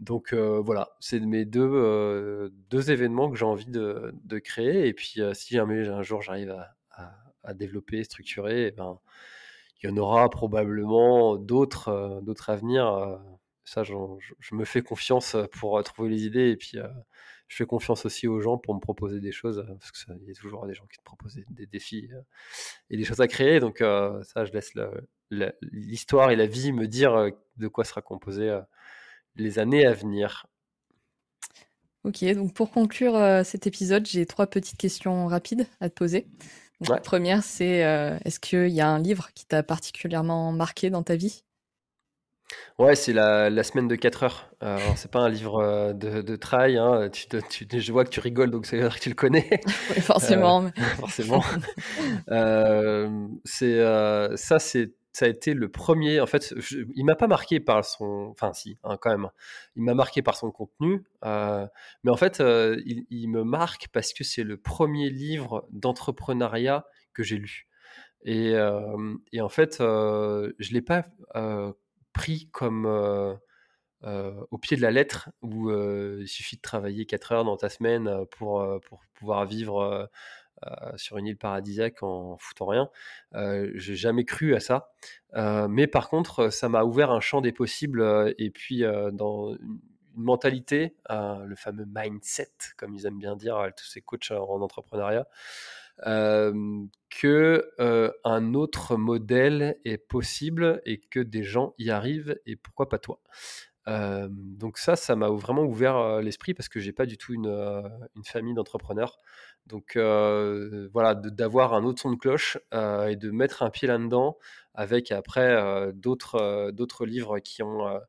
Donc 0.00 0.34
voilà, 0.34 0.90
c'est 1.00 1.20
mes 1.20 1.44
deux, 1.44 2.50
deux 2.70 2.90
événements 2.90 3.30
que 3.30 3.36
j'ai 3.36 3.44
envie 3.44 3.70
de, 3.70 4.38
créer. 4.38 4.88
Et 4.88 4.92
puis 4.94 5.20
si 5.32 5.54
jamais 5.54 5.88
un 5.88 6.02
jour 6.02 6.22
j'arrive 6.22 6.54
à, 7.42 7.54
développer, 7.54 8.02
structurer, 8.04 8.68
eh 8.68 8.70
ben, 8.70 8.98
il 9.82 9.90
y 9.90 9.92
en 9.92 9.96
aura 9.98 10.30
probablement 10.30 11.36
d'autres 11.36 12.20
d'autres 12.22 12.48
à 12.48 12.56
venir 12.56 13.20
ça, 13.64 13.82
je, 13.82 13.94
me 14.52 14.64
fais 14.64 14.82
confiance 14.82 15.36
pour 15.52 15.82
trouver 15.82 16.10
les 16.10 16.24
idées 16.24 16.50
et 16.50 16.56
puis 16.56 16.78
je 17.48 17.56
fais 17.56 17.66
confiance 17.66 18.04
aussi 18.04 18.28
aux 18.28 18.40
gens 18.40 18.58
pour 18.58 18.74
me 18.74 18.80
proposer 18.80 19.20
des 19.20 19.32
choses 19.32 19.64
parce 19.80 19.90
qu'il 19.92 20.28
y 20.28 20.30
a 20.30 20.34
toujours 20.34 20.66
des 20.66 20.74
gens 20.74 20.86
qui 20.86 20.98
te 20.98 21.02
proposent 21.02 21.38
des, 21.48 21.66
défis 21.66 22.08
et 22.90 22.96
des 22.96 23.04
choses 23.04 23.20
à 23.20 23.28
créer. 23.28 23.60
Donc 23.60 23.78
ça, 23.78 24.44
je 24.44 24.52
laisse 24.52 24.72
l'histoire 25.62 26.30
et 26.30 26.36
la 26.36 26.46
vie 26.46 26.72
me 26.72 26.86
dire 26.86 27.30
de 27.56 27.68
quoi 27.68 27.84
sera 27.84 28.02
composé 28.02 28.58
les 29.36 29.58
années 29.58 29.86
à 29.86 29.92
venir. 29.92 30.46
Ok, 32.04 32.22
donc 32.34 32.52
pour 32.52 32.70
conclure 32.70 33.42
cet 33.46 33.66
épisode, 33.66 34.06
j'ai 34.06 34.26
trois 34.26 34.46
petites 34.46 34.76
questions 34.76 35.26
rapides 35.26 35.66
à 35.80 35.88
te 35.88 35.94
poser. 35.94 36.26
La 36.80 36.98
première, 36.98 37.42
c'est 37.42 37.78
est-ce 38.24 38.40
qu'il 38.40 38.68
y 38.68 38.82
a 38.82 38.88
un 38.88 38.98
livre 38.98 39.30
qui 39.34 39.46
t'a 39.46 39.62
particulièrement 39.62 40.52
marqué 40.52 40.90
dans 40.90 41.02
ta 41.02 41.16
vie? 41.16 41.44
Ouais, 42.78 42.96
c'est 42.96 43.12
la, 43.12 43.50
la 43.50 43.62
semaine 43.62 43.86
de 43.86 43.94
4 43.94 44.24
heures. 44.24 44.50
Alors, 44.60 44.96
c'est 44.96 45.10
pas 45.10 45.20
un 45.20 45.28
livre 45.28 45.58
euh, 45.62 45.92
de, 45.92 46.22
de 46.22 46.36
trail. 46.36 46.76
Hein. 46.76 47.08
Tu, 47.10 47.26
tu- 47.48 47.80
je 47.80 47.92
vois 47.92 48.04
que 48.04 48.10
tu 48.10 48.20
rigoles, 48.20 48.50
donc 48.50 48.66
c'est 48.66 48.78
dire 48.78 48.94
que 48.96 49.00
tu 49.00 49.08
le 49.10 49.14
connais. 49.14 49.48
Oui, 49.94 50.00
forcément. 50.00 50.64
Euh, 50.64 50.70
forcément. 50.98 51.42
Euh, 52.30 53.28
c'est 53.44 53.78
ça, 54.36 54.58
c'est 54.58 54.92
ça 55.12 55.26
a 55.26 55.28
été 55.28 55.54
le 55.54 55.68
premier. 55.68 56.20
En 56.20 56.26
fait, 56.26 56.52
il 56.96 57.04
m'a 57.04 57.14
pas 57.14 57.28
marqué 57.28 57.60
par 57.60 57.84
son. 57.84 58.28
Enfin, 58.32 58.52
si, 58.52 58.78
hein, 58.82 58.96
quand 59.00 59.10
même. 59.10 59.28
Il 59.76 59.84
m'a 59.84 59.94
marqué 59.94 60.22
par 60.22 60.34
son 60.36 60.50
contenu, 60.50 61.04
mais 61.22 62.10
en 62.10 62.16
fait, 62.16 62.40
il, 62.40 63.04
il 63.10 63.28
me 63.28 63.44
marque 63.44 63.86
parce 63.92 64.12
que 64.12 64.24
c'est 64.24 64.42
le 64.42 64.56
premier 64.56 65.10
livre 65.10 65.66
d'entrepreneuriat 65.70 66.84
que 67.12 67.22
j'ai 67.22 67.36
lu. 67.36 67.68
Et, 68.24 68.54
et 69.32 69.40
en 69.40 69.48
fait, 69.48 69.76
je 69.78 70.72
l'ai 70.72 70.82
pas 70.82 71.06
pris 72.14 72.48
comme 72.52 72.86
au 74.06 74.58
pied 74.58 74.76
de 74.76 74.82
la 74.82 74.90
lettre 74.90 75.30
où 75.42 75.70
il 75.70 76.28
suffit 76.28 76.56
de 76.56 76.62
travailler 76.62 77.04
4 77.04 77.32
heures 77.32 77.44
dans 77.44 77.56
ta 77.56 77.68
semaine 77.68 78.24
pour, 78.30 78.66
pour 78.88 79.02
pouvoir 79.14 79.44
vivre 79.44 80.10
sur 80.96 81.18
une 81.18 81.26
île 81.26 81.36
paradisiaque 81.36 82.02
en 82.02 82.36
foutant 82.38 82.66
rien. 82.66 82.88
J'ai 83.74 83.96
jamais 83.96 84.24
cru 84.24 84.54
à 84.54 84.60
ça. 84.60 84.92
mais 85.68 85.86
par 85.86 86.08
contre, 86.08 86.50
ça 86.50 86.68
m'a 86.68 86.84
ouvert 86.84 87.10
un 87.10 87.20
champ 87.20 87.40
des 87.40 87.52
possibles 87.52 88.34
et 88.38 88.50
puis 88.50 88.82
dans 89.12 89.54
une 89.54 89.80
mentalité, 90.16 90.96
le 91.10 91.54
fameux 91.56 91.86
mindset, 91.86 92.52
comme 92.76 92.94
ils 92.94 93.06
aiment 93.06 93.18
bien 93.18 93.36
dire, 93.36 93.70
tous 93.76 93.86
ces 93.86 94.00
coachs 94.00 94.30
en 94.30 94.60
entrepreneuriat, 94.60 95.26
que 96.02 97.70
un 98.24 98.54
autre 98.54 98.96
modèle 98.96 99.78
est 99.84 99.98
possible 99.98 100.80
et 100.84 100.98
que 100.98 101.20
des 101.20 101.42
gens 101.42 101.74
y 101.78 101.90
arrivent 101.90 102.38
et 102.46 102.56
pourquoi 102.56 102.88
pas 102.88 102.98
toi? 102.98 103.20
donc 104.30 104.78
ça, 104.78 104.96
ça 104.96 105.14
m'a 105.14 105.28
vraiment 105.28 105.62
ouvert 105.64 106.22
l'esprit 106.22 106.54
parce 106.54 106.70
que 106.70 106.80
j'ai 106.80 106.92
pas 106.92 107.04
du 107.04 107.18
tout 107.18 107.34
une, 107.34 107.48
une 108.16 108.24
famille 108.24 108.54
d'entrepreneurs. 108.54 109.18
Donc 109.66 109.96
voilà, 109.96 111.14
d'avoir 111.14 111.74
un 111.74 111.84
autre 111.84 112.00
son 112.00 112.10
de 112.10 112.16
cloche 112.16 112.58
et 112.72 113.16
de 113.16 113.30
mettre 113.30 113.62
un 113.62 113.70
pied 113.70 113.86
là-dedans 113.88 114.38
avec 114.74 115.12
après 115.12 115.92
d'autres 115.92 116.70
d'autres 116.72 117.06
livres 117.06 117.38
qui 117.40 117.62
ont 117.62 118.00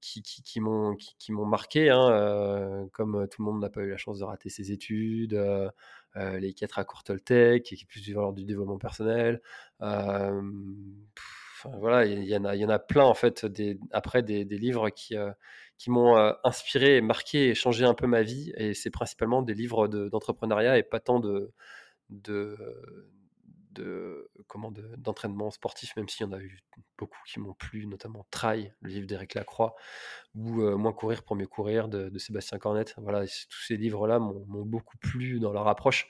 qui, 0.00 0.22
qui, 0.22 0.42
qui 0.42 0.60
m'ont 0.60 0.94
qui, 0.94 1.32
m'ont 1.32 1.46
marqué, 1.46 1.90
hein, 1.90 2.88
comme 2.92 3.26
tout 3.28 3.42
le 3.42 3.50
monde 3.50 3.60
n'a 3.60 3.70
pas 3.70 3.82
eu 3.82 3.90
la 3.90 3.96
chance 3.96 4.18
de 4.18 4.24
rater 4.24 4.50
ses 4.50 4.72
études, 4.72 5.34
euh, 6.16 6.38
les 6.38 6.52
4 6.54 6.78
accords 6.78 7.04
Toltec, 7.04 7.64
qui 7.64 7.74
est 7.74 7.86
plus 7.86 8.02
du, 8.02 8.16
du 8.34 8.44
développement 8.44 8.78
personnel. 8.78 9.40
voilà, 11.80 12.04
il 12.06 12.24
y, 12.24 12.36
en 12.36 12.44
a, 12.44 12.54
y 12.54 12.64
en 12.64 12.68
a 12.68 12.78
plein 12.78 13.04
en 13.04 13.14
fait. 13.14 13.44
Des, 13.46 13.78
après 13.90 14.22
des, 14.22 14.44
livres 14.44 14.90
qui 14.90 15.16
euh, 15.16 15.30
qui 15.78 15.90
m'ont 15.90 16.16
euh, 16.16 16.32
inspiré, 16.44 17.00
marqué 17.00 17.48
et 17.50 17.54
changé 17.54 17.84
un 17.84 17.94
peu 17.94 18.06
ma 18.06 18.22
vie. 18.22 18.52
Et 18.56 18.74
c'est 18.74 18.90
principalement 18.90 19.42
des 19.42 19.54
livres 19.54 19.88
d'entrepreneuriat 19.88 20.78
et 20.78 20.82
pas 20.82 21.00
tant 21.00 21.20
de, 21.20 21.52
de 23.76 24.30
comment 24.46 24.72
d'entraînement 24.96 25.50
sportif, 25.50 25.94
même 25.96 26.08
s'il 26.08 26.26
y 26.26 26.28
en 26.28 26.32
a 26.32 26.40
eu 26.40 26.58
beaucoup 26.98 27.18
qui 27.26 27.40
m'ont 27.40 27.54
plu, 27.54 27.86
notamment 27.86 28.26
Try, 28.30 28.72
le 28.80 28.90
livre 28.90 29.06
d'Éric 29.06 29.34
Lacroix, 29.34 29.74
ou 30.34 30.62
Moins 30.76 30.92
courir 30.92 31.22
pour 31.22 31.36
mieux 31.36 31.46
courir 31.46 31.88
de, 31.88 32.16
Sébastien 32.18 32.58
Cornette. 32.58 32.94
Voilà, 32.98 33.26
tous 33.26 33.62
ces 33.66 33.76
livres-là 33.76 34.18
m'ont 34.18 34.64
beaucoup 34.64 34.96
plu 34.98 35.40
dans 35.40 35.52
leur 35.52 35.68
approche 35.68 36.08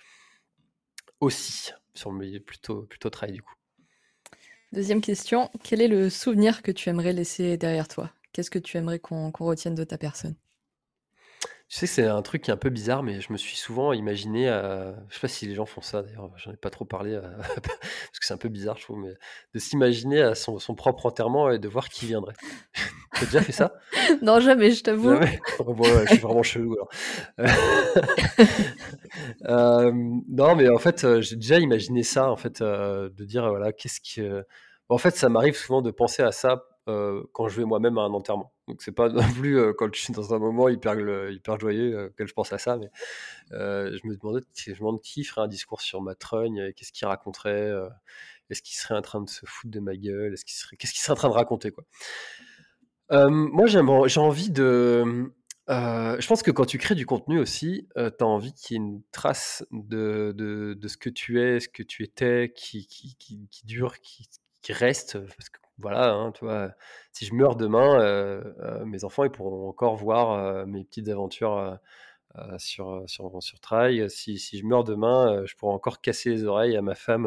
aussi, 1.20 1.72
sur 1.94 2.12
le 2.12 2.38
plutôt, 2.40 2.82
plutôt 2.82 3.10
Try 3.10 3.32
du 3.32 3.42
coup. 3.42 3.54
Deuxième 4.72 5.00
question, 5.00 5.50
quel 5.62 5.80
est 5.80 5.88
le 5.88 6.10
souvenir 6.10 6.62
que 6.62 6.72
tu 6.72 6.88
aimerais 6.88 7.12
laisser 7.12 7.56
derrière 7.56 7.88
toi? 7.88 8.10
Qu'est-ce 8.32 8.50
que 8.50 8.58
tu 8.58 8.76
aimerais 8.76 8.98
qu'on 8.98 9.30
retienne 9.30 9.74
de 9.74 9.84
ta 9.84 9.96
personne? 9.96 10.34
Tu 11.68 11.78
sais, 11.78 11.86
c'est 11.86 12.06
un 12.06 12.22
truc 12.22 12.42
qui 12.42 12.52
est 12.52 12.54
un 12.54 12.58
peu 12.58 12.70
bizarre, 12.70 13.02
mais 13.02 13.20
je 13.20 13.32
me 13.32 13.36
suis 13.36 13.56
souvent 13.56 13.92
imaginé, 13.92 14.48
euh, 14.48 14.92
je 15.08 15.14
sais 15.14 15.20
pas 15.20 15.26
si 15.26 15.46
les 15.46 15.54
gens 15.56 15.66
font 15.66 15.80
ça 15.80 16.02
d'ailleurs, 16.02 16.30
j'en 16.36 16.52
ai 16.52 16.56
pas 16.56 16.70
trop 16.70 16.84
parlé, 16.84 17.14
euh, 17.14 17.22
parce 17.38 18.20
que 18.20 18.24
c'est 18.24 18.34
un 18.34 18.38
peu 18.38 18.48
bizarre, 18.48 18.76
je 18.76 18.84
trouve, 18.84 19.00
mais 19.00 19.14
de 19.52 19.58
s'imaginer 19.58 20.22
à 20.22 20.36
son, 20.36 20.60
son 20.60 20.76
propre 20.76 21.06
enterrement 21.06 21.50
et 21.50 21.58
de 21.58 21.68
voir 21.68 21.88
qui 21.88 22.06
viendrait. 22.06 22.34
T'as 23.14 23.24
déjà 23.24 23.42
fait 23.42 23.50
ça? 23.50 23.74
Non, 24.22 24.38
jamais, 24.38 24.70
je 24.70 24.84
t'avoue. 24.84 25.18
Oh, 25.58 25.74
je 26.04 26.06
suis 26.06 26.18
vraiment 26.18 26.44
chelou 26.44 26.76
euh, 29.48 29.92
non, 30.28 30.54
mais 30.54 30.68
en 30.68 30.78
fait, 30.78 31.20
j'ai 31.20 31.36
déjà 31.36 31.58
imaginé 31.58 32.04
ça, 32.04 32.30
en 32.30 32.36
fait, 32.36 32.62
de 32.62 33.24
dire, 33.24 33.48
voilà, 33.48 33.72
qu'est-ce 33.72 34.00
que. 34.00 34.46
En 34.88 34.98
fait, 34.98 35.16
ça 35.16 35.28
m'arrive 35.28 35.56
souvent 35.56 35.82
de 35.82 35.90
penser 35.90 36.22
à 36.22 36.30
ça 36.30 36.62
quand 36.86 37.48
je 37.48 37.56
vais 37.60 37.64
moi-même 37.64 37.98
à 37.98 38.02
un 38.02 38.12
enterrement. 38.12 38.52
Donc 38.68 38.82
c'est 38.82 38.92
pas 38.92 39.08
non 39.10 39.28
plus 39.34 39.74
quand 39.74 39.92
je 39.92 40.00
suis 40.00 40.12
dans 40.12 40.34
un 40.34 40.38
moment 40.38 40.68
hyper, 40.68 40.94
joyeux 41.58 42.12
que 42.16 42.26
je 42.26 42.32
pense 42.32 42.52
à 42.52 42.58
ça, 42.58 42.76
mais 42.76 42.90
je 43.50 44.06
me 44.06 44.16
demandais, 44.16 44.44
demande 44.78 45.00
qui 45.02 45.24
ferait 45.24 45.42
un 45.42 45.48
discours 45.48 45.80
sur 45.80 46.00
ma 46.00 46.14
trogne, 46.14 46.72
qu'est-ce 46.74 46.92
qu'il 46.92 47.06
raconterait, 47.06 47.72
est-ce 48.50 48.62
qu'il 48.62 48.76
serait 48.76 48.94
en 48.94 49.02
train 49.02 49.20
de 49.20 49.28
se 49.28 49.44
foutre 49.46 49.72
de 49.72 49.80
ma 49.80 49.96
gueule, 49.96 50.34
qu'est-ce 50.34 50.92
qu'il 50.92 51.00
serait 51.00 51.12
en 51.12 51.16
train 51.16 51.28
de 51.28 51.34
raconter 51.34 51.70
quoi. 51.70 51.84
moi 53.10 53.66
j'ai 53.66 54.20
envie 54.20 54.50
de, 54.50 55.32
je 55.68 56.26
pense 56.26 56.42
que 56.42 56.50
quand 56.50 56.66
tu 56.66 56.78
crées 56.78 56.94
du 56.94 57.06
contenu 57.06 57.38
aussi, 57.38 57.88
tu 57.96 58.00
as 58.00 58.26
envie 58.26 58.52
qu'il 58.54 58.76
y 58.76 58.80
ait 58.80 58.84
une 58.84 59.02
trace 59.12 59.64
de, 59.72 60.76
ce 60.86 60.96
que 60.96 61.10
tu 61.10 61.40
es, 61.40 61.60
ce 61.60 61.68
que 61.68 61.82
tu 61.82 62.04
étais, 62.04 62.52
qui, 62.54 62.86
dure, 63.64 64.00
qui, 64.00 64.28
qui 64.62 64.72
reste, 64.72 65.18
parce 65.18 65.48
que 65.48 65.58
voilà, 65.78 66.10
hein, 66.10 66.32
tu 66.32 66.44
vois, 66.44 66.70
si 67.12 67.26
je 67.26 67.34
meurs 67.34 67.56
demain, 67.56 68.00
euh, 68.00 68.42
euh, 68.60 68.84
mes 68.86 69.04
enfants 69.04 69.24
ils 69.24 69.30
pourront 69.30 69.68
encore 69.68 69.96
voir 69.96 70.32
euh, 70.32 70.66
mes 70.66 70.84
petites 70.84 71.08
aventures 71.08 71.78
sur, 72.58 73.02
sur, 73.06 73.42
sur 73.42 73.60
Trail. 73.60 74.10
Si, 74.10 74.38
si, 74.38 74.58
je 74.58 74.66
meurs 74.66 74.84
demain, 74.84 75.44
je 75.46 75.54
pourrai 75.56 75.72
encore 75.72 76.02
casser 76.02 76.30
les 76.30 76.44
oreilles 76.44 76.76
à 76.76 76.82
ma 76.82 76.94
femme 76.94 77.26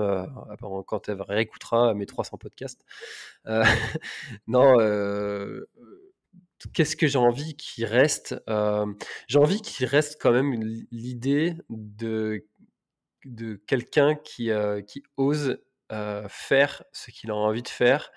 quand 0.85 1.09
elle 1.09 1.21
réécoutera 1.21 1.95
mes 1.95 2.05
300 2.05 2.37
podcasts. 2.37 2.85
non, 4.47 4.75
qu'est-ce 6.73 6.95
que 6.95 7.07
j'ai 7.07 7.17
envie 7.17 7.55
qu'il 7.55 7.85
reste 7.85 8.35
J'ai 9.27 9.39
envie 9.39 9.61
qu'il 9.61 9.87
reste 9.87 10.21
quand 10.21 10.31
même 10.31 10.53
l'idée 10.91 11.55
de, 11.69 12.45
de 13.25 13.55
quelqu'un 13.65 14.13
qui, 14.13 14.51
qui 14.85 15.01
ose 15.17 15.57
faire 16.29 16.83
ce 16.91 17.11
qu'il 17.11 17.31
a 17.31 17.35
envie 17.35 17.63
de 17.63 17.67
faire 17.67 18.11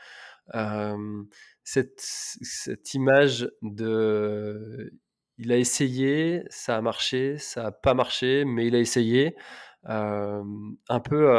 cette, 1.64 2.00
cette, 2.00 2.94
image 2.94 3.50
de 3.62 4.92
il 5.38 5.52
a 5.52 5.56
essayé, 5.56 6.42
ça 6.50 6.76
a 6.76 6.80
marché, 6.82 7.38
ça 7.38 7.66
a 7.66 7.72
pas 7.72 7.94
marché, 7.94 8.44
mais 8.44 8.66
il 8.66 8.74
a 8.74 8.78
essayé. 8.78 9.36
un 9.84 11.00
peu, 11.04 11.36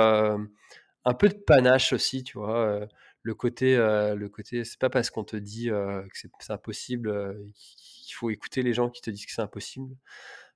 un 1.05 1.13
peu 1.13 1.29
de 1.29 1.35
panache 1.35 1.93
aussi, 1.93 2.23
tu 2.23 2.37
vois? 2.37 2.87
le 3.23 3.35
côté, 3.35 3.77
le 3.77 4.27
côté 4.27 4.65
c'est 4.65 4.79
pas 4.79 4.89
parce 4.89 5.09
qu'on 5.09 5.23
te 5.23 5.37
dit, 5.37 5.67
que 5.67 6.07
c'est 6.13 6.51
impossible, 6.51 7.37
qu'il 7.55 8.15
faut 8.15 8.29
écouter 8.29 8.63
les 8.63 8.73
gens 8.73 8.89
qui 8.89 9.01
te 9.01 9.09
disent 9.09 9.25
que 9.25 9.31
c'est 9.31 9.41
impossible. 9.41 9.95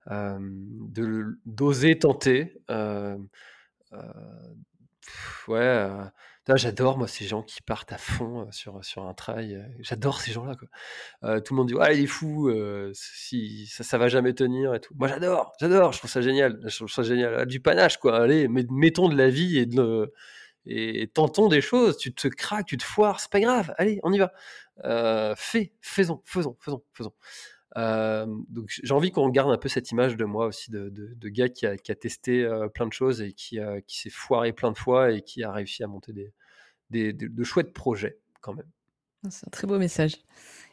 de 0.10 1.40
d'oser 1.46 2.00
tenter, 2.00 2.62
ouais, 5.48 5.90
j'adore 6.56 6.98
moi 6.98 7.08
ces 7.08 7.26
gens 7.26 7.44
qui 7.44 7.62
partent 7.62 7.92
à 7.92 7.98
fond, 7.98 8.48
sur, 8.52 8.84
sur 8.84 9.04
un 9.04 9.14
trail, 9.14 9.66
j'adore 9.80 10.22
ces 10.22 10.32
gens-là, 10.32 10.56
tout 10.56 11.54
le 11.54 11.56
monde 11.56 11.68
dit: 11.68 11.76
«Ouais, 11.76 11.98
il 11.98 12.04
est 12.04 12.08
fou, 12.08 12.50
si 12.94 13.68
ça 13.68 13.84
ça 13.84 13.98
va 13.98 14.08
jamais 14.08 14.34
tenir 14.34 14.74
et 14.74 14.80
tout». 14.80 14.94
Moi 14.96 15.08
j'adore, 15.08 15.52
j'adore, 15.60 15.92
je 15.94 15.98
trouve 16.00 16.10
ça 16.10 16.22
génial, 16.22 16.60
je 16.66 16.76
trouve 16.76 16.90
ça 16.90 17.04
génial. 17.04 17.36
Ah, 17.40 17.46
du 17.46 17.60
panache 17.60 17.98
quoi, 17.98 18.22
allez, 18.22 18.48
mettons 18.48 19.10
de 19.10 19.16
la 19.18 19.30
vie 19.30 19.60
et 20.66 21.08
tentons 21.14 21.48
des 21.50 21.62
choses. 21.62 21.98
Tu 21.98 22.14
te 22.14 22.28
craques, 22.28 22.68
tu 22.68 22.78
te 22.78 22.84
foires, 22.84 23.20
c'est 23.20 23.32
pas 23.32 23.40
grave, 23.42 23.74
allez, 23.78 24.00
on 24.04 24.14
y 24.14 24.20
va. 24.20 24.32
fais, 25.36 25.74
faisons, 25.82 26.22
faisons, 26.26 26.56
faisons, 26.62 26.84
faisons. 26.94 27.14
Donc 27.78 28.66
j'ai 28.68 28.94
envie 28.94 29.12
qu'on 29.12 29.30
garde 29.30 29.52
un 29.52 29.58
peu 29.58 29.70
cette 29.70 29.92
image 29.92 30.18
de 30.18 30.26
moi 30.26 30.48
aussi, 30.48 30.72
de, 30.72 30.90
de, 30.90 31.30
gars 31.30 31.50
qui 31.50 31.66
a, 31.66 31.78
qui 31.78 31.92
a 31.92 31.96
testé 31.96 32.48
plein 32.74 32.88
de 32.88 32.94
choses 32.94 33.22
et 33.22 33.34
qui, 33.34 33.60
qui 33.86 34.00
s'est 34.00 34.10
foiré 34.10 34.52
plein 34.52 34.72
de 34.72 34.78
fois 34.78 35.12
et 35.12 35.22
qui 35.22 35.44
a 35.44 35.52
réussi 35.52 35.84
à 35.84 35.88
monter 35.88 36.14
des, 36.90 37.14
de 37.14 37.44
chouettes 37.44 37.74
projets 37.74 38.18
quand 38.42 38.54
même. 38.54 38.70
C'est 39.30 39.48
un 39.48 39.52
très 39.52 39.68
beau 39.68 39.78
message. 39.78 40.18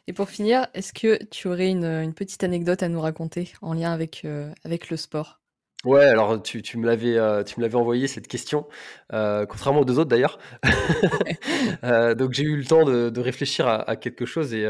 Et 0.07 0.13
pour 0.13 0.29
finir, 0.29 0.67
est-ce 0.73 0.93
que 0.93 1.23
tu 1.25 1.47
aurais 1.47 1.69
une, 1.69 2.13
petite 2.13 2.43
anecdote 2.43 2.83
à 2.83 2.89
nous 2.89 3.01
raconter 3.01 3.51
en 3.61 3.73
lien 3.73 3.91
avec, 3.91 4.23
euh, 4.25 4.51
avec 4.63 4.89
le 4.89 4.97
sport? 4.97 5.41
Ouais, 5.83 6.05
alors 6.05 6.41
tu, 6.41 6.61
tu 6.61 6.77
me 6.77 6.87
l'avais 6.87 7.17
euh, 7.17 7.43
tu 7.43 7.59
me 7.59 7.63
l'avais 7.63 7.75
envoyé 7.75 8.07
cette 8.07 8.27
question, 8.27 8.65
euh, 9.13 9.45
contrairement 9.45 9.81
aux 9.81 9.85
deux 9.85 9.99
autres 9.99 10.09
d'ailleurs. 10.09 10.39
donc 12.17 12.33
j'ai 12.33 12.43
eu 12.43 12.57
le 12.57 12.65
temps 12.65 12.85
de, 12.85 13.19
réfléchir 13.19 13.67
à, 13.67 13.95
quelque 13.95 14.25
chose 14.25 14.53
et 14.53 14.67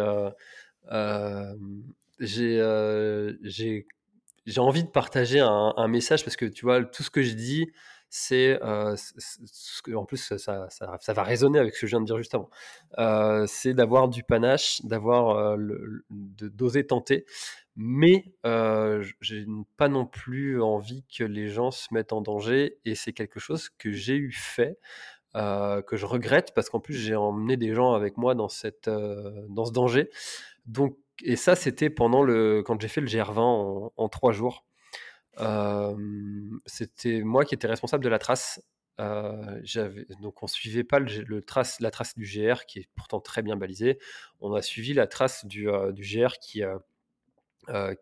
j'ai 2.20 3.86
j'ai 4.48 4.60
envie 4.60 4.84
de 4.84 4.90
partager 4.90 5.40
un, 5.40 5.74
un, 5.76 5.88
message 5.88 6.24
parce 6.24 6.36
que 6.36 6.46
tu 6.46 6.66
vois 6.66 6.84
tout 6.84 7.02
ce 7.02 7.10
que 7.10 7.24
je 7.24 7.34
dis 7.34 7.72
c'est 8.18 8.60
en 8.62 10.06
plus 10.06 10.18
ça, 10.38 10.70
ça, 10.70 11.14
va 11.14 11.24
résonner 11.24 11.60
avec 11.60 11.76
ce 11.76 11.82
que 11.82 11.88
je 11.88 11.92
viens 11.92 12.02
de 12.02 12.06
dire 12.06 12.18
juste 12.18 12.36
avant. 12.36 12.50
c'est 13.48 13.74
d'avoir 13.74 14.08
du 14.08 14.24
panache, 14.24 14.82
d'avoir 14.86 15.58
d'oser 16.10 16.88
tenter, 16.88 17.26
mais 17.76 18.34
j'ai 19.22 19.46
pas 19.78 19.90
non 19.90 20.06
plus 20.06 20.62
envie 20.62 21.04
que 21.14 21.24
les 21.24 21.50
gens 21.50 21.72
se 21.72 21.94
mettent 21.94 22.14
en 22.14 22.22
danger 22.22 22.78
et 22.86 22.96
c'est 22.96 23.14
quelque 23.14 23.40
chose 23.40 23.70
que 23.70 23.92
j'ai 23.92 24.16
eu 24.16 24.32
fait. 24.32 24.80
que 25.34 25.98
je 25.98 26.06
regrette 26.06 26.54
parce 26.56 26.70
qu'en 26.70 26.80
plus 26.80 26.96
j'ai 26.96 27.16
emmené 27.16 27.58
des 27.58 27.74
gens 27.74 27.94
avec 27.94 28.18
moi 28.18 28.34
dans, 28.34 28.50
cette, 28.50 28.90
dans 28.90 29.66
ce 29.66 29.74
danger. 29.74 30.10
Donc, 30.66 30.98
et 31.24 31.36
ça, 31.36 31.56
c'était 31.56 31.90
pendant 31.90 32.24
le 32.24 32.64
quand 32.64 32.80
j'ai 32.82 32.88
fait 32.88 33.02
le 33.02 33.08
GR20 33.08 33.92
en, 33.96 34.10
trois 34.10 34.32
jours 34.32 34.66
c'était 36.66 37.22
moi 37.22 37.46
qui 37.46 37.56
étais 37.56 37.68
responsable 37.68 38.04
de 38.04 38.10
la 38.10 38.20
trace. 38.20 38.62
j'avais, 39.64 40.06
donc 40.22 40.42
on 40.44 40.48
suivait 40.48 40.84
pas 40.84 41.00
trace, 41.46 41.80
la 41.80 41.92
trace 41.92 42.16
du 42.16 42.26
GR 42.26 42.66
qui 42.66 42.80
est 42.80 42.90
pourtant 42.96 43.20
très 43.20 43.42
bien 43.42 43.56
balisée. 43.58 44.00
On 44.40 44.54
a 44.54 44.62
suivi 44.62 44.94
la 44.94 45.08
trace 45.08 45.46
du, 45.46 45.68
du 45.94 46.04
GR 46.04 46.34
qui, 46.42 46.64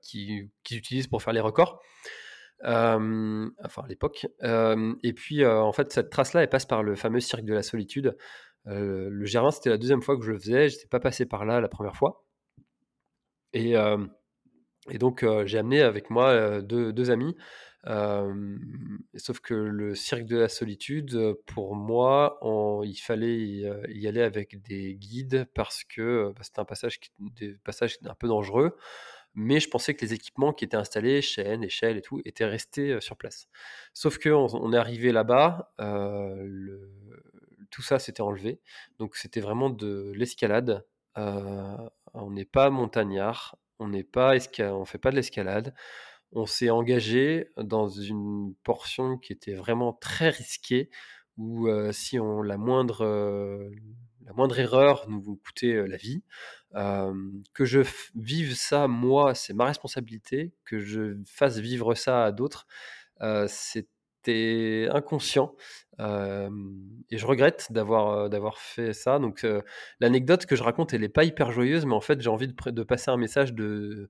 qui, 0.01 0.51
qui 0.63 0.77
utilise 0.77 1.07
pour 1.07 1.21
faire 1.21 1.33
les 1.33 1.39
records. 1.39 1.81
enfin 2.63 3.83
à 3.83 3.87
l'époque. 3.87 4.27
et 4.41 5.13
puis 5.13 5.45
en 5.45 5.71
fait 5.71 5.91
cette 5.91 6.09
trace-là, 6.09 6.43
elle 6.43 6.49
passe 6.49 6.65
par 6.65 6.83
le 6.83 6.95
fameux 6.95 7.19
cirque 7.19 7.45
de 7.45 7.53
la 7.53 7.63
solitude. 7.63 8.15
le 8.65 9.25
GR20, 9.25 9.51
c'était 9.51 9.69
la 9.71 9.77
deuxième 9.77 10.01
fois 10.01 10.17
que 10.17 10.23
je 10.23 10.31
le 10.31 10.39
faisais. 10.39 10.69
J'étais 10.69 10.87
pas 10.87 10.99
passé 10.99 11.25
par 11.25 11.45
là 11.45 11.61
la 11.61 11.69
première 11.69 11.95
fois. 11.95 12.23
Et 13.53 14.97
donc, 14.97 15.25
j'ai 15.45 15.57
amené 15.57 15.81
avec 15.81 16.09
moi 16.09 16.61
deux, 16.61 17.11
amis. 17.11 17.35
sauf 19.15 19.39
que 19.39 19.53
le 19.53 19.95
cirque 19.95 20.25
de 20.25 20.37
la 20.37 20.49
solitude, 20.49 21.35
pour 21.45 21.75
moi, 21.75 22.39
il 22.83 22.97
fallait 22.97 23.37
y, 23.37 24.07
aller 24.07 24.21
avec 24.21 24.61
des 24.61 24.95
guides 24.95 25.47
parce 25.53 25.83
que 25.83 26.33
bah, 26.35 26.41
c'était 26.43 26.59
un 26.59 26.65
passage, 26.65 27.97
un 28.05 28.15
peu 28.15 28.27
dangereux. 28.27 28.75
Mais 29.35 29.59
je 29.59 29.67
pensais 29.67 29.95
que 29.95 30.05
les 30.05 30.13
équipements 30.13 30.53
qui 30.53 30.63
étaient 30.63 30.77
installés, 30.77 31.21
chaînes, 31.23 31.63
échelles 31.63 31.97
et 31.97 32.01
tout, 32.01 32.21
étaient 32.23 32.45
restés 32.45 33.01
sur 33.01 33.17
place. 33.17 33.47
Sauf 33.93 34.19
qu'on 34.19 34.47
on 34.53 34.73
est 34.73 34.77
arrivé 34.77 35.11
là-bas, 35.11 35.73
tout 37.71 37.81
ça 37.81 37.99
s'était 37.99 38.21
enlevé. 38.21 38.59
Donc 38.99 39.15
c'était 39.15 39.41
vraiment 39.41 39.69
de 39.69 40.11
l'escalade. 40.15 40.85
On 42.13 42.31
n'est 42.31 42.45
pas 42.45 42.69
montagnard, 42.69 43.57
on 43.79 43.87
n'est 43.89 44.03
pas 44.03 44.33
on 44.59 44.85
fait 44.85 44.97
pas 44.97 45.11
de 45.11 45.15
l'escalade. 45.15 45.73
On 46.31 46.45
s'est 46.45 46.69
engagé 46.69 47.49
dans 47.57 47.89
une 47.89 48.55
portion 48.63 49.17
qui 49.17 49.33
était 49.33 49.53
vraiment 49.53 49.93
très 49.93 50.29
risquée, 50.29 50.89
où 51.37 51.67
si 51.91 52.19
on 52.19 52.41
la 52.41 52.57
moindre 52.57 53.05
la 54.25 54.33
moindre 54.33 54.57
erreur 54.59 55.05
nous 55.09 55.21
coûtait 55.43 55.87
la 55.87 55.97
vie. 55.97 56.23
que 57.53 57.65
je 57.65 57.81
vive 58.15 58.55
ça 58.55 58.87
moi, 58.87 59.35
c'est 59.35 59.53
ma 59.53 59.65
responsabilité. 59.65 60.53
Que 60.65 60.79
je 60.79 61.17
fasse 61.25 61.57
vivre 61.59 61.95
ça 61.95 62.25
à 62.25 62.31
d'autres, 62.31 62.67
c'est 63.47 63.87
inconscient. 64.29 65.55
et 65.99 67.17
je 67.17 67.25
regrette 67.25 67.71
d'avoir, 67.71 68.57
fait 68.57 68.93
ça. 68.93 69.19
Donc, 69.19 69.45
l'anecdote 69.99 70.45
que 70.45 70.55
je 70.55 70.63
raconte, 70.63 70.93
elle 70.93 71.01
n'est 71.01 71.09
pas 71.09 71.23
hyper 71.23 71.51
joyeuse, 71.51 71.85
mais 71.85 71.93
en 71.93 72.01
fait, 72.01 72.21
j'ai 72.21 72.29
envie 72.29 72.47
de, 72.47 72.71
de 72.71 72.83
passer 72.83 73.11
un 73.11 73.17
message 73.17 73.53
de, 73.53 74.09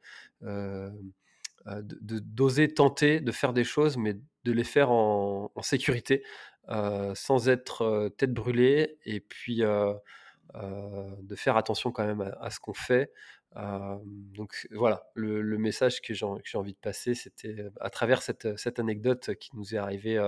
d'oser 1.65 2.67
tenter 2.73 3.19
de 3.21 3.31
faire 3.31 3.53
des 3.53 3.63
choses, 3.63 3.97
mais 3.97 4.15
de 4.43 4.51
les 4.51 4.63
faire 4.63 4.91
en, 4.91 5.51
sécurité, 5.61 6.23
sans 6.67 7.49
être 7.49 8.09
tête 8.17 8.33
brûlée, 8.33 8.97
et 9.05 9.19
puis 9.19 9.61
de 9.61 11.35
faire 11.35 11.57
attention 11.57 11.91
quand 11.91 12.05
même 12.05 12.33
à 12.39 12.49
ce 12.49 12.59
qu'on 12.59 12.73
fait 12.73 13.11
donc 13.55 14.67
voilà, 14.71 15.07
le, 15.13 15.57
message 15.57 16.01
que 16.01 16.13
j'ai 16.13 16.25
envie 16.25 16.73
de 16.73 16.79
passer, 16.79 17.13
c'était 17.13 17.65
à 17.79 17.89
travers 17.89 18.21
cette, 18.21 18.79
anecdote 18.79 19.35
qui 19.35 19.51
nous 19.55 19.75
est 19.75 19.77
arrivée, 19.77 20.19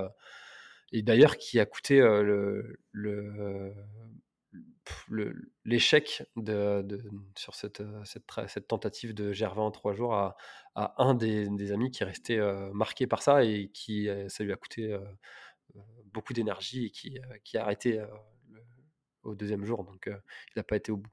et 0.92 1.02
d'ailleurs 1.02 1.38
qui 1.38 1.60
a 1.60 1.66
coûté 1.66 2.02
l'échec 5.66 6.24
sur 7.36 7.56
cette, 7.56 8.68
tentative 8.68 9.14
de 9.14 9.34
Gervais 9.34 9.62
en 9.62 9.72
trois 9.72 9.94
jours 9.94 10.14
à, 10.14 10.36
un 10.76 11.16
des, 11.16 11.72
amis 11.72 11.92
qui 11.92 12.04
est 12.04 12.06
resté 12.06 12.40
marqué 12.74 13.08
par 13.08 13.24
ça 13.24 13.44
et 13.44 13.70
qui 13.74 14.08
ça 14.28 14.44
lui 14.44 14.54
a 14.54 14.56
coûté 14.56 14.98
beaucoup 16.14 16.34
d'énergie 16.34 16.86
et 16.86 16.92
qui 16.92 17.58
a 17.58 17.64
arrêté 17.64 18.04
au 19.24 19.34
deuxième 19.34 19.66
jour. 19.66 19.84
Donc 19.84 20.06
il 20.08 20.58
n'a 20.58 20.64
pas 20.64 20.76
été 20.76 20.92
au 20.92 20.98
bout. 20.98 21.12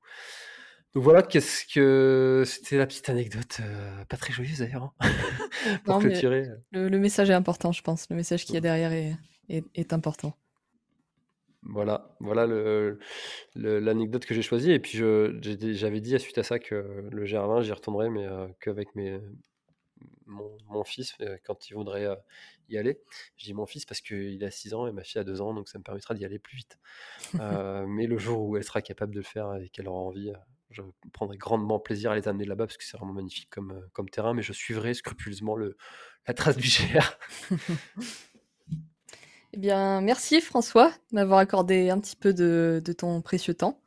Donc 0.95 1.05
voilà, 1.05 1.23
qu'est-ce 1.23 1.65
que 1.73 2.43
c'était 2.45 2.77
la 2.77 2.87
petite 2.87 3.09
anecdote, 3.09 3.61
euh, 3.61 4.05
pas 4.05 4.19
très 4.19 4.33
joyeuse 4.33 4.59
d'ailleurs, 4.59 4.93
hein, 5.01 5.09
pour 5.85 5.99
clôturer. 6.01 6.49
Le, 6.71 6.91
le, 6.91 6.99
message 6.99 7.31
est 7.31 7.35
important, 7.35 7.73
je 7.73 7.81
pense. 7.83 8.11
Le 8.11 8.17
message 8.17 8.45
qu'il 8.45 8.57
y 8.57 8.59
a 8.59 8.61
derrière 8.61 8.93
est, 8.93 9.17
est, 9.49 9.93
important. 9.95 10.37
Voilà, 11.63 12.15
voilà 12.21 12.47
l'anecdote 13.55 14.27
que 14.27 14.35
j'ai 14.35 14.43
choisie. 14.43 14.71
Et 14.71 14.81
puis 14.81 14.99
j'avais 14.99 16.01
dit 16.03 16.19
suite 16.19 16.37
à 16.37 16.43
ça 16.43 16.59
que 16.59 17.09
le 17.11 17.25
GR20, 17.25 17.63
j'y 17.63 17.73
retournerai, 17.73 18.11
mais 18.11 18.27
euh, 18.27 18.49
qu'avec 18.61 18.95
mes, 18.95 19.19
mon, 20.27 20.59
mon, 20.69 20.85
fils, 20.85 21.15
euh, 21.23 21.39
quand 21.47 21.71
il 21.71 21.75
voudrait 21.75 22.07
y 22.69 22.77
aller. 22.77 23.01
Je 23.37 23.47
dis 23.47 23.55
mon 23.55 23.65
fils 23.65 23.87
parce 23.87 24.03
qu'il 24.03 24.45
a 24.45 24.51
6 24.51 24.75
ans 24.75 24.87
et 24.87 24.93
ma 24.93 25.05
fille 25.05 25.23
a 25.23 25.25
2 25.25 25.41
ans, 25.41 25.55
donc 25.55 25.71
ça 25.71 25.79
me 25.79 25.85
permettra 25.85 26.15
d'y 26.15 26.27
aller 26.27 26.39
plus 26.39 26.59
vite. 26.59 26.79
mais 27.89 28.07
le 28.07 28.19
jour 28.19 28.43
où 28.43 28.59
elle 28.59 28.65
sera 28.65 28.83
capable 28.83 29.15
de 29.15 29.21
le 29.21 29.25
faire 29.25 29.55
et 29.55 29.71
qu'elle 29.71 29.89
aura 29.89 30.01
envie, 30.01 30.33
je 30.73 30.83
prendrai 31.13 31.37
grandement 31.37 31.79
plaisir 31.79 32.11
à 32.11 32.17
les 32.17 32.29
amener 32.29 32.45
là-bas 32.45 32.67
parce 32.67 32.77
que 32.77 32.85
c'est 32.85 32.97
vraiment 32.97 33.13
magnifique 33.13 33.49
comme, 33.51 33.73
euh, 33.73 33.89
comme 33.93 34.09
terrain, 34.09 34.35
mais 34.35 34.43
je 34.43 34.53
suivrai 34.53 34.95
scrupuleusement 34.95 35.57
le, 35.57 35.77
la 36.27 36.35
trace 36.35 36.57
du 36.57 36.69
GR. 36.69 37.19
eh 39.53 39.59
bien, 39.59 40.01
merci 40.01 40.41
François 40.41 40.93
d'avoir 41.13 41.39
accordé 41.39 41.91
un 41.91 42.01
petit 42.01 42.17
peu 42.17 42.33
de, 42.33 42.83
de, 42.85 42.93
ton 42.93 43.21
précieux 43.23 43.55
temps. 43.55 43.81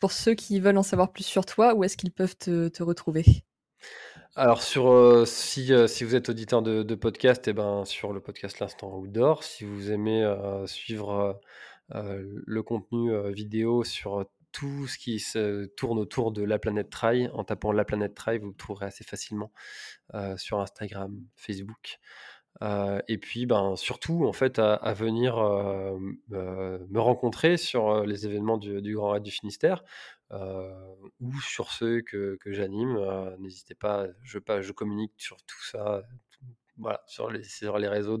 Pour 0.00 0.12
ceux 0.12 0.34
qui 0.34 0.60
veulent 0.60 0.78
en 0.78 0.82
savoir 0.82 1.12
plus 1.12 1.24
sur 1.24 1.46
toi, 1.46 1.74
où 1.74 1.84
est-ce 1.84 1.96
qu'ils 1.96 2.12
peuvent 2.12 2.36
te, 2.36 2.68
te, 2.68 2.82
retrouver? 2.82 3.24
Alors 4.34 4.62
sur 4.62 4.90
euh, 4.90 5.24
si, 5.24 5.72
euh, 5.72 5.86
si 5.86 6.04
vous 6.04 6.14
êtes 6.14 6.28
auditeur 6.28 6.60
de, 6.60 6.82
de 6.82 6.94
podcast, 6.94 7.46
et 7.46 7.52
eh 7.52 7.54
ben 7.54 7.84
sur 7.84 8.12
le 8.12 8.20
podcast 8.20 8.58
L'instant 8.58 8.96
outdoor. 8.98 9.44
Si 9.44 9.64
vous 9.64 9.90
aimez 9.90 10.24
suivre 10.66 11.40
le 11.90 12.62
contenu 12.62 13.32
vidéo 13.32 13.84
sur 13.84 14.26
tout 14.54 14.86
ce 14.86 14.98
qui 14.98 15.18
se 15.18 15.66
tourne 15.66 15.98
autour 15.98 16.30
de 16.30 16.42
la 16.42 16.60
planète 16.60 16.88
Trail. 16.88 17.28
En 17.34 17.42
tapant 17.42 17.72
la 17.72 17.84
planète 17.84 18.14
Trail, 18.14 18.38
vous 18.38 18.48
le 18.48 18.54
trouverez 18.54 18.86
assez 18.86 19.04
facilement 19.04 19.52
sur 20.36 20.60
Instagram, 20.60 21.20
Facebook. 21.36 21.98
et 22.62 23.18
puis, 23.18 23.46
ben, 23.46 23.74
surtout, 23.74 24.26
en 24.26 24.32
fait, 24.32 24.60
à, 24.60 24.94
venir 24.94 25.36
me 26.28 26.98
rencontrer 27.00 27.56
sur 27.56 28.06
les 28.06 28.26
événements 28.26 28.56
du, 28.56 28.94
Grand 28.94 29.10
Raid 29.10 29.24
du 29.24 29.32
Finistère 29.32 29.82
ou 30.30 31.40
sur 31.40 31.72
ceux 31.72 32.00
que, 32.02 32.38
j'anime. 32.46 32.96
N'hésitez 33.40 33.74
pas 33.74 34.06
je, 34.22 34.38
je 34.60 34.72
communique 34.72 35.14
sur 35.16 35.36
tout 35.38 35.64
ça, 35.64 36.04
sur 37.06 37.28
les, 37.28 37.88
réseaux 37.88 38.18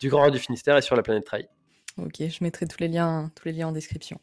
du 0.00 0.08
Grand 0.08 0.22
Raid 0.22 0.32
du 0.32 0.40
Finistère 0.40 0.78
et 0.78 0.82
sur 0.82 0.96
la 0.96 1.02
planète 1.02 1.26
Trail. 1.26 1.46
Ok, 1.98 2.22
je 2.26 2.44
mettrai 2.44 2.66
tous 2.66 2.78
les 2.78 2.88
liens, 2.88 3.30
tous 3.34 3.46
les 3.46 3.52
liens 3.52 3.68
en 3.68 3.72
description. 3.72 4.20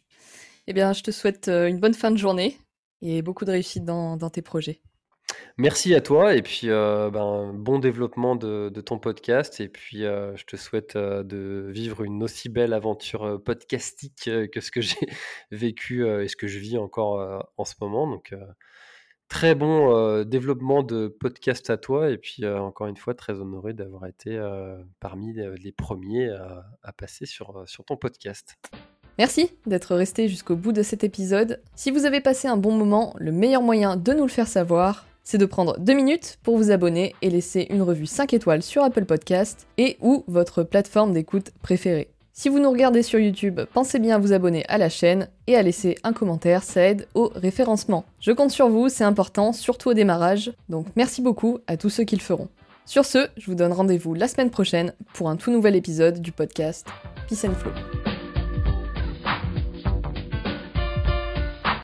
Eh 0.67 0.73
bien, 0.73 0.93
je 0.93 1.03
te 1.03 1.11
souhaite 1.11 1.47
une 1.47 1.79
bonne 1.79 1.93
fin 1.93 2.11
de 2.11 2.17
journée 2.17 2.59
et 3.01 3.21
beaucoup 3.21 3.45
de 3.45 3.51
réussite 3.51 3.85
dans 3.85 4.29
tes 4.29 4.41
projets. 4.41 4.81
Merci 5.57 5.95
à 5.95 6.01
toi 6.01 6.35
et 6.35 6.41
puis 6.41 6.69
euh, 6.69 7.09
ben, 7.09 7.53
bon 7.53 7.79
développement 7.79 8.35
de, 8.35 8.69
ton 8.81 8.99
podcast 8.99 9.61
et 9.61 9.69
puis 9.69 10.03
euh, 10.05 10.35
je 10.35 10.45
te 10.45 10.57
souhaite 10.57 10.95
euh, 10.95 11.23
de 11.23 11.67
vivre 11.69 12.03
une 12.03 12.21
aussi 12.23 12.49
belle 12.49 12.73
aventure 12.73 13.41
podcastique 13.43 14.29
que 14.51 14.59
ce 14.59 14.71
que 14.71 14.81
j'ai 14.81 15.07
vécu 15.51 16.07
et 16.07 16.27
ce 16.27 16.35
que 16.35 16.47
je 16.47 16.59
vis 16.59 16.77
encore 16.77 17.49
en 17.57 17.65
ce 17.65 17.75
moment. 17.81 18.07
Donc 18.07 18.35
très 19.29 19.55
bon 19.55 20.23
développement 20.23 20.83
de 20.83 21.07
podcast 21.07 21.69
à 21.69 21.77
toi 21.77 22.09
et 22.11 22.17
puis 22.17 22.45
encore 22.45 22.87
une 22.87 22.97
fois 22.97 23.13
très 23.13 23.39
honoré 23.39 23.73
d'avoir 23.73 24.05
été 24.05 24.37
parmi 24.99 25.33
les 25.33 25.71
premiers 25.71 26.29
à, 26.29 26.93
passer 26.93 27.25
sur 27.25 27.65
ton 27.87 27.97
podcast. 27.97 28.57
Merci 29.17 29.49
d'être 29.65 29.95
resté 29.95 30.27
jusqu'au 30.27 30.55
bout 30.55 30.73
de 30.73 30.83
cet 30.83 31.03
épisode. 31.03 31.61
Si 31.75 31.91
vous 31.91 32.05
avez 32.05 32.19
passé 32.19 32.47
un 32.47 32.57
bon 32.57 32.73
moment, 32.73 33.13
le 33.17 33.31
meilleur 33.31 33.61
moyen 33.61 33.95
de 33.95 34.13
nous 34.13 34.23
le 34.23 34.29
faire 34.29 34.47
savoir, 34.47 35.05
c'est 35.23 35.37
de 35.37 35.45
prendre 35.45 35.79
deux 35.79 35.93
minutes 35.93 36.37
pour 36.43 36.57
vous 36.57 36.69
abonner 36.71 37.15
et 37.21 37.29
laisser 37.29 37.67
une 37.69 37.81
revue 37.81 38.05
5 38.05 38.33
étoiles 38.33 38.61
sur 38.61 38.83
Apple 38.83 39.05
Podcast 39.05 39.67
et 39.77 39.97
ou 40.01 40.23
votre 40.27 40.63
plateforme 40.63 41.13
d'écoute 41.13 41.51
préférée. 41.61 42.09
Si 42.33 42.49
vous 42.49 42.59
nous 42.59 42.69
regardez 42.69 43.01
sur 43.01 43.17
YouTube, 43.17 43.61
pensez 43.73 43.97
bien 43.97 44.15
à 44.15 44.19
vous 44.19 44.33
abonner 44.33 44.65
à 44.67 44.77
la 44.77 44.89
chaîne 44.89 45.29
et 45.47 45.55
à 45.55 45.61
laisser 45.61 45.97
un 46.03 46.11
commentaire, 46.11 46.63
ça 46.63 46.81
aide 46.81 47.07
au 47.13 47.31
référencement. 47.33 48.03
Je 48.19 48.33
compte 48.33 48.51
sur 48.51 48.67
vous, 48.67 48.89
c'est 48.89 49.05
important, 49.05 49.53
surtout 49.53 49.91
au 49.91 49.93
démarrage, 49.93 50.51
donc 50.67 50.87
merci 50.97 51.21
beaucoup 51.21 51.59
à 51.67 51.77
tous 51.77 51.89
ceux 51.89 52.03
qui 52.03 52.17
le 52.17 52.21
feront. 52.21 52.49
Sur 52.85 53.05
ce, 53.05 53.29
je 53.37 53.45
vous 53.45 53.55
donne 53.55 53.71
rendez-vous 53.71 54.13
la 54.13 54.27
semaine 54.27 54.51
prochaine 54.51 54.93
pour 55.13 55.29
un 55.29 55.37
tout 55.37 55.49
nouvel 55.49 55.77
épisode 55.77 56.21
du 56.21 56.33
podcast 56.33 56.85
Peace 57.29 57.45
and 57.45 57.55
Flow. 57.55 57.71